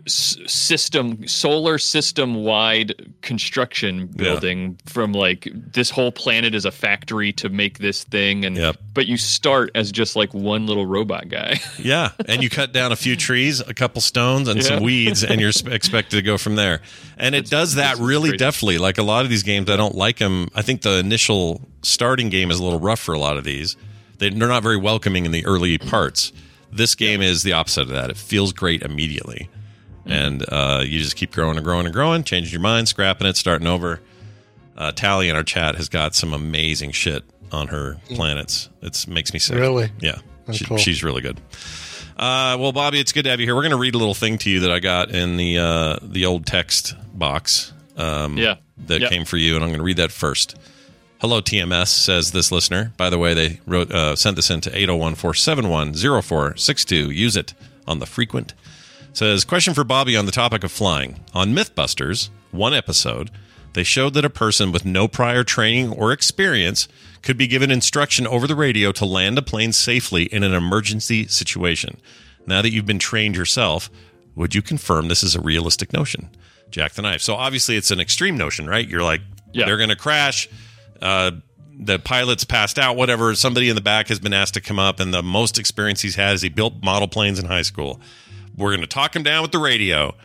system 0.07 1.27
solar 1.27 1.77
system 1.77 2.35
wide 2.43 3.13
construction 3.21 4.07
building 4.07 4.77
from 4.85 5.13
like 5.13 5.47
this 5.53 5.89
whole 5.89 6.11
planet 6.11 6.55
is 6.55 6.65
a 6.65 6.71
factory 6.71 7.31
to 7.33 7.49
make 7.49 7.77
this 7.79 8.03
thing 8.03 8.43
and 8.45 8.57
but 8.93 9.07
you 9.07 9.17
start 9.17 9.69
as 9.75 9.91
just 9.91 10.15
like 10.15 10.33
one 10.33 10.65
little 10.65 10.85
robot 10.85 11.29
guy 11.29 11.59
Yeah, 11.79 12.11
and 12.27 12.43
you 12.43 12.49
cut 12.49 12.73
down 12.73 12.91
a 12.91 12.95
few 12.95 13.15
trees, 13.15 13.59
a 13.59 13.73
couple 13.73 14.01
stones, 14.01 14.47
and 14.47 14.63
some 14.63 14.83
weeds, 14.83 15.23
and 15.23 15.39
you're 15.39 15.51
expected 15.67 16.17
to 16.17 16.21
go 16.21 16.37
from 16.37 16.55
there. 16.55 16.81
And 17.17 17.35
it 17.35 17.49
does 17.49 17.75
that 17.75 17.97
really 17.97 18.35
deftly. 18.35 18.77
Like 18.77 18.97
a 18.97 19.03
lot 19.03 19.23
of 19.23 19.29
these 19.29 19.43
games, 19.43 19.69
I 19.69 19.75
don't 19.77 19.95
like 19.95 20.17
them. 20.17 20.49
I 20.55 20.61
think 20.61 20.81
the 20.81 20.97
initial 20.99 21.61
starting 21.83 22.29
game 22.29 22.51
is 22.51 22.59
a 22.59 22.63
little 22.63 22.79
rough 22.79 22.99
for 22.99 23.13
a 23.13 23.19
lot 23.19 23.37
of 23.37 23.43
these. 23.43 23.77
They, 24.17 24.29
they're 24.29 24.47
not 24.47 24.63
very 24.63 24.77
welcoming 24.77 25.25
in 25.25 25.31
the 25.31 25.45
early 25.45 25.77
parts. 25.77 26.33
This 26.71 26.95
game 26.95 27.21
is 27.21 27.43
the 27.43 27.53
opposite 27.53 27.81
of 27.83 27.89
that. 27.89 28.09
It 28.09 28.17
feels 28.17 28.51
great 28.53 28.81
immediately, 28.81 29.49
and 30.07 30.43
uh, 30.49 30.83
you 30.85 30.99
just 30.99 31.15
keep 31.15 31.31
growing 31.31 31.57
and 31.57 31.63
growing 31.65 31.85
and 31.85 31.93
growing, 31.93 32.23
changing 32.23 32.51
your 32.51 32.61
mind, 32.61 32.87
scrapping 32.87 33.27
it, 33.27 33.37
starting 33.37 33.67
over. 33.67 33.99
Uh, 34.77 34.91
Tally 34.91 35.27
in 35.29 35.35
our 35.35 35.43
chat 35.43 35.75
has 35.75 35.89
got 35.89 36.13
some 36.15 36.33
amazing 36.33 36.91
shit 36.91 37.23
on 37.51 37.67
her 37.69 37.97
planets. 38.09 38.69
It 38.81 39.07
makes 39.07 39.33
me 39.33 39.39
sick. 39.39 39.57
Really? 39.57 39.89
Yeah, 39.99 40.19
Oh, 40.47 40.51
she, 40.53 40.65
cool. 40.65 40.77
she's 40.77 41.03
really 41.03 41.21
good. 41.21 41.39
Uh, 42.17 42.57
well, 42.59 42.71
Bobby, 42.71 42.99
it's 42.99 43.11
good 43.11 43.23
to 43.23 43.29
have 43.29 43.39
you 43.39 43.45
here. 43.45 43.55
We're 43.55 43.61
going 43.61 43.71
to 43.71 43.77
read 43.77 43.95
a 43.95 43.97
little 43.99 44.13
thing 44.15 44.37
to 44.39 44.49
you 44.49 44.61
that 44.61 44.71
I 44.71 44.79
got 44.79 45.11
in 45.11 45.37
the 45.37 45.57
uh, 45.59 45.97
the 46.01 46.25
old 46.25 46.45
text 46.45 46.95
box. 47.13 47.73
Um, 47.95 48.37
Yeah. 48.37 48.55
that 48.87 49.01
Yep. 49.01 49.09
came 49.09 49.25
for 49.25 49.37
you, 49.37 49.55
and 49.55 49.63
I'm 49.63 49.69
going 49.69 49.79
to 49.79 49.83
read 49.83 49.97
that 49.97 50.11
first. 50.11 50.55
Hello, 51.19 51.41
TMS, 51.41 51.87
says 51.87 52.31
this 52.31 52.51
listener. 52.51 52.91
By 52.97 53.09
the 53.09 53.17
way, 53.17 53.33
they 53.33 53.59
wrote 53.65 53.91
uh, 53.91 54.15
sent 54.15 54.35
this 54.35 54.49
in 54.51 54.61
to 54.61 54.69
801 54.69 55.15
471 55.15 55.93
0462. 56.21 57.09
Use 57.11 57.35
it 57.35 57.53
on 57.87 57.97
the 57.99 58.05
frequent. 58.05 58.53
Says, 59.17 59.45
question 59.45 59.73
for 59.73 59.83
Bobby 59.83 60.15
on 60.15 60.27
the 60.27 60.31
topic 60.31 60.63
of 60.63 60.71
flying. 60.71 61.21
On 61.33 61.51
Mythbusters, 61.51 62.29
one 62.51 62.75
episode, 62.75 63.31
they 63.73 63.83
showed 63.83 64.13
that 64.13 64.23
a 64.23 64.29
person 64.29 64.71
with 64.71 64.85
no 64.85 65.07
prior 65.07 65.43
training 65.43 65.91
or 65.91 66.11
experience 66.11 66.87
could 67.23 67.35
be 67.35 67.47
given 67.47 67.71
instruction 67.71 68.27
over 68.27 68.45
the 68.45 68.55
radio 68.55 68.91
to 68.91 69.05
land 69.05 69.39
a 69.39 69.41
plane 69.41 69.73
safely 69.73 70.25
in 70.25 70.43
an 70.43 70.53
emergency 70.53 71.25
situation. 71.25 71.99
Now 72.45 72.61
that 72.61 72.71
you've 72.71 72.85
been 72.85 72.99
trained 72.99 73.35
yourself, 73.35 73.89
would 74.35 74.53
you 74.53 74.61
confirm 74.61 75.07
this 75.07 75.23
is 75.23 75.33
a 75.33 75.41
realistic 75.41 75.93
notion? 75.93 76.29
Jack 76.69 76.93
the 76.93 77.01
Knife. 77.01 77.21
So 77.21 77.33
obviously 77.33 77.75
it's 77.75 77.89
an 77.89 77.99
extreme 77.99 78.37
notion, 78.37 78.67
right? 78.67 78.87
You're 78.87 79.01
like, 79.01 79.21
they're 79.65 79.77
going 79.77 79.89
to 79.89 79.95
crash. 79.95 80.47
Uh, 81.01 81.31
the 81.79 81.97
pilot's 81.97 82.43
passed 82.43 82.77
out, 82.77 82.95
whatever. 82.95 83.33
Somebody 83.33 83.69
in 83.69 83.75
the 83.75 83.81
back 83.81 84.09
has 84.09 84.19
been 84.19 84.33
asked 84.33 84.53
to 84.53 84.61
come 84.61 84.77
up, 84.77 84.99
and 84.99 85.11
the 85.11 85.23
most 85.23 85.57
experience 85.57 86.01
he's 86.01 86.13
had 86.13 86.35
is 86.35 86.43
he 86.43 86.49
built 86.49 86.83
model 86.83 87.07
planes 87.07 87.39
in 87.39 87.45
high 87.45 87.63
school. 87.63 87.99
We're 88.57 88.71
going 88.71 88.81
to 88.81 88.87
talk 88.87 89.15
him 89.15 89.23
down 89.23 89.43
with 89.43 89.51
the 89.51 89.59
radio. 89.59 90.15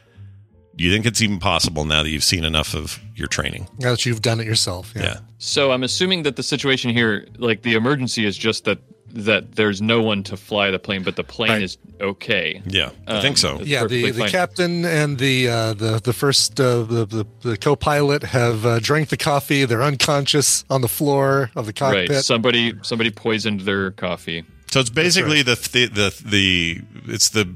Do 0.75 0.85
you 0.85 0.93
think 0.93 1.05
it's 1.05 1.21
even 1.21 1.39
possible 1.39 1.85
now 1.85 2.03
that 2.03 2.09
you've 2.09 2.25
seen 2.25 2.45
enough 2.45 2.75
of 2.75 2.99
your 3.15 3.29
training? 3.29 3.69
Now 3.79 3.91
that 3.91 4.07
you've 4.07 4.23
done 4.23 4.41
it 4.41 4.47
yourself. 4.47 4.93
Yeah. 4.97 5.03
Yeah. 5.03 5.17
So 5.39 5.71
I'm 5.71 5.83
assuming 5.83 6.23
that 6.23 6.37
the 6.37 6.43
situation 6.43 6.91
here, 6.91 7.29
like 7.37 7.63
the 7.63 7.75
emergency, 7.75 8.25
is 8.25 8.37
just 8.37 8.65
that 8.65 8.79
that 9.15 9.57
there's 9.57 9.83
no 9.83 10.03
one 10.03 10.23
to 10.23 10.37
fly 10.37 10.71
the 10.71 10.79
plane, 10.79 11.03
but 11.03 11.17
the 11.17 11.25
plane 11.25 11.63
is 11.63 11.77
okay. 12.01 12.63
Yeah, 12.65 12.91
I 13.07 13.21
think 13.21 13.37
so. 13.37 13.61
Yeah, 13.63 13.87
the, 13.87 14.11
the 14.11 14.21
fine. 14.21 14.31
captain 14.31 14.85
and 14.85 15.19
the 15.19 15.49
uh, 15.49 15.75
the 15.75 16.01
the 16.03 16.13
first 16.13 16.59
uh, 16.59 16.83
the, 16.83 17.05
the 17.05 17.27
the 17.43 17.57
co-pilot 17.59 18.23
have 18.23 18.65
uh, 18.65 18.79
drank 18.79 19.11
the 19.11 19.17
coffee. 19.17 19.65
They're 19.65 19.83
unconscious 19.83 20.65
on 20.71 20.81
the 20.81 20.89
floor 20.89 21.51
of 21.55 21.67
the 21.67 21.73
cockpit. 21.73 22.09
Right. 22.09 22.25
Somebody 22.25 22.75
somebody 22.83 23.11
poisoned 23.11 23.61
their 23.61 23.91
coffee. 23.91 24.45
So 24.71 24.81
it's 24.81 24.91
basically 24.91 25.43
the, 25.43 25.57
the 25.57 25.87
the 25.87 26.23
the 26.25 27.13
it's 27.13 27.29
the 27.29 27.55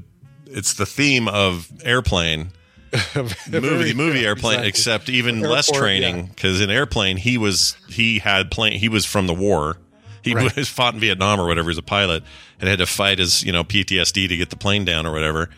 it's 0.51 0.73
the 0.73 0.85
theme 0.85 1.27
of 1.27 1.69
airplane 1.83 2.49
movie 3.51 3.93
movie 3.93 4.25
airplane 4.25 4.59
exactly. 4.63 4.67
except 4.67 5.09
even 5.09 5.41
less 5.41 5.69
training 5.71 6.27
because 6.27 6.61
in 6.61 6.69
airplane 6.69 7.17
he 7.17 7.37
was 7.37 7.75
he 7.89 8.19
had 8.19 8.49
plane 8.49 8.79
he 8.79 8.89
was 8.89 9.05
from 9.05 9.27
the 9.27 9.33
war. 9.33 9.77
He 10.23 10.33
Right. 10.33 10.55
was 10.55 10.67
fought 10.77 10.93
in 10.93 10.99
Vietnam 10.99 11.39
or 11.39 11.45
whatever 11.47 11.69
as 11.69 11.77
a 11.77 11.81
pilot 11.81 12.23
and 12.59 12.69
had 12.69 12.79
to 12.79 12.85
fight 12.85 13.19
his 13.19 13.43
you 13.43 13.51
know 13.51 13.63
PTSD 13.63 14.27
to 14.29 14.37
get 14.37 14.49
the 14.49 14.55
plane 14.55 14.85
down 14.85 15.05
or 15.05 15.11
whatever. 15.11 15.49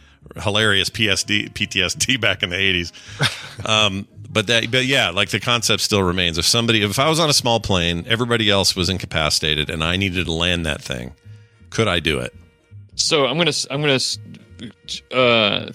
Hilarious 0.42 0.90
PSD 0.90 1.54
PTSD 1.54 2.20
back 2.22 2.44
in 2.44 2.50
the 2.50 2.56
80s 2.58 3.68
um 3.68 4.08
but 4.30 4.48
that 4.48 4.70
but 4.72 4.86
yeah 4.86 5.10
like 5.12 5.30
the 5.30 5.40
concept 5.40 5.82
still 5.82 6.04
remains. 6.04 6.38
If 6.38 6.46
somebody 6.46 6.82
if 6.82 6.98
I 7.00 7.10
was 7.10 7.20
on 7.20 7.30
a 7.30 7.34
small 7.34 7.60
plane 7.60 8.06
everybody 8.08 8.50
else 8.50 8.76
was 8.76 8.90
incapacitated 8.90 9.70
and 9.70 9.84
I 9.84 9.98
needed 9.98 10.26
to 10.26 10.34
land 10.34 10.66
that 10.66 10.82
thing. 10.82 11.14
Could 11.70 11.88
I 11.88 12.00
do 12.00 12.20
it? 12.20 12.34
So 12.96 13.28
I'm 13.28 13.38
gonna 13.38 13.54
I'm 13.70 13.82
gonna 13.82 14.00
uh, 15.12 15.72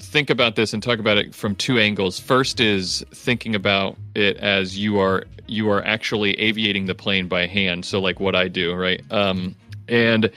think 0.00 0.30
about 0.30 0.56
this 0.56 0.72
and 0.72 0.82
talk 0.82 0.98
about 0.98 1.16
it 1.16 1.34
from 1.34 1.54
two 1.54 1.78
angles. 1.78 2.18
First 2.18 2.60
is 2.60 3.04
thinking 3.12 3.54
about 3.54 3.96
it 4.14 4.36
as 4.38 4.78
you 4.78 4.98
are 4.98 5.24
you 5.46 5.70
are 5.70 5.84
actually 5.84 6.34
aviating 6.38 6.86
the 6.86 6.94
plane 6.94 7.28
by 7.28 7.46
hand. 7.46 7.84
So 7.84 8.00
like 8.00 8.20
what 8.20 8.34
I 8.34 8.48
do, 8.48 8.74
right? 8.74 9.02
Um, 9.10 9.54
and 9.88 10.30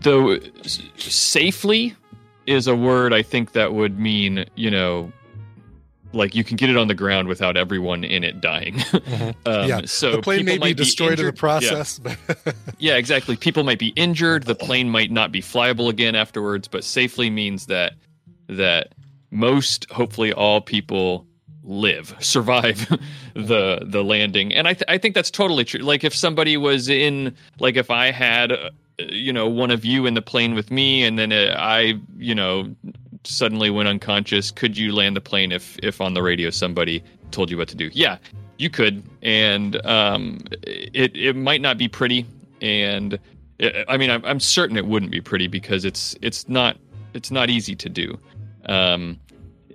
the 0.00 0.50
safely 0.96 1.94
is 2.46 2.66
a 2.66 2.76
word 2.76 3.12
I 3.12 3.22
think 3.22 3.52
that 3.52 3.74
would 3.74 3.98
mean 3.98 4.46
you 4.54 4.70
know. 4.70 5.12
Like 6.12 6.34
you 6.34 6.44
can 6.44 6.56
get 6.56 6.70
it 6.70 6.76
on 6.76 6.88
the 6.88 6.94
ground 6.94 7.28
without 7.28 7.56
everyone 7.56 8.04
in 8.04 8.24
it 8.24 8.40
dying. 8.40 8.80
um, 9.46 9.68
yeah. 9.68 9.82
So 9.84 10.12
the 10.12 10.22
plane 10.22 10.44
may 10.44 10.58
be 10.58 10.72
destroyed 10.74 11.12
in 11.12 11.16
the 11.16 11.22
injured- 11.22 11.34
yeah. 11.36 11.40
process, 11.40 11.98
but 11.98 12.16
Yeah, 12.78 12.96
exactly. 12.96 13.36
People 13.36 13.64
might 13.64 13.78
be 13.78 13.88
injured. 13.96 14.44
The 14.44 14.54
plane 14.54 14.88
might 14.90 15.10
not 15.10 15.32
be 15.32 15.42
flyable 15.42 15.88
again 15.90 16.14
afterwards, 16.14 16.68
but 16.68 16.84
safely 16.84 17.30
means 17.30 17.66
that 17.66 17.94
that 18.48 18.94
most, 19.30 19.90
hopefully, 19.90 20.32
all 20.32 20.60
people 20.60 21.26
live, 21.64 22.14
survive 22.20 22.88
the 23.34 23.80
the 23.84 24.04
landing. 24.04 24.54
And 24.54 24.68
I 24.68 24.74
th- 24.74 24.84
I 24.88 24.98
think 24.98 25.14
that's 25.14 25.30
totally 25.30 25.64
true. 25.64 25.80
Like 25.80 26.04
if 26.04 26.14
somebody 26.14 26.56
was 26.56 26.88
in, 26.88 27.34
like 27.58 27.76
if 27.76 27.90
I 27.90 28.10
had, 28.12 28.52
uh, 28.52 28.70
you 28.98 29.32
know, 29.32 29.48
one 29.48 29.70
of 29.70 29.84
you 29.84 30.06
in 30.06 30.14
the 30.14 30.22
plane 30.22 30.54
with 30.54 30.70
me, 30.70 31.02
and 31.04 31.18
then 31.18 31.32
uh, 31.32 31.54
I, 31.58 31.98
you 32.16 32.34
know, 32.34 32.74
suddenly 33.26 33.70
went 33.70 33.88
unconscious, 33.88 34.50
could 34.50 34.76
you 34.76 34.92
land 34.92 35.16
the 35.16 35.20
plane 35.20 35.52
if 35.52 35.78
if 35.82 36.00
on 36.00 36.14
the 36.14 36.22
radio 36.22 36.50
somebody 36.50 37.02
told 37.30 37.50
you 37.50 37.58
what 37.58 37.68
to 37.68 37.76
do? 37.76 37.90
Yeah, 37.92 38.18
you 38.58 38.70
could, 38.70 39.02
and 39.22 39.84
um, 39.86 40.40
it 40.62 41.16
it 41.16 41.36
might 41.36 41.60
not 41.60 41.78
be 41.78 41.88
pretty, 41.88 42.26
and 42.60 43.18
uh, 43.62 43.70
I 43.88 43.96
mean 43.96 44.10
I'm, 44.10 44.24
I'm 44.24 44.40
certain 44.40 44.76
it 44.76 44.86
wouldn't 44.86 45.12
be 45.12 45.20
pretty 45.20 45.48
because 45.48 45.84
it's 45.84 46.16
it's 46.22 46.48
not 46.48 46.76
it's 47.14 47.30
not 47.30 47.50
easy 47.50 47.74
to 47.76 47.88
do, 47.88 48.18
um, 48.66 49.18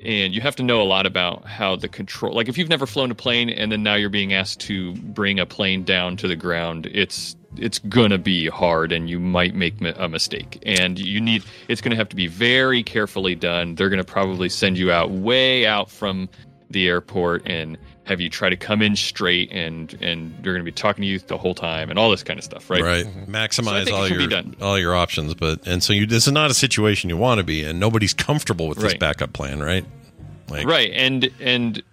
and 0.04 0.34
you 0.34 0.42
have 0.42 0.56
to 0.58 0.64
know 0.64 0.82
a 0.82 0.84
lot 0.84 1.06
about 1.06 1.46
how 1.46 1.76
the 1.76 1.88
control. 1.88 2.36
Like 2.36 2.50
if 2.50 2.58
you've 2.58 2.70
never 2.70 2.86
flown 2.86 3.12
a 3.12 3.16
plane 3.16 3.50
and 3.50 3.72
then 3.72 3.84
now 3.84 3.96
you're 3.96 4.10
being 4.10 4.34
asked 4.34 4.60
to 4.62 4.94
bring 4.94 5.40
a 5.40 5.46
plane 5.46 5.84
down 5.84 6.18
to 6.18 6.28
the 6.28 6.36
ground, 6.36 6.88
it's 6.88 7.36
it's 7.58 7.80
gonna 7.80 8.18
be 8.18 8.48
hard 8.48 8.92
and 8.92 9.10
you 9.10 9.20
might 9.20 9.54
make 9.56 9.76
a 9.98 10.08
mistake. 10.08 10.62
And 10.66 10.98
you 10.98 11.20
need 11.20 11.44
it's 11.68 11.82
gonna 11.82 11.96
have 11.96 12.10
to 12.10 12.16
be 12.16 12.28
very 12.28 12.84
carefully 12.84 13.36
done. 13.36 13.76
They're 13.76 13.90
gonna 13.90 14.04
probably 14.04 14.50
send 14.50 14.78
you 14.78 14.92
out 14.92 15.12
way 15.12 15.66
out 15.66 15.90
from 15.92 16.30
the 16.70 16.88
airport 16.88 17.46
and 17.46 17.78
have 18.06 18.22
you 18.22 18.30
try 18.30 18.50
to 18.50 18.56
come 18.56 18.82
in 18.82 18.96
straight 18.96 19.52
and 19.52 19.98
and 20.02 20.34
they're 20.42 20.54
gonna 20.54 20.64
be 20.64 20.72
talking 20.72 21.02
to 21.02 21.08
you 21.08 21.20
the 21.20 21.38
whole 21.38 21.54
time 21.54 21.90
and 21.90 22.00
all 22.00 22.10
this 22.10 22.24
kind 22.24 22.40
of 22.40 22.44
stuff 22.46 22.70
right? 22.70 22.82
Right. 22.82 23.06
Mm-hmm. 23.06 23.26
So 23.34 23.38
I 23.38 23.48
maximize 23.48 23.86
think 23.86 23.90
it 23.90 23.94
all 23.94 24.08
your 24.08 24.44
all 24.62 24.80
your 24.80 24.96
options 24.96 25.34
but 25.34 25.68
and 25.68 25.84
so 25.84 25.92
you 25.92 26.06
this 26.06 26.28
is 26.28 26.34
not 26.34 26.50
a 26.52 26.54
situation 26.54 27.10
you 27.10 27.18
want 27.18 27.40
to 27.40 27.44
be 27.44 27.64
in. 27.64 27.80
Nobody's 27.80 28.14
comfortable 28.14 28.68
with 28.70 28.78
this 28.78 28.94
Right. 28.94 29.00
backup 29.00 29.34
plan 29.34 29.60
right? 29.60 29.86
Like 30.50 30.66
right 30.66 30.92
and 30.94 31.30
and 31.42 31.84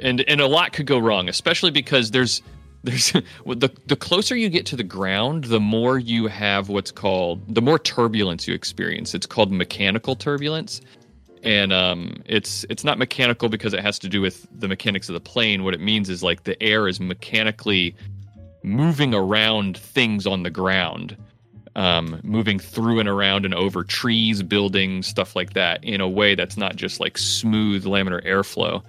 and 0.00 0.20
and 0.26 0.40
a 0.40 0.46
lot 0.46 0.72
could 0.72 0.86
go 0.86 0.98
wrong 0.98 1.28
especially 1.28 1.70
because 1.70 2.10
there's 2.10 2.42
there's 2.84 3.12
the 3.46 3.70
the 3.86 3.96
closer 3.96 4.36
you 4.36 4.48
get 4.48 4.66
to 4.66 4.76
the 4.76 4.84
ground 4.84 5.44
the 5.44 5.60
more 5.60 5.98
you 5.98 6.26
have 6.26 6.68
what's 6.68 6.90
called 6.90 7.54
the 7.54 7.62
more 7.62 7.78
turbulence 7.78 8.46
you 8.46 8.54
experience. 8.54 9.14
It's 9.14 9.26
called 9.26 9.52
mechanical 9.52 10.16
turbulence. 10.16 10.80
And 11.42 11.72
um 11.72 12.22
it's 12.26 12.64
it's 12.68 12.84
not 12.84 12.98
mechanical 12.98 13.48
because 13.48 13.72
it 13.72 13.80
has 13.80 13.98
to 14.00 14.08
do 14.08 14.20
with 14.20 14.46
the 14.58 14.68
mechanics 14.68 15.08
of 15.08 15.14
the 15.14 15.20
plane. 15.20 15.64
What 15.64 15.74
it 15.74 15.80
means 15.80 16.08
is 16.08 16.22
like 16.22 16.44
the 16.44 16.60
air 16.62 16.88
is 16.88 17.00
mechanically 17.00 17.94
moving 18.62 19.14
around 19.14 19.78
things 19.78 20.26
on 20.26 20.42
the 20.42 20.50
ground 20.50 21.16
um, 21.76 22.20
moving 22.22 22.58
through 22.58 22.98
and 22.98 23.08
around 23.08 23.44
and 23.44 23.54
over 23.54 23.84
trees, 23.84 24.42
buildings, 24.42 25.06
stuff 25.06 25.36
like 25.36 25.52
that, 25.54 25.82
in 25.84 26.00
a 26.00 26.08
way 26.08 26.34
that's 26.34 26.56
not 26.56 26.76
just 26.76 27.00
like 27.00 27.16
smooth 27.16 27.84
laminar 27.84 28.24
airflow. 28.26 28.82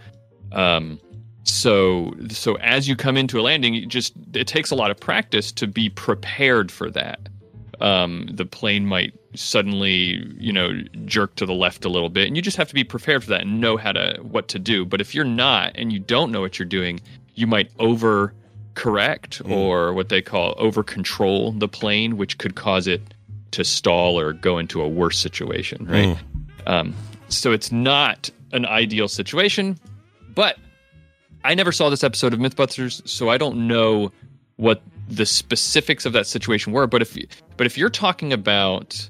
Um, 0.52 1.00
so, 1.44 2.14
so 2.30 2.56
as 2.58 2.88
you 2.88 2.96
come 2.96 3.18
into 3.18 3.40
a 3.40 3.42
landing, 3.42 3.74
you 3.74 3.86
just 3.86 4.14
it 4.34 4.48
takes 4.48 4.72
a 4.72 4.76
lot 4.76 4.92
of 4.92 5.00
practice 5.00 5.52
to 5.54 5.68
be 5.68 5.90
prepared 5.90 6.72
for 6.72 6.90
that. 6.92 7.20
Um, 7.80 8.28
the 8.32 8.46
plane 8.46 8.86
might 8.86 9.14
suddenly, 9.34 10.24
you 10.38 10.54
know, 10.54 10.82
jerk 11.06 11.36
to 11.36 11.46
the 11.48 11.54
left 11.54 11.84
a 11.84 11.90
little 11.90 12.10
bit, 12.10 12.28
and 12.28 12.36
you 12.36 12.42
just 12.44 12.58
have 12.58 12.68
to 12.68 12.76
be 12.76 12.84
prepared 12.84 13.24
for 13.24 13.32
that 13.32 13.42
and 13.42 13.60
know 13.60 13.78
how 13.78 13.92
to 13.92 14.20
what 14.22 14.48
to 14.50 14.60
do. 14.60 14.86
But 14.86 15.02
if 15.02 15.16
you're 15.16 15.26
not 15.26 15.72
and 15.76 15.92
you 15.92 16.00
don't 16.00 16.32
know 16.32 16.42
what 16.42 16.60
you're 16.60 16.68
doing, 16.68 17.02
you 17.34 17.48
might 17.48 17.72
over 17.80 18.34
correct 18.76 19.42
or 19.46 19.94
what 19.94 20.10
they 20.10 20.22
call 20.22 20.54
over 20.58 20.84
control 20.84 21.52
the 21.54 21.68
plane, 21.68 22.18
which 22.18 22.38
could 22.38 22.56
cause 22.56 22.88
it 22.88 23.02
to 23.52 23.64
stall 23.64 24.20
or 24.20 24.32
go 24.34 24.60
into 24.60 24.82
a 24.82 24.88
worse 24.88 25.18
situation, 25.18 25.86
right? 25.88 26.18
Um, 26.68 26.94
so 27.30 27.52
it's 27.52 27.72
not 27.72 28.30
an 28.54 28.66
ideal 28.66 29.08
situation, 29.08 29.78
but 30.36 30.58
I 31.44 31.56
never 31.56 31.72
saw 31.72 31.90
this 31.90 32.04
episode 32.04 32.34
of 32.34 32.40
Mythbusters, 32.40 33.08
so 33.08 33.30
I 33.30 33.38
don't 33.38 33.68
know 33.68 34.12
what 34.58 34.82
the 35.08 35.26
specifics 35.26 36.06
of 36.06 36.14
that 36.14 36.28
situation 36.28 36.72
were. 36.74 36.88
But 36.88 37.02
if 37.02 37.18
but 37.58 37.66
if 37.68 37.78
you're 37.78 37.90
talking 37.90 38.34
about 38.34 39.10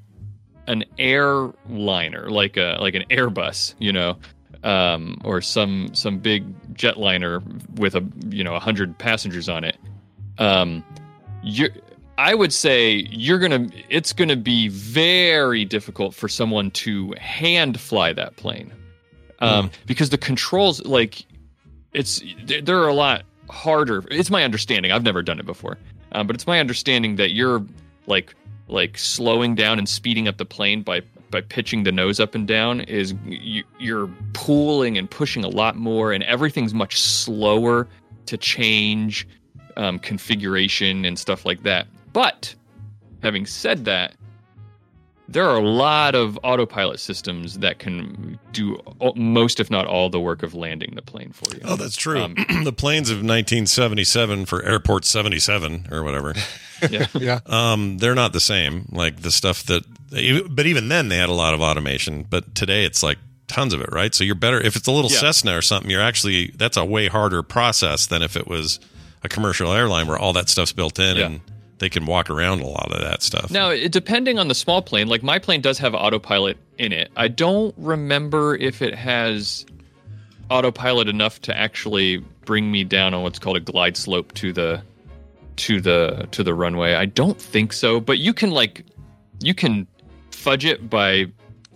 an 0.67 0.85
airliner, 0.97 2.29
like 2.29 2.57
a 2.57 2.77
like 2.79 2.95
an 2.95 3.03
Airbus, 3.09 3.75
you 3.79 3.91
know, 3.91 4.17
um, 4.63 5.19
or 5.23 5.41
some 5.41 5.93
some 5.93 6.19
big 6.19 6.45
jetliner 6.73 7.41
with 7.79 7.95
a 7.95 8.05
you 8.29 8.43
know 8.43 8.57
hundred 8.59 8.97
passengers 8.97 9.49
on 9.49 9.63
it, 9.63 9.77
um, 10.37 10.83
you 11.43 11.69
I 12.17 12.35
would 12.35 12.53
say 12.53 13.07
you're 13.09 13.39
gonna. 13.39 13.67
It's 13.89 14.13
gonna 14.13 14.35
be 14.35 14.67
very 14.67 15.65
difficult 15.65 16.13
for 16.13 16.29
someone 16.29 16.69
to 16.71 17.13
hand 17.17 17.79
fly 17.79 18.13
that 18.13 18.35
plane, 18.35 18.71
um, 19.39 19.71
because 19.87 20.11
the 20.11 20.19
controls 20.19 20.85
like 20.85 21.25
it's 21.93 22.21
they're, 22.45 22.87
a 22.87 22.93
lot 22.93 23.23
harder. 23.49 24.03
It's 24.09 24.29
my 24.29 24.43
understanding. 24.43 24.91
I've 24.91 25.03
never 25.03 25.21
done 25.21 25.39
it 25.39 25.45
before, 25.45 25.77
um, 26.13 26.27
but 26.27 26.35
it's 26.35 26.47
my 26.47 26.59
understanding 26.59 27.15
that 27.17 27.31
you're 27.31 27.65
like 28.07 28.35
like 28.67 28.97
slowing 28.97 29.55
down 29.55 29.77
and 29.77 29.87
speeding 29.87 30.27
up 30.27 30.37
the 30.37 30.45
plane 30.45 30.81
by 30.81 31.01
by 31.29 31.41
pitching 31.41 31.83
the 31.83 31.91
nose 31.91 32.19
up 32.19 32.35
and 32.35 32.47
down 32.47 32.81
is 32.81 33.13
you, 33.25 33.63
you're 33.79 34.09
pulling 34.33 34.97
and 34.97 35.09
pushing 35.09 35.43
a 35.43 35.49
lot 35.49 35.75
more, 35.75 36.11
and 36.11 36.23
everything's 36.25 36.73
much 36.73 36.99
slower 36.99 37.87
to 38.25 38.37
change 38.37 39.27
um, 39.77 39.99
configuration 39.99 41.05
and 41.05 41.17
stuff 41.17 41.45
like 41.45 41.63
that. 41.63 41.87
But 42.13 42.53
having 43.23 43.45
said 43.45 43.85
that, 43.85 44.15
there 45.31 45.45
are 45.49 45.55
a 45.57 45.61
lot 45.67 46.15
of 46.15 46.37
autopilot 46.43 46.99
systems 46.99 47.59
that 47.59 47.79
can 47.79 48.39
do 48.51 48.79
most, 49.15 49.59
if 49.59 49.69
not 49.71 49.85
all, 49.87 50.09
the 50.09 50.19
work 50.19 50.43
of 50.43 50.53
landing 50.53 50.93
the 50.95 51.01
plane 51.01 51.31
for 51.31 51.53
you. 51.55 51.61
Oh, 51.63 51.75
that's 51.75 51.95
true. 51.95 52.19
Um, 52.21 52.35
the 52.63 52.73
planes 52.73 53.09
of 53.09 53.17
1977 53.17 54.45
for 54.45 54.63
Airport 54.63 55.05
77 55.05 55.87
or 55.91 56.03
whatever. 56.03 56.33
yeah. 56.89 57.07
yeah. 57.13 57.39
Um, 57.45 57.97
they're 57.97 58.15
not 58.15 58.33
the 58.33 58.39
same. 58.39 58.87
Like 58.91 59.21
the 59.21 59.31
stuff 59.31 59.63
that, 59.63 59.83
but 60.49 60.65
even 60.65 60.89
then 60.89 61.09
they 61.09 61.17
had 61.17 61.29
a 61.29 61.33
lot 61.33 61.53
of 61.53 61.61
automation. 61.61 62.25
But 62.29 62.53
today 62.55 62.83
it's 62.85 63.01
like 63.03 63.17
tons 63.47 63.73
of 63.73 63.81
it, 63.81 63.89
right? 63.91 64.13
So 64.15 64.23
you're 64.23 64.35
better 64.35 64.59
if 64.59 64.75
it's 64.75 64.87
a 64.87 64.91
little 64.91 65.11
Yeah. 65.11 65.17
Cessna 65.19 65.57
or 65.57 65.61
something. 65.61 65.89
You're 65.89 66.01
actually 66.01 66.51
that's 66.55 66.77
a 66.77 66.85
way 66.85 67.07
harder 67.07 67.43
process 67.43 68.05
than 68.07 68.21
if 68.21 68.35
it 68.35 68.47
was 68.47 68.79
a 69.23 69.29
commercial 69.29 69.71
airline 69.71 70.07
where 70.07 70.17
all 70.17 70.33
that 70.33 70.49
stuff's 70.49 70.71
built 70.73 70.99
in 70.99 71.17
Yeah. 71.17 71.25
and 71.27 71.41
they 71.81 71.89
can 71.89 72.05
walk 72.05 72.29
around 72.29 72.61
a 72.61 72.67
lot 72.67 72.91
of 72.91 73.01
that 73.01 73.23
stuff. 73.23 73.49
Now, 73.49 73.75
depending 73.87 74.37
on 74.37 74.47
the 74.47 74.55
small 74.55 74.83
plane, 74.83 75.07
like 75.07 75.23
my 75.23 75.39
plane 75.39 75.61
does 75.61 75.79
have 75.79 75.95
autopilot 75.95 76.57
in 76.77 76.93
it. 76.93 77.11
I 77.17 77.27
don't 77.27 77.73
remember 77.75 78.55
if 78.55 78.83
it 78.83 78.93
has 78.93 79.65
autopilot 80.51 81.07
enough 81.07 81.41
to 81.41 81.57
actually 81.57 82.17
bring 82.45 82.71
me 82.71 82.83
down 82.83 83.15
on 83.15 83.23
what's 83.23 83.39
called 83.39 83.57
a 83.57 83.59
glide 83.59 83.97
slope 83.97 84.31
to 84.35 84.53
the 84.53 84.83
to 85.57 85.81
the 85.81 86.27
to 86.31 86.43
the 86.43 86.53
runway. 86.53 86.93
I 86.93 87.05
don't 87.05 87.41
think 87.41 87.73
so, 87.73 87.99
but 87.99 88.19
you 88.19 88.31
can 88.31 88.51
like 88.51 88.85
you 89.39 89.55
can 89.55 89.87
fudge 90.29 90.65
it 90.65 90.87
by 90.87 91.25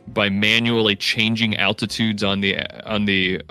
by 0.07 0.29
manually 0.29 0.95
changing 0.95 1.57
altitudes 1.57 2.23
on 2.23 2.41
the 2.41 2.59
on 2.87 3.05
the 3.05 3.41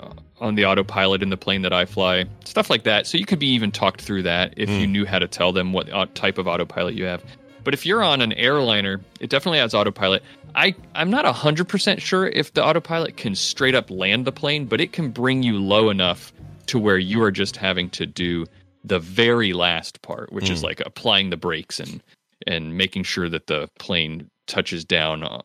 on 0.41 0.55
the 0.55 0.65
autopilot 0.65 1.23
in 1.23 1.29
the 1.29 1.37
plane 1.37 1.61
that 1.61 1.73
I 1.73 1.85
fly, 1.85 2.25
stuff 2.43 2.69
like 2.69 2.83
that. 2.83 3.07
So 3.07 3.17
you 3.17 3.25
could 3.25 3.39
be 3.39 3.47
even 3.47 3.71
talked 3.71 4.01
through 4.01 4.23
that 4.23 4.53
if 4.57 4.69
you 4.69 4.85
knew 4.87 5.05
how 5.05 5.19
to 5.19 5.27
tell 5.27 5.53
them 5.53 5.71
what 5.73 5.89
uh, 5.91 6.07
type 6.13 6.37
of 6.37 6.47
autopilot 6.47 6.93
you 6.95 7.05
have. 7.05 7.23
But 7.63 7.73
if 7.73 7.85
you're 7.85 8.03
on 8.03 8.21
an 8.21 8.33
airliner, 8.33 9.01
it 9.19 9.29
definitely 9.29 9.59
has 9.59 9.73
autopilot. 9.73 10.23
I 10.53 10.75
I'm 10.93 11.09
not 11.09 11.25
hundred 11.25 11.67
percent 11.67 12.01
sure 12.01 12.27
if 12.27 12.53
the 12.53 12.63
autopilot 12.63 13.17
can 13.17 13.35
straight 13.35 13.75
up 13.75 13.89
land 13.89 14.25
the 14.25 14.31
plane, 14.31 14.65
but 14.65 14.79
it 14.81 14.91
can 14.93 15.09
bring 15.09 15.41
you 15.43 15.57
low 15.57 15.89
enough 15.89 16.31
to 16.67 16.79
where 16.79 16.97
you 16.97 17.21
are 17.23 17.31
just 17.31 17.57
having 17.57 17.89
to 17.91 18.05
do 18.05 18.45
the 18.83 18.99
very 18.99 19.53
last 19.53 20.01
part, 20.03 20.31
which 20.31 20.49
is 20.49 20.61
Mm. 20.61 20.65
like 20.65 20.81
applying 20.85 21.29
the 21.29 21.37
brakes 21.37 21.79
and 21.79 22.01
and 22.45 22.77
making 22.77 23.03
sure 23.03 23.29
that 23.29 23.47
the 23.47 23.67
plane 23.79 24.29
touches 24.47 24.85
down 24.85 25.23
uh, 25.23 25.41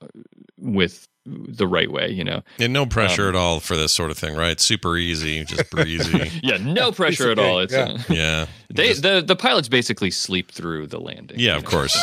with 0.58 1.08
the 1.26 1.66
right 1.66 1.90
way. 1.90 2.10
You 2.10 2.24
know. 2.24 2.42
And 2.58 2.72
no 2.72 2.86
pressure 2.86 3.28
Um, 3.28 3.34
at 3.34 3.34
all 3.38 3.60
for 3.60 3.76
this 3.76 3.92
sort 3.92 4.10
of 4.10 4.18
thing, 4.18 4.34
right? 4.36 4.58
Super 4.60 4.96
easy, 4.96 5.44
just 5.44 5.70
breezy. 5.70 6.30
Yeah, 6.42 6.56
no 6.58 6.92
pressure 7.00 7.30
at 7.30 7.38
all. 7.38 7.60
It's 7.60 7.72
yeah. 7.72 7.84
uh, 7.84 7.98
yeah. 8.08 8.46
they 8.70 8.92
the 8.94 9.22
the 9.24 9.36
pilots 9.36 9.68
basically 9.68 10.10
sleep 10.10 10.50
through 10.50 10.86
the 10.88 11.00
landing. 11.00 11.38
Yeah, 11.38 11.56
of 11.56 11.64
course. 11.64 11.98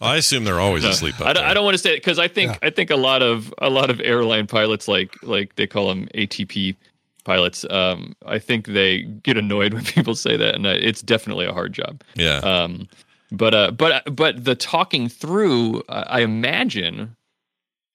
I 0.00 0.16
assume 0.16 0.44
they're 0.44 0.60
always 0.60 0.84
No, 0.84 0.90
asleep 0.90 1.20
I 1.20 1.32
don't. 1.32 1.44
I 1.44 1.52
don't 1.52 1.64
want 1.64 1.74
to 1.74 1.78
say 1.78 1.94
it 1.94 1.96
because 1.96 2.18
I 2.20 2.28
think 2.28 2.56
I 2.62 2.70
think 2.70 2.90
a 2.90 2.96
lot 2.96 3.22
of 3.22 3.52
a 3.58 3.68
lot 3.70 3.90
of 3.90 4.00
airline 4.00 4.46
pilots 4.46 4.86
like 4.86 5.20
like 5.22 5.56
they 5.56 5.66
call 5.66 5.88
them 5.88 6.06
ATP 6.14 6.76
pilots. 7.24 7.64
Um, 7.68 8.14
I 8.24 8.38
think 8.38 8.66
they 8.68 9.02
get 9.02 9.36
annoyed 9.36 9.74
when 9.74 9.84
people 9.84 10.14
say 10.14 10.36
that, 10.36 10.54
and 10.54 10.64
uh, 10.66 10.76
it's 10.78 11.02
definitely 11.02 11.46
a 11.46 11.52
hard 11.52 11.72
job. 11.72 12.02
Yeah. 12.14 12.36
Um, 12.38 12.88
but 13.32 13.52
uh, 13.52 13.70
but 13.72 14.14
but 14.14 14.44
the 14.44 14.54
talking 14.54 15.08
through, 15.08 15.82
uh, 15.88 16.04
I 16.06 16.20
imagine, 16.20 17.16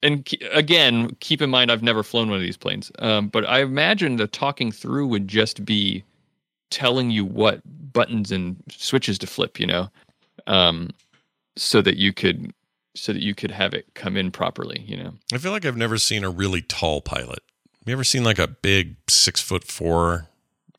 and 0.04 0.26
ke- 0.26 0.44
again, 0.52 1.16
keep 1.20 1.42
in 1.42 1.50
mind 1.50 1.72
I've 1.72 1.82
never 1.82 2.04
flown 2.04 2.28
one 2.30 2.38
of 2.38 2.44
these 2.44 2.58
planes. 2.58 2.92
Um, 3.00 3.30
but 3.30 3.48
I 3.50 3.62
imagine 3.62 4.18
the 4.18 4.28
talking 4.28 4.72
through 4.72 5.08
would 5.08 5.28
just 5.28 5.66
be 5.66 6.04
telling 6.70 7.10
you 7.10 7.26
what 7.26 7.62
buttons 7.94 8.32
and 8.32 8.56
switches 8.70 9.18
to 9.20 9.28
flip. 9.28 9.60
You 9.60 9.68
know, 9.68 9.90
um, 10.48 10.90
so 11.56 11.82
that 11.82 11.98
you 11.98 12.14
could 12.14 12.54
so 12.96 13.12
that 13.14 13.22
you 13.24 13.34
could 13.34 13.50
have 13.52 13.74
it 13.74 13.86
come 13.96 14.16
in 14.18 14.30
properly. 14.32 14.84
You 14.88 14.98
know. 14.98 15.14
I 15.34 15.38
feel 15.40 15.52
like 15.52 15.66
I've 15.66 15.78
never 15.78 15.98
seen 15.98 16.24
a 16.24 16.30
really 16.30 16.62
tall 16.62 17.02
pilot. 17.02 17.40
Have 17.80 17.88
you 17.88 17.94
ever 17.94 18.04
seen 18.04 18.24
like 18.24 18.40
a 18.40 18.48
big 18.48 18.96
six 19.10 19.42
foot 19.42 19.64
four 19.64 20.28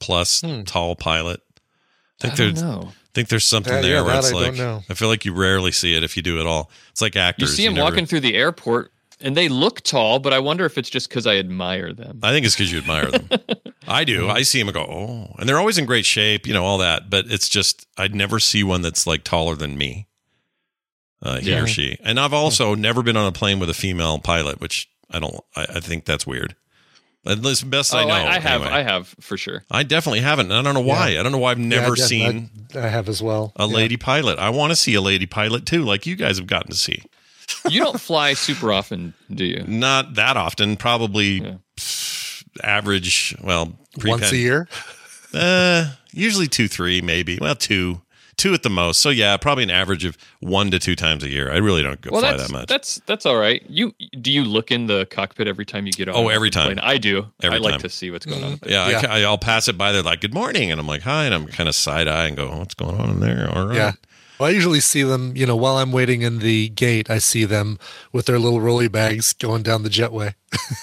plus 0.01 0.43
tall 0.65 0.97
pilot? 0.97 1.41
I 2.23 2.29
think 2.29 2.35
Hmm. 2.37 2.43
I 2.43 2.45
don't 2.47 2.55
there's 2.55 2.63
know. 2.63 2.93
think 3.13 3.29
there's 3.29 3.45
something 3.45 3.73
Yeah, 3.75 3.81
there 3.83 3.95
yeah, 3.97 4.03
where 4.03 4.17
it's 4.19 4.29
I 4.29 4.31
don't 4.31 4.43
like 4.43 4.55
know. 4.57 4.83
I 4.89 4.95
feel 4.95 5.09
like 5.09 5.25
you 5.25 5.35
rarely 5.35 5.71
see 5.73 5.95
it 5.97 6.03
if 6.03 6.17
you 6.17 6.23
do 6.23 6.41
at 6.41 6.47
all. 6.47 6.71
It's 6.91 7.03
like 7.03 7.15
actors. 7.17 7.41
You 7.43 7.45
actors. 7.47 7.57
see 7.57 7.65
them 7.67 7.75
never- 7.75 7.85
walking 7.91 8.07
through 8.07 8.21
the 8.21 8.35
airport, 8.35 8.93
and 9.25 9.37
they 9.37 9.49
look 9.49 9.81
tall, 9.83 10.19
but 10.21 10.33
I 10.33 10.39
wonder 10.39 10.65
if 10.65 10.79
it's 10.79 10.89
just 10.91 11.09
because 11.09 11.27
I 11.27 11.37
admire 11.37 11.93
them. 11.93 12.21
I 12.23 12.31
think 12.31 12.47
it's 12.47 12.55
because 12.55 12.71
you 12.71 12.79
admire 12.79 13.11
them. 13.11 13.29
I 13.89 14.05
do. 14.05 14.29
I 14.29 14.43
see 14.43 14.59
them 14.61 14.69
and 14.69 14.75
go, 14.75 14.83
oh, 14.85 15.35
and 15.39 15.49
they're 15.49 15.59
always 15.59 15.79
in 15.79 15.85
great 15.87 16.07
shape, 16.07 16.47
you 16.47 16.55
know, 16.55 16.65
all 16.65 16.79
that. 16.79 17.11
But 17.11 17.27
it's 17.29 17.49
just 17.49 17.87
I'd 17.99 18.15
never 18.15 18.39
see 18.39 18.63
one 18.63 18.83
that's 18.83 19.07
like 19.07 19.25
taller 19.25 19.57
than 19.57 19.77
me, 19.77 20.07
uh, 21.23 21.39
he 21.41 21.51
Yeah. 21.51 21.63
or 21.63 21.67
she. 21.67 21.99
And 22.03 22.21
I've 22.21 22.33
also 22.35 22.75
never 22.75 23.03
been 23.03 23.17
on 23.17 23.27
a 23.27 23.33
plane 23.33 23.59
with 23.59 23.71
a 23.71 23.75
female 23.75 24.19
pilot, 24.19 24.61
which 24.61 24.89
I 25.11 25.19
don't. 25.19 25.37
I, 25.57 25.63
I 25.63 25.81
think 25.81 26.05
that's 26.05 26.27
weird. 26.27 26.55
At 27.27 27.39
least 27.41 27.71
best 27.71 27.95
I 27.95 28.03
Oh, 28.05 28.09
know. 28.09 28.15
I, 28.15 28.39
have, 28.39 28.61
anyway. 28.61 28.77
I 28.77 28.83
have 28.83 29.09
for 29.21 29.39
sure. 29.39 29.65
I 29.71 29.83
definitely 29.83 30.21
haven't. 30.21 30.51
and 30.51 30.55
I 30.55 30.61
don't 30.63 30.75
know 30.75 30.81
why. 30.87 31.19
I 31.19 31.23
don't 31.23 31.33
know 31.33 31.39
why 31.39 31.53
I've 31.53 31.59
never 31.59 31.97
Yeah, 31.97 32.05
seen 32.05 32.51
I, 32.75 32.81
I 32.81 32.89
have 32.89 33.09
as 33.09 33.23
well. 33.23 33.53
a 33.57 33.67
Yeah. 33.67 33.75
lady 33.75 33.97
pilot. 33.97 34.39
I 34.39 34.51
want 34.51 34.73
to 34.73 34.77
see 34.77 34.93
a 34.95 35.01
lady 35.01 35.25
pilot 35.25 35.65
too, 35.65 35.85
like 35.85 36.05
you 36.05 36.17
guys 36.17 36.37
have 36.37 36.47
gotten 36.47 36.71
to 36.71 36.77
see. 36.77 37.03
You 37.69 37.81
don't 37.81 38.01
fly 38.01 38.35
super 38.35 38.73
often, 38.73 39.15
do 39.31 39.45
you? 39.45 39.65
Not 39.67 40.15
that 40.15 40.37
often. 40.37 40.77
Probably 40.77 41.41
pff, 41.77 42.45
average. 42.63 43.35
Well, 43.43 43.75
once 44.05 44.33
a 44.33 44.37
year. 44.37 44.69
Uh, 45.37 45.91
usually 46.13 46.47
two, 46.47 46.69
three, 46.69 47.01
maybe. 47.03 47.39
Well, 47.41 47.57
two, 47.57 48.03
two 48.37 48.55
at 48.55 48.63
the 48.63 48.71
most. 48.71 49.01
So 49.01 49.11
yeah, 49.11 49.37
probably 49.37 49.65
an 49.65 49.71
average 49.71 50.05
of 50.05 50.17
one 50.39 50.71
to 50.71 50.79
two 50.79 50.95
times 50.95 51.25
a 51.25 51.29
year. 51.29 51.51
I 51.51 51.57
really 51.57 51.83
don't 51.83 52.01
go 52.01 52.11
Well, 52.13 52.21
fly 52.21 52.37
that 52.37 52.53
much. 52.53 52.69
that's 52.69 53.01
that's 53.07 53.27
all 53.27 53.37
right. 53.37 53.61
You 53.69 53.93
do 54.21 54.31
you 54.31 54.45
look 54.45 54.71
in 54.71 54.87
the 54.87 55.07
cockpit 55.07 55.49
every 55.49 55.65
time 55.67 55.87
you 55.87 55.93
get 55.93 56.09
on? 56.09 56.15
Oh, 56.15 56.29
every 56.29 56.51
the 56.51 56.61
plane? 56.61 56.77
time. 56.77 56.85
I 56.89 56.99
do. 56.99 57.27
Every 57.43 57.57
I 57.59 57.61
like 57.61 57.73
time. 57.73 57.81
to 57.81 57.89
see 57.89 58.13
what's 58.13 58.27
going 58.27 58.45
on. 58.45 58.61
yeah, 58.65 58.91
Yeah. 58.91 59.07
I, 59.13 59.29
will 59.29 59.37
pass 59.37 59.67
it 59.67 59.77
by. 59.77 59.91
They're 59.91 60.03
like, 60.03 60.21
"Good 60.21 60.35
morning," 60.35 60.71
and 60.71 60.79
I'm 60.81 60.87
like, 60.87 61.03
"Hi," 61.03 61.25
and 61.25 61.35
I'm 61.35 61.49
kind 61.49 61.69
of 61.69 61.75
side 61.75 62.07
eye 62.07 62.29
and 62.29 62.37
go, 62.37 62.49
oh, 62.49 62.59
"What's 62.61 62.75
going 62.75 62.97
on 63.01 63.11
in 63.11 63.19
there?" 63.19 63.51
All 63.53 63.67
right. 63.67 63.75
Yeah. 63.77 63.93
Well, 64.39 64.49
I 64.49 64.53
usually 64.53 64.81
see 64.81 65.03
them, 65.05 65.37
you 65.37 65.47
know, 65.47 65.55
while 65.57 65.77
I'm 65.77 65.93
waiting 65.93 66.23
in 66.23 66.41
the 66.41 66.69
gate, 66.71 67.09
I 67.09 67.19
see 67.19 67.45
them 67.45 67.79
with 68.13 68.27
their 68.27 68.39
little 68.39 68.61
rolly 68.61 68.89
bags 68.89 69.33
going 69.33 69.63
down 69.63 69.83
the 69.83 69.89
jetway. 69.89 70.35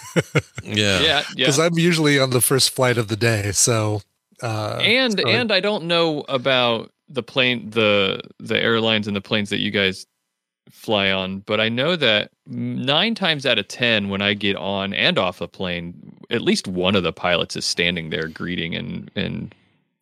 Yeah. 0.63 0.99
Yeah, 1.01 1.01
yeah. 1.01 1.23
Because 1.37 1.59
I'm 1.59 1.77
usually 1.79 2.19
on 2.19 2.29
the 2.29 2.41
first 2.41 2.69
flight 2.69 2.97
of 2.97 3.07
the 3.07 3.15
day. 3.15 3.51
So, 3.51 4.01
uh, 4.41 4.79
and 4.81 5.19
so 5.19 5.27
I- 5.27 5.31
and 5.31 5.51
I 5.51 5.59
don't 5.59 5.85
know 5.85 6.23
about 6.29 6.91
the 7.09 7.23
plane 7.23 7.69
the 7.71 8.21
the 8.39 8.57
airlines 8.61 9.07
and 9.07 9.15
the 9.15 9.21
planes 9.21 9.49
that 9.49 9.59
you 9.59 9.71
guys 9.71 10.05
fly 10.69 11.11
on, 11.11 11.39
but 11.39 11.59
I 11.59 11.67
know 11.69 11.95
that 11.97 12.31
nine 12.45 13.15
times 13.15 13.45
out 13.45 13.57
of 13.59 13.67
ten 13.67 14.07
when 14.09 14.21
I 14.21 14.33
get 14.33 14.55
on 14.55 14.93
and 14.93 15.17
off 15.17 15.41
a 15.41 15.47
plane, 15.47 15.93
at 16.29 16.41
least 16.41 16.67
one 16.67 16.95
of 16.95 17.03
the 17.03 17.11
pilots 17.13 17.55
is 17.55 17.65
standing 17.65 18.09
there 18.11 18.27
greeting 18.27 18.75
and 18.75 19.09
and, 19.15 19.53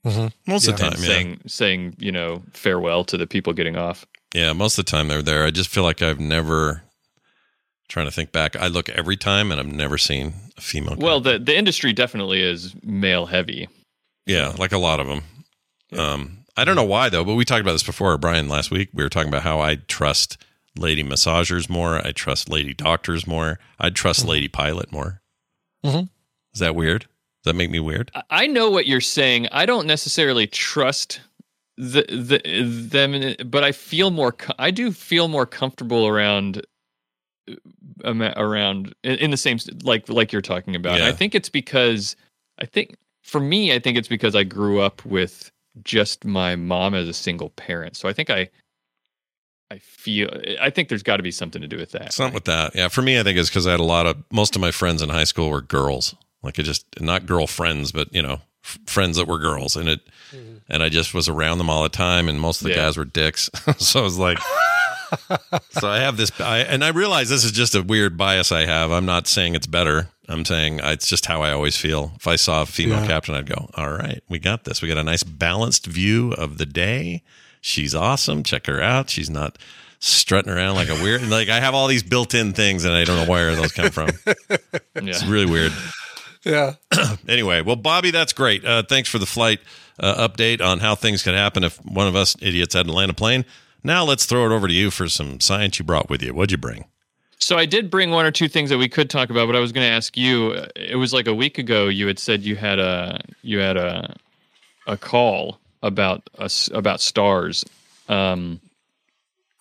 Mhm. 0.06 0.32
Most 0.48 0.68
of 0.68 0.78
the 0.78 0.86
and 0.86 0.94
time, 0.96 1.04
yeah. 1.04 1.08
saying 1.10 1.42
saying 1.48 1.96
you 2.00 2.12
know 2.12 2.44
farewell 2.54 3.04
to 3.06 3.18
the 3.18 3.28
people 3.28 3.54
getting 3.54 3.76
off. 3.76 4.06
Yeah, 4.34 4.54
most 4.54 4.78
of 4.78 4.86
the 4.86 4.92
time 4.92 5.08
they're 5.08 5.22
there. 5.22 5.46
I 5.46 5.52
just 5.52 5.70
feel 5.70 5.84
like 5.84 6.02
I've 6.02 6.20
never. 6.20 6.84
Trying 7.90 8.06
to 8.06 8.12
think 8.12 8.32
back, 8.32 8.56
I 8.56 8.68
look 8.68 8.88
every 8.90 9.18
time 9.18 9.52
and 9.52 9.60
I've 9.60 9.66
never 9.66 9.98
seen 9.98 10.34
a 10.56 10.62
female. 10.62 10.96
Well, 10.96 11.20
the 11.22 11.40
the 11.40 11.58
industry 11.58 11.92
definitely 11.92 12.40
is 12.44 12.76
male 12.84 13.26
heavy. 13.26 13.68
Yeah, 14.28 14.54
like 14.60 14.72
a 14.72 14.78
lot 14.78 15.00
of 15.00 15.08
them. 15.08 15.24
Um, 15.98 16.46
I 16.56 16.66
don't 16.66 16.76
know 16.76 16.84
why 16.84 17.10
though, 17.10 17.26
but 17.26 17.34
we 17.34 17.46
talked 17.46 17.62
about 17.62 17.72
this 17.72 17.82
before, 17.82 18.16
Brian. 18.20 18.48
Last 18.48 18.70
week 18.70 18.90
we 18.94 19.02
were 19.02 19.10
talking 19.10 19.30
about 19.30 19.42
how 19.42 19.60
I 19.60 19.78
trust 19.88 20.38
lady 20.78 21.04
massagers 21.04 21.68
more. 21.68 21.98
I 22.06 22.12
trust 22.12 22.48
lady 22.48 22.76
doctors 22.76 23.26
more. 23.26 23.58
I 23.80 23.90
trust 23.90 24.24
lady 24.24 24.48
pilot 24.48 24.92
more. 24.92 25.22
Mhm. 25.84 26.10
Is 26.54 26.60
that 26.60 26.76
weird? 26.76 27.08
Does 27.44 27.52
that 27.52 27.58
make 27.58 27.70
me 27.70 27.80
weird? 27.80 28.12
I- 28.30 28.48
know 28.48 28.70
what 28.70 28.88
you're 28.88 29.02
saying. 29.02 29.48
I 29.52 29.66
don't 29.66 29.88
necessarily 29.88 30.48
trust 30.48 31.22
the, 31.78 32.04
the 32.10 32.42
them, 32.64 33.36
but 33.50 33.64
I 33.64 33.72
feel 33.72 34.12
more. 34.12 34.36
I 34.58 34.72
do 34.72 34.92
feel 34.92 35.30
more 35.30 35.46
comfortable 35.46 36.08
around 36.08 36.66
um, 38.04 38.22
around 38.22 38.94
in, 39.04 39.32
the 39.32 39.38
same 39.38 39.58
like 39.84 40.10
like 40.10 40.32
you're 40.32 40.42
talking 40.42 40.76
about. 40.76 40.96
And 40.96 41.06
I 41.06 41.12
think 41.12 41.36
it's 41.36 41.50
because 41.50 42.16
I 42.60 42.66
think 42.66 42.96
for 43.24 43.40
me, 43.40 43.74
I 43.74 43.80
think 43.80 43.98
it's 43.98 44.08
because 44.08 44.36
I 44.36 44.44
grew 44.44 44.82
up 44.82 45.06
with 45.06 45.52
just 45.84 46.26
my 46.26 46.56
mom 46.56 46.94
as 46.94 47.08
a 47.08 47.14
single 47.14 47.50
parent. 47.52 47.96
So 47.96 48.10
I 48.10 48.14
think 48.14 48.30
I 48.30 48.50
I 49.72 49.78
feel 49.78 50.30
I 50.60 50.70
think 50.70 50.90
there's 50.90 51.04
got 51.04 51.18
to 51.18 51.24
be 51.24 51.32
something 51.32 51.62
to 51.62 51.68
do 51.68 51.78
with 51.78 51.92
that. 51.92 52.14
Something 52.14 52.34
with 52.34 52.46
that. 52.46 52.76
Yeah. 52.76 52.88
For 52.88 53.02
me, 53.02 53.20
I 53.20 53.24
think 53.24 53.38
it's 53.38 53.50
because 53.50 53.68
I 53.68 53.72
had 53.72 53.80
a 53.80 53.84
lot 53.84 54.06
of, 54.06 54.18
most 54.32 54.56
of 54.56 54.62
my 54.62 54.72
friends 54.72 55.02
in 55.02 55.10
high 55.10 55.24
school 55.26 55.50
were 55.50 55.62
girls. 55.62 56.16
Like 56.44 56.60
it 56.60 56.64
just, 56.64 56.86
not 57.02 57.26
girlfriends, 57.26 57.92
but, 57.92 58.14
you 58.14 58.22
know, 58.22 58.42
f- 58.64 58.80
friends 58.86 59.18
that 59.18 59.28
were 59.28 59.40
girls. 59.40 59.76
And 59.76 59.90
it, 59.90 60.02
mm-hmm. 60.32 60.58
and 60.70 60.82
I 60.84 60.90
just 60.90 61.14
was 61.14 61.28
around 61.28 61.58
them 61.58 61.70
all 61.70 61.84
the 61.84 61.90
time. 61.90 62.30
And 62.30 62.40
most 62.40 62.62
of 62.62 62.66
the 62.66 62.72
Yeah. 62.72 62.86
guys 62.86 62.98
were 62.98 63.06
dicks. 63.06 63.50
so 63.78 64.00
I 64.00 64.04
was 64.04 64.18
like, 64.18 64.38
so 65.72 65.88
I 65.90 66.00
have 66.00 66.18
this, 66.18 66.32
I, 66.40 66.60
and 66.60 66.84
I 66.84 66.90
realize 66.90 67.30
this 67.30 67.44
is 67.44 67.52
just 67.52 67.76
a 67.76 67.82
weird 67.82 68.18
bias 68.18 68.52
I 68.52 68.66
have. 68.66 68.92
I'm 68.92 69.06
not 69.06 69.28
saying 69.28 69.56
it's 69.56 69.68
better. 69.68 70.10
I'm 70.28 70.46
saying 70.46 70.80
it's 70.84 71.08
just 71.08 71.26
how 71.26 71.42
I 71.42 71.52
always 71.52 71.76
feel. 71.76 72.12
If 72.18 72.28
I 72.28 72.36
saw 72.36 72.62
a 72.62 72.66
female 72.68 73.02
Yeah. 73.02 73.08
captain, 73.08 73.34
I'd 73.36 73.50
go, 73.50 73.70
all 73.74 73.90
right, 73.92 74.22
we 74.30 74.38
got 74.40 74.64
this. 74.66 74.82
We 74.82 74.88
got 74.88 74.98
a 74.98 75.04
nice 75.04 75.24
balanced 75.24 75.88
view 75.88 76.34
of 76.34 76.58
the 76.60 76.68
day. 76.68 77.24
She's 77.62 77.96
awesome. 77.96 78.44
Check 78.44 78.68
her 78.68 78.80
out. 78.82 79.10
She's 79.10 79.30
not 79.30 79.58
strutting 80.00 80.52
around 80.52 80.76
like 80.76 80.90
a 80.90 80.94
weird, 81.04 81.28
like 81.28 81.50
I 81.50 81.60
have 81.60 81.74
all 81.74 81.88
these 81.88 82.04
built 82.04 82.34
in 82.36 82.54
things 82.54 82.86
and 82.86 82.94
I 82.94 83.04
don't 83.04 83.18
know 83.18 83.30
where 83.30 83.56
those 83.56 83.72
come 83.74 83.90
from. 83.90 84.10
It's 84.96 85.26
really 85.26 85.46
weird. 85.46 85.72
Yeah. 86.44 86.76
anyway, 87.28 87.62
well, 87.62 87.76
Bobby, 87.76 88.12
that's 88.12 88.34
great. 88.34 88.64
Uh, 88.66 88.84
thanks 88.84 89.10
for 89.10 89.20
the 89.20 89.26
flight 89.26 89.60
uh, 90.00 90.28
update 90.28 90.62
on 90.62 90.80
how 90.80 90.96
things 90.96 91.24
could 91.24 91.34
happen 91.36 91.64
if 91.64 91.78
one 91.86 92.08
of 92.08 92.16
us 92.16 92.36
idiots 92.42 92.74
had 92.74 92.86
to 92.88 92.94
land 92.94 93.12
a 93.12 93.14
plane. 93.14 93.46
Now 93.84 94.04
let's 94.04 94.26
throw 94.26 94.46
it 94.46 94.54
over 94.56 94.68
to 94.68 94.74
you 94.74 94.92
for 94.92 95.08
some 95.10 95.40
science 95.40 95.80
you 95.80 95.86
brought 95.86 96.10
with 96.10 96.22
you. 96.22 96.34
What'd 96.34 96.52
you 96.52 96.58
bring? 96.58 96.86
So 97.40 97.58
I 97.58 97.66
did 97.66 97.90
bring 97.90 98.12
one 98.12 98.26
or 98.26 98.32
two 98.32 98.50
things 98.50 98.70
that 98.70 98.78
we 98.78 98.90
could 98.90 99.10
talk 99.10 99.30
about, 99.30 99.48
but 99.48 99.56
I 99.56 99.60
was 99.60 99.72
going 99.72 99.88
to 99.88 99.92
ask 99.92 100.18
you. 100.18 100.52
uh, 100.52 100.68
It 100.76 100.98
was 100.98 101.14
like 101.14 101.28
a 101.28 101.34
week 101.34 101.58
ago. 101.58 101.88
You 101.88 102.08
had 102.08 102.20
said 102.20 102.42
you 102.44 102.56
had 102.58 102.80
a 102.80 103.22
you 103.42 103.60
had 103.60 103.78
a 103.78 104.16
a 104.88 104.98
call 104.98 105.60
about 105.82 106.30
us 106.38 106.70
about 106.74 107.00
stars. 107.02 107.64
Um, 108.10 108.60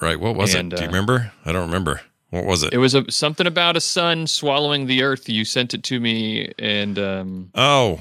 Right. 0.01 0.19
What 0.19 0.37
was 0.37 0.55
And, 0.55 0.73
it? 0.73 0.77
Do 0.77 0.83
you 0.83 0.89
uh, 0.89 0.93
remember? 0.93 1.33
I 1.45 1.51
don't 1.53 1.67
remember. 1.67 2.01
What 2.31 2.45
was 2.45 2.63
it? 2.63 2.75
it 2.75 2.79
was 2.79 2.95
a, 2.95 3.11
something 3.11 3.47
about 3.47 3.77
a 3.77 3.81
sun 3.81 4.27
swallowing 4.27 4.87
the 4.87 5.03
earth. 5.03 5.29
You 5.29 5.45
sent 5.45 5.73
it 5.73 5.83
to 5.85 5.99
me 5.99 6.53
and 6.59 6.99
um, 6.99 7.51
oh, 7.55 8.01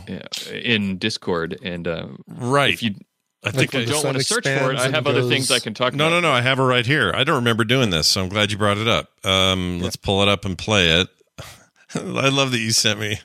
in 0.51 0.97
Discord. 0.97 1.57
And 1.63 1.87
uh, 1.87 2.07
right. 2.27 2.73
if 2.73 2.83
you 2.83 2.95
I 3.43 3.51
think 3.51 3.73
if 3.73 3.87
I 3.87 3.91
don't 3.91 4.03
want 4.03 4.17
to 4.17 4.23
search 4.23 4.43
for 4.43 4.71
it, 4.71 4.79
I 4.79 4.89
have 4.89 5.07
other 5.07 5.23
things 5.23 5.49
I 5.49 5.59
can 5.59 5.73
talk 5.73 5.93
No, 5.93 6.07
about. 6.07 6.15
no, 6.15 6.19
no. 6.19 6.29
No. 6.29 6.33
I 6.33 6.41
have 6.41 6.59
it 6.59 6.63
right 6.63 6.85
here. 6.85 7.11
I 7.15 7.23
don't 7.23 7.35
remember 7.35 7.63
doing 7.63 7.89
this, 7.89 8.07
so 8.07 8.21
I'm 8.21 8.29
glad 8.29 8.51
you 8.51 8.57
brought 8.57 8.77
it 8.77 8.87
up. 8.87 9.09
Um, 9.25 9.79
Let's 9.79 9.95
pull 9.95 10.21
it 10.21 10.27
up 10.27 10.43
and 10.43 10.57
play 10.57 11.01
it. 11.01 11.07
I 11.95 12.27
love 12.29 12.51
that 12.51 12.59
you 12.59 12.71
sent 12.71 12.99
me. 12.99 13.19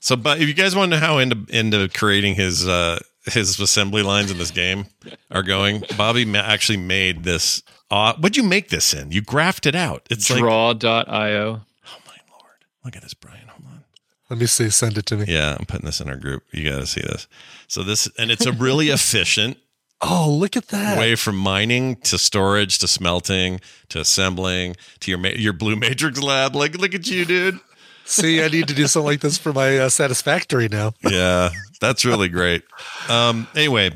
So, 0.00 0.16
but 0.16 0.40
if 0.40 0.48
you 0.48 0.54
guys 0.54 0.74
want 0.74 0.92
to 0.92 0.98
know 0.98 1.06
how 1.06 1.18
into 1.18 1.44
into 1.50 1.86
creating 1.88 2.34
his 2.36 2.66
uh, 2.66 3.00
his 3.26 3.58
assembly 3.60 4.02
lines 4.02 4.30
in 4.30 4.38
this 4.38 4.50
game 4.50 4.86
are 5.30 5.42
going, 5.42 5.84
Bobby 5.96 6.24
ma- 6.24 6.38
actually 6.38 6.78
made 6.78 7.24
this. 7.24 7.62
Uh, 7.90 8.14
what'd 8.14 8.36
you 8.36 8.42
make 8.42 8.68
this 8.68 8.94
in? 8.94 9.10
You 9.12 9.22
graphed 9.22 9.66
it 9.66 9.74
out. 9.74 10.06
It's 10.10 10.30
like 10.30 10.38
Draw.io. 10.40 10.80
Oh 10.86 11.98
my 12.06 12.16
lord. 12.30 12.64
Look 12.84 12.96
at 12.96 13.02
this, 13.02 13.14
Brian. 13.14 13.48
Hold 13.48 13.66
on. 13.66 13.84
Let 14.30 14.38
me 14.38 14.46
see. 14.46 14.70
Send 14.70 14.96
it 14.96 15.06
to 15.06 15.16
me. 15.16 15.24
Yeah, 15.28 15.56
I'm 15.58 15.66
putting 15.66 15.86
this 15.86 16.00
in 16.00 16.08
our 16.08 16.16
group. 16.16 16.44
You 16.52 16.70
got 16.70 16.78
to 16.78 16.86
see 16.86 17.00
this. 17.02 17.26
So 17.68 17.82
this, 17.82 18.08
and 18.18 18.30
it's 18.30 18.46
a 18.46 18.52
really 18.52 18.88
efficient 18.90 19.58
Oh, 20.02 20.30
look 20.30 20.56
at 20.56 20.68
that. 20.68 20.98
way 20.98 21.14
from 21.14 21.36
mining 21.36 21.96
to 21.96 22.16
storage 22.16 22.78
to 22.78 22.88
smelting 22.88 23.60
to 23.90 24.00
assembling 24.00 24.76
to 25.00 25.10
your 25.10 25.18
ma- 25.18 25.28
your 25.36 25.52
blue 25.52 25.76
matrix 25.76 26.22
lab. 26.22 26.56
Like, 26.56 26.74
look 26.78 26.94
at 26.94 27.06
you, 27.06 27.26
dude. 27.26 27.60
See, 28.06 28.42
I 28.42 28.48
need 28.48 28.66
to 28.68 28.74
do 28.74 28.86
something 28.86 29.06
like 29.06 29.20
this 29.20 29.36
for 29.36 29.52
my 29.52 29.76
uh, 29.78 29.88
satisfactory 29.90 30.68
now. 30.68 30.94
Yeah, 31.02 31.50
that's 31.80 32.04
really 32.04 32.28
great. 32.28 32.62
Um, 33.08 33.46
anyway, 33.54 33.90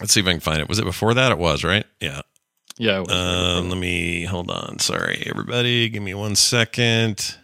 let's 0.00 0.12
see 0.12 0.20
if 0.20 0.26
I 0.26 0.30
can 0.32 0.40
find 0.40 0.60
it. 0.60 0.68
Was 0.68 0.78
it 0.78 0.84
before 0.84 1.14
that? 1.14 1.32
It 1.32 1.38
was 1.38 1.64
right. 1.64 1.84
Yeah. 2.00 2.20
Yeah. 2.78 2.98
It 2.98 3.08
was 3.08 3.12
Um, 3.58 3.70
let 3.70 3.78
me 3.78 4.24
hold 4.24 4.50
on. 4.50 4.78
Sorry, 4.78 5.22
everybody. 5.26 5.88
Give 5.88 6.02
me 6.02 6.14
one 6.14 6.36
second. 6.36 7.36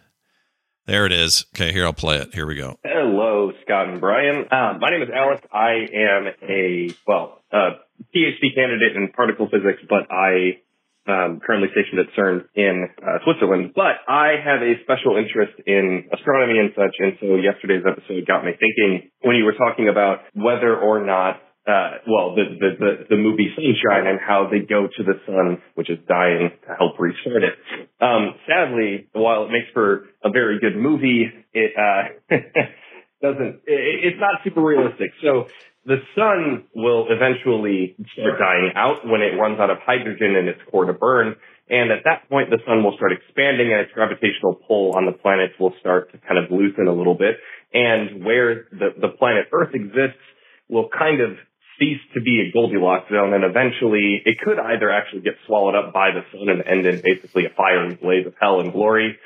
There 0.85 1.05
it 1.05 1.13
is. 1.13 1.45
Okay, 1.55 1.71
here 1.71 1.85
I'll 1.85 1.93
play 1.93 2.17
it. 2.17 2.33
Here 2.33 2.45
we 2.45 2.55
go. 2.55 2.77
Hello, 2.83 3.51
Scott 3.63 3.87
and 3.87 4.01
Brian. 4.01 4.45
Uh, 4.51 4.77
my 4.81 4.89
name 4.89 5.01
is 5.01 5.09
Alex. 5.15 5.41
I 5.51 5.87
am 5.93 6.27
a, 6.47 6.89
well, 7.07 7.41
uh, 7.53 7.77
PhD 8.13 8.53
candidate 8.53 8.95
in 8.97 9.07
particle 9.15 9.47
physics, 9.49 9.79
but 9.87 10.11
I 10.11 10.59
um, 11.07 11.41
currently 11.45 11.69
stationed 11.71 11.99
at 11.99 12.07
CERN 12.15 12.45
in 12.55 12.87
uh, 13.01 13.19
Switzerland. 13.23 13.73
But 13.75 14.03
I 14.07 14.35
have 14.39 14.61
a 14.61 14.79
special 14.83 15.17
interest 15.17 15.53
in 15.67 16.09
astronomy 16.13 16.59
and 16.59 16.71
such, 16.75 16.95
and 16.99 17.13
so 17.19 17.35
yesterday's 17.35 17.83
episode 17.83 18.25
got 18.27 18.43
me 18.45 18.51
thinking 18.55 19.11
when 19.21 19.35
you 19.35 19.45
were 19.45 19.57
talking 19.57 19.89
about 19.89 20.19
whether 20.33 20.75
or 20.75 21.03
not 21.05 21.41
uh, 21.65 22.03
well, 22.07 22.35
the, 22.35 22.43
the, 22.59 22.69
the, 22.77 22.91
the 23.11 23.15
movie 23.15 23.47
Sunshine 23.55 24.05
and 24.07 24.19
how 24.19 24.49
they 24.51 24.59
go 24.59 24.87
to 24.87 25.03
the 25.03 25.13
sun, 25.25 25.61
which 25.75 25.89
is 25.89 25.97
dying 26.09 26.51
to 26.67 26.75
help 26.75 26.99
restart 26.99 27.43
it. 27.43 27.55
Um, 28.01 28.35
sadly, 28.45 29.07
while 29.13 29.45
it 29.45 29.51
makes 29.51 29.71
for 29.73 30.07
a 30.23 30.29
very 30.29 30.59
good 30.59 30.75
movie, 30.75 31.31
it, 31.53 31.71
uh, 31.79 32.35
doesn't, 33.21 33.63
it, 33.63 34.11
it's 34.11 34.19
not 34.19 34.43
super 34.43 34.61
realistic. 34.61 35.11
So 35.23 35.47
the 35.85 35.97
sun 36.15 36.63
will 36.73 37.07
eventually 37.09 37.95
start 38.13 38.39
dying 38.39 38.71
out 38.75 39.05
when 39.05 39.21
it 39.21 39.35
runs 39.35 39.59
out 39.59 39.69
of 39.69 39.79
hydrogen 39.85 40.35
in 40.35 40.47
its 40.47 40.59
core 40.71 40.85
to 40.85 40.93
burn. 40.93 41.35
And 41.69 41.91
at 41.91 42.03
that 42.05 42.29
point, 42.29 42.49
the 42.49 42.59
sun 42.65 42.83
will 42.83 42.95
start 42.95 43.11
expanding 43.11 43.71
and 43.71 43.81
its 43.81 43.91
gravitational 43.91 44.55
pull 44.67 44.95
on 44.95 45.05
the 45.05 45.11
planets 45.11 45.53
will 45.59 45.73
start 45.79 46.11
to 46.11 46.17
kind 46.19 46.37
of 46.39 46.51
loosen 46.51 46.87
a 46.87 46.93
little 46.93 47.15
bit. 47.15 47.35
And 47.73 48.23
where 48.23 48.67
the, 48.71 48.95
the 48.99 49.09
planet 49.19 49.47
Earth 49.51 49.73
exists 49.73 50.23
will 50.69 50.87
kind 50.87 51.19
of 51.21 51.35
cease 51.79 52.01
to 52.13 52.21
be 52.21 52.47
a 52.47 52.51
Goldilocks 52.53 53.09
zone 53.09 53.33
and 53.33 53.43
eventually 53.43 54.21
it 54.25 54.37
could 54.39 54.59
either 54.59 54.91
actually 54.91 55.21
get 55.21 55.33
swallowed 55.47 55.75
up 55.75 55.91
by 55.91 56.11
the 56.11 56.21
sun 56.31 56.49
and 56.49 56.61
end 56.65 56.85
in 56.85 57.01
basically 57.01 57.45
a 57.45 57.49
fiery 57.49 57.95
blaze 57.95 58.27
of 58.27 58.33
hell 58.39 58.59
and 58.59 58.71
glory, 58.71 59.17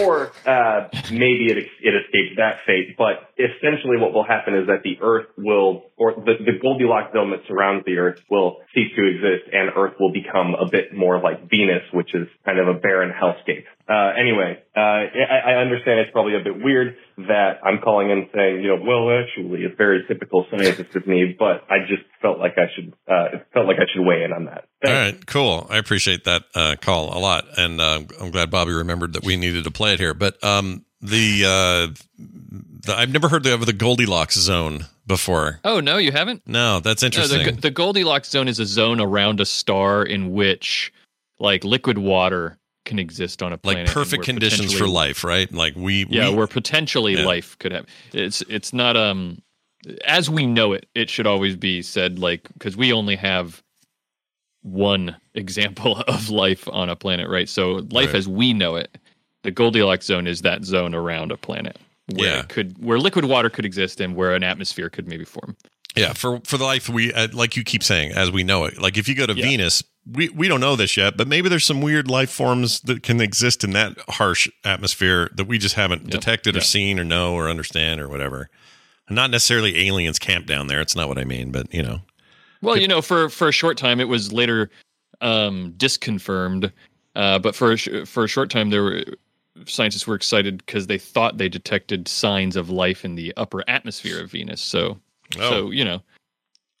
or 0.00 0.32
uh, 0.46 0.88
maybe 1.10 1.50
it, 1.50 1.58
it 1.58 1.94
escapes 1.94 2.36
that 2.36 2.58
fate. 2.66 2.96
But 2.96 3.30
essentially 3.38 3.98
what 3.98 4.12
will 4.12 4.24
happen 4.24 4.54
is 4.54 4.66
that 4.66 4.82
the 4.82 4.98
Earth 5.00 5.26
will, 5.36 5.90
or 5.96 6.14
the, 6.14 6.34
the 6.44 6.58
Goldilocks 6.60 7.12
zone 7.12 7.30
that 7.30 7.40
surrounds 7.46 7.84
the 7.86 7.98
Earth 7.98 8.20
will 8.30 8.58
cease 8.74 8.90
to 8.96 9.06
exist 9.06 9.50
and 9.52 9.70
Earth 9.76 9.94
will 10.00 10.12
become 10.12 10.54
a 10.54 10.68
bit 10.70 10.94
more 10.94 11.20
like 11.20 11.50
Venus, 11.50 11.82
which 11.92 12.14
is 12.14 12.26
kind 12.44 12.58
of 12.58 12.68
a 12.68 12.78
barren 12.78 13.12
hellscape. 13.12 13.64
Uh, 13.86 14.12
anyway, 14.18 14.62
uh, 14.74 14.80
I, 14.80 15.40
I 15.46 15.52
understand 15.60 16.00
it's 16.00 16.10
probably 16.10 16.34
a 16.34 16.42
bit 16.42 16.56
weird 16.62 16.96
that 17.18 17.60
I'm 17.62 17.80
calling 17.82 18.08
in 18.10 18.28
saying, 18.34 18.62
you 18.62 18.68
know, 18.68 18.82
well, 18.82 19.10
actually, 19.10 19.62
it's 19.62 19.76
very 19.76 20.04
typical 20.08 20.46
scientist 20.50 20.96
of 20.96 21.06
me, 21.06 21.36
but 21.38 21.64
I 21.68 21.80
just 21.86 22.02
felt 22.22 22.38
like 22.38 22.54
I 22.56 22.66
should, 22.74 22.94
uh, 23.06 23.36
it 23.36 23.46
felt 23.52 23.66
like 23.66 23.76
I 23.76 23.84
should 23.92 24.06
weigh 24.06 24.24
in 24.24 24.32
on 24.32 24.46
that. 24.46 24.64
All 24.86 24.92
right, 24.92 25.26
cool. 25.26 25.66
I 25.68 25.76
appreciate 25.76 26.24
that 26.24 26.44
uh, 26.54 26.76
call 26.80 27.16
a 27.16 27.20
lot, 27.20 27.44
and 27.58 27.78
uh, 27.78 28.00
I'm 28.20 28.30
glad 28.30 28.50
Bobby 28.50 28.72
remembered 28.72 29.12
that 29.12 29.24
we 29.24 29.36
needed 29.36 29.64
to 29.64 29.70
play 29.70 29.92
it 29.92 30.00
here. 30.00 30.14
But 30.14 30.42
um, 30.42 30.86
the, 31.02 31.44
uh, 31.44 31.94
the 32.18 32.94
I've 32.96 33.12
never 33.12 33.28
heard 33.28 33.44
of 33.44 33.66
the 33.66 33.72
Goldilocks 33.74 34.36
zone 34.36 34.86
before. 35.06 35.60
Oh 35.62 35.80
no, 35.80 35.98
you 35.98 36.10
haven't. 36.10 36.42
No, 36.46 36.80
that's 36.80 37.02
No, 37.02 37.06
interesting. 37.06 37.56
the, 37.56 37.60
the 37.60 37.70
Goldilocks 37.70 38.30
zone 38.30 38.48
is 38.48 38.58
a 38.58 38.66
zone 38.66 39.00
around 39.00 39.40
a 39.40 39.46
star 39.46 40.02
in 40.02 40.32
which, 40.32 40.90
like, 41.38 41.64
liquid 41.64 41.98
water 41.98 42.56
can 42.84 42.98
exist 42.98 43.42
on 43.42 43.52
a 43.52 43.58
planet. 43.58 43.86
like 43.86 43.94
perfect 43.94 44.24
conditions 44.24 44.72
for 44.74 44.86
life, 44.86 45.24
right? 45.24 45.50
Like 45.52 45.74
we, 45.76 46.06
Yeah, 46.10 46.28
we, 46.30 46.36
where 46.36 46.46
potentially 46.46 47.14
Yeah. 47.14 47.24
life 47.24 47.58
could 47.58 47.72
have. 47.72 47.86
It's 48.12 48.42
it's 48.42 48.72
not 48.72 48.96
um 48.96 49.40
as 50.06 50.28
we 50.30 50.46
know 50.46 50.72
it. 50.72 50.86
It 50.94 51.08
should 51.10 51.26
always 51.26 51.56
be 51.56 51.82
said 51.82 52.18
like 52.18 52.48
because 52.54 52.76
we 52.76 52.92
only 52.92 53.16
have 53.16 53.62
one 54.62 55.16
example 55.34 56.00
of 56.08 56.30
life 56.30 56.68
on 56.72 56.88
a 56.88 56.96
planet, 56.96 57.28
right? 57.28 57.48
So 57.48 57.86
life 57.90 58.08
Right. 58.08 58.16
as 58.16 58.28
we 58.28 58.52
know 58.52 58.76
it, 58.76 58.96
the 59.42 59.50
Goldilocks 59.50 60.06
zone 60.06 60.26
is 60.26 60.42
that 60.42 60.64
zone 60.64 60.94
around 60.94 61.32
a 61.32 61.36
planet 61.36 61.78
where 62.14 62.28
Yeah. 62.28 62.40
it 62.40 62.48
could 62.48 62.82
where 62.82 62.98
liquid 62.98 63.24
water 63.26 63.50
could 63.50 63.64
exist 63.64 64.00
and 64.00 64.14
where 64.14 64.34
an 64.34 64.42
atmosphere 64.44 64.90
could 64.90 65.06
maybe 65.08 65.24
form. 65.24 65.56
Yeah, 65.96 66.12
for 66.12 66.40
for 66.44 66.56
the 66.58 66.64
life 66.64 66.88
we 66.88 67.12
uh, 67.12 67.28
like 67.32 67.56
you 67.56 67.62
keep 67.64 67.82
saying 67.82 68.12
as 68.12 68.30
we 68.30 68.42
know 68.42 68.64
it. 68.64 68.78
Like 68.80 68.96
if 68.98 69.08
you 69.08 69.14
go 69.14 69.26
to 69.26 69.34
Yeah. 69.34 69.44
Venus, 69.46 69.82
we 70.10 70.28
we 70.30 70.48
don't 70.48 70.60
know 70.60 70.76
this 70.76 70.96
yet, 70.96 71.16
but 71.16 71.28
maybe 71.28 71.48
there's 71.48 71.64
some 71.66 71.80
weird 71.80 72.08
life 72.08 72.30
forms 72.30 72.80
that 72.82 73.02
can 73.02 73.20
exist 73.20 73.64
in 73.64 73.70
that 73.72 73.96
harsh 74.08 74.48
atmosphere 74.64 75.30
that 75.36 75.46
we 75.46 75.58
just 75.58 75.74
haven't 75.74 76.10
detected 76.10 76.56
or 76.56 76.60
seen 76.60 76.98
or 76.98 77.04
know 77.04 77.34
or 77.34 77.48
understand 77.48 78.00
or 78.00 78.08
whatever. 78.08 78.48
Not 79.10 79.30
necessarily 79.30 79.86
aliens 79.88 80.18
camp 80.18 80.46
down 80.46 80.66
there. 80.66 80.80
It's 80.80 80.96
not 80.96 81.08
what 81.08 81.18
I 81.18 81.24
mean, 81.24 81.52
but 81.52 81.72
you 81.72 81.82
know. 81.82 82.00
Well, 82.62 82.76
you 82.78 82.88
know, 82.88 83.02
for 83.02 83.28
for 83.28 83.48
a 83.48 83.52
short 83.52 83.76
time, 83.76 84.00
it 84.00 84.08
was 84.08 84.32
later 84.32 84.70
um, 85.20 85.72
disconfirmed. 85.76 86.72
Uh, 87.14 87.38
but 87.38 87.54
for 87.54 87.72
a 87.72 87.76
sh- 87.76 88.06
for 88.06 88.24
a 88.24 88.28
short 88.28 88.50
time, 88.50 88.70
there 88.70 88.82
were 88.82 89.04
scientists 89.66 90.06
were 90.06 90.14
excited 90.16 90.58
because 90.66 90.86
they 90.88 90.98
thought 90.98 91.38
they 91.38 91.48
detected 91.48 92.08
signs 92.08 92.56
of 92.56 92.70
life 92.70 93.04
in 93.04 93.14
the 93.14 93.32
upper 93.36 93.62
atmosphere 93.68 94.20
of 94.22 94.30
Venus. 94.32 94.60
So, 94.60 94.98
Oh. 95.38 95.50
so 95.50 95.70
you 95.70 95.84
know, 95.84 96.02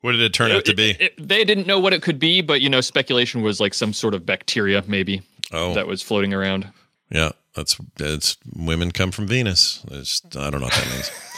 What 0.04 0.12
did 0.12 0.20
it 0.20 0.34
turn 0.34 0.50
out 0.52 0.66
to 0.66 0.74
be? 0.74 0.90
it- 0.90 1.00
it- 1.00 1.28
they 1.28 1.44
didn't 1.44 1.66
know 1.66 1.78
what 1.80 1.94
it 1.94 2.02
could 2.02 2.18
be, 2.18 2.42
but 2.42 2.60
you 2.60 2.68
know, 2.68 2.82
speculation 2.82 3.40
was 3.40 3.58
like 3.58 3.72
some 3.72 3.94
sort 3.94 4.12
of 4.12 4.26
bacteria, 4.26 4.84
maybe 4.86 5.22
Oh. 5.50 5.72
that 5.72 5.86
was 5.86 6.02
floating 6.02 6.34
around. 6.34 6.68
Yeah, 7.10 7.30
that's 7.54 7.78
it's 7.98 8.36
women 8.54 8.90
come 8.90 9.10
from 9.12 9.26
Venus. 9.26 9.80
It's, 9.90 10.20
I 10.36 10.50
don't 10.50 10.60
know 10.60 10.66
what 10.66 10.74
that 10.74 10.90
means. 10.90 11.10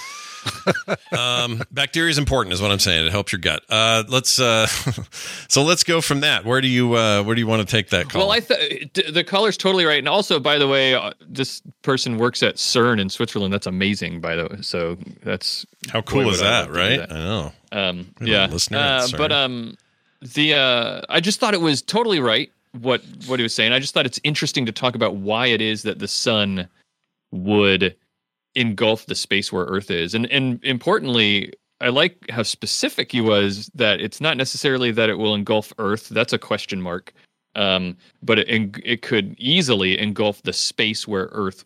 um, 1.18 1.62
bacteria 1.70 2.10
is 2.10 2.18
important, 2.18 2.52
is 2.52 2.62
what 2.62 2.70
I'm 2.70 2.78
saying. 2.78 3.06
It 3.06 3.10
helps 3.10 3.32
your 3.32 3.40
gut. 3.40 3.62
Uh, 3.68 4.04
let's 4.08 4.38
uh, 4.38 4.66
so 5.48 5.62
let's 5.62 5.84
go 5.84 6.00
from 6.00 6.20
that. 6.20 6.44
Where 6.44 6.60
do 6.60 6.68
you 6.68 6.94
uh, 6.94 7.22
where 7.22 7.34
do 7.34 7.40
you 7.40 7.46
want 7.46 7.66
to 7.66 7.70
take 7.70 7.90
that 7.90 8.08
call? 8.08 8.22
Well, 8.22 8.30
I 8.30 8.40
th- 8.40 9.12
the 9.12 9.24
caller's 9.24 9.56
totally 9.56 9.84
right, 9.84 9.98
and 9.98 10.08
also, 10.08 10.40
by 10.40 10.58
the 10.58 10.68
way, 10.68 10.94
uh, 10.94 11.12
this 11.20 11.62
person 11.82 12.18
works 12.18 12.42
at 12.42 12.56
CERN 12.56 13.00
in 13.00 13.08
Switzerland. 13.08 13.52
That's 13.52 13.66
amazing, 13.66 14.20
by 14.20 14.36
the 14.36 14.46
way. 14.46 14.58
So 14.62 14.96
that's 15.22 15.66
how 15.90 16.02
cool 16.02 16.28
is 16.30 16.40
that, 16.40 16.66
love 16.66 16.66
to 16.68 16.72
do 16.72 16.78
right? 16.78 17.12
I 17.12 17.14
know. 17.14 17.52
Um, 17.72 18.14
We 18.20 18.30
have 18.30 18.46
a 18.46 18.46
yeah, 18.48 18.52
listener 18.52 18.78
uh, 18.78 19.08
but 19.16 19.32
um, 19.32 19.76
the 20.20 20.54
uh, 20.54 21.00
I 21.08 21.20
just 21.20 21.40
thought 21.40 21.54
it 21.54 21.60
was 21.60 21.82
totally 21.82 22.20
right 22.20 22.50
what 22.72 23.02
what 23.26 23.38
he 23.38 23.42
was 23.42 23.54
saying. 23.54 23.72
I 23.72 23.78
just 23.78 23.94
thought 23.94 24.06
it's 24.06 24.20
interesting 24.24 24.66
to 24.66 24.72
talk 24.72 24.94
about 24.94 25.16
why 25.16 25.46
it 25.46 25.60
is 25.60 25.82
that 25.82 25.98
the 25.98 26.08
sun 26.08 26.68
would 27.32 27.96
engulf 28.56 29.06
the 29.06 29.14
space 29.14 29.52
where 29.52 29.66
Earth 29.66 29.90
is, 29.90 30.14
and 30.14 30.26
and 30.32 30.58
importantly, 30.64 31.52
I 31.80 31.90
like 31.90 32.16
how 32.30 32.42
specific 32.42 33.12
he 33.12 33.20
was 33.20 33.70
that 33.74 34.00
it's 34.00 34.20
not 34.20 34.36
necessarily 34.36 34.90
that 34.92 35.08
it 35.08 35.18
will 35.18 35.34
engulf 35.34 35.72
Earth. 35.78 36.08
That's 36.08 36.32
a 36.32 36.38
question 36.38 36.82
mark. 36.82 37.12
Um, 37.54 37.96
but 38.22 38.38
it 38.38 38.48
it 38.84 39.02
could 39.02 39.34
easily 39.38 39.98
engulf 39.98 40.42
the 40.42 40.52
space 40.52 41.06
where 41.08 41.28
Earth 41.32 41.64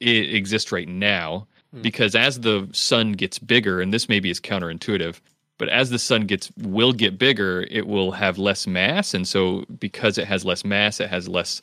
exists 0.00 0.72
right 0.72 0.88
now, 0.88 1.46
because 1.82 2.14
as 2.14 2.40
the 2.40 2.68
sun 2.72 3.12
gets 3.12 3.38
bigger, 3.38 3.80
and 3.80 3.92
this 3.92 4.08
maybe 4.08 4.28
is 4.30 4.40
counterintuitive, 4.40 5.20
but 5.56 5.68
as 5.68 5.90
the 5.90 5.98
sun 5.98 6.26
gets 6.26 6.50
will 6.58 6.92
get 6.92 7.18
bigger, 7.18 7.66
it 7.70 7.86
will 7.86 8.10
have 8.12 8.38
less 8.38 8.66
mass, 8.66 9.14
and 9.14 9.28
so 9.28 9.64
because 9.78 10.18
it 10.18 10.26
has 10.26 10.44
less 10.44 10.64
mass, 10.64 11.00
it 11.00 11.08
has 11.08 11.28
less 11.28 11.62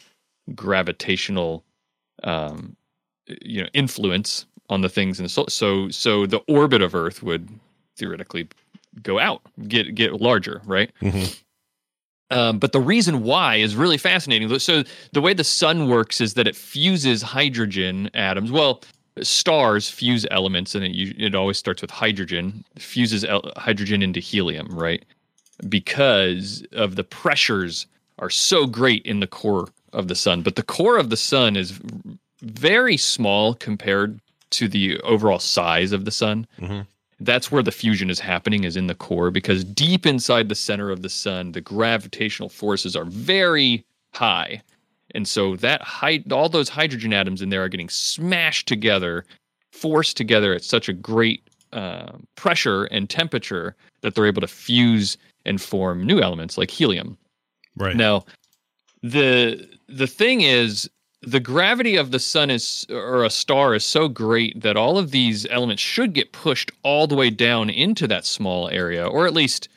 gravitational, 0.56 1.64
um, 2.24 2.76
you 3.42 3.62
know, 3.62 3.70
influence 3.74 4.46
on 4.70 4.82
the 4.82 4.90
things 4.90 5.20
in 5.20 5.24
the 5.24 5.30
solar. 5.30 5.50
So 5.50 5.90
so 5.90 6.26
the 6.26 6.40
orbit 6.48 6.82
of 6.82 6.96
Earth 6.96 7.24
would 7.24 7.48
theoretically 7.98 8.48
go 9.04 9.20
out, 9.20 9.42
get 9.68 9.96
get 9.96 10.22
larger, 10.22 10.62
right? 10.66 10.92
Um, 12.30 12.60
but 12.60 12.74
the 12.74 12.82
reason 12.82 13.24
why 13.24 13.56
is 13.56 13.76
really 13.76 13.98
fascinating. 13.98 14.60
So 14.60 14.84
the 15.14 15.22
way 15.22 15.34
the 15.34 15.46
sun 15.46 15.88
works 15.90 16.20
is 16.20 16.34
that 16.34 16.48
it 16.48 16.56
fuses 16.58 17.22
hydrogen 17.22 18.10
atoms. 18.14 18.52
Well, 18.52 18.82
stars 19.22 19.90
fuse 19.90 20.26
elements, 20.30 20.76
and 20.76 20.84
it 20.84 20.92
it 21.18 21.36
always 21.36 21.58
starts 21.58 21.82
with 21.82 21.92
hydrogen. 21.92 22.66
Fuses 22.78 23.24
el- 23.24 23.52
hydrogen 23.56 24.04
into 24.04 24.20
helium, 24.20 24.68
right? 24.78 25.06
Because 25.70 26.66
of 26.74 26.98
the 26.98 27.04
pressures 27.04 27.88
are 28.20 28.30
so 28.30 28.68
great 28.68 29.06
in 29.06 29.22
the 29.22 29.28
core 29.28 29.70
of 29.94 30.08
the 30.10 30.16
sun. 30.16 30.42
But 30.42 30.56
the 30.56 30.64
core 30.64 30.98
of 30.98 31.10
the 31.10 31.18
sun 31.18 31.56
is 31.56 31.80
very 32.42 32.98
small 32.98 33.54
compared 33.54 34.20
to 34.52 34.68
the 34.68 35.00
overall 35.02 35.40
size 35.40 35.92
of 35.92 36.06
the 36.06 36.12
sun 36.12 36.48
that's 37.20 37.52
where 37.52 37.64
the 37.64 37.72
fusion 37.72 38.10
is 38.10 38.20
happening 38.20 38.64
is 38.64 38.78
in 38.78 38.88
the 38.88 38.96
core 38.96 39.32
because 39.32 39.64
deep 39.64 40.06
inside 40.06 40.50
the 40.50 40.56
center 40.56 40.92
of 40.92 41.02
the 41.02 41.10
sun 41.10 41.52
the 41.52 41.62
gravitational 41.62 42.50
forces 42.50 42.96
are 42.96 43.06
very 43.06 43.84
high. 44.18 44.62
And 45.16 45.28
so 45.28 45.56
that 45.58 45.82
high, 45.82 46.24
all 46.32 46.50
those 46.50 46.70
hydrogen 46.70 47.14
atoms 47.14 47.42
in 47.42 47.50
there 47.50 47.64
are 47.64 47.70
getting 47.70 47.90
smashed 47.90 48.68
together 48.68 49.26
forced 49.72 50.18
together 50.18 50.54
at 50.54 50.64
such 50.64 50.90
a 50.90 50.94
great 50.94 51.50
uh, 51.72 52.14
pressure 52.36 52.86
and 52.86 53.10
temperature 53.10 53.76
that 54.02 54.16
they're 54.16 54.26
able 54.26 54.42
to 54.42 54.48
fuse 54.48 55.18
and 55.46 55.62
form 55.62 56.04
new 56.06 56.20
elements 56.20 56.58
like 56.58 56.72
helium. 56.72 57.18
Right. 57.76 57.96
now 57.96 58.26
the 59.04 59.70
the 59.88 60.08
thing 60.08 60.42
is 60.42 60.90
the 61.22 61.40
gravity 61.40 61.96
of 61.96 62.12
the 62.12 62.20
sun 62.20 62.50
is 62.50 62.86
or 62.90 63.24
a 63.24 63.30
star 63.30 63.74
is 63.74 63.84
so 63.84 64.08
great 64.08 64.62
that 64.62 64.78
all 64.78 64.98
of 64.98 65.12
these 65.12 65.48
elements 65.48 65.82
should 65.82 66.14
get 66.14 66.32
pushed 66.32 66.72
all 66.84 67.08
the 67.08 67.16
way 67.16 67.30
down 67.30 67.70
into 67.70 68.08
that 68.08 68.26
small 68.26 68.70
area 68.70 69.06
or 69.06 69.26
at 69.26 69.34
least 69.34 69.68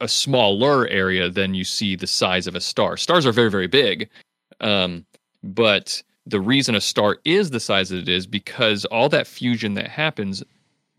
a 0.00 0.08
smaller 0.08 0.86
area 0.88 1.28
than 1.30 1.54
you 1.54 1.64
see 1.64 1.96
the 1.96 2.06
size 2.06 2.46
of 2.46 2.54
a 2.54 2.60
star 2.60 2.96
stars 2.96 3.26
are 3.26 3.32
very 3.32 3.50
very 3.50 3.66
big 3.66 4.08
um, 4.60 5.04
but 5.42 6.02
the 6.24 6.40
reason 6.40 6.74
a 6.74 6.80
star 6.80 7.18
is 7.24 7.50
the 7.50 7.60
size 7.60 7.90
that 7.90 7.98
it 7.98 8.08
is 8.08 8.26
because 8.26 8.84
all 8.86 9.08
that 9.08 9.26
fusion 9.26 9.74
that 9.74 9.88
happens 9.88 10.42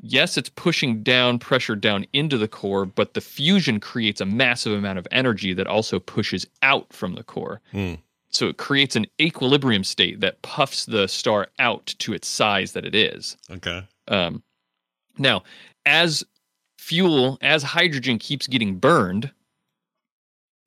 yes 0.01 0.37
it's 0.37 0.49
pushing 0.49 1.01
down 1.01 1.39
pressure 1.39 1.75
down 1.75 2.05
into 2.13 2.37
the 2.37 2.47
core 2.47 2.85
but 2.85 3.15
the 3.15 3.21
fusion 3.21 3.79
creates 3.79 4.21
a 4.21 4.25
massive 4.25 4.73
amount 4.73 4.99
of 4.99 5.07
energy 5.11 5.53
that 5.53 5.65
also 5.65 5.99
pushes 5.99 6.45
out 6.61 6.91
from 6.93 7.15
the 7.15 7.23
core 7.23 7.61
Hmm. 7.71 7.95
So 8.37 8.47
it 8.47 8.57
creates 8.57 8.95
an 8.95 9.07
equilibrium 9.19 9.83
state 9.83 10.19
that 10.19 10.41
puffs 10.43 10.85
the 10.85 11.07
star 11.07 11.47
out 11.59 11.87
to 11.97 12.13
its 12.13 12.27
size 12.27 12.73
that 12.73 12.85
it 12.85 12.93
is. 12.93 13.35
Okay. 13.49 13.83
Um, 14.07 14.43
now, 15.17 15.43
as 15.85 16.23
fuel, 16.77 17.37
as 17.41 17.63
hydrogen 17.63 18.19
keeps 18.19 18.47
getting 18.47 18.77
burned, 18.77 19.31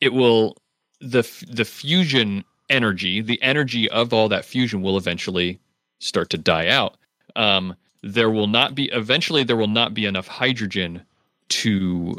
it 0.01 0.12
will 0.12 0.56
the 1.01 1.22
the 1.48 1.64
fusion 1.64 2.44
energy, 2.68 3.20
the 3.20 3.40
energy 3.42 3.88
of 3.90 4.12
all 4.12 4.28
that 4.28 4.44
fusion, 4.44 4.82
will 4.82 4.97
eventually 4.97 5.60
start 6.01 6.30
to 6.30 6.38
die 6.38 6.68
out. 6.68 6.97
Um, 7.36 7.76
there 8.02 8.30
will 8.30 8.48
not 8.48 8.74
be 8.74 8.86
eventually 8.86 9.44
there 9.44 9.56
will 9.56 9.68
not 9.68 9.94
be 9.94 10.06
enough 10.06 10.26
hydrogen 10.26 11.02
to 11.51 12.18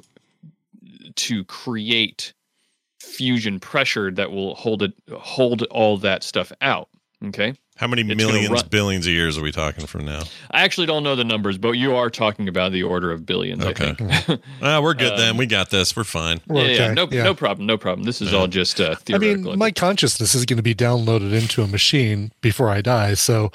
to 1.16 1.44
create 1.46 2.34
fusion 3.02 3.60
pressure 3.60 4.12
that 4.12 4.32
will 4.32 4.56
hold 4.56 4.84
it 4.84 4.94
hold 5.12 5.64
all 5.64 5.98
that 5.98 6.24
stuff 6.24 6.52
out. 6.62 6.88
Okay. 7.26 7.54
How 7.78 7.88
many 7.88 8.04
It's 8.04 8.16
millions, 8.16 8.62
billions 8.64 9.08
of 9.08 9.12
years 9.14 9.40
are 9.40 9.42
we 9.42 9.52
talking 9.52 9.88
from 9.88 10.06
now? 10.06 10.22
I 10.52 10.62
actually 10.62 10.86
don't 10.86 11.04
know 11.04 11.16
the 11.16 11.24
numbers, 11.24 11.58
but 11.58 11.72
you 11.72 11.96
are 11.96 12.12
talking 12.12 12.48
about 12.48 12.72
the 12.74 12.84
order 12.84 13.12
of 13.12 13.26
billions. 13.26 13.66
Okay. 13.66 13.96
I 14.00 14.18
think. 14.22 14.42
Ah, 14.62 14.80
we're 14.82 14.94
good 14.94 15.14
Um, 15.14 15.18
then. 15.18 15.38
We 15.38 15.48
got 15.48 15.72
this. 15.72 15.96
We're 15.96 16.04
fine. 16.04 16.42
We're 16.48 16.66
yeah, 16.68 16.88
yeah, 16.88 16.94
no, 16.94 17.08
yeah. 17.10 17.24
no 17.24 17.34
problem, 17.34 17.66
no 17.66 17.78
problem. 17.80 18.04
This 18.06 18.22
is 18.22 18.32
Yeah. 18.32 18.40
all 18.40 18.48
just 18.48 18.80
uh, 18.80 18.96
I 19.12 19.18
mean, 19.18 19.58
my 19.58 19.72
consciousness 19.72 20.36
is 20.36 20.46
going 20.46 20.58
to 20.58 20.64
be 20.64 20.76
downloaded 20.76 21.34
into 21.34 21.64
a 21.64 21.68
machine 21.68 22.32
before 22.42 22.70
I 22.70 22.82
die, 22.82 23.16
so 23.16 23.52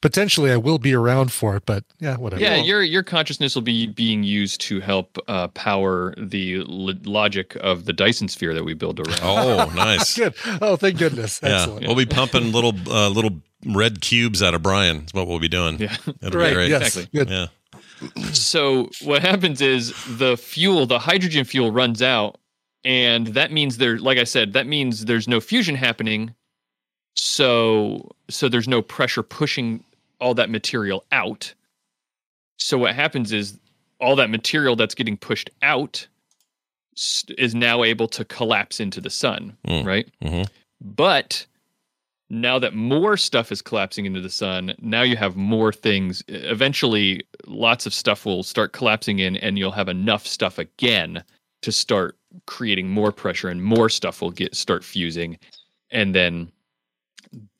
potentially 0.00 0.50
I 0.50 0.56
will 0.56 0.78
be 0.78 0.94
around 0.94 1.32
for 1.32 1.56
it. 1.56 1.64
But 1.66 1.84
yeah, 1.98 2.16
whatever. 2.16 2.40
yeah, 2.42 2.56
your 2.56 2.82
your 2.82 3.02
consciousness 3.02 3.54
will 3.54 3.62
be 3.62 3.86
being 3.86 4.22
used 4.22 4.60
to 4.62 4.80
help 4.80 5.18
uh, 5.28 5.48
power 5.48 6.14
the 6.16 6.58
lo- 6.66 6.94
logic 7.04 7.56
of 7.60 7.84
the 7.84 7.92
Dyson 7.92 8.28
sphere 8.28 8.54
that 8.54 8.64
we 8.64 8.74
build 8.74 9.00
around. 9.00 9.20
Oh, 9.22 9.70
nice. 9.74 10.16
good. 10.18 10.34
Oh, 10.60 10.76
thank 10.76 10.98
goodness. 10.98 11.40
Yeah, 11.42 11.60
Excellent. 11.62 11.86
we'll 11.86 11.96
be 11.96 12.06
pumping 12.06 12.52
little 12.52 12.74
uh, 12.88 13.08
little 13.08 13.40
red 13.66 14.00
cubes 14.00 14.42
out 14.42 14.54
of 14.54 14.62
Brian. 14.62 15.04
Is 15.04 15.12
what 15.14 15.26
we'll 15.26 15.38
be 15.38 15.48
doing. 15.48 15.78
Yeah. 15.78 15.96
That'll 16.20 16.40
Right, 16.40 16.48
be 16.50 16.54
great. 16.54 16.70
yes, 16.70 16.96
Exactly. 16.96 17.18
good. 17.18 17.28
Yeah. 17.30 17.46
so 18.32 18.88
what 19.02 19.20
happens 19.20 19.60
is 19.60 19.92
the 20.18 20.36
fuel, 20.38 20.86
the 20.86 20.98
hydrogen 20.98 21.44
fuel, 21.44 21.70
runs 21.70 22.00
out, 22.00 22.38
and 22.82 23.26
that 23.28 23.52
means 23.52 23.76
there, 23.76 23.98
like 23.98 24.16
I 24.16 24.24
said, 24.24 24.54
that 24.54 24.66
means 24.66 25.04
there's 25.04 25.28
no 25.28 25.38
fusion 25.40 25.74
happening. 25.74 26.34
So 27.14 28.10
so 28.28 28.48
there's 28.48 28.68
no 28.68 28.82
pressure 28.82 29.22
pushing 29.22 29.84
all 30.20 30.34
that 30.34 30.50
material 30.50 31.04
out. 31.12 31.52
So 32.58 32.78
what 32.78 32.94
happens 32.94 33.32
is 33.32 33.58
all 34.00 34.16
that 34.16 34.30
material 34.30 34.76
that's 34.76 34.94
getting 34.94 35.16
pushed 35.16 35.50
out 35.62 36.06
is 37.38 37.54
now 37.54 37.82
able 37.82 38.08
to 38.08 38.24
collapse 38.24 38.80
into 38.80 39.00
the 39.00 39.10
sun, 39.10 39.56
Mm. 39.66 39.86
right? 39.86 40.08
Mhm. 40.22 40.48
But 40.80 41.46
now 42.28 42.58
that 42.58 42.74
more 42.74 43.16
stuff 43.16 43.50
is 43.50 43.62
collapsing 43.62 44.06
into 44.06 44.20
the 44.20 44.30
sun, 44.30 44.74
now 44.80 45.02
you 45.02 45.16
have 45.16 45.36
more 45.36 45.72
things. 45.72 46.22
Eventually, 46.28 47.26
lots 47.46 47.86
of 47.86 47.94
stuff 47.94 48.24
will 48.26 48.42
start 48.42 48.72
collapsing 48.72 49.18
in, 49.18 49.36
and 49.36 49.58
you'll 49.58 49.72
have 49.72 49.88
enough 49.88 50.26
stuff 50.26 50.58
again 50.58 51.24
to 51.62 51.72
start 51.72 52.16
creating 52.46 52.88
more 52.88 53.12
pressure, 53.12 53.48
and 53.48 53.62
more 53.62 53.88
stuff 53.88 54.20
will 54.22 54.30
get 54.30 54.54
start 54.54 54.84
fusing, 54.84 55.38
and 55.90 56.14
then 56.14 56.50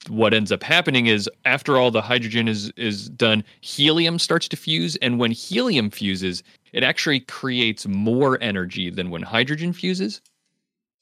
what 0.09 0.33
ends 0.33 0.51
up 0.51 0.63
happening 0.63 1.07
is 1.07 1.29
after 1.45 1.77
all 1.77 1.91
the 1.91 2.03
hydrogen 2.03 2.49
is 2.49 2.71
is 2.77 3.09
done 3.11 3.45
helium 3.61 4.19
starts 4.19 4.49
to 4.49 4.57
fuse. 4.57 4.97
And 4.97 5.19
when 5.19 5.31
helium 5.31 5.91
fuses 5.91 6.43
it 6.73 6.83
actually 6.83 7.21
creates 7.21 7.87
more 7.87 8.39
energy 8.41 8.91
than 8.91 9.11
when 9.11 9.23
hydrogen 9.23 9.73
fuses. 9.73 10.21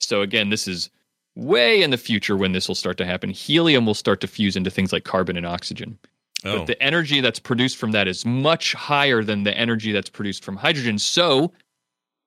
So 0.00 0.22
again 0.22 0.50
this 0.50 0.66
is 0.66 0.90
way 1.36 1.82
in 1.82 1.90
the 1.90 1.96
future 1.96 2.36
when 2.36 2.52
this 2.52 2.66
will 2.66 2.74
start 2.74 2.96
to 2.98 3.06
happen. 3.06 3.30
Helium 3.30 3.86
will 3.86 3.94
start 3.94 4.20
to 4.22 4.26
fuse 4.26 4.56
into 4.56 4.70
things 4.70 4.92
like 4.92 5.04
carbon 5.04 5.36
and 5.36 5.46
oxygen. 5.46 5.98
Oh. 6.44 6.58
but 6.58 6.68
the 6.68 6.80
energy 6.80 7.20
that's 7.20 7.40
produced 7.40 7.76
from 7.78 7.90
that 7.90 8.06
is 8.06 8.24
much 8.24 8.72
higher 8.72 9.24
than 9.24 9.42
the 9.42 9.58
energy 9.58 9.90
that's 9.90 10.08
produced 10.08 10.44
from 10.44 10.56
hydrogen. 10.56 10.96
So 10.96 11.52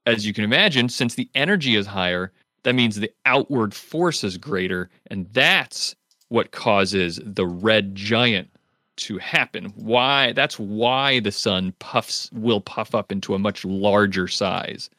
as 0.05 0.25
you 0.25 0.33
can 0.33 0.43
imagine 0.43 0.89
since 0.89 1.15
the 1.15 1.29
energy 1.33 1.75
is 1.75 1.85
higher 1.85 2.33
that 2.63 2.75
means 2.75 2.95
the 2.95 3.11
outward 3.25 3.73
force 3.73 4.23
is 4.23 4.37
greater. 4.37 4.89
And 5.07 5.27
that's 5.33 5.95
what 6.31 6.51
causes 6.51 7.19
the 7.23 7.45
red 7.45 7.95
giant 7.95 8.49
to 8.97 9.17
happen 9.17 9.65
why 9.75 10.31
that's 10.33 10.59
why 10.59 11.19
the 11.19 11.31
sun 11.31 11.73
puffs 11.79 12.29
will 12.33 12.61
puff 12.61 12.93
up 12.93 13.11
into 13.11 13.33
a 13.33 13.39
much 13.39 13.63
larger 13.65 14.27
size 14.27 14.89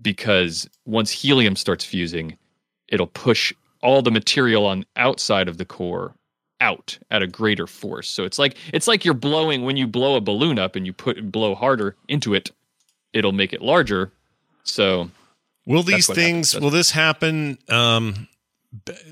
because 0.00 0.68
once 0.86 1.10
helium 1.10 1.56
starts 1.56 1.84
fusing 1.84 2.36
it'll 2.88 3.06
push 3.06 3.52
all 3.82 4.02
the 4.02 4.10
material 4.10 4.64
on 4.66 4.84
outside 4.96 5.48
of 5.48 5.58
the 5.58 5.64
core 5.64 6.14
out 6.60 6.96
at 7.10 7.22
a 7.22 7.26
greater 7.26 7.66
force. 7.66 8.08
So 8.08 8.24
it's 8.24 8.38
like 8.38 8.56
it's 8.72 8.86
like 8.86 9.04
you're 9.04 9.14
blowing 9.14 9.64
when 9.64 9.76
you 9.76 9.86
blow 9.86 10.16
a 10.16 10.20
balloon 10.20 10.58
up 10.58 10.76
and 10.76 10.86
you 10.86 10.92
put 10.92 11.30
blow 11.32 11.54
harder 11.54 11.96
into 12.08 12.34
it, 12.34 12.52
it'll 13.12 13.32
make 13.32 13.52
it 13.52 13.60
larger. 13.60 14.12
So 14.62 15.10
Will 15.66 15.82
these 15.82 16.06
things? 16.06 16.52
happens. 16.52 16.62
Will 16.62 16.70
this 16.70 16.92
happen? 16.92 17.58
Um, 17.68 18.28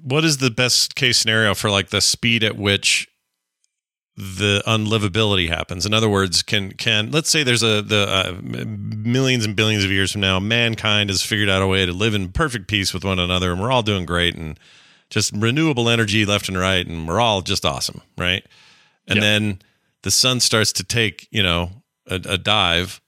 what 0.02 0.24
is 0.24 0.38
the 0.38 0.50
best 0.50 0.94
case 0.94 1.18
scenario 1.18 1.54
for 1.54 1.70
like 1.70 1.90
the 1.90 2.00
speed 2.00 2.42
at 2.42 2.56
which 2.56 3.08
the 4.16 4.62
unlivability 4.66 5.48
happens? 5.48 5.86
In 5.86 5.94
other 5.94 6.08
words, 6.08 6.42
can 6.42 6.72
can 6.72 7.10
let's 7.10 7.30
say 7.30 7.42
there's 7.42 7.62
a 7.62 7.82
the 7.82 8.06
uh, 8.08 8.36
millions 8.42 9.44
and 9.44 9.54
billions 9.54 9.84
of 9.84 9.90
years 9.90 10.12
from 10.12 10.22
now, 10.22 10.40
mankind 10.40 11.10
has 11.10 11.22
figured 11.22 11.50
out 11.50 11.62
a 11.62 11.66
way 11.66 11.84
to 11.86 11.92
live 11.92 12.14
in 12.14 12.32
perfect 12.32 12.68
peace 12.68 12.94
with 12.94 13.04
one 13.04 13.18
another, 13.18 13.52
and 13.52 13.60
we're 13.60 13.70
all 13.70 13.82
doing 13.82 14.06
great, 14.06 14.34
and 14.34 14.58
just 15.10 15.32
renewable 15.34 15.88
energy 15.88 16.24
left 16.24 16.48
and 16.48 16.58
right, 16.58 16.86
and 16.86 17.06
we're 17.06 17.20
all 17.20 17.42
just 17.42 17.64
awesome, 17.64 18.00
right? 18.16 18.44
And 19.08 19.20
then 19.22 19.62
the 20.02 20.10
sun 20.10 20.40
starts 20.40 20.72
to 20.74 20.84
take 20.84 21.28
you 21.30 21.42
know 21.42 21.70
a, 22.06 22.14
a 22.14 22.38
dive. 22.38 23.00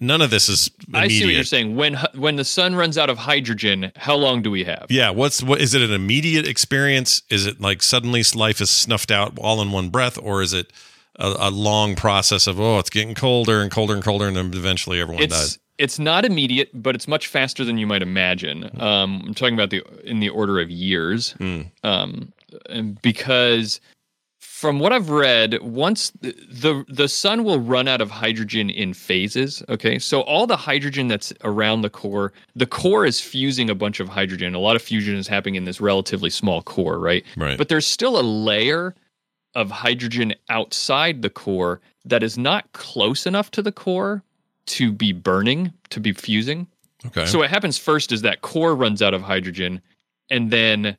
None 0.00 0.20
of 0.20 0.30
this 0.30 0.48
is 0.48 0.70
immediate. 0.88 1.04
I 1.04 1.08
see 1.08 1.24
what 1.24 1.34
you're 1.34 1.44
saying. 1.44 1.76
When 1.76 1.94
when 2.14 2.36
the 2.36 2.44
sun 2.44 2.74
runs 2.74 2.98
out 2.98 3.08
of 3.08 3.18
hydrogen, 3.18 3.92
how 3.96 4.14
long 4.14 4.42
do 4.42 4.50
we 4.50 4.64
have? 4.64 4.86
Yeah, 4.90 5.10
what's 5.10 5.42
what 5.42 5.60
is 5.60 5.74
it 5.74 5.82
an 5.82 5.92
immediate 5.92 6.46
experience? 6.46 7.22
Is 7.30 7.46
it 7.46 7.60
like 7.60 7.82
suddenly 7.82 8.22
life 8.34 8.60
is 8.60 8.70
snuffed 8.70 9.10
out 9.10 9.38
all 9.38 9.62
in 9.62 9.72
one 9.72 9.88
breath, 9.88 10.18
or 10.18 10.42
is 10.42 10.52
it 10.52 10.72
a, 11.16 11.34
a 11.38 11.50
long 11.50 11.96
process 11.96 12.46
of 12.46 12.60
oh, 12.60 12.78
it's 12.78 12.90
getting 12.90 13.14
colder 13.14 13.62
and 13.62 13.70
colder 13.70 13.94
and 13.94 14.04
colder, 14.04 14.26
and 14.26 14.36
then 14.36 14.52
eventually 14.52 15.00
everyone 15.00 15.22
it's 15.22 15.34
dies? 15.34 15.58
it's 15.78 15.98
not 15.98 16.24
immediate, 16.24 16.70
but 16.74 16.94
it's 16.94 17.08
much 17.08 17.26
faster 17.26 17.64
than 17.64 17.78
you 17.78 17.86
might 17.86 18.02
imagine. 18.02 18.70
Um, 18.80 19.22
I'm 19.26 19.34
talking 19.34 19.54
about 19.54 19.70
the 19.70 19.82
in 20.04 20.20
the 20.20 20.28
order 20.28 20.60
of 20.60 20.70
years, 20.70 21.34
um, 21.82 22.32
and 22.68 23.00
because 23.02 23.80
from 24.56 24.78
what 24.78 24.90
I've 24.90 25.10
read, 25.10 25.60
once 25.60 26.12
the, 26.22 26.34
the 26.48 26.82
the 26.88 27.08
sun 27.08 27.44
will 27.44 27.60
run 27.60 27.86
out 27.86 28.00
of 28.00 28.10
hydrogen 28.10 28.70
in 28.70 28.94
phases. 28.94 29.62
Okay, 29.68 29.98
so 29.98 30.22
all 30.22 30.46
the 30.46 30.56
hydrogen 30.56 31.08
that's 31.08 31.30
around 31.44 31.82
the 31.82 31.90
core, 31.90 32.32
the 32.54 32.64
core 32.64 33.04
is 33.04 33.20
fusing 33.20 33.68
a 33.68 33.74
bunch 33.74 34.00
of 34.00 34.08
hydrogen. 34.08 34.54
A 34.54 34.58
lot 34.58 34.74
of 34.74 34.80
fusion 34.80 35.14
is 35.16 35.28
happening 35.28 35.56
in 35.56 35.66
this 35.66 35.78
relatively 35.78 36.30
small 36.30 36.62
core, 36.62 36.98
right? 36.98 37.22
Right. 37.36 37.58
But 37.58 37.68
there's 37.68 37.86
still 37.86 38.18
a 38.18 38.22
layer 38.22 38.94
of 39.54 39.70
hydrogen 39.70 40.34
outside 40.48 41.20
the 41.20 41.28
core 41.28 41.82
that 42.06 42.22
is 42.22 42.38
not 42.38 42.72
close 42.72 43.26
enough 43.26 43.50
to 43.50 43.62
the 43.62 43.72
core 43.72 44.22
to 44.68 44.90
be 44.90 45.12
burning, 45.12 45.74
to 45.90 46.00
be 46.00 46.12
fusing. 46.12 46.66
Okay. 47.04 47.26
So 47.26 47.40
what 47.40 47.50
happens 47.50 47.76
first 47.76 48.10
is 48.10 48.22
that 48.22 48.40
core 48.40 48.74
runs 48.74 49.02
out 49.02 49.12
of 49.12 49.20
hydrogen 49.20 49.82
and 50.30 50.50
then 50.50 50.96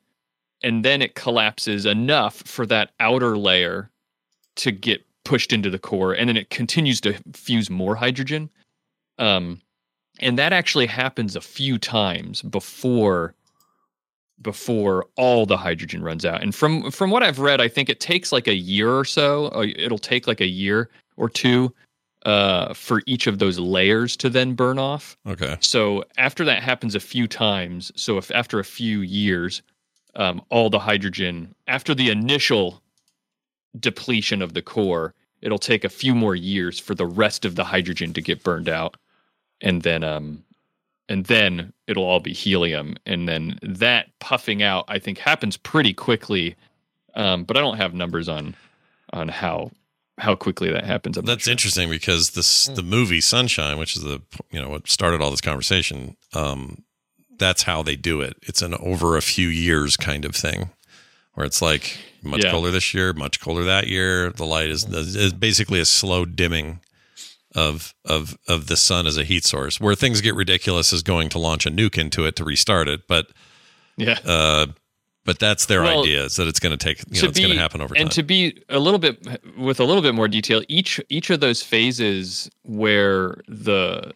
and 0.62 0.84
then 0.84 1.02
it 1.02 1.14
collapses 1.14 1.86
enough 1.86 2.36
for 2.46 2.66
that 2.66 2.90
outer 3.00 3.36
layer 3.36 3.90
to 4.56 4.70
get 4.70 5.04
pushed 5.24 5.52
into 5.52 5.70
the 5.70 5.78
core 5.78 6.12
and 6.14 6.28
then 6.28 6.36
it 6.36 6.50
continues 6.50 7.00
to 7.00 7.14
fuse 7.32 7.70
more 7.70 7.94
hydrogen. 7.94 8.50
Um 9.18 9.60
and 10.20 10.38
that 10.38 10.52
actually 10.52 10.86
happens 10.86 11.36
a 11.36 11.40
few 11.40 11.78
times 11.78 12.42
before 12.42 13.34
before 14.40 15.06
all 15.16 15.46
the 15.46 15.56
hydrogen 15.56 16.02
runs 16.02 16.24
out. 16.24 16.42
And 16.42 16.54
from 16.54 16.90
from 16.90 17.10
what 17.10 17.22
I've 17.22 17.38
read, 17.38 17.60
I 17.60 17.68
think 17.68 17.88
it 17.88 18.00
takes 18.00 18.32
like 18.32 18.46
a 18.46 18.54
year 18.54 18.92
or 18.92 19.04
so. 19.04 19.48
or 19.48 19.64
It'll 19.64 19.98
take 19.98 20.26
like 20.26 20.40
a 20.40 20.46
year 20.46 20.90
or 21.16 21.28
two 21.28 21.74
uh, 22.24 22.74
for 22.74 23.02
each 23.06 23.26
of 23.26 23.38
those 23.38 23.58
layers 23.58 24.16
to 24.16 24.28
then 24.28 24.54
burn 24.54 24.78
off. 24.78 25.16
Okay. 25.26 25.56
So 25.60 26.04
after 26.16 26.44
that 26.44 26.62
happens 26.62 26.94
a 26.94 27.00
few 27.00 27.26
times, 27.26 27.92
so 27.96 28.18
if 28.18 28.30
after 28.30 28.58
a 28.58 28.64
few 28.64 29.00
years, 29.00 29.62
um, 30.16 30.42
all 30.50 30.70
the 30.70 30.78
hydrogen 30.80 31.54
after 31.66 31.94
the 31.94 32.10
initial 32.10 32.82
depletion 33.78 34.42
of 34.42 34.54
the 34.54 34.62
core, 34.62 35.14
it'll 35.40 35.58
take 35.58 35.84
a 35.84 35.88
few 35.88 36.14
more 36.14 36.34
years 36.34 36.78
for 36.78 36.94
the 36.94 37.06
rest 37.06 37.44
of 37.44 37.54
the 37.54 37.64
hydrogen 37.64 38.12
to 38.14 38.22
get 38.22 38.42
burned 38.42 38.68
out, 38.68 38.96
and 39.60 39.82
then 39.82 40.02
um, 40.02 40.44
and 41.08 41.26
then 41.26 41.72
it'll 41.86 42.04
all 42.04 42.20
be 42.20 42.32
helium, 42.32 42.96
and 43.06 43.28
then 43.28 43.58
that 43.62 44.08
puffing 44.20 44.62
out, 44.62 44.84
I 44.88 44.98
think, 44.98 45.18
happens 45.18 45.56
pretty 45.56 45.92
quickly. 45.94 46.56
Um, 47.14 47.44
but 47.44 47.56
I 47.56 47.60
don't 47.60 47.78
have 47.78 47.94
numbers 47.94 48.28
on 48.28 48.54
on 49.12 49.28
how 49.28 49.70
how 50.18 50.34
quickly 50.34 50.70
that 50.70 50.84
happens. 50.84 51.16
I'm 51.16 51.24
not 51.24 51.32
That's 51.32 51.48
interesting 51.48 51.88
because 51.88 52.30
this 52.30 52.66
the 52.66 52.82
movie 52.82 53.20
Sunshine, 53.20 53.78
which 53.78 53.96
is 53.96 54.02
the 54.02 54.20
you 54.50 54.60
know 54.60 54.68
what 54.68 54.88
started 54.88 55.20
all 55.20 55.30
this 55.30 55.40
conversation. 55.40 56.16
Um, 56.34 56.84
that's 57.38 57.62
how 57.64 57.82
they 57.82 57.96
do 57.96 58.20
it. 58.20 58.36
It's 58.42 58.62
an 58.62 58.74
over 58.74 59.16
a 59.16 59.22
few 59.22 59.48
years 59.48 59.96
kind 59.96 60.24
of 60.24 60.34
thing, 60.34 60.70
where 61.34 61.46
it's 61.46 61.62
like 61.62 61.98
much 62.22 62.44
Yeah. 62.44 62.50
colder 62.50 62.70
this 62.70 62.92
year, 62.94 63.12
much 63.12 63.40
colder 63.40 63.64
that 63.64 63.86
year. 63.86 64.30
The 64.30 64.44
light 64.46 64.70
is, 64.70 64.84
is 64.84 65.32
basically 65.32 65.80
a 65.80 65.84
slow 65.84 66.24
dimming 66.24 66.80
of 67.54 67.94
of 68.04 68.36
of 68.46 68.66
the 68.66 68.76
sun 68.76 69.06
as 69.06 69.16
a 69.16 69.24
heat 69.24 69.44
source. 69.44 69.80
Where 69.80 69.94
things 69.94 70.20
get 70.20 70.34
ridiculous 70.34 70.92
is 70.92 71.02
going 71.02 71.28
to 71.30 71.38
launch 71.38 71.64
a 71.66 71.70
nuke 71.70 71.96
into 71.98 72.24
it 72.26 72.36
to 72.36 72.44
restart 72.44 72.88
it, 72.88 73.06
but 73.08 73.28
Yeah. 73.96 74.18
uh, 74.24 74.66
but 75.24 75.38
that's 75.38 75.66
their 75.66 75.82
Well, 75.82 76.00
idea 76.02 76.24
is 76.24 76.36
that 76.36 76.46
it's 76.48 76.60
going 76.60 76.76
to 76.76 76.82
take 76.82 76.98
you 77.10 77.22
know 77.22 77.28
it's 77.28 77.38
going 77.38 77.52
to 77.52 77.58
happen 77.58 77.80
over 77.80 77.94
time. 77.94 78.02
And 78.02 78.10
to 78.12 78.22
be 78.22 78.62
a 78.68 78.78
little 78.78 78.98
bit 78.98 79.26
with 79.56 79.78
a 79.80 79.84
little 79.84 80.02
bit 80.02 80.14
more 80.14 80.28
detail, 80.28 80.62
each 80.68 81.00
each 81.08 81.30
of 81.30 81.40
those 81.40 81.62
phases 81.62 82.50
where 82.62 83.40
the 83.48 84.12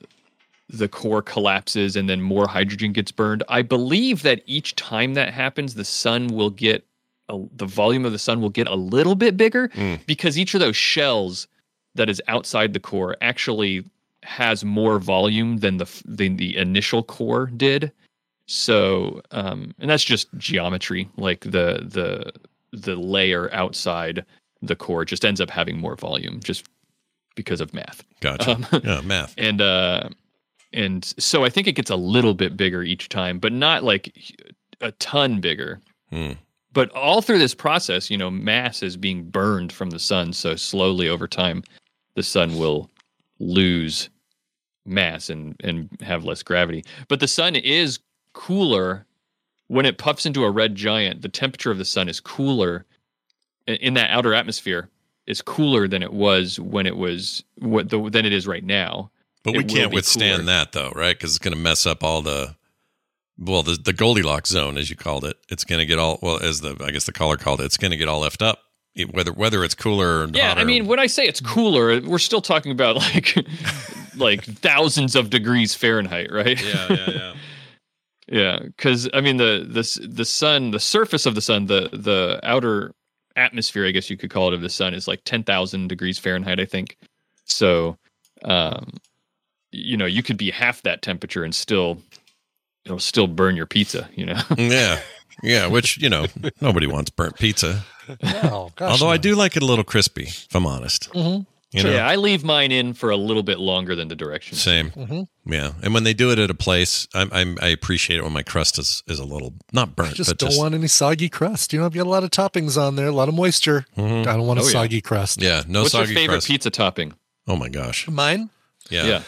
the 0.72 0.88
core 0.88 1.22
collapses 1.22 1.96
and 1.96 2.08
then 2.08 2.20
more 2.22 2.48
hydrogen 2.48 2.92
gets 2.92 3.12
burned, 3.12 3.42
I 3.48 3.62
believe 3.62 4.22
that 4.22 4.42
each 4.46 4.74
time 4.76 5.14
that 5.14 5.32
happens, 5.32 5.74
the 5.74 5.84
sun 5.84 6.28
will 6.28 6.50
get 6.50 6.84
a, 7.28 7.38
the 7.56 7.66
volume 7.66 8.04
of 8.04 8.12
the 8.12 8.18
sun 8.18 8.40
will 8.40 8.48
get 8.50 8.66
a 8.66 8.74
little 8.74 9.14
bit 9.14 9.36
bigger 9.36 9.68
Mm. 9.68 10.04
because 10.06 10.38
each 10.38 10.54
of 10.54 10.60
those 10.60 10.76
shells 10.76 11.46
that 11.94 12.08
is 12.08 12.20
outside 12.26 12.72
the 12.72 12.80
core 12.80 13.16
actually 13.20 13.84
has 14.22 14.64
more 14.64 14.98
volume 14.98 15.58
than 15.58 15.76
the 15.76 16.02
than 16.04 16.36
the 16.36 16.56
initial 16.56 17.02
core 17.02 17.46
did. 17.46 17.92
So, 18.46 19.22
um, 19.30 19.74
and 19.78 19.88
that's 19.90 20.04
just 20.04 20.28
geometry. 20.36 21.08
Like 21.16 21.40
the 21.40 21.86
the 21.86 22.32
the 22.72 22.96
layer 22.96 23.52
outside 23.52 24.24
the 24.62 24.76
core 24.76 25.04
just 25.04 25.24
ends 25.24 25.40
up 25.40 25.50
having 25.50 25.78
more 25.78 25.96
volume 25.96 26.40
just 26.40 26.64
because 27.34 27.60
of 27.60 27.72
math. 27.74 28.04
Gotcha. 28.20 28.52
Um, 28.52 28.66
yeah, 28.84 29.00
math. 29.02 29.34
And 29.38 29.60
uh, 29.60 30.08
and 30.72 31.04
so 31.18 31.44
I 31.44 31.48
think 31.48 31.66
it 31.66 31.72
gets 31.72 31.90
a 31.90 31.96
little 31.96 32.34
bit 32.34 32.56
bigger 32.56 32.82
each 32.82 33.08
time, 33.08 33.38
but 33.38 33.52
not 33.52 33.84
like 33.84 34.14
a 34.80 34.92
ton 34.92 35.40
bigger. 35.40 35.80
Hmm. 36.10 36.32
But 36.72 36.90
all 36.92 37.20
through 37.20 37.38
this 37.38 37.54
process, 37.54 38.10
you 38.10 38.16
know, 38.16 38.30
mass 38.30 38.82
is 38.82 38.96
being 38.96 39.24
burned 39.24 39.72
from 39.72 39.90
the 39.90 39.98
sun. 39.98 40.32
So 40.32 40.56
slowly 40.56 41.08
over 41.08 41.28
time, 41.28 41.62
the 42.14 42.22
sun 42.22 42.58
will 42.58 42.90
lose 43.38 44.08
mass 44.84 45.30
and 45.30 45.54
and 45.62 45.88
have 46.00 46.24
less 46.24 46.42
gravity. 46.42 46.84
But 47.08 47.20
the 47.20 47.28
sun 47.28 47.56
is 47.56 47.98
cooler 48.32 49.06
when 49.68 49.86
it 49.86 49.98
puffs 49.98 50.26
into 50.26 50.44
a 50.44 50.50
red 50.50 50.74
giant. 50.74 51.22
The 51.22 51.28
temperature 51.28 51.70
of 51.70 51.78
the 51.78 51.84
sun 51.84 52.08
is 52.08 52.20
cooler 52.20 52.84
in- 53.66 53.76
in 53.76 53.94
that 53.94 54.10
outer 54.10 54.34
atmosphere 54.34 54.88
is 55.26 55.42
cooler 55.42 55.86
than 55.86 56.02
it 56.02 56.12
was 56.12 56.58
when 56.58 56.86
it 56.86 56.96
was 56.96 57.44
what 57.58 57.88
the, 57.90 58.10
than 58.10 58.26
it 58.26 58.32
is 58.32 58.46
right 58.46 58.64
now. 58.64 59.10
But 59.44 59.56
we 59.56 59.64
can't 59.64 59.92
withstand 59.92 60.42
cooler. 60.42 60.46
that 60.52 60.72
though, 60.72 60.90
right? 60.94 61.16
Because 61.16 61.30
it's 61.30 61.38
going 61.44 61.54
to 61.54 61.60
mess 61.60 61.86
up 61.86 62.04
all 62.04 62.22
the 62.22 62.56
well, 63.38 63.62
the 63.62 63.74
the 63.74 63.92
Goldilocks 63.92 64.50
zone, 64.50 64.76
as 64.78 64.88
you 64.90 64.96
called 64.96 65.24
it. 65.24 65.36
It's 65.48 65.64
going 65.64 65.80
to 65.80 65.86
get 65.86 65.98
all 65.98 66.18
well, 66.22 66.38
as 66.40 66.60
the 66.60 66.76
I 66.84 66.90
guess 66.90 67.04
the 67.04 67.12
caller 67.12 67.36
called 67.36 67.60
it. 67.60 67.64
It's 67.64 67.76
going 67.76 67.90
to 67.90 67.96
get 67.96 68.08
all 68.08 68.20
left 68.20 68.42
up, 68.42 68.60
It- 68.94 69.12
whether 69.12 69.32
whether 69.32 69.64
it's 69.64 69.74
cooler 69.74 70.24
or 70.24 70.28
Yeah, 70.32 70.48
hotter. 70.48 70.60
I 70.60 70.64
mean, 70.64 70.86
when 70.86 71.00
I 71.00 71.06
say 71.08 71.24
it's 71.24 71.40
cooler, 71.40 72.00
we're 72.02 72.18
still 72.18 72.42
talking 72.42 72.70
about 72.72 72.96
like 72.96 73.34
like 74.16 74.44
thousands 74.44 75.16
of 75.16 75.30
degrees 75.30 75.74
Fahrenheit, 75.74 76.30
right? 76.30 76.62
Yeah, 76.62 76.86
yeah, 76.88 77.10
yeah. 77.10 77.34
yeah, 78.28 78.58
because 78.64 79.08
I 79.12 79.20
mean 79.20 79.38
the 79.38 79.66
the 79.68 80.06
the 80.06 80.24
sun, 80.24 80.70
the 80.70 80.78
surface 80.80 81.26
of 81.26 81.34
the 81.34 81.42
sun, 81.42 81.66
the 81.66 81.88
the 81.92 82.38
outer 82.44 82.94
atmosphere, 83.34 83.86
I 83.86 83.90
guess 83.90 84.08
you 84.10 84.16
could 84.16 84.30
call 84.30 84.48
it, 84.48 84.54
of 84.54 84.60
the 84.60 84.68
sun 84.70 84.94
is 84.94 85.08
like 85.08 85.22
ten 85.24 85.42
thousand 85.42 85.88
degrees 85.88 86.18
Fahrenheit, 86.18 86.60
I 86.60 86.64
think. 86.66 86.96
So, 87.44 87.96
um, 88.44 88.92
you 89.72 89.96
know, 89.96 90.06
you 90.06 90.22
could 90.22 90.36
be 90.36 90.50
half 90.50 90.82
that 90.82 91.02
temperature 91.02 91.42
and 91.44 91.54
still 91.54 91.98
it'll 92.84 92.98
still 92.98 93.26
burn 93.26 93.56
your 93.56 93.66
pizza. 93.66 94.08
You 94.14 94.26
know. 94.26 94.40
yeah, 94.56 95.00
yeah. 95.42 95.66
Which 95.66 95.98
you 95.98 96.08
know, 96.08 96.26
nobody 96.60 96.86
wants 96.86 97.10
burnt 97.10 97.36
pizza. 97.38 97.84
Oh, 98.22 98.70
gosh, 98.76 98.90
Although 98.92 99.10
I 99.10 99.16
do 99.16 99.34
like 99.36 99.56
it 99.56 99.62
a 99.62 99.66
little 99.66 99.84
crispy, 99.84 100.24
if 100.24 100.54
I'm 100.54 100.66
honest. 100.66 101.10
Mhm. 101.12 101.46
You 101.74 101.84
know, 101.84 101.90
yeah, 101.90 102.06
I 102.06 102.16
leave 102.16 102.44
mine 102.44 102.70
in 102.70 102.92
for 102.92 103.08
a 103.08 103.16
little 103.16 103.42
bit 103.42 103.58
longer 103.58 103.96
than 103.96 104.08
the 104.08 104.14
directions. 104.16 104.60
same. 104.60 104.90
Mhm. 104.90 105.26
Yeah, 105.46 105.72
and 105.82 105.94
when 105.94 106.04
they 106.04 106.12
do 106.12 106.30
it 106.30 106.38
at 106.38 106.50
a 106.50 106.54
place, 106.54 107.08
I'm, 107.14 107.30
I'm 107.32 107.56
I 107.62 107.68
appreciate 107.68 108.18
it 108.18 108.22
when 108.24 108.32
my 108.34 108.42
crust 108.42 108.78
is 108.78 109.02
is 109.06 109.18
a 109.18 109.24
little 109.24 109.54
not 109.72 109.96
burnt, 109.96 110.10
I 110.10 110.12
just 110.14 110.28
but 110.30 110.38
don't 110.38 110.50
just 110.50 110.60
want 110.60 110.74
any 110.74 110.86
soggy 110.88 111.30
crust. 111.30 111.72
You 111.72 111.78
know, 111.80 111.86
I've 111.86 111.94
got 111.94 112.06
a 112.06 112.10
lot 112.10 112.24
of 112.24 112.30
toppings 112.30 112.76
on 112.76 112.96
there, 112.96 113.06
a 113.06 113.12
lot 113.12 113.28
of 113.30 113.34
moisture. 113.34 113.86
Mhm. 113.96 114.26
I 114.26 114.36
don't 114.36 114.46
want 114.46 114.58
a 114.60 114.64
Oh, 114.64 114.66
yeah. 114.66 114.72
soggy 114.72 115.00
crust. 115.00 115.40
yeah, 115.40 115.62
no 115.66 115.82
What's 115.82 115.94
your 115.94 116.04
favorite 116.08 116.26
crust. 116.34 116.48
pizza 116.48 116.68
topping? 116.70 117.14
Oh 117.48 117.56
my 117.56 117.70
gosh, 117.70 118.06
Mine? 118.06 118.50
yeah. 118.90 119.06
Yeah. 119.06 119.22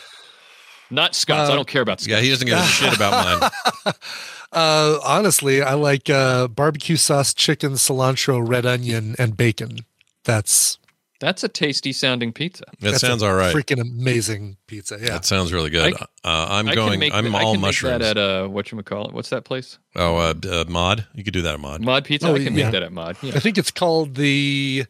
Not 0.90 1.14
Scott's. 1.14 1.50
I 1.50 1.54
don't 1.54 1.66
care 1.68 1.82
about 1.82 2.00
Scott's. 2.00 2.08
Yeah, 2.08 2.20
he 2.20 2.30
doesn't 2.30 2.46
give 2.46 2.58
a 2.58 2.62
shit 2.64 2.94
about 2.96 3.40
mine. 3.84 3.94
Uh, 4.52 5.00
honestly, 5.04 5.60
I 5.62 5.74
like 5.74 6.08
uh, 6.08 6.46
barbecue 6.46 6.94
sauce, 6.94 7.34
chicken, 7.34 7.72
cilantro, 7.72 8.40
red 8.48 8.64
onion, 8.64 9.16
and 9.18 9.36
bacon. 9.36 9.78
That's 10.22 10.78
That's 11.18 11.42
a 11.42 11.48
tasty 11.48 11.92
sounding 11.92 12.32
pizza. 12.32 12.62
That 12.78 12.92
that's 12.92 13.00
sounds 13.00 13.24
a 13.24 13.26
all 13.26 13.34
right. 13.34 13.52
Freaking 13.52 13.80
amazing 13.80 14.56
pizza. 14.68 14.96
Yeah. 15.00 15.08
That 15.08 15.24
sounds 15.24 15.52
really 15.52 15.70
good. 15.70 15.94
I- 15.94 16.06
uh, 16.22 16.46
I'm 16.50 16.68
I 16.68 16.74
can 16.74 16.86
going. 16.86 17.00
make 17.00 17.12
I'm 17.12 17.24
that- 17.32 17.34
I 17.34 17.42
all 17.42 17.54
can 17.54 17.60
make 17.62 17.68
mushrooms. 17.68 17.98
that 17.98 18.16
at 18.16 18.44
uh, 18.44 18.46
what 18.46 18.70
you 18.70 18.80
call 18.84 19.08
it? 19.08 19.12
What's 19.12 19.30
that 19.30 19.44
place? 19.44 19.78
oh, 19.96 20.16
uh, 20.18 20.34
uh, 20.48 20.64
mod. 20.68 21.04
You 21.14 21.24
could 21.24 21.34
do 21.34 21.42
that 21.42 21.54
at 21.54 21.60
mod. 21.60 21.80
Mod 21.80 22.04
Pizza. 22.04 22.28
Oh, 22.28 22.36
I 22.36 22.44
can 22.44 22.54
yeah. 22.56 22.64
make 22.66 22.72
that 22.72 22.84
at 22.84 22.92
Mod. 22.92 23.16
Yeah. 23.22 23.32
I 23.34 23.40
think 23.40 23.58
it's 23.58 23.72
called 23.72 24.14
the 24.14 24.86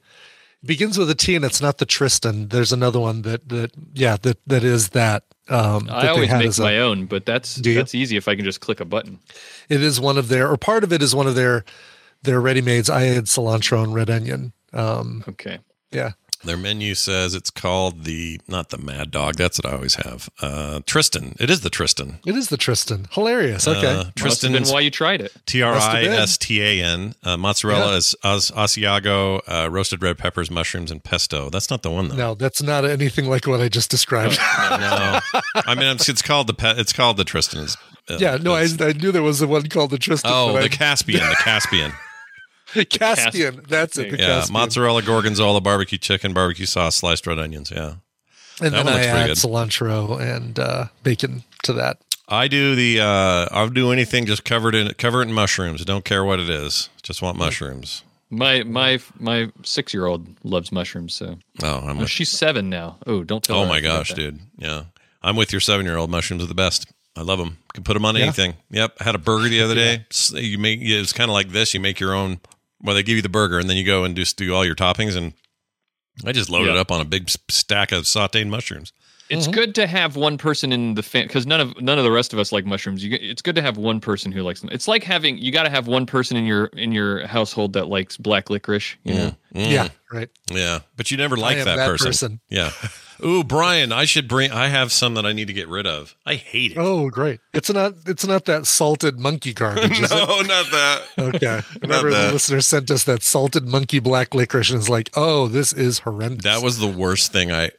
begins 0.65 0.99
with 0.99 1.11
a 1.11 1.15
T 1.15 1.35
and 1.36 1.45
it's 1.45 1.61
not 1.61 1.78
the 1.78 1.86
Tristan. 1.86 2.49
There's 2.49 2.73
another 2.73 3.01
one 3.01 3.23
that 3.23 3.49
that 3.49 3.73
yeah 3.95 4.16
that 4.23 4.39
that 4.47 4.65
is 4.65 4.91
that. 4.91 5.24
Um, 5.49 5.89
I 5.91 6.09
always 6.09 6.31
make 6.31 6.47
as 6.47 6.59
a- 6.59 6.62
my 6.62 6.78
own, 6.78 7.05
but 7.07 7.27
that's 7.27 7.57
that's 7.57 7.95
easy 7.95 8.16
if 8.16 8.28
I 8.28 8.35
can 8.35 8.45
just 8.45 8.61
click 8.61 8.81
a 8.81 8.85
button. 8.85 9.19
It 9.69 9.82
is 9.82 10.01
one 10.01 10.16
of 10.19 10.28
their 10.28 10.49
or 10.51 10.57
part 10.57 10.85
of 10.85 10.93
it 10.93 11.03
is 11.03 11.15
one 11.15 11.27
of 11.27 11.35
their 11.35 11.65
their 12.23 12.41
ready 12.41 12.62
mades. 12.62 12.89
I 12.89 13.03
had 13.03 13.24
cilantro 13.24 13.82
and 13.85 13.95
red 13.95 14.09
onion. 14.09 14.53
Um, 14.73 15.23
Okay. 15.28 15.59
yeah. 15.93 16.12
Their 16.45 16.57
menu 16.57 16.95
says 16.95 17.35
it's 17.35 17.51
called 17.51 18.05
the 18.05 18.41
not 18.47 18.69
the 18.71 18.79
Mad 18.79 19.11
Dog. 19.11 19.37
That's 19.37 19.59
what 19.59 19.66
I 19.73 19.75
always 19.77 19.95
have. 19.97 20.29
Uh, 20.43 20.81
Tristan. 20.87 21.37
It 21.41 21.49
is 21.51 21.62
the 21.62 21.71
Tristan. 21.71 22.19
It 22.27 22.37
is 22.37 22.49
the 22.49 22.57
Tristan. 22.57 23.07
Hilarious. 23.12 23.66
Okay. 23.66 23.87
Uh, 23.87 24.05
Tristan. 24.15 24.53
been 24.53 24.65
why 24.65 24.81
you 24.81 24.91
tried 24.91 25.21
it. 25.21 25.33
T 25.47 25.62
R 25.62 25.75
Must 25.75 25.87
have 25.87 25.97
I 25.97 26.03
been. 26.03 26.12
S 26.12 26.37
T 26.37 26.62
A 26.62 26.85
N. 26.85 27.15
Uh, 27.23 27.37
mozzarella 27.37 27.93
Yeah. 27.93 27.97
is 27.97 28.15
As- 28.23 28.51
Asiago, 28.51 29.41
uh, 29.49 29.69
roasted 29.71 30.03
red 30.03 30.19
peppers, 30.19 30.51
mushrooms, 30.51 30.91
and 30.91 31.03
pesto. 31.03 31.49
That's 31.51 31.71
not 31.71 31.83
the 31.83 31.91
one 31.91 32.09
though. 32.09 32.16
no, 32.16 32.35
that's 32.35 32.62
not 32.62 32.85
anything 32.85 33.29
like 33.29 33.47
what 33.47 33.61
I 33.61 33.69
just 33.69 33.91
described. 33.91 34.39
No, 34.39 35.21
I 35.55 35.75
mean 35.75 35.87
it's, 35.97 36.09
it's 36.09 36.23
called 36.23 36.47
the 36.47 36.55
pe- 36.55 36.79
it's 36.79 36.93
called 36.93 37.16
the 37.16 37.25
Tristan. 37.25 37.62
It's, 37.65 37.77
uh, 38.09 38.19
yeah, 38.21 38.37
no, 38.37 38.55
I, 38.55 38.66
I 38.81 38.93
knew 38.93 39.12
there 39.12 39.23
was 39.23 39.39
the 39.39 39.47
one 39.49 39.66
called 39.69 39.91
the 39.91 39.99
Tristan. 39.99 40.31
oh, 40.35 40.53
the 40.53 40.65
I- 40.65 40.69
Caspian. 40.69 41.21
The 41.21 41.37
Caspian. 41.37 41.93
Caspian. 42.91 43.63
That's 43.69 43.97
it. 43.99 44.11
The 44.11 44.19
yeah, 44.19 44.27
Caspian. 44.27 44.53
mozzarella, 44.53 45.03
gorgonzola, 45.03 45.61
barbecue 45.61 45.99
chicken, 45.99 46.33
barbecue 46.33 46.67
sauce, 46.67 46.97
sliced 46.97 47.27
red 47.27 47.39
onions. 47.39 47.71
Yeah, 47.71 47.95
And 48.61 48.75
that 48.75 48.85
then 48.85 48.89
I 48.89 49.05
add 49.05 49.27
good. 49.29 49.37
cilantro 49.37 50.21
and 50.21 50.59
uh, 50.59 50.87
bacon 51.03 51.45
to 51.65 51.73
that. 51.75 51.99
I 52.29 52.49
do 52.49 52.75
the. 52.75 53.01
Uh, 53.01 53.49
I'll 53.51 53.69
do 53.69 53.93
anything 53.93 54.25
just 54.27 54.45
covered 54.45 54.75
in 54.75 54.93
cover 54.95 55.21
it 55.23 55.29
in 55.29 55.35
mushrooms. 55.35 55.85
Don't 55.85 56.05
care 56.05 56.25
what 56.25 56.41
it 56.41 56.49
is. 56.49 56.89
Just 57.03 57.21
want 57.21 57.37
mushrooms. 57.39 58.03
My 58.31 58.63
my 58.63 58.99
my 59.21 59.53
six 59.63 59.93
year 59.93 60.07
old 60.07 60.27
loves 60.43 60.73
mushrooms. 60.73 61.15
So 61.15 61.37
Oh, 61.63 61.81
I'm 61.87 61.99
oh, 61.99 62.01
with, 62.01 62.11
she's 62.11 62.31
seven 62.31 62.71
now. 62.71 62.97
Oh, 63.07 63.23
don't 63.25 63.45
tell. 63.45 63.57
oh 63.59 63.63
her 63.65 63.69
my 63.69 63.81
gosh, 63.81 64.09
that. 64.09 64.17
dude. 64.17 64.41
Yeah, 64.57 64.85
I'm 65.23 65.37
with 65.37 65.53
your 65.53 65.61
seven 65.61 65.85
year 65.85 65.97
old. 65.99 66.11
Mushrooms 66.11 66.43
are 66.43 66.47
the 66.47 66.55
best. 66.55 66.91
I 67.15 67.21
love 67.21 67.39
them. 67.39 67.59
Can 67.75 67.85
put 67.85 67.93
them 67.93 68.05
on 68.07 68.17
Yeah. 68.17 68.23
anything. 68.25 68.55
Yep. 68.71 68.97
I 69.01 69.05
had 69.05 69.15
a 69.15 69.19
burger 69.19 69.49
the 69.51 69.61
other 69.65 69.75
day. 69.75 70.07
S- 70.11 70.33
You 70.33 70.57
make 70.59 70.81
it's 70.81 71.13
kind 71.13 71.31
of 71.31 71.35
like 71.35 71.51
this. 71.51 71.75
You 71.75 71.81
make 71.81 72.01
your 72.01 72.15
own. 72.15 72.41
Well, 72.85 72.94
they 72.94 73.02
give 73.02 73.16
you 73.16 73.23
the 73.23 73.28
burger 73.28 73.59
and 73.59 73.69
then 73.69 73.77
you 73.77 73.85
go 73.85 74.05
and 74.05 74.15
just 74.15 74.36
do 74.36 74.55
all 74.55 74.65
your 74.65 74.77
toppings 74.77 75.16
and. 75.16 75.32
I 76.24 76.31
just 76.31 76.48
loaded 76.48 76.74
Yeah. 76.74 76.81
up 76.81 76.93
on 76.93 77.01
a 77.01 77.05
big 77.05 77.28
stack 77.51 77.90
of 77.90 78.05
sautéed 78.05 78.47
mushrooms. 78.47 78.93
It's 79.31 79.48
good 79.48 79.74
to 79.74 79.86
have 79.89 80.15
one 80.15 80.39
person 80.39 80.70
in 80.70 80.94
the 80.94 81.02
fan 81.02 81.27
because 81.27 81.44
none 81.44 81.61
of 81.61 81.81
none 81.81 81.98
of 81.98 82.05
the 82.05 82.11
rest 82.12 82.32
of 82.32 82.39
us 82.39 82.52
like 82.52 82.65
mushrooms. 82.65 83.02
You, 83.02 83.19
it's 83.20 83.43
good 83.43 83.56
to 83.56 83.62
have 83.62 83.77
one 83.78 83.98
person 83.98 84.31
who 84.31 84.43
likes 84.43 84.61
them. 84.61 84.69
It's 84.70 84.86
like 84.86 85.02
having 85.02 85.39
you 85.39 85.51
got 85.51 85.65
to 85.65 85.70
have 85.70 85.89
one 85.89 86.06
person 86.06 86.36
in 86.36 86.44
your 86.44 86.66
in 86.66 86.93
your 86.93 87.27
household 87.27 87.73
that 87.73 87.89
likes 87.89 88.16
black 88.16 88.48
licorice. 88.48 88.94
You 89.02 89.15
know, 89.15 89.35
Mm. 89.56 89.70
Yeah, 89.73 89.89
right. 90.12 90.28
Yeah, 90.52 90.81
but 90.97 91.11
you 91.11 91.16
never 91.16 91.36
like 91.36 91.56
that, 91.56 91.65
that 91.77 91.89
person. 91.89 92.06
person. 92.09 92.40
Yeah. 92.48 92.70
Ooh, 93.23 93.45
Brian, 93.45 93.93
I 93.93 94.05
should 94.05 94.28
bring. 94.28 94.51
I 94.51 94.69
have 94.69 94.93
some 94.93 95.15
that 95.15 95.27
I 95.27 95.32
need 95.32 95.47
to 95.49 95.53
get 95.53 95.69
rid 95.69 95.86
of. 95.86 96.15
I 96.24 96.35
hate 96.35 96.73
it. 96.73 96.78
Oh, 96.78 97.11
great! 97.11 97.41
It's 97.53 97.70
not. 97.70 97.95
It's 98.07 98.27
not 98.27 98.45
that 98.47 98.66
salted 98.66 99.19
monkey 99.19 99.53
garbage, 99.53 100.01
no, 100.11 100.41
not 100.43 100.70
that. 100.70 101.03
Okay. 101.19 101.61
Remember, 101.82 102.11
the 102.11 102.32
listener 102.32 102.61
sent 102.61 102.91
us 102.91 103.05
that 103.05 103.23
salted 103.23 103.66
monkey 103.66 103.99
black 103.99 104.35
licorice, 104.35 104.70
and 104.70 104.78
is 104.78 104.89
like, 104.89 105.11
"Oh, 105.15 105.49
this 105.49 105.73
is 105.73 106.01
horrendous." 106.01 106.45
That 106.45 106.62
was 106.62 106.78
the 106.78 106.89
worst 106.89 107.32
thing. 107.32 107.53
I. 107.53 107.70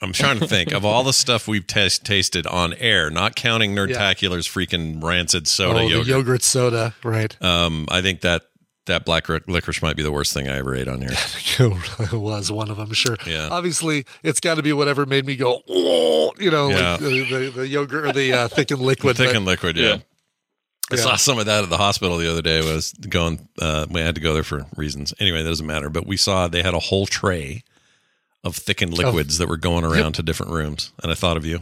I'm 0.00 0.12
trying 0.12 0.40
to 0.40 0.48
think 0.48 0.72
of 0.72 0.84
all 0.84 1.04
the 1.04 1.12
stuff 1.12 1.46
we've 1.46 1.64
tas 1.64 2.00
tasted 2.00 2.44
on 2.48 2.74
air, 2.74 3.08
not 3.08 3.36
counting 3.36 3.72
Nerdtacular's 3.72 4.48
freaking 4.48 5.00
rancid 5.00 5.46
soda 5.46 5.78
oh, 5.78 5.86
yogurt. 5.86 6.06
yogurt 6.08 6.42
soda, 6.42 6.92
right? 7.04 7.40
Um, 7.40 7.86
I 7.88 8.02
think 8.02 8.22
that 8.22 8.42
that 8.86 9.04
black 9.04 9.28
ric- 9.28 9.46
licorice 9.48 9.80
might 9.82 9.96
be 9.96 10.02
the 10.02 10.12
worst 10.12 10.32
thing 10.32 10.48
I 10.48 10.58
ever 10.58 10.74
ate 10.74 10.88
on 10.88 11.00
here. 11.00 11.10
it 11.58 12.12
was 12.12 12.50
one 12.50 12.70
of 12.70 12.76
them, 12.76 12.92
sure. 12.92 13.16
Yeah. 13.26 13.48
Obviously, 13.50 14.04
it's 14.22 14.40
got 14.40 14.56
to 14.56 14.62
be 14.62 14.72
whatever 14.72 15.06
made 15.06 15.24
me 15.26 15.36
go, 15.36 15.62
oh, 15.68 16.32
you 16.38 16.50
know, 16.50 16.68
Yeah. 16.70 16.92
like 16.92 17.00
the, 17.00 17.24
the, 17.30 17.50
the 17.50 17.68
yogurt 17.68 18.06
or 18.06 18.12
the 18.12 18.32
uh, 18.32 18.48
thickened 18.48 18.80
liquid. 18.80 19.16
Thick 19.16 19.32
but- 19.34 19.42
liquid, 19.42 19.76
yeah. 19.76 19.86
Yeah. 19.86 19.96
I 20.90 20.96
Yeah. 20.96 21.00
saw 21.02 21.16
some 21.16 21.38
of 21.38 21.46
that 21.46 21.62
at 21.62 21.70
the 21.70 21.78
hospital 21.78 22.18
the 22.18 22.30
other 22.30 22.42
day. 22.42 22.60
Was 22.60 22.92
going, 22.92 23.48
uh, 23.60 23.86
we 23.88 24.00
had 24.00 24.14
to 24.16 24.20
go 24.20 24.34
there 24.34 24.42
for 24.42 24.66
reasons. 24.76 25.14
Anyway, 25.20 25.42
that 25.42 25.48
doesn't 25.48 25.66
matter. 25.66 25.88
But 25.88 26.06
we 26.06 26.16
saw 26.16 26.48
they 26.48 26.62
had 26.62 26.74
a 26.74 26.80
whole 26.80 27.06
tray 27.06 27.62
of 28.44 28.56
thickened 28.56 28.92
liquids 28.92 29.38
that 29.38 29.48
were 29.48 29.56
going 29.56 29.84
around 29.84 30.14
to 30.14 30.22
different 30.22 30.52
rooms, 30.52 30.92
and 31.02 31.10
I 31.12 31.14
thought 31.14 31.36
of 31.36 31.46
you. 31.46 31.60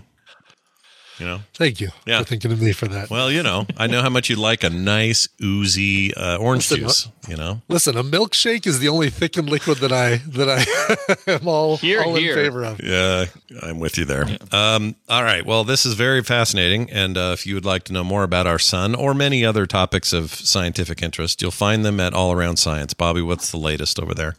You 1.20 1.26
know, 1.26 1.40
Thank 1.54 1.80
you 1.82 1.90
Yeah. 2.06 2.18
for 2.20 2.24
thinking 2.24 2.50
of 2.50 2.60
me 2.62 2.72
for 2.72 2.88
that. 2.88 3.10
well, 3.10 3.30
you 3.30 3.42
know, 3.42 3.66
I 3.76 3.86
know 3.86 4.00
how 4.00 4.08
much 4.08 4.30
you 4.30 4.36
like 4.36 4.64
a 4.64 4.70
nice 4.70 5.28
oozy 5.42 6.14
uh, 6.14 6.38
orange 6.38 6.70
Listen, 6.70 6.86
juice. 6.86 7.08
You 7.28 7.36
know, 7.36 7.60
Listen, 7.68 7.96
a 7.98 8.02
milkshake 8.02 8.66
is 8.66 8.78
the 8.78 8.88
only 8.88 9.10
thickened 9.10 9.50
liquid 9.50 9.78
that 9.78 9.92
I 9.92 10.16
that 10.28 10.48
I 10.48 11.30
am 11.32 11.46
all, 11.46 11.76
Here, 11.76 12.02
all 12.02 12.14
here. 12.14 12.30
in 12.38 12.44
favor 12.44 12.64
of. 12.64 12.80
Yeah, 12.82 13.26
I'm 13.62 13.78
with 13.78 13.98
you 13.98 14.06
there. 14.06 14.26
Um, 14.50 14.96
all 15.10 15.22
right. 15.22 15.44
Well, 15.44 15.62
this 15.64 15.84
is 15.84 15.92
very 15.94 16.22
fascinating. 16.22 16.90
And 16.90 17.18
uh, 17.18 17.32
if 17.34 17.46
you 17.46 17.54
would 17.54 17.66
like 17.66 17.84
to 17.84 17.92
know 17.92 18.02
more 18.02 18.22
about 18.22 18.46
our 18.46 18.58
sun 18.58 18.94
or 18.94 19.12
many 19.12 19.44
other 19.44 19.66
topics 19.66 20.12
of 20.14 20.32
scientific 20.34 21.02
interest, 21.02 21.42
you'll 21.42 21.50
find 21.50 21.84
them 21.84 22.00
at 22.00 22.14
All 22.14 22.32
Around 22.32 22.56
Science. 22.56 22.94
Bobby, 22.94 23.20
what's 23.20 23.50
the 23.50 23.58
latest 23.58 24.00
over 24.00 24.14
there? 24.14 24.36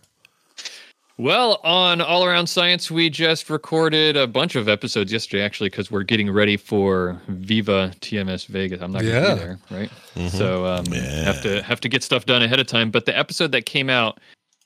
Well, 1.21 1.59
on 1.63 2.01
All 2.01 2.25
Around 2.25 2.47
Science, 2.47 2.89
we 2.89 3.07
just 3.07 3.51
recorded 3.51 4.17
a 4.17 4.25
bunch 4.25 4.55
of 4.55 4.67
episodes 4.67 5.13
yesterday, 5.13 5.43
actually, 5.43 5.69
because 5.69 5.91
we're 5.91 6.01
getting 6.01 6.31
ready 6.31 6.57
for 6.57 7.21
Viva 7.27 7.91
TMS 8.01 8.47
Vegas. 8.47 8.81
I'm 8.81 8.91
not 8.91 9.03
going 9.03 9.13
to 9.13 9.21
Yeah. 9.21 9.33
be 9.35 9.39
there, 9.39 9.59
right? 9.69 10.31
So 10.31 10.65
um, 10.65 10.85
have 10.87 11.43
to 11.43 11.61
have 11.61 11.79
to 11.81 11.89
get 11.89 12.01
stuff 12.01 12.25
done 12.25 12.41
ahead 12.41 12.59
of 12.59 12.65
time. 12.65 12.89
But 12.89 13.05
the 13.05 13.15
episode 13.15 13.51
that 13.51 13.67
came 13.67 13.87
out, 13.87 14.19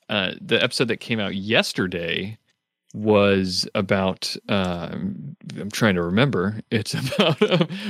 uh, 0.08 0.30
the 0.40 0.62
episode 0.62 0.88
that 0.88 0.96
came 0.96 1.20
out 1.20 1.34
yesterday 1.34 2.38
was 2.96 3.68
about. 3.74 4.34
Uh, 4.48 4.88
I'm 4.92 5.70
trying 5.70 5.94
to 5.96 6.02
remember. 6.02 6.60
It's 6.70 6.94
about 7.16 7.36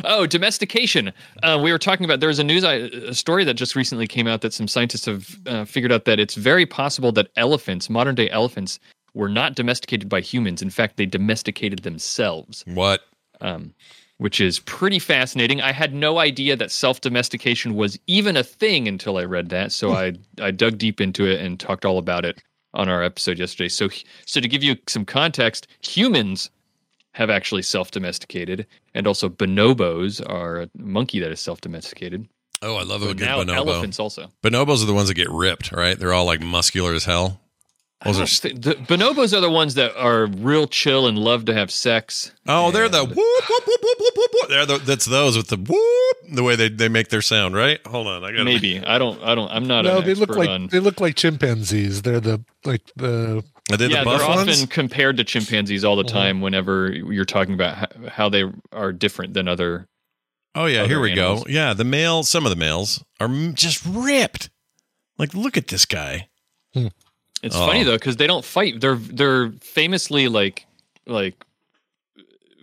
oh 0.04 0.26
domestication. 0.26 1.12
Uh, 1.44 1.60
we 1.62 1.70
were 1.70 1.78
talking 1.78 2.04
about. 2.04 2.18
there's 2.20 2.40
a 2.40 2.44
news 2.44 2.64
a 2.64 3.14
story 3.14 3.44
that 3.44 3.54
just 3.54 3.76
recently 3.76 4.06
came 4.08 4.26
out 4.26 4.40
that 4.40 4.52
some 4.52 4.66
scientists 4.66 5.06
have 5.06 5.36
uh, 5.46 5.64
figured 5.64 5.92
out 5.92 6.04
that 6.06 6.18
it's 6.18 6.34
very 6.34 6.66
possible 6.66 7.12
that 7.12 7.28
elephants, 7.36 7.88
modern 7.88 8.16
day 8.16 8.28
elephants, 8.30 8.80
were 9.14 9.28
not 9.28 9.54
domesticated 9.54 10.08
by 10.08 10.20
humans. 10.20 10.60
In 10.60 10.70
fact, 10.70 10.96
they 10.96 11.06
domesticated 11.06 11.84
themselves 11.84 12.64
What? 12.66 13.02
um, 13.40 13.72
which 14.18 14.40
is 14.40 14.58
pretty 14.60 14.98
fascinating. 14.98 15.60
I 15.60 15.70
had 15.72 15.94
no 15.94 16.18
idea 16.18 16.56
that 16.56 16.72
self 16.72 17.00
domestication 17.00 17.76
was 17.76 17.96
even 18.08 18.36
a 18.36 18.42
thing 18.42 18.88
until 18.88 19.18
I 19.18 19.24
read 19.24 19.50
that. 19.50 19.70
So 19.70 19.92
I 20.04 20.14
I 20.40 20.50
dug 20.50 20.78
deep 20.78 21.00
into 21.00 21.26
it 21.26 21.40
and 21.40 21.60
talked 21.60 21.84
all 21.84 21.98
about 21.98 22.24
it 22.24 22.42
on 22.76 22.88
our 22.88 23.02
episode 23.02 23.38
yesterday. 23.38 23.68
So 23.68 23.88
so 24.26 24.40
to 24.40 24.46
give 24.48 24.62
you 24.62 24.76
some 24.86 25.04
context, 25.04 25.66
humans 25.80 26.50
have 27.12 27.30
actually 27.30 27.62
self 27.62 27.90
domesticated, 27.90 28.66
and 28.94 29.06
also 29.06 29.28
bonobos 29.28 30.20
are 30.30 30.62
a 30.62 30.70
monkey 30.76 31.18
that 31.20 31.32
is 31.32 31.40
self 31.40 31.60
domesticated. 31.60 32.28
Oh, 32.62 32.76
I 32.76 32.84
love 32.84 33.02
a 33.02 33.06
But 33.08 33.16
good 33.18 33.26
now 33.26 33.42
bonobo. 33.42 33.56
elephants 33.56 33.98
also. 34.00 34.30
Bonobos 34.42 34.82
are 34.82 34.86
the 34.86 34.94
ones 34.94 35.08
that 35.08 35.14
get 35.14 35.28
ripped, 35.30 35.72
right? 35.72 35.98
They're 35.98 36.12
all 36.14 36.24
like 36.24 36.40
muscular 36.40 36.94
as 36.94 37.04
hell. 37.04 37.40
Those 38.04 38.20
are. 38.20 38.26
don't 38.26 38.62
the 38.62 38.74
bonobos 38.74 39.32
are 39.36 39.40
the 39.40 39.50
ones 39.50 39.74
that 39.74 39.96
are 39.96 40.26
real 40.26 40.66
chill 40.66 41.06
and 41.06 41.18
love 41.18 41.46
to 41.46 41.54
have 41.54 41.70
sex. 41.70 42.30
Oh, 42.46 42.70
they're 42.70 42.90
the 42.90 43.04
whoop 43.04 43.16
whoop 43.16 43.66
whoop 43.66 43.80
whoop 43.82 43.96
whoop 43.98 44.12
whoop. 44.16 44.30
whoop. 44.34 44.48
They're 44.50 44.66
the, 44.66 44.78
that's 44.78 45.06
those 45.06 45.34
with 45.36 45.48
the 45.48 45.56
whoop. 45.56 46.34
The 46.36 46.42
way 46.42 46.56
they, 46.56 46.68
they 46.68 46.88
make 46.88 47.08
their 47.08 47.22
sound, 47.22 47.54
right? 47.54 47.80
Hold 47.86 48.06
on, 48.06 48.22
I 48.22 48.32
got 48.32 48.44
Maybe 48.44 48.80
I 48.84 48.98
don't. 48.98 49.22
I 49.22 49.34
don't. 49.34 49.50
I'm 49.50 49.66
not. 49.66 49.84
No, 49.86 49.98
an 49.98 50.04
they 50.04 50.12
look 50.14 50.36
like 50.36 50.48
on- 50.50 50.66
they 50.68 50.78
look 50.78 51.00
like 51.00 51.14
chimpanzees. 51.16 52.02
They're 52.02 52.20
the 52.20 52.44
like 52.66 52.82
the 52.96 53.42
Are 53.72 53.76
they 53.78 53.86
yeah, 53.86 54.00
the 54.00 54.04
buff 54.04 54.20
they're 54.20 54.28
ones? 54.28 54.50
often 54.50 54.66
compared 54.68 55.16
to 55.16 55.24
chimpanzees 55.24 55.82
all 55.82 55.96
the 55.96 56.04
Mhm. 56.04 56.08
time. 56.08 56.40
Whenever 56.42 56.90
you're 56.92 57.24
talking 57.24 57.54
about 57.54 57.76
how, 57.76 57.86
how 58.10 58.28
they 58.28 58.44
are 58.72 58.92
different 58.92 59.32
than 59.32 59.48
other. 59.48 59.88
Oh 60.54 60.66
yeah, 60.66 60.86
here 60.86 61.00
we 61.00 61.12
animals. 61.12 61.44
go. 61.44 61.50
Yeah, 61.50 61.72
the 61.72 61.84
male, 61.84 62.24
some 62.24 62.44
of 62.44 62.50
the 62.50 62.56
males 62.56 63.02
are 63.20 63.28
just 63.54 63.82
ripped. 63.86 64.50
Like, 65.18 65.32
look 65.32 65.56
at 65.56 65.68
this 65.68 65.86
guy. 65.86 66.28
It's 67.46 67.56
Oh. 67.56 67.66
funny 67.66 67.82
though 67.84 67.96
because 67.96 68.16
they 68.16 68.26
don't 68.26 68.44
fight. 68.44 68.80
They're 68.80 68.96
they're 68.96 69.52
famously 69.60 70.28
like 70.28 70.66
like 71.06 71.34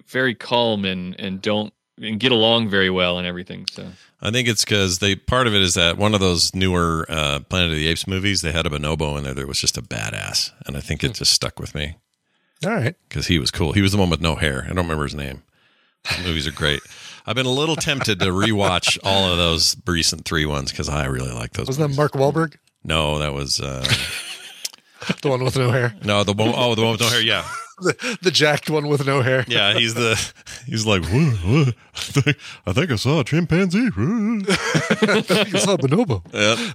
very 0.07 0.35
calm 0.35 0.85
and 0.85 1.19
and 1.19 1.41
don't 1.41 1.73
and 2.01 2.19
get 2.19 2.31
along 2.31 2.69
very 2.69 2.89
well 2.89 3.17
and 3.17 3.27
everything. 3.27 3.65
So 3.71 3.87
I 4.21 4.31
think 4.31 4.47
it's 4.47 4.63
because 4.65 4.99
they 4.99 5.15
part 5.15 5.47
of 5.47 5.53
it 5.53 5.61
is 5.61 5.73
that 5.75 5.97
one 5.97 6.13
of 6.13 6.19
those 6.19 6.53
newer 6.55 7.05
uh, 7.09 7.39
Planet 7.41 7.71
of 7.71 7.75
the 7.75 7.87
Apes 7.87 8.07
movies, 8.07 8.41
they 8.41 8.51
had 8.51 8.65
a 8.65 8.69
bonobo 8.69 9.17
in 9.17 9.23
there 9.23 9.33
that 9.33 9.47
was 9.47 9.59
just 9.59 9.77
a 9.77 9.81
badass, 9.81 10.51
and 10.65 10.75
I 10.77 10.79
think 10.79 11.03
it 11.03 11.13
just 11.13 11.33
stuck 11.33 11.59
with 11.59 11.75
me 11.75 11.95
all 12.65 12.71
right. 12.71 12.95
because 13.09 13.27
he 13.27 13.37
was 13.39 13.51
cool. 13.51 13.73
He 13.73 13.81
was 13.81 13.91
the 13.91 13.97
one 13.97 14.09
with 14.09 14.21
no 14.21 14.35
hair. 14.35 14.63
I 14.63 14.67
don't 14.69 14.77
remember 14.77 15.03
his 15.03 15.15
name, 15.15 15.43
Those 16.09 16.25
movies 16.25 16.47
are 16.47 16.51
great. 16.51 16.81
I've 17.25 17.35
been 17.35 17.45
a 17.45 17.51
little 17.51 17.75
tempted 17.75 18.19
to 18.19 18.25
rewatch 18.27 18.97
all 19.03 19.29
of 19.31 19.37
those 19.37 19.75
recent 19.85 20.25
three 20.25 20.45
ones 20.45 20.71
because 20.71 20.89
I 20.89 21.05
really 21.05 21.31
like 21.31 21.51
those. 21.53 21.67
Wasn't 21.67 21.89
that 21.89 21.95
Mark 21.95 22.13
Wahlberg? 22.13 22.55
No, 22.83 23.19
that 23.19 23.33
was 23.33 23.59
uh, 23.61 23.85
The 25.21 25.29
one 25.29 25.43
with 25.43 25.57
no 25.57 25.71
hair. 25.71 25.95
no 26.03 26.23
the 26.23 26.33
one 26.33 26.51
oh 26.55 26.75
the 26.75 26.81
one 26.81 26.91
with 26.93 27.01
no 27.01 27.09
hair. 27.09 27.21
Yeah, 27.21 27.43
The, 27.79 28.17
the 28.21 28.31
jacked 28.31 28.69
one 28.69 28.87
with 28.87 29.05
no 29.05 29.21
hair. 29.21 29.43
yeah. 29.47 29.73
He's 29.73 29.93
the 29.95 30.15
he's 30.65 30.85
like 30.85 31.03
what, 31.05 31.33
what? 31.43 31.75
I 31.95 31.99
think 32.21 32.37
I 32.67 32.73
think 32.73 32.91
I 32.91 32.95
saw 32.97 33.19
a 33.19 33.23
chimpanzee. 33.23 33.87
I 33.87 35.21
think 35.21 35.55
I 35.55 35.59
saw 35.59 35.73
a 35.73 35.77
Bonobo. 35.77 36.21
Yeah. 36.33 36.73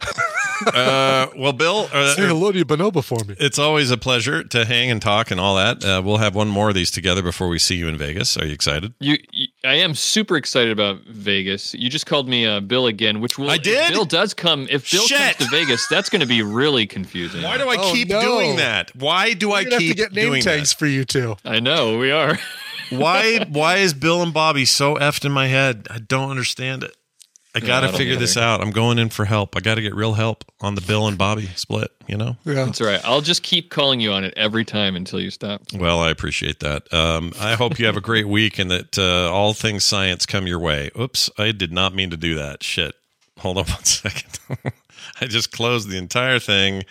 Uh, 0.74 1.28
well, 1.36 1.52
Bill, 1.52 1.88
uh, 1.92 2.14
Say 2.16 2.26
hello 2.26 2.50
to 2.50 2.58
your 2.58 2.66
Bonobo 2.66 3.02
for 3.04 3.22
me. 3.24 3.36
it's 3.38 3.60
always 3.60 3.92
a 3.92 3.96
pleasure 3.96 4.42
to 4.42 4.64
hang 4.64 4.90
and 4.90 5.00
talk 5.00 5.30
and 5.30 5.38
all 5.40 5.54
that. 5.54 5.84
Uh, 5.84 6.02
we'll 6.04 6.16
have 6.18 6.34
one 6.34 6.48
more 6.48 6.68
of 6.68 6.74
these 6.74 6.90
together 6.90 7.22
before 7.22 7.46
we 7.48 7.60
see 7.60 7.76
you 7.76 7.86
in 7.86 7.96
Vegas. 7.96 8.36
Are 8.36 8.44
you 8.44 8.52
excited? 8.54 8.92
You, 8.98 9.18
you, 9.30 9.46
I 9.64 9.74
am 9.74 9.94
super 9.94 10.36
excited 10.36 10.70
about 10.70 11.00
Vegas. 11.00 11.74
You 11.74 11.90
just 11.90 12.06
called 12.06 12.28
me 12.28 12.46
uh, 12.46 12.60
Bill 12.60 12.86
again, 12.86 13.20
which 13.20 13.38
will. 13.38 13.50
I 13.50 13.58
did? 13.58 13.86
If 13.88 13.92
Bill 13.92 14.04
does 14.04 14.32
come. 14.32 14.68
If 14.70 14.88
Bill 14.90 15.02
Shit. 15.02 15.18
comes 15.36 15.50
to 15.50 15.56
Vegas, 15.56 15.86
that's 15.88 16.08
going 16.08 16.20
to 16.20 16.26
be 16.28 16.42
really 16.42 16.86
confusing. 16.86 17.42
Why 17.42 17.58
do 17.58 17.68
I 17.68 17.76
Oh, 17.76 17.92
keep 17.92 18.08
no. 18.08 18.20
doing 18.20 18.56
that? 18.56 18.94
Why 18.94 19.34
do 19.34 19.50
I 19.50 19.62
We're 19.62 19.64
gonna 19.64 19.74
have 19.74 19.80
to 19.80 19.86
keep 19.88 19.96
get 19.96 20.12
name 20.12 20.26
doing 20.26 20.42
tags 20.42 20.72
for 20.72 20.86
you 20.86 21.04
two. 21.04 21.36
I 21.44 21.58
know 21.60 21.98
we 21.98 22.12
are. 22.12 22.38
Why 22.90 23.44
why 23.50 23.76
is 23.78 23.94
Bill 23.94 24.22
and 24.22 24.32
Bobby 24.32 24.64
so 24.64 24.94
effed 24.94 25.24
in 25.24 25.32
my 25.32 25.48
head? 25.48 25.88
I 25.90 25.98
don't 25.98 26.30
understand 26.30 26.84
it. 26.84 26.96
I 27.62 27.66
got 27.66 27.80
to 27.80 27.88
don't 27.88 27.96
figure 27.96 28.16
this 28.16 28.36
out. 28.36 28.60
I'm 28.60 28.70
going 28.70 28.98
in 28.98 29.08
for 29.08 29.24
help. 29.24 29.56
I 29.56 29.60
got 29.60 29.76
to 29.76 29.82
get 29.82 29.94
real 29.94 30.14
help 30.14 30.44
on 30.60 30.74
the 30.74 30.80
Bill 30.80 31.06
and 31.06 31.16
Bobby 31.16 31.46
split, 31.56 31.90
you 32.06 32.16
know? 32.16 32.36
Yeah. 32.44 32.64
That's 32.64 32.80
right. 32.80 33.00
I'll 33.04 33.20
just 33.20 33.42
keep 33.42 33.70
calling 33.70 34.00
you 34.00 34.12
on 34.12 34.24
it 34.24 34.34
every 34.36 34.64
time 34.64 34.96
until 34.96 35.20
you 35.20 35.30
stop. 35.30 35.62
Well, 35.74 36.00
I 36.00 36.10
appreciate 36.10 36.60
that. 36.60 36.92
Um, 36.92 37.32
I 37.40 37.54
hope 37.54 37.78
you 37.78 37.86
have 37.86 37.96
a 37.96 38.00
great 38.00 38.28
week 38.28 38.58
and 38.58 38.70
that 38.70 38.98
uh, 38.98 39.32
all 39.32 39.52
things 39.54 39.84
science 39.84 40.26
come 40.26 40.46
your 40.46 40.58
way. 40.58 40.90
Oops, 40.98 41.30
I 41.38 41.52
did 41.52 41.72
not 41.72 41.94
mean 41.94 42.10
to 42.10 42.16
do 42.16 42.34
that. 42.36 42.62
Shit. 42.62 42.94
Hold 43.38 43.58
on 43.58 43.64
one 43.68 43.84
second. 43.84 44.38
I 45.20 45.26
just 45.26 45.52
closed 45.52 45.88
the 45.88 45.98
entire 45.98 46.38
thing. 46.38 46.84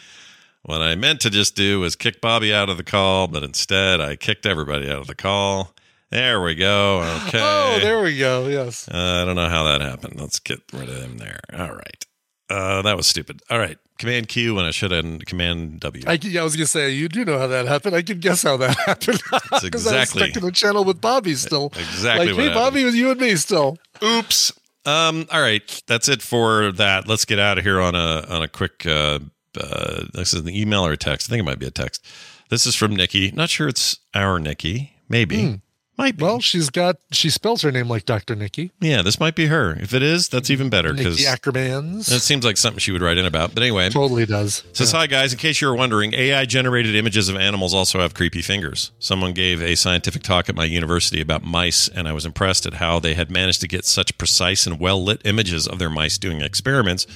What 0.63 0.81
I 0.81 0.95
meant 0.95 1.21
to 1.21 1.29
just 1.29 1.55
do 1.55 1.79
was 1.79 1.95
kick 1.95 2.19
Bobby 2.19 2.53
out 2.53 2.69
of 2.69 2.77
the 2.77 2.83
call, 2.83 3.27
but 3.27 3.43
instead 3.43 4.01
I 4.01 4.15
kicked 4.17 4.45
everybody 4.45 4.89
out 4.89 4.99
of 4.99 5.07
the 5.07 5.15
call. 5.15 5.73
There 6.09 6.41
we 6.41 6.55
go. 6.55 7.01
Okay. 7.27 7.39
Oh, 7.41 7.79
there 7.81 8.01
we 8.01 8.17
go. 8.17 8.47
Yes. 8.47 8.87
Uh, 8.87 9.21
I 9.21 9.25
don't 9.25 9.35
know 9.35 9.49
how 9.49 9.63
that 9.65 9.81
happened. 9.81 10.19
Let's 10.19 10.39
get 10.39 10.59
rid 10.73 10.87
of 10.89 10.95
him 10.97 11.17
there. 11.17 11.39
All 11.53 11.73
right. 11.75 12.05
Uh, 12.49 12.81
that 12.83 12.95
was 12.95 13.07
stupid. 13.07 13.41
All 13.49 13.59
right. 13.59 13.77
Command 13.99 14.29
Q 14.29 14.55
when 14.55 14.63
I 14.63 14.71
should 14.71 14.91
have 14.91 15.19
Command 15.25 15.81
W. 15.81 16.03
I, 16.07 16.13
yeah, 16.21 16.41
I 16.41 16.43
was 16.43 16.55
gonna 16.55 16.67
say 16.67 16.91
you 16.91 17.09
do 17.09 17.25
know 17.25 17.37
how 17.39 17.47
that 17.47 17.65
happened. 17.65 17.95
I 17.95 18.03
can 18.03 18.19
guess 18.19 18.43
how 18.43 18.55
that 18.57 18.77
happened 18.85 19.19
because 19.23 19.41
I 19.41 19.55
was 19.55 19.63
exactly- 19.65 20.23
stuck 20.29 20.37
in 20.37 20.43
the 20.45 20.51
channel 20.51 20.83
with 20.85 21.01
Bobby 21.01 21.35
still. 21.35 21.67
Exactly 21.75 22.27
Like, 22.27 22.37
what 22.37 22.45
hey, 22.47 22.53
Bobby, 22.53 22.85
with 22.85 22.95
you 22.95 23.11
and 23.11 23.19
me 23.19 23.35
still. 23.35 23.77
Oops. 24.03 24.53
Um, 24.85 25.25
all 25.31 25.41
right, 25.41 25.81
that's 25.87 26.07
it 26.07 26.21
for 26.21 26.71
that. 26.73 27.07
Let's 27.09 27.25
get 27.25 27.39
out 27.39 27.57
of 27.57 27.65
here 27.65 27.81
on 27.81 27.95
a 27.95 28.23
on 28.29 28.43
a 28.43 28.47
quick. 28.47 28.85
Uh, 28.85 29.19
uh, 29.59 30.03
this 30.13 30.33
is 30.33 30.41
an 30.41 30.49
email 30.49 30.85
or 30.85 30.93
a 30.93 30.97
text. 30.97 31.27
I 31.27 31.29
think 31.31 31.41
it 31.41 31.45
might 31.45 31.59
be 31.59 31.65
a 31.67 31.71
text. 31.71 32.05
This 32.49 32.65
is 32.65 32.75
from 32.75 32.95
Nikki. 32.95 33.31
Not 33.31 33.49
sure 33.49 33.67
it's 33.67 33.97
our 34.13 34.39
Nikki. 34.39 34.93
Maybe. 35.09 35.41
Hmm. 35.43 35.55
Might 35.97 36.15
be. 36.17 36.23
Well, 36.23 36.39
she's 36.39 36.69
got 36.69 36.97
she 37.11 37.29
spells 37.31 37.63
her 37.63 37.71
name 37.71 37.87
like 37.87 38.05
Dr. 38.05 38.35
Nikki. 38.35 38.71
Yeah, 38.79 39.01
this 39.01 39.19
might 39.19 39.35
be 39.35 39.47
her. 39.47 39.73
If 39.79 39.93
it 39.93 40.03
is, 40.03 40.29
that's 40.29 40.51
even 40.51 40.69
better 40.69 40.93
because 40.93 41.19
Ackermans. 41.19 42.11
it 42.11 42.19
seems 42.21 42.45
like 42.45 42.57
something 42.57 42.79
she 42.79 42.91
would 42.91 43.01
write 43.01 43.17
in 43.17 43.25
about. 43.25 43.53
But 43.55 43.63
anyway, 43.63 43.89
Totally 43.89 44.25
does. 44.27 44.63
Says, 44.73 44.91
hi 44.91 45.07
guys, 45.07 45.33
in 45.33 45.39
case 45.39 45.59
you 45.59 45.67
were 45.67 45.75
wondering, 45.75 46.13
AI 46.13 46.45
generated 46.45 46.93
images 46.95 47.29
of 47.29 47.35
animals 47.35 47.73
also 47.73 47.99
have 47.99 48.13
creepy 48.13 48.43
fingers. 48.43 48.91
Someone 48.99 49.33
gave 49.33 49.61
a 49.61 49.75
scientific 49.75 50.21
talk 50.21 50.49
at 50.49 50.55
my 50.55 50.65
university 50.65 51.19
about 51.19 51.43
mice, 51.43 51.87
and 51.87 52.07
I 52.07 52.13
was 52.13 52.25
impressed 52.25 52.67
at 52.67 52.75
how 52.75 52.99
they 52.99 53.15
had 53.15 53.31
managed 53.31 53.61
to 53.61 53.67
get 53.67 53.85
such 53.85 54.17
precise 54.19 54.67
and 54.67 54.79
well 54.79 55.03
lit 55.03 55.21
images 55.25 55.67
of 55.67 55.79
their 55.79 55.89
mice 55.89 56.17
doing 56.19 56.41
experiments 56.41 57.07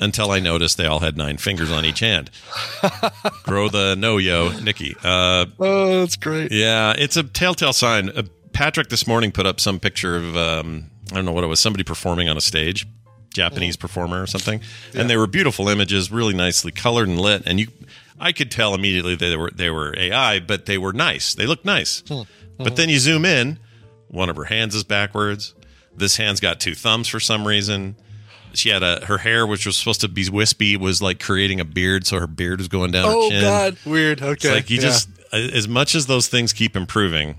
until 0.00 0.30
I 0.30 0.40
noticed 0.40 0.76
they 0.76 0.86
all 0.86 1.00
had 1.00 1.16
nine 1.16 1.36
fingers 1.36 1.70
on 1.70 1.84
each 1.84 2.00
hand. 2.00 2.30
Grow 3.44 3.68
the 3.68 3.94
no 3.96 4.18
yo, 4.18 4.50
Nikki. 4.60 4.94
Uh, 5.02 5.46
Oh, 5.58 6.00
that's 6.00 6.16
great. 6.16 6.52
yeah, 6.52 6.94
it's 6.96 7.16
a 7.16 7.22
telltale 7.22 7.72
sign. 7.72 8.08
Uh, 8.10 8.22
Patrick 8.52 8.88
this 8.88 9.06
morning 9.06 9.32
put 9.32 9.46
up 9.46 9.60
some 9.60 9.80
picture 9.80 10.16
of 10.16 10.36
um, 10.36 10.90
I 11.12 11.16
don't 11.16 11.24
know 11.24 11.32
what 11.32 11.44
it 11.44 11.48
was, 11.48 11.60
somebody 11.60 11.84
performing 11.84 12.28
on 12.28 12.36
a 12.36 12.40
stage, 12.40 12.86
Japanese 13.32 13.76
performer 13.76 14.22
or 14.22 14.26
something, 14.26 14.60
and 14.94 15.08
they 15.10 15.16
were 15.16 15.26
beautiful 15.26 15.68
images, 15.68 16.10
really 16.10 16.34
nicely 16.34 16.70
colored 16.72 17.08
and 17.08 17.20
lit, 17.20 17.42
and 17.46 17.58
you, 17.60 17.68
I 18.20 18.32
could 18.32 18.50
tell 18.50 18.74
immediately 18.74 19.16
they 19.16 19.36
were 19.36 19.50
they 19.50 19.70
were 19.70 19.94
AI, 19.98 20.38
but 20.40 20.66
they 20.66 20.78
were 20.78 20.92
nice. 20.92 21.34
They 21.34 21.46
looked 21.46 21.64
nice. 21.64 22.02
But 22.56 22.76
then 22.76 22.88
you 22.88 22.98
zoom 23.00 23.24
in, 23.24 23.58
one 24.08 24.28
of 24.30 24.36
her 24.36 24.44
hands 24.44 24.74
is 24.76 24.84
backwards. 24.84 25.54
This 25.96 26.16
hand's 26.16 26.38
got 26.40 26.60
two 26.60 26.74
thumbs 26.74 27.08
for 27.08 27.18
some 27.20 27.46
reason. 27.46 27.96
She 28.56 28.68
had 28.70 28.82
a 28.82 29.04
her 29.06 29.18
hair, 29.18 29.46
which 29.46 29.66
was 29.66 29.76
supposed 29.76 30.00
to 30.02 30.08
be 30.08 30.28
wispy, 30.30 30.76
was 30.76 31.00
like 31.02 31.20
creating 31.20 31.60
a 31.60 31.64
beard, 31.64 32.06
so 32.06 32.18
her 32.20 32.26
beard 32.26 32.58
was 32.58 32.68
going 32.68 32.90
down 32.92 33.04
Oh 33.08 33.24
her 33.24 33.30
chin. 33.30 33.42
God, 33.42 33.76
weird. 33.84 34.22
Okay, 34.22 34.32
It's 34.32 34.44
like 34.46 34.70
you 34.70 34.76
yeah. 34.76 34.82
just 34.82 35.08
uh, 35.32 35.36
as 35.36 35.66
much 35.68 35.94
as 35.94 36.06
those 36.06 36.28
things 36.28 36.52
keep 36.52 36.76
improving. 36.76 37.36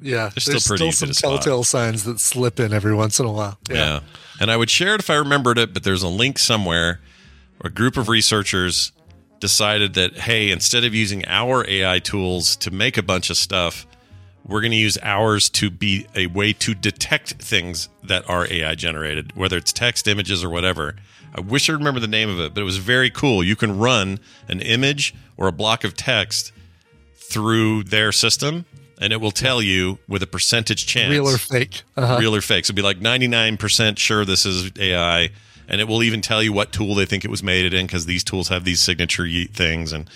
yeah. 0.00 0.28
they're 0.28 0.40
still 0.40 0.52
There's 0.54 0.66
pretty 0.66 0.90
still 0.92 1.12
some 1.12 1.30
telltale 1.30 1.64
signs 1.64 2.04
that 2.04 2.20
slip 2.20 2.60
in 2.60 2.72
every 2.72 2.94
once 2.94 3.18
in 3.20 3.26
a 3.26 3.32
while. 3.32 3.58
Yeah. 3.70 4.00
And 4.40 4.50
I 4.50 4.56
would 4.56 4.70
share 4.70 4.94
it 4.94 5.00
if 5.00 5.10
I 5.10 5.16
remembered 5.16 5.58
it, 5.58 5.74
but 5.74 5.82
there's 5.82 6.02
a 6.04 6.08
link 6.08 6.38
somewhere 6.38 7.00
where 7.58 7.70
a 7.70 7.74
group 7.74 7.96
of 7.96 8.08
researchers 8.08 8.92
decided 9.40 9.94
that 9.94 10.16
hey, 10.18 10.50
instead 10.52 10.84
of 10.84 10.94
using 10.94 11.24
our 11.26 11.64
AI 11.68 11.98
tools 11.98 12.54
to 12.56 12.70
make 12.70 12.96
a 12.96 13.02
bunch 13.02 13.30
of 13.30 13.36
stuff, 13.36 13.86
we're 14.48 14.60
going 14.62 14.72
to 14.72 14.78
use 14.78 14.98
ours 15.02 15.50
to 15.50 15.70
be 15.70 16.06
a 16.16 16.26
way 16.26 16.52
to 16.54 16.74
detect 16.74 17.34
things 17.34 17.88
that 18.02 18.28
are 18.28 18.50
AI 18.50 18.74
generated, 18.74 19.36
whether 19.36 19.56
it's 19.56 19.72
text, 19.72 20.08
images, 20.08 20.42
or 20.42 20.48
whatever. 20.48 20.96
I 21.34 21.40
wish 21.40 21.68
I 21.68 21.74
remember 21.74 22.00
the 22.00 22.08
name 22.08 22.30
of 22.30 22.40
it, 22.40 22.54
but 22.54 22.60
it 22.60 22.64
was 22.64 22.78
very 22.78 23.10
cool. 23.10 23.44
You 23.44 23.54
can 23.54 23.78
run 23.78 24.18
an 24.48 24.60
image 24.60 25.14
or 25.36 25.46
a 25.46 25.52
block 25.52 25.84
of 25.84 25.94
text 25.94 26.52
through 27.14 27.84
their 27.84 28.10
system, 28.10 28.64
and 29.00 29.12
it 29.12 29.20
will 29.20 29.30
tell 29.30 29.60
you 29.60 29.98
with 30.08 30.22
a 30.22 30.26
percentage 30.26 30.86
chance 30.86 31.10
Real 31.10 31.28
or 31.28 31.36
fake. 31.36 31.82
Uh-huh. 31.96 32.16
real 32.18 32.34
or 32.34 32.40
fake. 32.40 32.64
So 32.64 32.70
it'd 32.70 32.76
be 32.76 32.82
like 32.82 32.98
99% 33.00 33.98
sure 33.98 34.24
this 34.24 34.46
is 34.46 34.72
AI. 34.78 35.28
And 35.70 35.82
it 35.82 35.86
will 35.86 36.02
even 36.02 36.22
tell 36.22 36.42
you 36.42 36.54
what 36.54 36.72
tool 36.72 36.94
they 36.94 37.04
think 37.04 37.26
it 37.26 37.30
was 37.30 37.42
made 37.42 37.66
it 37.66 37.74
in 37.74 37.86
because 37.86 38.06
these 38.06 38.24
tools 38.24 38.48
have 38.48 38.64
these 38.64 38.80
signature 38.80 39.28
things. 39.52 39.92
And 39.92 40.08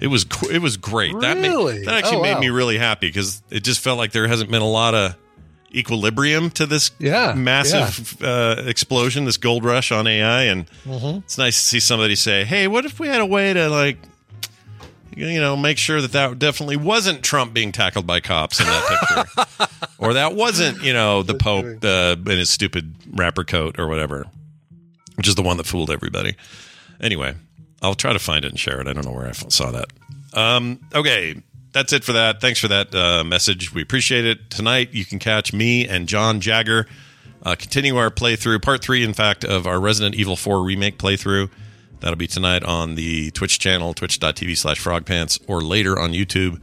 it 0.00 0.06
was 0.08 0.26
it 0.50 0.60
was 0.62 0.76
great. 0.76 1.18
That, 1.20 1.36
Really? 1.36 1.78
made, 1.80 1.86
that 1.86 1.94
actually 1.94 2.18
Oh, 2.18 2.22
made 2.22 2.34
wow. 2.34 2.40
me 2.40 2.48
really 2.50 2.78
happy 2.78 3.08
because 3.08 3.42
it 3.50 3.62
just 3.64 3.80
felt 3.80 3.98
like 3.98 4.12
there 4.12 4.26
hasn't 4.28 4.50
been 4.50 4.62
a 4.62 4.68
lot 4.68 4.94
of 4.94 5.14
equilibrium 5.74 6.50
to 6.50 6.66
this 6.66 6.90
Yeah, 6.98 7.32
massive 7.34 8.20
Uh, 8.22 8.62
explosion, 8.66 9.24
this 9.24 9.36
gold 9.36 9.64
rush 9.64 9.92
on 9.92 10.06
AI. 10.06 10.42
And 10.44 10.66
Mhm. 10.86 11.18
it's 11.22 11.38
nice 11.38 11.56
to 11.58 11.62
see 11.64 11.80
somebody 11.80 12.16
say, 12.16 12.44
hey, 12.44 12.66
what 12.66 12.84
if 12.84 12.98
we 12.98 13.06
had 13.08 13.20
a 13.20 13.26
way 13.26 13.52
to 13.52 13.68
like 13.68 13.98
you 15.16 15.40
know, 15.40 15.56
make 15.56 15.76
sure 15.76 16.00
that 16.00 16.12
that 16.12 16.38
definitely 16.38 16.76
wasn't 16.76 17.20
Trump 17.22 17.52
being 17.52 17.72
tackled 17.72 18.06
by 18.06 18.20
cops 18.20 18.60
in 18.60 18.66
that 18.66 18.84
picture, 18.86 19.66
or 19.98 20.14
that 20.14 20.34
wasn't, 20.36 20.80
you 20.84 20.92
know, 20.92 21.24
the 21.24 21.34
Pope 21.34 21.84
uh, 21.84 22.14
in 22.30 22.38
his 22.38 22.48
stupid 22.48 22.94
rapper 23.12 23.42
coat 23.42 23.76
or 23.78 23.88
whatever, 23.88 24.26
which 25.16 25.26
is 25.26 25.34
the 25.34 25.42
one 25.42 25.56
that 25.56 25.66
fooled 25.66 25.90
everybody. 25.90 26.36
Anyway, 27.00 27.34
I'll 27.82 27.94
try 27.94 28.12
to 28.12 28.18
find 28.18 28.44
it 28.44 28.48
and 28.50 28.60
share 28.60 28.80
it. 28.80 28.86
I 28.86 28.92
don't 28.92 29.04
know 29.04 29.12
where 29.12 29.28
I 29.28 29.32
saw 29.32 29.70
that. 29.70 29.86
Um, 30.34 30.80
okay, 30.94 31.42
that's 31.72 31.92
it 31.92 32.04
for 32.04 32.12
that. 32.12 32.40
Thanks 32.40 32.60
for 32.60 32.68
that 32.68 32.94
uh, 32.94 33.24
message. 33.24 33.72
We 33.72 33.82
appreciate 33.82 34.26
it. 34.26 34.50
Tonight, 34.50 34.90
you 34.92 35.04
can 35.04 35.18
catch 35.18 35.52
me 35.52 35.88
and 35.88 36.08
John 36.08 36.40
Jagger 36.40 36.86
uh, 37.42 37.56
continue 37.56 37.96
our 37.96 38.10
playthrough, 38.10 38.62
part 38.62 38.82
three, 38.82 39.02
in 39.02 39.14
fact, 39.14 39.44
of 39.44 39.66
our 39.66 39.80
Resident 39.80 40.14
Evil 40.14 40.36
4 40.36 40.62
remake 40.62 40.98
playthrough. 40.98 41.50
That'll 42.00 42.16
be 42.16 42.26
tonight 42.26 42.62
on 42.64 42.94
the 42.94 43.30
Twitch 43.30 43.58
channel, 43.58 43.94
twitch.tv 43.94 44.56
slash 44.56 44.82
frogpants, 44.82 45.40
or 45.46 45.60
later 45.60 45.98
on 45.98 46.12
YouTube. 46.12 46.60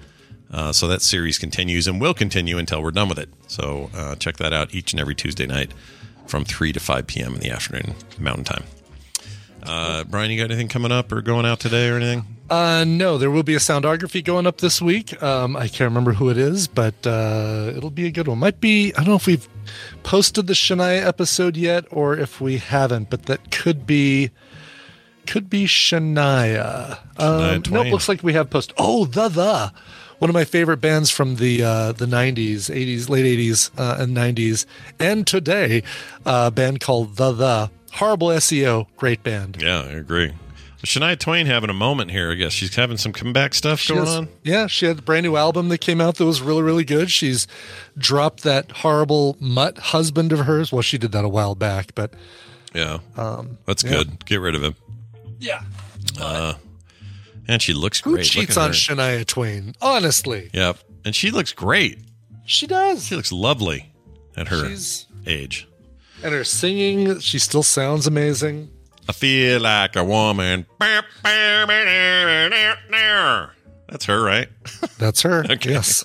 Uh, 0.50 0.72
so 0.72 0.88
that 0.88 1.02
series 1.02 1.38
continues 1.38 1.88
and 1.88 2.00
will 2.00 2.14
continue 2.14 2.58
until 2.58 2.82
we're 2.82 2.92
done 2.92 3.10
with 3.10 3.20
it. 3.20 3.30
So 3.48 3.90
uh, 3.94 4.16
check 4.16 4.38
that 4.38 4.54
out 4.54 4.74
each 4.74 4.94
and 4.94 5.00
every 5.00 5.14
Tuesday 5.14 5.46
night 5.46 5.74
from 6.26 6.46
3 6.46 6.72
to 6.74 6.80
5 6.80 7.08
p.m. 7.08 7.36
in 7.36 7.40
the 7.42 7.50
afternoon, 7.50 7.96
Mountain 8.20 8.46
Time. 8.46 8.64
Uh, 9.68 10.04
Brian, 10.06 10.32
you 10.32 10.38
got 10.38 10.50
anything 10.50 10.68
coming 10.68 10.92
up 10.92 11.12
or 11.12 11.22
going 11.22 11.46
out 11.46 11.60
today 11.60 11.90
or 11.90 11.96
anything? 11.98 12.26
Uh, 12.50 12.86
no, 12.88 13.18
there 13.18 13.30
will 13.30 13.44
be 13.44 13.56
a 13.56 13.60
soundography 13.60 14.24
going 14.24 14.48
up 14.48 14.60
this 14.60 14.82
week. 14.82 15.22
Um, 15.22 15.58
I 15.58 15.68
can't 15.68 15.90
remember 15.90 16.14
who 16.14 16.30
it 16.30 16.38
is, 16.38 16.68
but 16.68 17.06
uh, 17.06 17.74
it'll 17.76 17.90
be 17.90 18.06
a 18.08 18.12
good 18.12 18.28
one. 18.28 18.40
Might 18.40 18.62
be, 18.62 18.94
I 18.94 19.00
don't 19.00 19.10
know 19.10 19.16
if 19.16 19.28
we've 19.28 19.48
posted 20.04 20.48
the 20.48 20.54
Shania 20.54 21.06
episode 21.06 21.58
yet 21.58 21.86
or 21.92 22.18
if 22.18 22.40
we 22.40 22.58
haven't, 22.58 23.10
but 23.10 23.24
that 23.24 23.52
could 23.52 23.86
be, 23.86 24.32
could 25.26 25.50
be 25.50 25.66
Shania. 25.66 27.00
Um, 27.20 27.64
no, 27.70 27.82
it 27.82 27.92
looks 27.92 28.08
like 28.08 28.24
we 28.24 28.34
have 28.34 28.50
posted. 28.50 28.76
Oh, 28.78 29.06
the, 29.06 29.28
the. 29.28 29.74
One 30.20 30.30
of 30.30 30.34
my 30.34 30.46
favorite 30.46 30.78
bands 30.78 31.12
from 31.12 31.36
the 31.36 31.62
uh, 31.62 31.92
the 31.92 32.08
90s, 32.08 32.74
80s, 32.74 33.08
late 33.08 33.38
80s, 33.38 33.70
uh, 33.78 33.98
and 34.02 34.18
90s, 34.18 34.66
and 34.98 35.28
today, 35.28 35.84
uh, 36.26 36.46
a 36.48 36.52
band 36.52 36.80
called 36.80 37.18
The 37.18 37.34
The. 37.34 37.72
Horrible 37.94 38.28
SEO, 38.30 38.88
great 38.98 39.24
band. 39.24 39.58
Yeah, 39.62 39.82
I 39.82 39.92
agree. 39.92 40.34
Shania 40.84 41.18
Twain 41.18 41.48
having 41.48 41.70
a 41.70 41.74
moment 41.74 42.12
here. 42.12 42.32
I 42.32 42.36
guess 42.36 42.54
she's 42.54 42.76
having 42.76 42.98
some 42.98 43.12
comeback 43.12 43.54
stuff 43.56 43.80
She 43.80 43.94
going 43.94 44.06
has- 44.06 44.16
on. 44.16 44.28
Yeah, 44.44 44.68
she 44.68 44.86
had 44.86 45.00
a 45.00 45.02
brand 45.02 45.26
new 45.26 45.36
album 45.36 45.70
that 45.70 45.80
came 45.80 46.00
out 46.00 46.16
that 46.16 46.26
was 46.26 46.42
really, 46.42 46.62
really 46.62 46.86
good. 46.86 47.10
She's 47.12 47.48
dropped 47.98 48.44
that 48.44 48.72
horrible 48.72 49.36
mutt 49.40 49.78
husband 49.80 50.32
of 50.32 50.40
hers. 50.40 50.72
Well, 50.72 50.84
she 50.84 50.98
did 50.98 51.12
that 51.14 51.26
a 51.26 51.30
while 51.30 51.56
back, 51.56 51.94
but 51.96 52.14
Yeah, 52.74 53.00
um, 53.18 53.58
that's 53.66 53.84
yeah. 53.84 53.90
good. 53.90 54.26
Get 54.26 54.40
rid 54.40 54.54
of 54.56 54.64
him. 54.64 54.76
Yeah. 55.40 55.62
Uh, 56.22 56.54
and 57.48 57.62
she 57.62 57.74
looks 57.74 58.00
Who 58.02 58.12
great. 58.12 58.26
Look 58.26 58.32
cheats 58.48 58.58
at 58.58 58.62
on 58.64 58.70
her. 58.70 58.74
Shania 58.74 59.26
Twain? 59.26 59.74
Honestly, 59.82 60.52
Yep, 60.54 60.78
and 61.06 61.16
she 61.16 61.32
looks 61.32 61.54
great. 61.54 62.00
she 62.46 62.68
does. 62.68 63.06
She 63.08 63.16
looks 63.16 63.32
lovely 63.32 63.92
at 64.38 64.50
her 64.50 64.68
She's- 64.68 65.06
age. 65.26 65.68
And 66.24 66.34
her 66.34 66.44
singing, 66.44 67.20
she 67.20 67.40
still 67.40 67.64
sounds 67.64 68.08
amazing. 68.08 68.70
I 69.08 69.14
feel 69.14 69.62
like 69.62 69.96
a 69.96 70.04
woman. 70.04 70.66
That's 73.90 74.06
her, 74.06 74.22
right? 74.22 74.50
That's 74.98 75.22
her. 75.22 75.46
Okay. 75.50 75.72
Yes. 75.72 76.04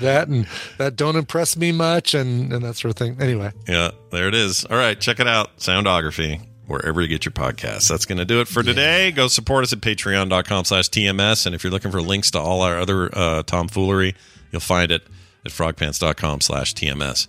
that 0.00 0.28
and 0.28 0.46
that 0.78 0.96
don't 0.96 1.16
impress 1.16 1.56
me 1.56 1.72
much, 1.72 2.14
and 2.14 2.52
and 2.52 2.64
that 2.64 2.76
sort 2.76 2.90
of 2.90 2.96
thing. 2.96 3.16
Anyway, 3.20 3.52
Yeah, 3.68 3.90
there 4.10 4.28
it 4.28 4.34
is. 4.34 4.64
All 4.64 4.76
right, 4.76 4.98
check 5.00 5.18
it 5.20 5.26
out. 5.28 5.56
Soundography, 5.58 6.40
wherever 6.66 7.00
you 7.02 7.08
get 7.08 7.24
your 7.24 7.32
podcasts. 7.32 7.88
That's 7.88 8.04
going 8.06 8.18
to 8.18 8.24
do 8.24 8.40
it 8.40 8.48
for 8.48 8.62
today. 8.62 9.10
Go 9.12 9.28
support 9.28 9.64
us 9.64 9.72
at 9.72 9.80
patreon.com 9.80 10.64
slash 10.64 10.88
TMS. 10.88 11.46
And 11.46 11.54
if 11.54 11.62
you're 11.64 11.70
looking 11.72 11.90
for 11.90 12.00
links 12.02 12.30
to 12.32 12.38
all 12.38 12.62
our 12.62 12.78
other 12.78 13.10
uh, 13.16 13.42
tomfoolery, 13.44 14.14
you'll 14.52 14.60
find 14.60 14.90
it 14.92 15.02
at 15.44 15.50
frogpants.com 15.52 16.40
slash 16.40 16.74
TMS. 16.74 17.26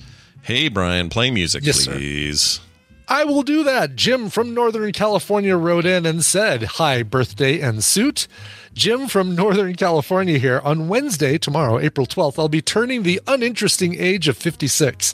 Hey, 0.48 0.70
Brian, 0.70 1.10
play 1.10 1.30
music, 1.30 1.66
Yes, 1.66 1.82
sir. 1.82 1.92
please. 1.92 2.62
I 3.10 3.26
will 3.26 3.44
do 3.44 3.66
that. 3.66 3.98
Jim 3.98 4.30
from 4.30 4.54
Northern 4.54 4.94
California 4.94 5.58
wrote 5.58 5.86
in 5.86 6.06
and 6.06 6.24
said, 6.24 6.64
Hi, 6.80 7.04
birthday 7.04 7.60
and 7.60 7.84
suit. 7.84 8.30
Jim 8.74 9.10
from 9.10 9.36
Northern 9.36 9.76
California 9.76 10.38
here. 10.38 10.62
On 10.64 10.88
Wednesday, 10.88 11.38
tomorrow, 11.38 11.80
April 11.80 12.08
12th, 12.08 12.40
I'll 12.40 12.48
be 12.48 12.62
turning 12.62 13.04
the 13.04 13.20
uninteresting 13.28 13.96
age 14.00 14.30
of 14.30 14.38
56. 14.38 15.14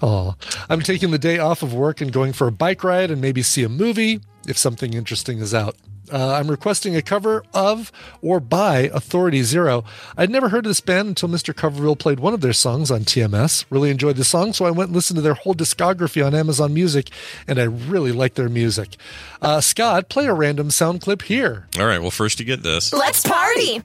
Oh, 0.00 0.36
I'm 0.70 0.80
taking 0.80 1.10
the 1.10 1.18
day 1.18 1.38
off 1.38 1.62
of 1.62 1.74
work 1.74 2.00
and 2.00 2.10
going 2.10 2.32
for 2.32 2.46
a 2.46 2.52
bike 2.52 2.82
ride 2.82 3.10
and 3.10 3.20
maybe 3.20 3.42
see 3.42 3.64
a 3.64 3.68
movie 3.68 4.20
if 4.48 4.56
something 4.56 4.94
interesting 4.94 5.40
is 5.40 5.52
out. 5.52 5.76
Uh, 6.12 6.34
I'm 6.34 6.50
requesting 6.50 6.94
a 6.94 7.02
cover 7.02 7.42
of 7.54 7.90
or 8.20 8.38
by 8.40 8.90
Authority 8.92 9.42
Zero. 9.42 9.84
I'd 10.16 10.28
never 10.30 10.50
heard 10.50 10.66
of 10.66 10.70
this 10.70 10.80
band 10.80 11.08
until 11.08 11.28
Mr. 11.28 11.54
Coverville 11.54 11.98
played 11.98 12.20
one 12.20 12.34
of 12.34 12.40
their 12.42 12.52
songs 12.52 12.90
on 12.90 13.00
TMS. 13.00 13.64
Really 13.70 13.90
enjoyed 13.90 14.16
the 14.16 14.24
song, 14.24 14.52
so 14.52 14.64
I 14.66 14.70
went 14.70 14.88
and 14.88 14.94
listened 14.96 15.16
to 15.16 15.22
their 15.22 15.34
whole 15.34 15.54
discography 15.54 16.24
on 16.24 16.34
Amazon 16.34 16.74
Music, 16.74 17.08
and 17.48 17.58
I 17.58 17.62
really 17.64 18.12
like 18.12 18.34
their 18.34 18.48
music. 18.50 18.96
Uh, 19.40 19.60
Scott, 19.60 20.08
play 20.08 20.26
a 20.26 20.34
random 20.34 20.70
sound 20.70 21.00
clip 21.00 21.22
here. 21.22 21.66
All 21.78 21.86
right, 21.86 22.00
well, 22.00 22.10
first 22.10 22.38
you 22.38 22.44
get 22.46 22.62
this. 22.62 22.92
Let's 22.92 23.22
party. 23.22 23.80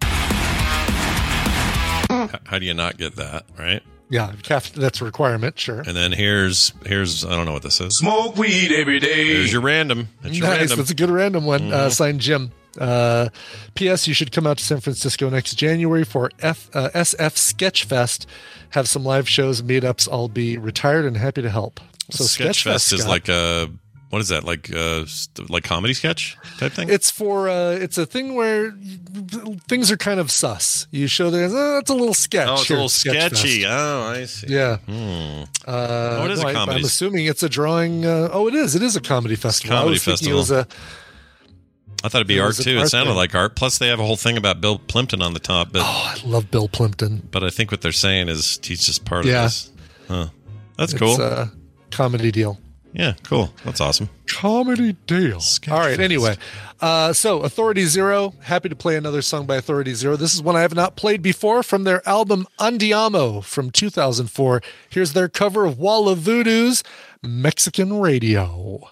H- 2.09 2.39
How 2.45 2.59
do 2.59 2.65
you 2.65 2.73
not 2.73 2.97
get 2.97 3.15
that, 3.17 3.45
right? 3.57 3.83
Yeah, 4.09 4.31
that's 4.47 5.01
a 5.01 5.05
requirement, 5.05 5.59
sure. 5.59 5.79
And 5.81 5.95
then 5.95 6.13
here's, 6.13 6.71
here's 6.85 7.25
I 7.25 7.31
don't 7.35 7.45
know 7.45 7.51
what 7.53 7.63
this 7.63 7.81
is. 7.81 7.97
Smoke 7.97 8.37
weed 8.37 8.71
every 8.71 8.99
day. 8.99 9.25
Here's 9.33 9.51
your 9.51 9.61
random. 9.61 10.07
That's 10.21 10.37
your 10.37 10.47
nice. 10.47 10.59
random. 10.59 10.77
That's 10.77 10.91
a 10.91 10.95
good 10.95 11.09
random 11.09 11.43
one. 11.45 11.73
Uh, 11.73 11.87
Mhm. 11.87 11.91
signed 11.91 12.21
Jim. 12.21 12.51
Uh, 12.79 13.29
P.S. 13.75 14.07
You 14.07 14.13
should 14.13 14.31
come 14.31 14.45
out 14.47 14.59
to 14.59 14.63
San 14.63 14.79
Francisco 14.79 15.29
next 15.29 15.55
January 15.55 16.03
for 16.05 16.29
F, 16.39 16.69
uh, 16.73 16.89
SF 16.93 17.35
Sketchfest. 17.35 18.25
Have 18.69 18.87
some 18.87 19.03
live 19.03 19.27
shows, 19.27 19.61
meetups. 19.61 20.07
I'll 20.11 20.29
be 20.29 20.57
retired 20.57 21.03
and 21.05 21.17
happy 21.17 21.41
to 21.41 21.49
help. 21.49 21.79
So 22.11 22.23
Sketchfest 22.23 22.93
is 22.93 22.99
Scott. 23.01 23.09
like 23.09 23.27
a 23.29 23.69
what 24.09 24.19
is 24.21 24.29
that 24.29 24.43
like 24.45 24.73
uh 24.73 25.05
like 25.49 25.63
comedy 25.63 25.93
sketch 25.93 26.37
type 26.59 26.71
thing? 26.73 26.89
It's 26.89 27.11
for 27.11 27.49
uh, 27.49 27.71
it's 27.71 27.97
a 27.97 28.05
thing 28.05 28.35
where 28.35 28.71
things 29.67 29.91
are 29.91 29.97
kind 29.97 30.19
of 30.19 30.31
sus. 30.31 30.87
You 30.91 31.07
show 31.07 31.29
there's 31.29 31.53
oh, 31.53 31.77
it's 31.79 31.89
a 31.89 31.93
little 31.93 32.13
sketch. 32.13 32.47
oh, 32.49 32.53
it's 32.55 32.69
a 32.69 32.73
little 32.73 32.89
sketchy. 32.89 33.65
Oh, 33.65 34.03
I 34.15 34.25
see. 34.25 34.47
Yeah. 34.47 34.77
Hmm. 34.77 35.43
Uh, 35.67 36.17
Oh, 36.19 36.25
it 36.25 36.31
is 36.31 36.39
a 36.39 36.43
no, 36.43 36.49
I- 36.49 36.53
comedy- 36.53 36.79
I'm 36.79 36.85
assuming 36.85 37.25
it's 37.25 37.43
a 37.43 37.49
drawing. 37.49 38.05
Uh, 38.05 38.29
oh, 38.31 38.47
it 38.47 38.55
is. 38.55 38.75
It 38.75 38.81
is 38.83 38.95
a 38.95 39.01
comedy 39.01 39.35
festival. 39.35 39.75
I 39.75 39.79
comedy 39.81 39.93
was 39.95 40.03
thinking 40.05 40.29
It 40.29 40.33
was 40.33 40.51
a, 40.51 40.67
I 42.03 42.09
thought 42.09 42.19
it'd 42.19 42.27
be 42.27 42.37
It 42.37 42.41
art 42.41 42.55
too. 42.55 42.77
It 42.77 42.87
sounded 42.89 43.09
thing. 43.11 43.17
like 43.17 43.35
art. 43.35 43.55
Plus, 43.55 43.77
they 43.79 43.87
have 43.87 43.99
a 43.99 44.05
whole 44.05 44.15
thing 44.15 44.37
about 44.37 44.61
Bill 44.61 44.77
Plympton 44.79 45.21
on 45.21 45.33
the 45.33 45.39
top. 45.39 45.71
But 45.73 45.81
oh, 45.83 46.15
I 46.15 46.27
love 46.27 46.49
Bill 46.51 46.67
Plympton. 46.69 47.27
but 47.31 47.43
I 47.43 47.49
think 47.49 47.71
what 47.71 47.81
they're 47.81 47.91
saying 47.91 48.29
is 48.29 48.59
he's 48.63 48.85
just 48.85 49.03
part 49.03 49.25
Yeah. 49.25 49.45
of 49.45 49.51
this. 49.51 49.71
Huh. 50.07 50.27
That's 50.77 50.93
It's 50.93 51.01
cool. 51.01 51.19
a 51.21 51.51
comedy 51.91 52.31
deal. 52.31 52.59
Yeah, 52.93 53.13
cool. 53.23 53.53
That's 53.63 53.81
awesome. 53.81 54.09
Comedy 54.27 54.93
deal. 55.05 55.41
All 55.69 55.79
right. 55.79 55.99
Anyway, 55.99 56.35
uh, 56.81 57.13
so 57.13 57.41
Authority 57.41 57.85
Zero. 57.85 58.33
Happy 58.41 58.69
to 58.69 58.75
play 58.75 58.95
another 58.95 59.21
song 59.21 59.45
by 59.45 59.55
Authority 59.55 59.93
Zero. 59.93 60.15
This 60.15 60.33
is 60.33 60.41
one 60.41 60.55
I 60.55 60.61
have 60.61 60.75
not 60.75 60.95
played 60.95 61.21
before 61.21 61.63
from 61.63 61.83
their 61.83 62.07
album 62.07 62.47
Andiamo 62.59 63.43
from 63.43 63.71
2004. 63.71 64.61
Here's 64.89 65.13
their 65.13 65.29
cover 65.29 65.65
of 65.65 65.79
Wall 65.79 66.09
of 66.09 66.19
Voodoo's 66.19 66.83
Mexican 67.23 67.99
Radio. 67.99 68.89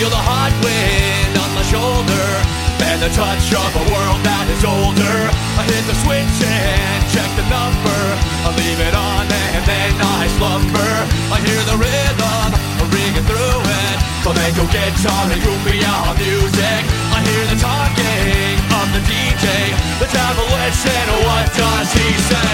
Feel 0.00 0.08
the 0.08 0.28
hot 0.32 0.48
wind 0.64 1.36
on 1.36 1.50
my 1.52 1.60
shoulder 1.68 2.26
and 2.88 3.04
the 3.04 3.12
touch 3.12 3.52
of 3.52 3.68
a 3.68 3.84
world 3.92 4.20
that 4.24 4.48
is 4.48 4.64
older. 4.64 5.18
I 5.60 5.62
hit 5.68 5.84
the 5.84 5.92
switch 6.00 6.40
and 6.40 7.00
check 7.12 7.28
the 7.36 7.44
number. 7.52 8.00
I 8.40 8.48
leave 8.56 8.80
it 8.80 8.96
on 8.96 9.28
and 9.28 9.60
then 9.68 9.92
I 10.00 10.24
slumber. 10.40 10.92
I 11.28 11.36
hear 11.44 11.60
the 11.68 11.76
rhythm 11.76 12.48
ringing 12.88 13.26
through 13.28 13.60
it. 13.60 13.96
Flamenco 14.24 14.64
guitar 14.72 15.28
and 15.28 15.40
cumbia 15.44 15.92
music. 16.16 16.80
I 17.12 17.20
hear 17.20 17.44
the 17.52 17.60
talking 17.60 18.56
of 18.80 18.88
the 18.96 19.04
DJ. 19.04 19.44
Let's 20.00 20.16
have 20.16 20.40
a 20.40 20.46
listen. 20.48 21.04
What 21.28 21.44
does 21.52 21.92
he 21.92 22.08
say? 22.24 22.52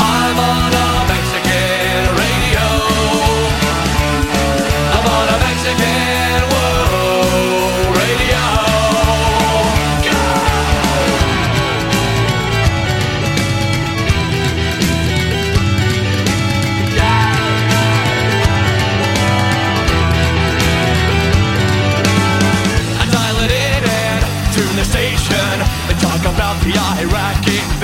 I'm 0.00 0.38
on 0.40 0.72
a 0.72 0.88
Mexican 1.12 2.08
radio. 2.24 2.66
I'm 4.96 5.04
on 5.04 5.26
a 5.28 5.36
Mexican 5.44 6.16
whoa, 6.56 6.75
talk 26.72 26.98
about 27.04 27.75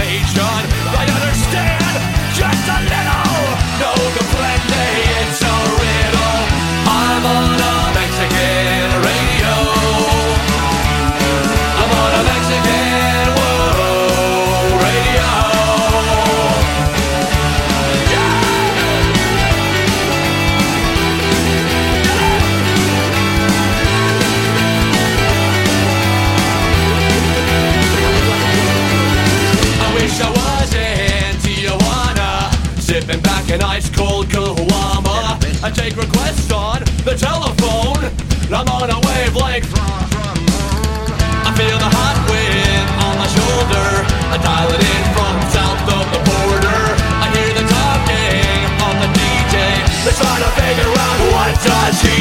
does 51.65 52.12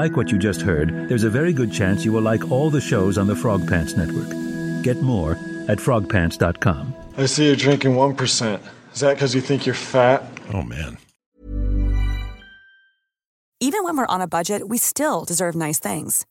like 0.00 0.16
what 0.16 0.32
you 0.32 0.38
just 0.38 0.62
heard, 0.62 0.88
there's 1.08 1.24
a 1.24 1.30
very 1.30 1.52
good 1.52 1.70
chance 1.70 2.06
you 2.06 2.12
will 2.12 2.22
like 2.32 2.50
all 2.50 2.70
the 2.70 2.80
shows 2.80 3.18
on 3.18 3.26
the 3.26 3.36
Frog 3.36 3.68
Pants 3.68 3.96
Network. 3.96 4.30
Get 4.82 5.02
more 5.02 5.32
at 5.68 5.78
frogpants.com. 5.78 6.94
I 7.18 7.26
see 7.26 7.46
you're 7.46 7.56
drinking 7.56 7.92
1%. 7.92 8.60
Is 8.94 9.00
that 9.00 9.14
because 9.14 9.34
you 9.34 9.42
think 9.42 9.66
you're 9.66 9.74
fat? 9.74 10.22
Oh, 10.54 10.62
man. 10.62 10.96
Even 13.60 13.84
when 13.84 13.94
we're 13.98 14.14
on 14.14 14.22
a 14.22 14.26
budget, 14.26 14.68
we 14.68 14.78
still 14.78 15.26
deserve 15.26 15.54
nice 15.54 15.78
things. 15.78 16.26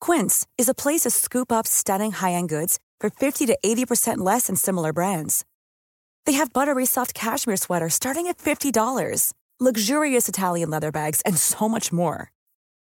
Quince 0.00 0.46
is 0.56 0.70
a 0.70 0.80
place 0.82 1.02
to 1.02 1.10
scoop 1.10 1.52
up 1.52 1.66
stunning 1.66 2.12
high 2.12 2.32
end 2.32 2.48
goods 2.48 2.78
for 2.98 3.10
50 3.10 3.44
to 3.46 3.58
80% 3.62 4.18
less 4.18 4.46
than 4.46 4.56
similar 4.56 4.94
brands. 4.94 5.44
They 6.24 6.32
have 6.32 6.52
buttery 6.54 6.86
soft 6.86 7.12
cashmere 7.12 7.58
sweaters 7.58 7.94
starting 7.94 8.26
at 8.28 8.38
$50, 8.38 9.34
luxurious 9.60 10.28
Italian 10.28 10.70
leather 10.70 10.90
bags, 10.90 11.20
and 11.26 11.36
so 11.36 11.68
much 11.68 11.92
more. 11.92 12.31